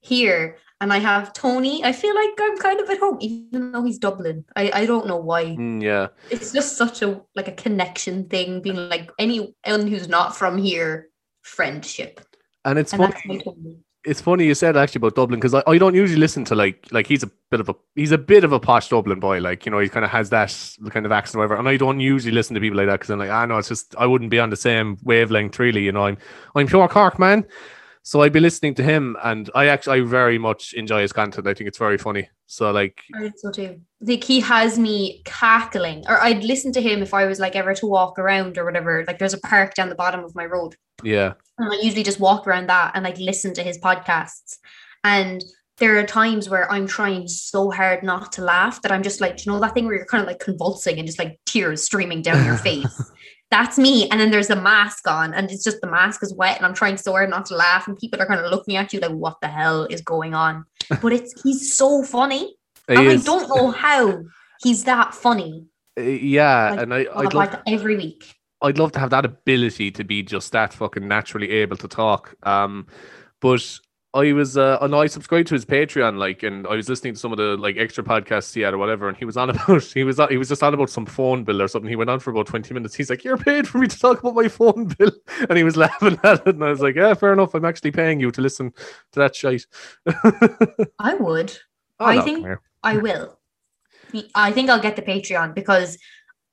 here 0.00 0.58
and 0.80 0.92
I 0.92 0.98
have 0.98 1.32
Tony, 1.32 1.84
I 1.84 1.92
feel 1.92 2.14
like 2.14 2.30
I'm 2.40 2.58
kind 2.58 2.80
of 2.80 2.90
at 2.90 2.98
home, 2.98 3.18
even 3.20 3.70
though 3.70 3.84
he's 3.84 3.98
Dublin. 3.98 4.44
I, 4.56 4.72
I 4.74 4.86
don't 4.86 5.06
know 5.06 5.18
why. 5.18 5.44
Mm, 5.44 5.80
yeah 5.82 6.08
It's 6.30 6.52
just 6.52 6.76
such 6.76 7.02
a 7.02 7.20
like 7.36 7.46
a 7.46 7.52
connection 7.52 8.28
thing, 8.28 8.60
being 8.60 8.88
like 8.88 9.10
anyone 9.20 9.52
who's 9.86 10.08
not 10.08 10.36
from 10.36 10.58
here, 10.58 11.08
friendship. 11.42 12.20
and 12.64 12.78
it's 12.78 12.92
And 12.92 13.00
funny 13.02 13.12
that's 13.12 13.26
my 13.26 13.38
Tony. 13.38 13.78
It's 14.04 14.20
funny 14.20 14.44
you 14.46 14.54
said 14.54 14.76
actually 14.76 14.98
about 14.98 15.14
Dublin 15.14 15.38
because 15.38 15.54
I, 15.54 15.62
I 15.66 15.78
don't 15.78 15.94
usually 15.94 16.18
listen 16.18 16.44
to 16.46 16.54
like 16.54 16.86
like 16.90 17.06
he's 17.06 17.22
a 17.22 17.30
bit 17.50 17.60
of 17.60 17.68
a 17.68 17.74
he's 17.94 18.10
a 18.10 18.18
bit 18.18 18.42
of 18.42 18.52
a 18.52 18.58
posh 18.58 18.88
Dublin 18.88 19.20
boy 19.20 19.38
like 19.38 19.64
you 19.64 19.70
know 19.70 19.78
he 19.78 19.88
kind 19.88 20.04
of 20.04 20.10
has 20.10 20.30
that 20.30 20.54
kind 20.90 21.06
of 21.06 21.12
accent 21.12 21.36
or 21.36 21.38
whatever 21.38 21.56
and 21.56 21.68
I 21.68 21.76
don't 21.76 22.00
usually 22.00 22.32
listen 22.32 22.54
to 22.54 22.60
people 22.60 22.78
like 22.78 22.88
that 22.88 22.94
because 22.94 23.10
I'm 23.10 23.18
like 23.18 23.30
ah 23.30 23.46
know 23.46 23.58
it's 23.58 23.68
just 23.68 23.94
I 23.96 24.06
wouldn't 24.06 24.30
be 24.30 24.40
on 24.40 24.50
the 24.50 24.56
same 24.56 24.98
wavelength 25.04 25.58
really 25.58 25.84
you 25.84 25.92
know 25.92 26.06
I'm 26.06 26.18
I'm 26.54 26.66
pure 26.66 26.88
Cork 26.88 27.18
man. 27.18 27.46
So 28.04 28.22
I'd 28.22 28.32
be 28.32 28.40
listening 28.40 28.74
to 28.74 28.82
him 28.82 29.16
and 29.22 29.48
I 29.54 29.66
actually 29.66 30.00
I 30.00 30.04
very 30.04 30.36
much 30.36 30.74
enjoy 30.74 31.02
his 31.02 31.12
content. 31.12 31.46
I 31.46 31.54
think 31.54 31.68
it's 31.68 31.78
very 31.78 31.98
funny 31.98 32.28
so 32.52 32.70
like 32.70 33.02
I 33.14 33.32
so 33.36 33.50
too. 33.50 33.80
Think 34.04 34.24
he 34.24 34.40
has 34.40 34.78
me 34.78 35.22
cackling, 35.24 36.04
or 36.08 36.20
I'd 36.20 36.44
listen 36.44 36.72
to 36.72 36.82
him 36.82 37.02
if 37.02 37.14
I 37.14 37.24
was 37.24 37.40
like 37.40 37.56
ever 37.56 37.72
to 37.74 37.86
walk 37.86 38.18
around 38.18 38.58
or 38.58 38.64
whatever. 38.64 39.04
Like 39.06 39.18
there's 39.18 39.32
a 39.32 39.40
park 39.40 39.74
down 39.74 39.88
the 39.88 39.94
bottom 39.94 40.22
of 40.22 40.34
my 40.34 40.44
road, 40.44 40.76
yeah 41.02 41.34
and 41.58 41.72
I 41.72 41.76
usually 41.82 42.02
just 42.02 42.20
walk 42.20 42.46
around 42.46 42.68
that 42.68 42.92
and 42.94 43.04
like 43.04 43.18
listen 43.18 43.54
to 43.54 43.62
his 43.62 43.78
podcasts. 43.78 44.58
And 45.04 45.42
there 45.78 45.98
are 45.98 46.06
times 46.06 46.48
where 46.48 46.70
I'm 46.70 46.86
trying 46.86 47.28
so 47.28 47.70
hard 47.70 48.02
not 48.02 48.32
to 48.32 48.42
laugh 48.42 48.82
that 48.82 48.92
I'm 48.92 49.02
just 49.02 49.20
like, 49.20 49.44
you 49.44 49.52
know, 49.52 49.60
that 49.60 49.74
thing 49.74 49.86
where 49.86 49.96
you're 49.96 50.06
kind 50.06 50.22
of 50.22 50.28
like 50.28 50.38
convulsing 50.38 50.98
and 50.98 51.06
just 51.06 51.18
like 51.18 51.40
tears 51.46 51.84
streaming 51.84 52.22
down 52.22 52.44
your 52.44 52.56
face. 52.68 53.12
That's 53.52 53.76
me. 53.76 54.08
And 54.08 54.18
then 54.18 54.30
there's 54.30 54.48
a 54.48 54.56
mask 54.56 55.06
on, 55.06 55.34
and 55.34 55.50
it's 55.50 55.62
just 55.62 55.82
the 55.82 55.86
mask 55.86 56.22
is 56.22 56.32
wet, 56.32 56.56
and 56.56 56.64
I'm 56.64 56.72
trying 56.72 56.96
so 56.96 57.12
hard 57.12 57.28
not 57.28 57.44
to 57.46 57.54
laugh, 57.54 57.86
and 57.86 57.98
people 57.98 58.18
are 58.18 58.24
kind 58.24 58.40
of 58.40 58.50
looking 58.50 58.76
at 58.76 58.94
you 58.94 58.98
like, 58.98 59.12
what 59.12 59.36
the 59.42 59.48
hell 59.48 59.84
is 59.84 60.00
going 60.00 60.32
on? 60.32 60.64
But 61.02 61.12
it's 61.12 61.42
he's 61.42 61.76
so 61.76 62.02
funny. 62.02 62.56
He 62.88 62.94
And 62.96 63.10
I 63.10 63.16
don't 63.16 63.54
know 63.54 63.70
how 63.86 64.22
he's 64.62 64.84
that 64.84 65.14
funny. 65.14 65.66
uh, 65.98 66.02
yeah 66.02 66.70
Like, 66.70 66.80
and 66.80 66.94
I, 66.94 66.98
I'd 67.14 67.34
a 67.34 67.36
love 67.36 67.62
every 67.66 67.96
week. 67.98 68.34
I'd 68.62 68.78
love 68.78 68.92
to 68.92 69.00
have 69.00 69.10
that 69.10 69.26
ability 69.26 69.90
to 69.90 70.04
be 70.04 70.22
just 70.22 70.52
that 70.52 70.72
fucking 70.72 71.06
naturally 71.06 71.50
able 71.50 71.76
to 71.76 71.88
talk. 71.88 72.34
Um, 72.44 72.86
but 73.40 73.62
I 74.14 74.32
was, 74.32 74.58
uh, 74.58 74.76
and 74.82 74.94
I 74.94 75.06
subscribed 75.06 75.48
to 75.48 75.54
his 75.54 75.64
Patreon, 75.64 76.18
like, 76.18 76.42
and 76.42 76.66
I 76.66 76.76
was 76.76 76.86
listening 76.86 77.14
to 77.14 77.18
some 77.18 77.32
of 77.32 77.38
the 77.38 77.56
like 77.56 77.78
extra 77.78 78.04
podcasts 78.04 78.54
he 78.54 78.60
had 78.60 78.74
or 78.74 78.78
whatever, 78.78 79.08
and 79.08 79.16
he 79.16 79.24
was 79.24 79.38
on 79.38 79.48
about, 79.50 79.82
he 79.84 80.04
was, 80.04 80.20
on, 80.20 80.28
he 80.28 80.36
was 80.36 80.48
just 80.50 80.62
on 80.62 80.74
about 80.74 80.90
some 80.90 81.06
phone 81.06 81.44
bill 81.44 81.62
or 81.62 81.68
something. 81.68 81.88
He 81.88 81.96
went 81.96 82.10
on 82.10 82.20
for 82.20 82.30
about 82.30 82.46
twenty 82.46 82.74
minutes. 82.74 82.94
He's 82.94 83.08
like, 83.08 83.24
"You're 83.24 83.38
paid 83.38 83.66
for 83.66 83.78
me 83.78 83.86
to 83.86 83.98
talk 83.98 84.20
about 84.20 84.34
my 84.34 84.48
phone 84.48 84.88
bill," 84.98 85.12
and 85.48 85.56
he 85.56 85.64
was 85.64 85.76
laughing 85.78 86.18
at 86.24 86.46
it, 86.46 86.54
and 86.54 86.62
I 86.64 86.68
was 86.68 86.80
like, 86.80 86.94
"Yeah, 86.94 87.14
fair 87.14 87.32
enough. 87.32 87.54
I'm 87.54 87.64
actually 87.64 87.92
paying 87.92 88.20
you 88.20 88.30
to 88.32 88.40
listen 88.42 88.72
to 89.12 89.20
that 89.20 89.34
shite." 89.34 89.64
I 90.98 91.14
would. 91.14 91.56
Oh, 91.98 92.04
I 92.06 92.16
no, 92.16 92.22
think- 92.22 92.46
I 92.82 92.96
will. 92.98 93.38
I 94.34 94.52
think 94.52 94.68
I'll 94.68 94.78
get 94.82 94.96
the 94.96 95.02
Patreon 95.02 95.54
because 95.54 95.96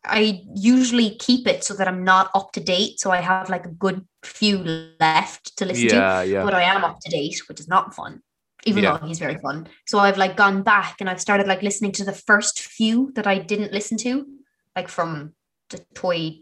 I 0.06 0.42
usually 0.56 1.16
keep 1.16 1.46
it 1.48 1.64
so 1.64 1.74
that 1.74 1.88
I'm 1.88 2.04
not 2.04 2.32
up 2.34 2.52
to 2.54 2.60
date. 2.62 3.00
So 3.00 3.12
I 3.12 3.18
have 3.22 3.50
like 3.50 3.66
a 3.66 3.70
good 3.70 4.06
few 4.24 4.58
left 5.00 5.58
to 5.58 5.66
listen 5.66 5.90
to. 5.90 5.96
yeah, 5.96 6.22
yeah, 6.22 6.44
But 6.44 6.54
I 6.54 6.64
am 6.64 6.84
up 6.84 7.00
to 7.02 7.10
date, 7.12 7.42
which 7.50 7.60
is 7.60 7.68
not 7.68 7.94
fun. 7.94 8.22
Even 8.66 8.84
Yeah. 8.84 8.98
though 8.98 9.08
he's 9.08 9.20
very 9.20 9.38
fun. 9.38 9.68
So 9.88 10.00
I've 10.00 10.18
like 10.18 10.36
gone 10.38 10.64
back 10.64 10.98
and 11.00 11.10
I've 11.10 11.22
started 11.22 11.48
like 11.48 11.62
listening 11.62 11.92
to 11.94 12.04
the 12.06 12.14
first 12.14 12.60
few 12.62 13.12
that 13.16 13.28
I 13.28 13.38
didn't 13.40 13.74
listen 13.74 13.98
to, 14.00 14.26
like 14.76 14.88
from 14.88 15.34
the 15.70 15.80
toy 15.94 16.40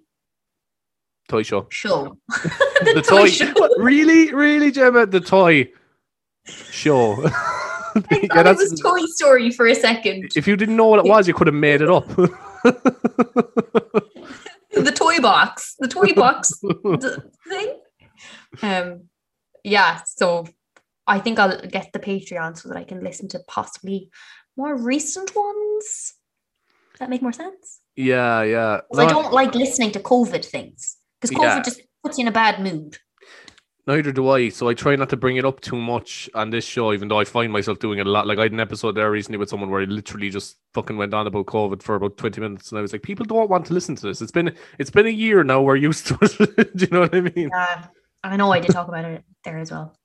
toy 1.28 1.44
show. 1.44 1.68
show. 1.70 2.18
the 2.30 3.04
toy, 3.08 3.30
What, 3.60 3.72
really, 3.78 4.34
really, 4.34 4.72
Gemma, 4.72 5.06
the 5.06 5.20
toy 5.20 5.70
show. 6.72 7.14
I 7.96 8.28
thought 8.28 8.46
it 8.48 8.58
was 8.58 8.80
Toy 8.80 9.06
Story 9.08 9.50
for 9.52 9.66
a 9.68 9.74
second. 9.76 10.32
if 10.36 10.48
you 10.48 10.56
didn't 10.56 10.76
know 10.76 10.86
what 10.86 11.00
it 11.04 11.10
was, 11.10 11.28
you 11.28 11.34
could 11.34 11.48
have 11.48 11.56
made 11.56 11.82
it 11.82 11.90
up. 11.90 12.08
the 14.74 14.92
toy 14.96 15.20
box, 15.20 15.76
the 15.80 15.88
toy 15.88 16.14
box 16.14 16.54
thing. 17.50 17.80
Um, 18.62 19.04
yeah. 19.64 20.02
So 20.06 20.46
I 21.06 21.20
think 21.20 21.40
I'll 21.40 21.60
get 21.68 21.92
the 21.94 22.00
Patreon 22.00 22.58
so 22.58 22.70
that 22.70 22.78
I 22.78 22.84
can 22.84 23.04
listen 23.04 23.28
to 23.30 23.40
possibly 23.48 24.10
more 24.56 24.76
recent 24.76 25.36
ones. 25.36 26.14
Does 26.94 27.00
that 27.00 27.10
make 27.10 27.22
more 27.22 27.34
sense? 27.34 27.82
yeah, 27.96 28.44
yeah. 28.44 28.82
'Cause 28.92 29.00
I 29.00 29.08
don't 29.08 29.34
like 29.34 29.56
listening 29.56 29.92
to 29.92 30.00
COVID 30.00 30.46
things 30.46 30.98
because 31.22 31.36
COVID 31.36 31.44
Yeah. 31.58 31.62
just 31.62 31.82
puts 32.04 32.18
you 32.18 32.24
in 32.24 32.28
a 32.28 32.32
bad 32.32 32.62
mood. 32.62 32.98
Neither 33.88 34.12
do 34.12 34.30
I. 34.30 34.50
So 34.50 34.68
I 34.70 34.74
try 34.74 34.96
not 34.96 35.10
to 35.10 35.18
bring 35.18 35.38
it 35.38 35.46
up 35.46 35.62
too 35.62 35.78
much 35.78 36.30
on 36.36 36.50
this 36.50 36.66
show, 36.66 36.94
even 36.94 37.08
though 37.08 37.20
I 37.20 37.26
find 37.26 37.52
myself 37.52 37.80
doing 37.80 38.00
it 38.00 38.08
a 38.08 38.10
lot. 38.10 38.28
Like 38.28 38.38
I 38.38 38.44
had 38.44 38.52
an 38.52 38.60
episode 38.60 38.94
there 38.94 39.10
recently 39.10 39.38
with 39.38 39.50
someone 39.50 39.70
where 39.70 39.82
I 39.82 39.86
literally 39.86 40.30
just 40.30 40.58
fucking 40.74 40.98
went 40.98 41.14
on 41.14 41.26
about 41.28 41.46
COVID 41.48 41.82
for 41.82 41.96
about 41.96 42.18
twenty 42.18 42.42
minutes, 42.42 42.72
and 42.72 42.80
I 42.80 42.82
was 42.82 42.92
like, 42.94 43.02
people 43.04 43.26
don't 43.26 43.50
want 43.50 43.66
to 43.68 43.74
listen 43.74 43.96
to 43.96 44.08
this. 44.08 44.22
It's 44.22 44.32
been 44.32 44.54
it's 44.78 44.92
been 44.92 45.08
a 45.08 45.10
year 45.12 45.44
now. 45.44 45.62
We're 45.62 45.76
used 45.78 46.08
to 46.08 46.18
it. 46.22 46.76
do 46.78 46.86
you 46.86 46.92
know 46.92 47.00
what 47.02 47.16
I 47.16 47.22
mean? 47.22 47.50
Uh, 47.54 47.84
I 48.24 48.36
know 48.36 48.52
I 48.52 48.60
did 48.60 48.72
talk 48.72 48.88
about 48.88 49.06
it 49.06 49.24
there 49.44 49.58
as 49.58 49.72
well. 49.72 49.96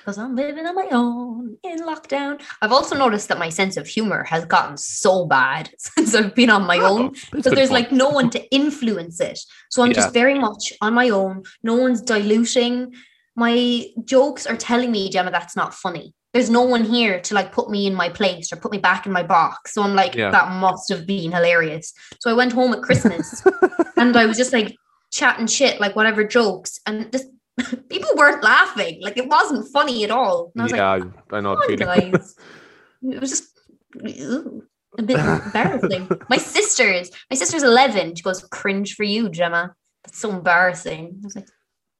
Because 0.00 0.18
I'm 0.18 0.34
living 0.34 0.66
on 0.66 0.74
my 0.74 0.88
own 0.90 1.56
in 1.62 1.78
lockdown. 1.78 2.42
I've 2.60 2.72
also 2.72 2.96
noticed 2.96 3.28
that 3.28 3.38
my 3.38 3.48
sense 3.50 3.76
of 3.76 3.86
humor 3.86 4.24
has 4.24 4.44
gotten 4.44 4.76
so 4.76 5.26
bad 5.26 5.70
since 5.78 6.14
I've 6.14 6.34
been 6.34 6.50
on 6.50 6.66
my 6.66 6.78
own. 6.78 7.14
Because 7.30 7.52
there's 7.52 7.68
fun. 7.68 7.82
like 7.82 7.92
no 7.92 8.08
one 8.10 8.28
to 8.30 8.44
influence 8.52 9.20
it. 9.20 9.38
So 9.70 9.80
I'm 9.82 9.90
Yeah. 9.90 9.94
just 9.94 10.12
very 10.12 10.38
much 10.38 10.72
on 10.80 10.92
my 10.94 11.10
own. 11.10 11.44
No 11.62 11.76
one's 11.76 12.02
diluting. 12.02 12.92
My 13.36 13.86
jokes 14.04 14.46
are 14.46 14.56
telling 14.56 14.90
me, 14.90 15.08
Gemma, 15.10 15.30
that's 15.30 15.56
not 15.56 15.74
funny. 15.74 16.14
There's 16.34 16.50
no 16.50 16.62
one 16.62 16.84
here 16.84 17.20
to 17.20 17.34
like 17.34 17.52
put 17.52 17.70
me 17.70 17.86
in 17.86 17.94
my 17.94 18.08
place 18.08 18.52
or 18.52 18.56
put 18.56 18.72
me 18.72 18.78
back 18.78 19.06
in 19.06 19.12
my 19.12 19.22
box. 19.22 19.74
So 19.74 19.82
I'm 19.82 19.94
like, 19.94 20.14
Yeah. 20.14 20.30
that 20.30 20.50
must 20.52 20.88
have 20.90 21.06
been 21.06 21.32
hilarious. 21.32 21.92
So 22.20 22.30
I 22.30 22.34
went 22.34 22.52
home 22.52 22.72
at 22.72 22.82
Christmas 22.82 23.42
and 23.96 24.16
I 24.16 24.24
was 24.26 24.36
just 24.38 24.52
like 24.52 24.74
chatting 25.12 25.46
shit, 25.46 25.78
like 25.80 25.94
whatever 25.94 26.24
jokes, 26.24 26.80
and 26.86 27.10
just 27.12 27.26
people 27.90 28.10
weren't 28.16 28.42
laughing. 28.42 29.00
Like 29.02 29.18
it 29.18 29.28
wasn't 29.28 29.70
funny 29.72 30.04
at 30.04 30.10
all. 30.10 30.52
And 30.54 30.62
I 30.62 30.64
was 30.64 30.72
yeah, 30.72 30.90
I, 30.90 31.36
I 31.36 31.40
know 31.40 31.54
the 31.54 31.76
Come 31.76 31.88
on, 31.88 31.96
feeling. 31.96 32.10
guys. 32.12 32.34
it 33.02 33.20
was 33.20 33.30
just 33.30 33.60
ew, 34.02 34.64
a 34.98 35.02
bit 35.02 35.18
embarrassing. 35.18 36.08
my 36.30 36.38
sister's, 36.38 37.10
my 37.30 37.36
sister's 37.36 37.62
11. 37.62 38.14
She 38.16 38.22
goes, 38.22 38.42
cringe 38.44 38.94
for 38.94 39.04
you, 39.04 39.28
Gemma. 39.28 39.74
That's 40.04 40.18
so 40.18 40.30
embarrassing. 40.30 41.20
I 41.22 41.24
was 41.24 41.36
like, 41.36 41.48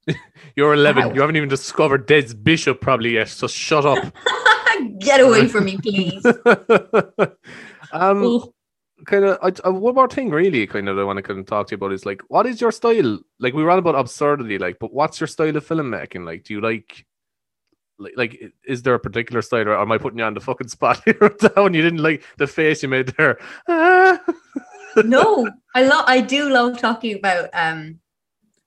You're 0.57 0.75
11. 0.75 1.05
Wow. 1.05 1.15
You 1.15 1.21
haven't 1.21 1.37
even 1.37 1.49
discovered 1.49 2.07
Ded's 2.07 2.35
bishop 2.35 2.81
probably 2.81 3.15
yet. 3.15 3.29
So 3.29 3.47
shut 3.47 3.87
up. 3.87 4.13
get 4.99 5.21
away 5.21 5.49
from 5.49 5.65
me, 5.67 5.79
please. 5.79 6.25
um, 7.93 8.23
Ooh. 8.23 8.55
kind 9.07 9.25
of 9.25 9.39
I, 9.43 9.53
I, 9.65 9.71
one 9.71 9.95
more 9.95 10.09
thing 10.09 10.31
really 10.31 10.67
kind 10.67 10.89
of 10.89 10.99
I 10.99 11.05
want 11.05 11.19
to 11.19 11.23
kind 11.23 11.41
of 11.41 11.47
talk 11.47 11.69
to 11.69 11.73
you 11.73 11.77
about 11.77 11.93
is 11.93 12.07
like 12.07 12.23
what 12.29 12.47
is 12.47 12.61
your 12.61 12.73
style 12.73 13.19
like 13.39 13.55
we 13.55 13.63
ran 13.63 13.79
about 13.79 13.95
absurdity 13.95 14.59
like 14.59 14.79
but 14.79 14.93
what's 14.93 15.21
your 15.21 15.27
style 15.27 15.57
of 15.57 15.67
filmmaking 15.67 16.25
like 16.25 16.45
do 16.45 16.55
you 16.55 16.61
like 16.61 17.05
like, 17.99 18.13
like 18.17 18.53
is 18.67 18.83
there 18.83 18.95
a 18.95 19.01
particular 19.01 19.43
style 19.43 19.69
or 19.69 19.79
am 19.79 19.93
I 19.93 19.99
putting 19.99 20.19
you 20.19 20.25
on 20.25 20.35
the 20.35 20.41
fucking 20.41 20.69
spot 20.69 21.03
here 21.05 21.37
down 21.55 21.75
you 21.75 21.83
didn't 21.83 22.03
like 22.03 22.23
the 22.39 22.47
face 22.47 22.83
you 22.83 22.89
made 22.89 23.09
there 23.19 23.39
Ah. 23.69 24.21
no, 25.05 25.49
I 25.75 25.85
love, 25.85 26.05
I 26.07 26.21
do 26.21 26.51
love 26.51 26.79
talking 26.79 27.17
about 27.17 27.49
um, 27.55 28.01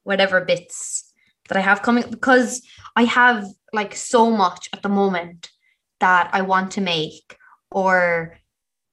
whatever 0.04 0.42
bits 0.42 1.05
that 1.48 1.58
I 1.58 1.62
have 1.62 1.82
coming 1.82 2.06
because 2.10 2.62
I 2.96 3.04
have 3.04 3.46
like 3.74 3.96
so 3.96 4.32
much 4.32 4.70
at 4.74 4.82
the 4.82 4.90
moment 4.90 5.52
that 6.00 6.30
I 6.34 6.42
want 6.42 6.72
to 6.72 6.82
make, 6.82 7.38
or 7.72 8.38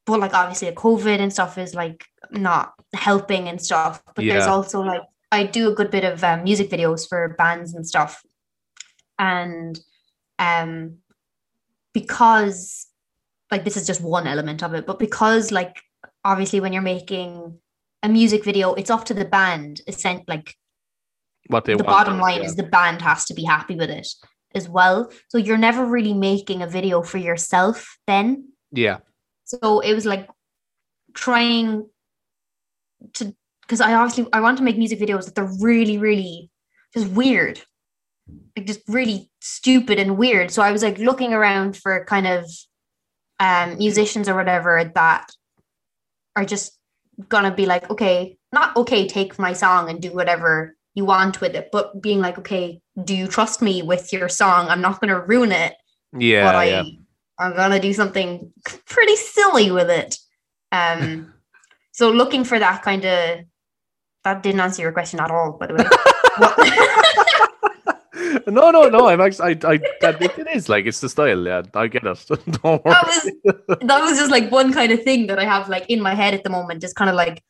but 0.07 0.20
like 0.20 0.34
obviously 0.34 0.68
a 0.68 0.74
COVID 0.74 1.18
and 1.18 1.32
stuff 1.32 1.59
is 1.59 1.74
like 1.74 2.05
not 2.30 2.72
helping 2.94 3.48
and 3.48 3.61
stuff. 3.61 4.03
But 4.14 4.24
there's 4.24 4.46
also 4.46 4.80
like 4.80 5.03
I 5.30 5.44
do 5.44 5.70
a 5.70 5.74
good 5.74 5.90
bit 5.90 6.05
of 6.05 6.22
um, 6.24 6.44
music 6.44 6.70
videos 6.70 7.09
for 7.09 7.34
bands 7.38 7.74
and 7.74 7.86
stuff, 7.86 8.22
and 9.18 9.78
um, 10.38 10.98
because 11.92 12.86
like 13.50 13.64
this 13.64 13.76
is 13.76 13.86
just 13.86 14.00
one 14.00 14.26
element 14.26 14.62
of 14.62 14.74
it, 14.74 14.86
but 14.86 14.98
because 14.98 15.53
like 15.53 15.82
obviously 16.24 16.61
when 16.61 16.72
you're 16.72 16.82
making 16.82 17.59
a 18.03 18.09
music 18.09 18.44
video, 18.44 18.74
it's 18.74 18.90
up 18.90 19.05
to 19.05 19.14
the 19.14 19.24
band, 19.24 19.80
essentially 19.86 20.24
like 20.26 20.57
What 21.53 21.66
they 21.66 21.74
the 21.74 21.84
bottom 21.84 22.18
line 22.18 22.40
yeah. 22.40 22.46
is 22.46 22.57
the 22.57 22.62
band 22.62 23.03
has 23.03 23.24
to 23.26 23.34
be 23.34 23.44
happy 23.44 23.76
with 23.76 23.90
it 23.90 24.09
as 24.55 24.68
well. 24.68 25.11
So 25.28 25.38
you're 25.38 25.59
never 25.59 25.84
really 25.84 26.14
making 26.14 26.62
a 26.62 26.66
video 26.66 27.03
for 27.03 27.18
yourself 27.18 27.98
then. 28.07 28.48
yeah, 28.72 28.98
So 29.44 29.80
it 29.80 29.94
was 29.94 30.07
like 30.07 30.28
trying 31.14 31.88
to 33.14 33.34
because 33.62 33.80
I 33.80 33.94
obviously 33.94 34.26
I 34.32 34.40
want 34.40 34.59
to 34.59 34.64
make 34.64 34.78
music 34.78 34.98
videos 34.98 35.26
that 35.26 35.34
they're 35.34 35.53
really, 35.61 35.98
really 35.98 36.50
just 36.94 37.09
weird. 37.09 37.61
Like 38.57 38.66
just 38.66 38.80
really 38.88 39.30
stupid 39.40 39.98
and 39.98 40.16
weird. 40.16 40.50
So 40.50 40.62
I 40.62 40.72
was 40.72 40.82
like 40.82 40.98
looking 40.98 41.32
around 41.32 41.76
for 41.76 42.05
kind 42.05 42.26
of 42.26 42.44
um 43.40 43.78
musicians 43.78 44.28
or 44.28 44.34
whatever 44.34 44.90
that 44.94 45.30
are 46.36 46.44
just 46.44 46.78
gonna 47.28 47.55
be 47.55 47.66
like, 47.66 47.90
okay, 47.90 48.36
not 48.53 48.76
okay, 48.76 49.07
take 49.07 49.38
my 49.38 49.53
song 49.53 49.90
and 49.90 50.00
do 50.00 50.12
whatever 50.12 50.76
you 50.95 51.05
want 51.05 51.40
with 51.40 51.55
it, 51.55 51.70
but 51.72 52.01
being 52.03 52.20
like, 52.20 52.38
okay, 52.38 52.80
do 53.05 53.16
you 53.16 53.26
trust 53.26 53.62
me 53.62 53.82
with 53.82 54.12
your 54.12 54.28
song? 54.28 54.68
I'm 54.68 54.80
not 54.80 55.01
gonna 55.01 55.20
ruin 55.20 55.53
it 55.53 55.74
yeah, 56.18 56.45
but 56.45 56.55
I 56.55 56.64
yeah. 56.64 56.82
I'm 57.38 57.57
gonna 57.57 57.80
do 57.80 57.93
something 57.93 58.53
pretty 58.86 59.16
silly 59.16 59.70
with 59.70 59.90
it. 59.90 60.16
Um, 60.70 61.32
so 61.93 62.11
looking 62.11 62.45
for 62.45 62.59
that 62.59 62.82
kind 62.82 63.05
of 63.05 63.40
that 64.24 64.43
didn't 64.43 64.61
answer 64.61 64.82
your 64.82 64.93
question 64.93 65.20
at 65.20 65.30
all, 65.30 65.53
by 65.53 65.66
the 65.66 65.74
way. 65.74 65.84
No, 68.47 68.70
no, 68.70 68.88
no. 68.88 69.09
I'm 69.09 69.20
actually, 69.20 69.59
I, 69.64 69.72
I, 69.72 69.78
that, 70.01 70.20
it, 70.20 70.38
it 70.38 70.49
is 70.55 70.68
like 70.68 70.84
it's 70.86 71.01
the 71.01 71.09
style. 71.09 71.47
Yeah, 71.47 71.62
I 71.74 71.86
get 71.86 72.05
it. 72.05 72.24
That 72.28 72.82
was 73.07 73.78
that 73.80 74.01
was 74.01 74.18
just 74.18 74.30
like 74.30 74.51
one 74.51 74.72
kind 74.72 74.90
of 74.90 75.03
thing 75.03 75.26
that 75.28 75.38
I 75.38 75.45
have 75.45 75.68
like 75.68 75.86
in 75.88 76.01
my 76.03 76.14
head 76.14 76.34
at 76.34 76.43
the 76.43 76.51
moment, 76.51 76.80
just 76.80 76.97
kind 76.97 77.09
of 77.09 77.14
like 77.14 77.43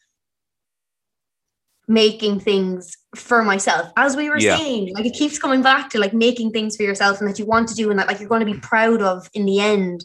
making 1.88 2.40
things 2.40 2.96
for 3.14 3.42
myself. 3.42 3.90
As 3.96 4.16
we 4.16 4.28
were 4.28 4.38
Yeah. 4.38 4.56
saying, 4.56 4.92
like 4.94 5.06
it 5.06 5.14
keeps 5.14 5.38
coming 5.38 5.62
back 5.62 5.90
to 5.90 5.98
like 5.98 6.14
making 6.14 6.52
things 6.52 6.76
for 6.76 6.82
yourself 6.82 7.20
and 7.20 7.28
that 7.28 7.38
you 7.38 7.46
want 7.46 7.68
to 7.68 7.74
do 7.74 7.90
and 7.90 7.98
that 7.98 8.06
like 8.06 8.20
you're 8.20 8.28
going 8.28 8.44
to 8.44 8.52
be 8.52 8.58
proud 8.58 9.02
of 9.02 9.28
in 9.34 9.44
the 9.44 9.60
end. 9.60 10.04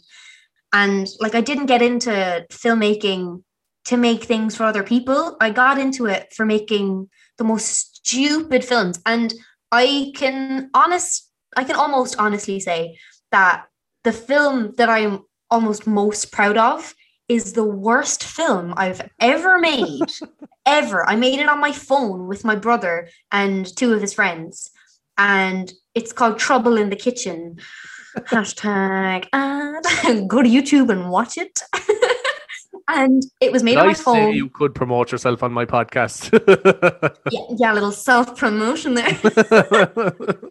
And 0.72 1.08
like 1.20 1.34
I 1.34 1.40
didn't 1.40 1.66
get 1.66 1.82
into 1.82 2.46
filmmaking 2.50 3.42
to 3.86 3.96
make 3.96 4.24
things 4.24 4.56
for 4.56 4.64
other 4.64 4.82
people. 4.82 5.36
I 5.40 5.50
got 5.50 5.78
into 5.78 6.06
it 6.06 6.32
for 6.34 6.44
making 6.44 7.08
the 7.38 7.44
most 7.44 7.96
stupid 8.06 8.64
films. 8.64 9.00
And 9.06 9.32
I 9.72 10.12
can 10.14 10.70
honest 10.74 11.30
I 11.56 11.64
can 11.64 11.76
almost 11.76 12.16
honestly 12.18 12.60
say 12.60 12.98
that 13.32 13.66
the 14.04 14.12
film 14.12 14.74
that 14.76 14.88
I'm 14.90 15.22
almost 15.50 15.86
most 15.86 16.30
proud 16.32 16.58
of 16.58 16.94
is 17.28 17.52
the 17.52 17.64
worst 17.64 18.24
film 18.24 18.74
I've 18.76 19.08
ever 19.20 19.58
made. 19.58 20.00
ever. 20.66 21.08
I 21.08 21.16
made 21.16 21.40
it 21.40 21.48
on 21.48 21.60
my 21.60 21.72
phone 21.72 22.26
with 22.26 22.44
my 22.44 22.54
brother 22.54 23.08
and 23.32 23.74
two 23.76 23.92
of 23.92 24.00
his 24.00 24.12
friends. 24.14 24.70
And 25.16 25.72
it's 25.94 26.12
called 26.12 26.38
Trouble 26.38 26.76
in 26.76 26.90
the 26.90 26.96
Kitchen. 26.96 27.58
Hashtag 28.18 29.26
and 29.32 30.28
go 30.28 30.42
to 30.42 30.48
YouTube 30.48 30.90
and 30.90 31.10
watch 31.10 31.36
it. 31.36 31.60
and 32.88 33.22
it 33.40 33.52
was 33.52 33.62
made 33.62 33.74
Did 33.74 33.80
on 33.80 33.86
my 33.86 33.94
phone. 33.94 34.32
you 34.32 34.48
could 34.48 34.74
promote 34.74 35.12
yourself 35.12 35.42
on 35.42 35.52
my 35.52 35.66
podcast? 35.66 36.32
Yeah, 37.30 37.40
yeah, 37.58 37.72
a 37.72 37.74
little 37.74 37.92
self-promotion 37.92 38.94
there. 38.94 40.42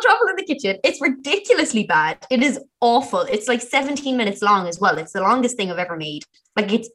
Trouble 0.00 0.26
in 0.28 0.36
the 0.36 0.44
Kitchen. 0.44 0.78
It's 0.84 1.00
ridiculously 1.00 1.84
bad. 1.84 2.26
It 2.30 2.42
is 2.42 2.60
awful. 2.80 3.20
It's 3.20 3.48
like 3.48 3.60
17 3.60 4.16
minutes 4.16 4.42
long 4.42 4.68
as 4.68 4.80
well. 4.80 4.98
It's 4.98 5.12
the 5.12 5.20
longest 5.20 5.56
thing 5.56 5.70
I've 5.70 5.78
ever 5.78 5.96
made. 5.96 6.24
Like 6.56 6.72
it's 6.72 6.88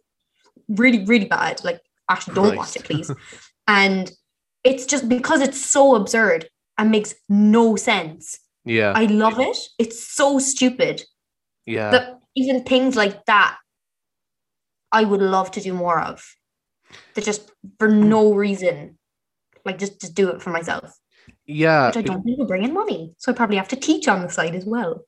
really, 0.68 1.06
really 1.06 1.26
bad. 1.26 1.64
Like 1.64 1.82
actually 2.10 2.36
don't 2.36 2.56
watch 2.56 2.76
it, 2.76 2.84
please. 2.84 3.12
and 3.68 4.12
it's 4.64 4.86
just 4.86 5.08
because 5.08 5.42
it's 5.42 5.64
so 5.64 5.96
absurd 5.96 6.50
and 6.78 6.92
makes 6.92 7.16
no 7.30 7.76
sense. 7.76 8.40
yeah, 8.66 8.94
I 8.96 9.06
love 9.06 9.40
it. 9.40 9.58
It's 9.80 10.08
so 10.08 10.40
stupid 10.40 11.04
yeah. 11.66 11.92
that 11.92 12.20
even 12.36 12.64
things 12.64 12.96
like 12.96 13.26
that 13.26 13.58
I 14.92 15.04
would 15.04 15.22
love 15.22 15.52
to 15.52 15.62
do 15.62 15.74
more 15.74 16.00
of. 16.00 16.24
That 17.14 17.24
just 17.24 17.52
for 17.80 17.88
no 17.88 18.34
reason. 18.34 18.98
Like 19.66 19.80
just 19.80 20.00
just 20.00 20.16
do 20.16 20.30
it 20.30 20.42
for 20.42 20.52
myself. 20.52 20.96
Yeah, 21.48 21.88
Which 21.88 21.98
I 21.98 22.02
don't 22.02 22.24
think 22.24 22.38
will 22.38 22.46
bring 22.48 22.64
in 22.64 22.74
money. 22.74 23.14
So 23.18 23.32
I 23.32 23.36
probably 23.36 23.58
have 23.58 23.68
to 23.70 23.76
teach 23.76 24.08
on 24.08 24.22
the 24.22 24.30
side 24.30 24.56
as 24.56 24.66
well. 24.66 25.06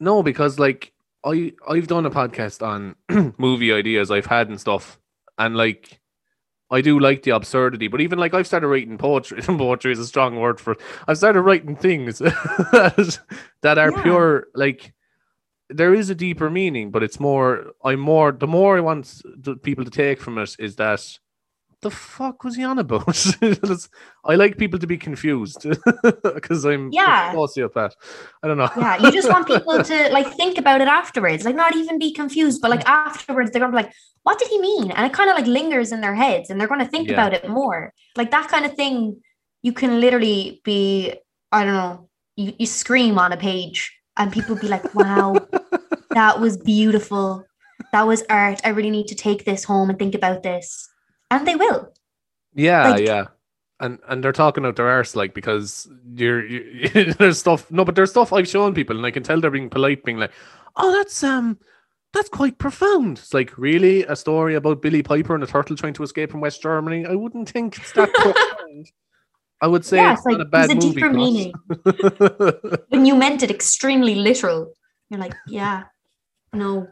No, 0.00 0.22
because 0.22 0.58
like 0.58 0.92
I 1.24 1.52
I've 1.68 1.86
done 1.88 2.06
a 2.06 2.10
podcast 2.10 2.64
on 2.66 2.94
movie 3.38 3.72
ideas 3.72 4.10
I've 4.10 4.26
had 4.26 4.48
and 4.48 4.60
stuff, 4.60 4.98
and 5.38 5.56
like 5.56 6.00
I 6.70 6.82
do 6.82 7.00
like 7.00 7.22
the 7.22 7.30
absurdity. 7.30 7.88
But 7.88 8.00
even 8.02 8.18
like 8.18 8.34
I've 8.34 8.46
started 8.46 8.68
writing 8.68 8.98
poetry. 8.98 9.40
poetry 9.42 9.92
is 9.92 9.98
a 9.98 10.06
strong 10.06 10.36
word 10.36 10.60
for. 10.60 10.72
It. 10.72 10.80
I've 11.08 11.18
started 11.18 11.42
writing 11.42 11.76
things 11.76 12.18
that, 12.18 13.18
that 13.62 13.78
are 13.78 13.90
Yeah. 13.90 14.02
pure. 14.02 14.46
Like 14.54 14.92
there 15.70 15.94
is 15.94 16.10
a 16.10 16.14
deeper 16.14 16.50
meaning, 16.50 16.90
but 16.90 17.02
it's 17.02 17.18
more. 17.18 17.72
I'm 17.82 18.00
more. 18.00 18.32
The 18.32 18.46
more 18.46 18.76
I 18.76 18.80
want 18.80 19.22
the 19.24 19.56
people 19.56 19.84
to 19.84 19.90
take 19.90 20.20
from 20.20 20.38
it 20.38 20.56
is 20.58 20.76
that. 20.76 21.18
The 21.80 21.90
fuck 21.92 22.42
was 22.42 22.56
he 22.56 22.64
on 22.64 22.78
about? 22.80 23.06
I 24.24 24.34
like 24.34 24.58
people 24.58 24.80
to 24.80 24.86
be 24.86 24.98
confused 24.98 25.64
because 26.24 26.64
I'm 26.64 26.88
a 26.88 26.90
Yeah. 26.92 27.32
sociopath. 27.32 27.92
I 28.42 28.48
don't 28.48 28.58
know. 28.58 28.68
Yeah, 28.76 28.96
you 29.00 29.12
just 29.12 29.28
want 29.28 29.46
people 29.54 29.82
to 29.84 30.08
like 30.10 30.26
think 30.34 30.58
about 30.58 30.80
it 30.80 30.88
afterwards, 30.88 31.44
like 31.44 31.54
not 31.54 31.76
even 31.76 31.98
be 32.00 32.12
confused, 32.12 32.60
but 32.60 32.70
like 32.72 32.84
afterwards 32.88 33.52
they're 33.52 33.60
gonna 33.60 33.70
be 33.70 33.76
like, 33.84 33.92
"What 34.24 34.40
did 34.40 34.48
he 34.48 34.58
mean?" 34.60 34.90
And 34.90 35.06
it 35.06 35.12
kind 35.12 35.30
of 35.30 35.36
like 35.36 35.46
lingers 35.46 35.92
in 35.92 36.00
their 36.00 36.16
heads, 36.16 36.50
and 36.50 36.60
they're 36.60 36.66
gonna 36.66 36.84
think 36.88 37.06
Yeah. 37.08 37.14
about 37.14 37.32
it 37.32 37.48
more. 37.48 37.92
Like 38.16 38.32
that 38.32 38.48
kind 38.48 38.64
of 38.66 38.74
thing, 38.74 39.20
you 39.62 39.72
can 39.72 40.00
literally 40.00 40.60
be, 40.64 41.14
I 41.52 41.64
don't 41.64 41.74
know, 41.74 42.08
you, 42.36 42.54
you 42.58 42.66
scream 42.66 43.20
on 43.20 43.32
a 43.32 43.36
page, 43.36 43.96
and 44.16 44.32
people 44.32 44.56
be 44.56 44.66
like, 44.68 44.92
"Wow, 44.96 45.46
that 46.14 46.40
was 46.40 46.56
beautiful. 46.56 47.44
That 47.92 48.06
was 48.08 48.24
art. 48.28 48.60
I 48.64 48.70
really 48.70 48.90
need 48.90 49.06
to 49.08 49.14
take 49.14 49.44
this 49.44 49.62
home 49.62 49.90
and 49.90 49.98
think 49.98 50.16
about 50.16 50.42
this," 50.42 50.88
and 51.30 51.46
they 51.46 51.56
will. 51.56 51.92
Yeah, 52.54 52.90
Like- 52.90 53.06
yeah. 53.06 53.24
And 53.80 54.00
and 54.08 54.24
they're 54.24 54.32
talking 54.32 54.66
out 54.66 54.74
their 54.74 54.88
arse 54.88 55.14
like 55.14 55.34
because 55.34 55.88
you're 56.16 56.44
you, 56.44 57.12
there's 57.18 57.38
stuff 57.38 57.70
no, 57.70 57.84
but 57.84 57.94
there's 57.94 58.10
stuff 58.10 58.32
I've 58.32 58.48
shown 58.48 58.74
people 58.74 58.96
and 58.96 59.06
I 59.06 59.12
can 59.12 59.22
tell 59.22 59.40
they're 59.40 59.52
being 59.52 59.70
polite, 59.70 60.02
being 60.04 60.18
like, 60.18 60.32
oh, 60.76 60.90
that's 60.90 61.22
um, 61.22 61.58
that's 62.12 62.28
quite 62.28 62.58
profound. 62.58 63.18
It's 63.18 63.32
like 63.32 63.56
really 63.56 64.02
a 64.06 64.16
story 64.16 64.56
about 64.56 64.82
Billie 64.82 65.04
Piper 65.04 65.34
and 65.36 65.44
a 65.44 65.46
turtle 65.46 65.76
trying 65.76 65.92
to 65.94 66.02
escape 66.02 66.32
from 66.32 66.40
West 66.40 66.60
Germany. 66.60 67.06
I 67.06 67.14
wouldn't 67.14 67.50
think 67.50 67.76
it's 67.78 67.92
that 67.92 68.12
profound. 68.14 68.90
I 69.60 69.68
would 69.68 69.84
say 69.84 69.98
yeah, 69.98 70.12
it's 70.14 70.22
it's 70.22 70.26
like 70.26 70.38
not 70.38 70.46
a 70.46 70.50
bad 70.50 70.70
a 70.72 70.74
movie. 70.74 70.94
deeper 70.94 71.12
meaning. 71.12 71.52
when 72.88 73.06
you 73.06 73.14
meant 73.14 73.44
it 73.44 73.50
extremely 73.52 74.16
literal, 74.16 74.72
you're 75.08 75.20
like, 75.20 75.34
yeah, 75.46 75.84
no, 76.52 76.88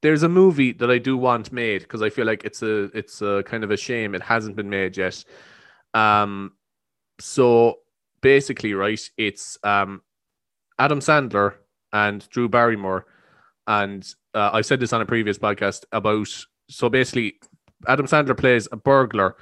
there's 0.00 0.22
a 0.22 0.28
movie 0.28 0.72
that 0.72 0.90
I 0.90 0.98
do 0.98 1.16
want 1.16 1.52
made 1.52 1.82
because 1.82 2.02
I 2.02 2.10
feel 2.10 2.26
like 2.26 2.44
it's 2.44 2.62
a 2.62 2.84
it's 2.96 3.22
a 3.22 3.42
kind 3.46 3.64
of 3.64 3.70
a 3.70 3.76
shame 3.76 4.14
it 4.14 4.22
hasn't 4.22 4.56
been 4.56 4.70
made 4.70 4.96
yet. 4.96 5.24
Um, 5.94 6.52
so 7.20 7.78
basically, 8.20 8.74
right, 8.74 9.00
it's 9.16 9.58
um, 9.62 10.02
Adam 10.78 11.00
Sandler 11.00 11.54
and 11.92 12.28
Drew 12.30 12.48
Barrymore, 12.48 13.06
and 13.66 14.06
uh, 14.34 14.50
I 14.52 14.62
said 14.62 14.80
this 14.80 14.92
on 14.92 15.00
a 15.00 15.06
previous 15.06 15.38
podcast 15.38 15.84
about. 15.92 16.28
So 16.70 16.88
basically, 16.88 17.34
Adam 17.86 18.06
Sandler 18.06 18.36
plays 18.36 18.68
a 18.72 18.76
burglar, 18.76 19.36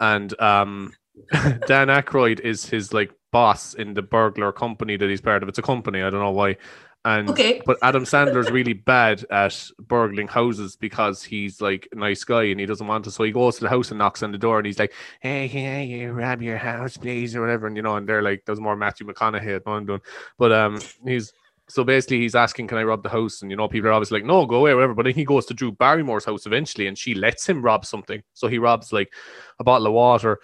and 0.00 0.38
um, 0.40 0.92
Dan 1.32 1.88
Aykroyd 1.88 2.40
is 2.40 2.66
his 2.66 2.92
like 2.92 3.12
boss 3.32 3.74
in 3.74 3.94
the 3.94 4.02
burglar 4.02 4.52
company 4.52 4.96
that 4.96 5.08
he's 5.10 5.20
part 5.20 5.42
of. 5.42 5.48
It's 5.48 5.58
a 5.58 5.62
company, 5.62 6.02
I 6.02 6.10
don't 6.10 6.20
know 6.20 6.30
why. 6.30 6.56
And 7.04 7.28
Okay. 7.30 7.60
but 7.66 7.78
Adam 7.82 8.04
Sandler's 8.04 8.50
really 8.50 8.74
bad 8.74 9.24
at 9.30 9.70
burgling 9.88 10.28
houses 10.28 10.76
because 10.76 11.22
he's 11.22 11.60
like 11.60 11.88
a 11.90 11.96
nice 11.96 12.22
guy 12.22 12.44
and 12.44 12.60
he 12.60 12.66
doesn't 12.66 12.86
want 12.86 13.04
to. 13.04 13.10
So 13.10 13.24
he 13.24 13.32
goes 13.32 13.56
to 13.56 13.64
the 13.64 13.70
house 13.70 13.90
and 13.90 13.98
knocks 13.98 14.22
on 14.22 14.30
the 14.30 14.38
door 14.38 14.58
and 14.58 14.66
he's 14.66 14.78
like, 14.78 14.92
"Hey, 15.20 15.48
can 15.48 15.88
you 15.88 16.12
rob 16.12 16.42
your 16.42 16.58
house, 16.58 16.96
please?" 16.96 17.34
or 17.34 17.40
whatever. 17.40 17.66
And 17.66 17.76
you 17.76 17.82
know, 17.82 17.96
and 17.96 18.08
they're 18.08 18.22
like, 18.22 18.44
"There's 18.46 18.60
more 18.60 18.76
Matthew 18.76 19.06
McConaughey 19.06 19.56
at 19.56 19.66
one 19.66 19.84
doing," 19.86 20.00
but 20.38 20.52
um, 20.52 20.80
he's 21.04 21.32
so 21.68 21.82
basically 21.82 22.20
he's 22.20 22.36
asking, 22.36 22.68
"Can 22.68 22.78
I 22.78 22.84
rob 22.84 23.02
the 23.02 23.08
house?" 23.08 23.42
And 23.42 23.50
you 23.50 23.56
know, 23.56 23.66
people 23.66 23.88
are 23.90 23.94
obviously 23.94 24.20
like, 24.20 24.26
"No, 24.26 24.46
go 24.46 24.56
away, 24.56 24.74
whatever." 24.74 24.94
But 24.94 25.06
then 25.06 25.14
he 25.14 25.24
goes 25.24 25.46
to 25.46 25.54
Drew 25.54 25.72
Barrymore's 25.72 26.24
house 26.24 26.46
eventually, 26.46 26.86
and 26.86 26.96
she 26.96 27.14
lets 27.14 27.48
him 27.48 27.62
rob 27.62 27.84
something. 27.84 28.22
So 28.32 28.46
he 28.46 28.58
robs 28.58 28.92
like 28.92 29.12
a 29.58 29.64
bottle 29.64 29.88
of 29.88 29.92
water 29.94 30.38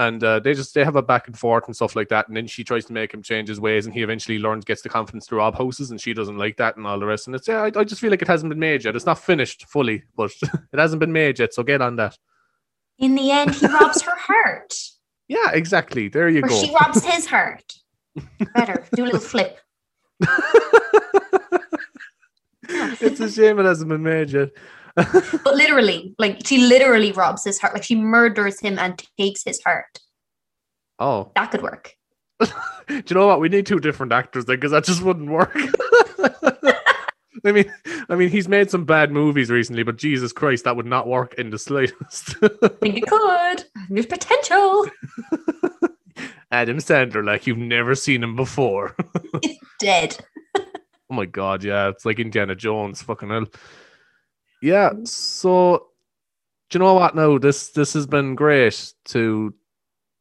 and 0.00 0.24
uh, 0.24 0.40
they 0.40 0.54
just 0.54 0.74
they 0.74 0.82
have 0.82 0.96
a 0.96 1.02
back 1.02 1.26
and 1.26 1.38
forth 1.38 1.66
and 1.66 1.76
stuff 1.76 1.94
like 1.94 2.08
that 2.08 2.26
and 2.26 2.36
then 2.36 2.46
she 2.46 2.64
tries 2.64 2.86
to 2.86 2.92
make 2.94 3.12
him 3.12 3.22
change 3.22 3.48
his 3.48 3.60
ways 3.60 3.84
and 3.84 3.94
he 3.94 4.02
eventually 4.02 4.38
learns 4.38 4.64
gets 4.64 4.80
the 4.80 4.88
confidence 4.88 5.26
to 5.26 5.36
rob 5.36 5.56
houses 5.56 5.90
and 5.90 6.00
she 6.00 6.14
doesn't 6.14 6.38
like 6.38 6.56
that 6.56 6.76
and 6.76 6.86
all 6.86 6.98
the 6.98 7.04
rest 7.04 7.26
and 7.26 7.36
it's 7.36 7.46
yeah 7.46 7.62
I, 7.62 7.66
I 7.66 7.84
just 7.84 8.00
feel 8.00 8.10
like 8.10 8.22
it 8.22 8.28
hasn't 8.28 8.48
been 8.48 8.58
made 8.58 8.84
yet 8.84 8.96
it's 8.96 9.04
not 9.04 9.18
finished 9.18 9.66
fully 9.66 10.02
but 10.16 10.32
it 10.72 10.78
hasn't 10.78 11.00
been 11.00 11.12
made 11.12 11.38
yet 11.38 11.52
so 11.52 11.62
get 11.62 11.82
on 11.82 11.96
that 11.96 12.16
in 12.98 13.14
the 13.14 13.30
end, 13.30 13.54
he 13.54 13.66
robs 13.66 14.02
her 14.02 14.16
heart, 14.16 14.74
yeah 15.28 15.50
exactly 15.52 16.08
there 16.08 16.28
you 16.28 16.40
or 16.42 16.48
go 16.48 16.60
she 16.60 16.74
robs 16.74 17.04
his 17.04 17.26
heart. 17.26 17.74
Better 18.54 18.84
do 18.94 19.04
a 19.04 19.06
little 19.06 19.20
flip. 19.20 19.58
it's 22.68 23.20
a 23.20 23.30
shame 23.30 23.58
it 23.58 23.64
hasn't 23.64 23.88
been 23.88 24.02
made 24.02 24.30
yet. 24.30 24.50
but 24.96 25.54
literally, 25.54 26.14
like 26.18 26.46
she 26.46 26.58
literally 26.58 27.12
robs 27.12 27.44
his 27.44 27.58
heart. 27.58 27.74
Like 27.74 27.84
she 27.84 27.96
murders 27.96 28.60
him 28.60 28.78
and 28.78 29.02
takes 29.18 29.42
his 29.44 29.62
heart. 29.62 29.98
Oh, 30.98 31.32
That 31.34 31.50
could 31.50 31.62
work. 31.62 31.94
do 32.40 32.46
you 32.88 33.14
know 33.14 33.26
what? 33.26 33.40
We 33.40 33.48
need 33.48 33.66
two 33.66 33.80
different 33.80 34.12
actors 34.12 34.44
then, 34.44 34.56
because 34.56 34.72
that 34.72 34.84
just 34.84 35.02
wouldn't 35.02 35.30
work. 35.30 35.54
I 37.44 37.52
mean, 37.52 37.72
I 38.10 38.16
mean, 38.16 38.28
he's 38.28 38.48
made 38.48 38.70
some 38.70 38.84
bad 38.84 39.10
movies 39.10 39.50
recently, 39.50 39.82
but 39.82 39.96
Jesus 39.96 40.32
Christ, 40.32 40.64
that 40.64 40.76
would 40.76 40.86
not 40.86 41.06
work 41.06 41.34
in 41.34 41.48
the 41.50 41.58
slightest. 41.58 42.34
I 42.42 42.68
think 42.68 42.98
it 42.98 43.06
could. 43.06 43.64
There's 43.88 44.06
potential. 44.06 44.86
Adam 46.50 46.78
Sandler, 46.78 47.24
like 47.24 47.46
you've 47.46 47.56
never 47.56 47.94
seen 47.94 48.22
him 48.22 48.36
before. 48.36 48.94
He's 49.42 49.56
dead. 49.78 50.18
oh 50.56 50.64
my 51.10 51.24
god, 51.24 51.64
yeah, 51.64 51.88
it's 51.88 52.04
like 52.04 52.18
Indiana 52.18 52.54
Jones, 52.54 53.00
fucking 53.02 53.30
hell. 53.30 53.46
Yeah, 54.62 54.90
so 55.04 55.86
do 56.70 56.78
you 56.78 56.84
know 56.84 56.94
what? 56.94 57.14
Now 57.14 57.38
this 57.38 57.70
this 57.70 57.92
has 57.94 58.06
been 58.06 58.34
great 58.34 58.92
to 59.06 59.54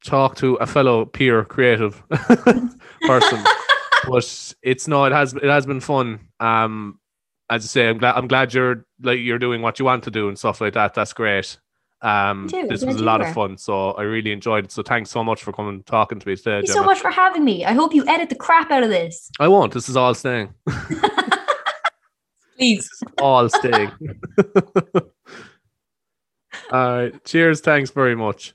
talk 0.03 0.35
to 0.37 0.55
a 0.55 0.65
fellow 0.65 1.05
peer 1.05 1.43
creative 1.45 2.01
person, 3.01 3.43
but 4.07 4.53
it's 4.63 4.87
no, 4.87 5.05
it 5.05 5.11
has 5.11 5.33
it 5.33 5.43
has 5.43 5.65
been 5.65 5.79
fun. 5.79 6.19
Um, 6.39 6.99
as 7.49 7.65
I 7.65 7.67
say, 7.67 7.89
I'm 7.89 7.97
glad 7.97 8.15
I'm 8.15 8.27
glad 8.27 8.53
you're 8.53 8.85
like 9.01 9.19
you're 9.19 9.39
doing 9.39 9.61
what 9.61 9.79
you 9.79 9.85
want 9.85 10.03
to 10.05 10.11
do 10.11 10.27
and 10.27 10.37
stuff 10.37 10.61
like 10.61 10.73
that. 10.73 10.93
That's 10.93 11.13
great. 11.13 11.57
Um, 12.01 12.47
this 12.47 12.85
was 12.85 12.95
a 12.95 13.03
lot 13.03 13.19
of 13.19 13.33
fun, 13.33 13.57
so 13.57 13.91
I 13.91 14.03
really 14.03 14.31
enjoyed 14.31 14.65
it. 14.65 14.71
So 14.71 14.81
thanks 14.81 15.11
so 15.11 15.21
much 15.21 15.43
for 15.43 15.51
coming 15.51 15.75
and 15.75 15.85
talking 15.85 16.17
to 16.17 16.27
me 16.27 16.35
today. 16.37 16.59
Thank 16.59 16.67
you 16.69 16.73
so 16.73 16.83
much 16.83 16.99
for 16.99 17.11
having 17.11 17.43
me. 17.43 17.65
I 17.65 17.73
hope 17.73 17.93
you 17.93 18.07
edit 18.07 18.29
the 18.29 18.35
crap 18.35 18.71
out 18.71 18.83
of 18.83 18.89
this. 18.89 19.29
I 19.39 19.49
won't. 19.49 19.73
This 19.73 19.89
is 19.89 19.97
all 19.97 20.13
staying. 20.13 20.53
Please. 22.59 22.89
all 23.21 23.47
staying. 23.47 23.91
all 26.71 26.91
right. 26.93 27.23
Cheers. 27.23 27.61
Thanks 27.61 27.89
very 27.89 28.15
much. 28.15 28.53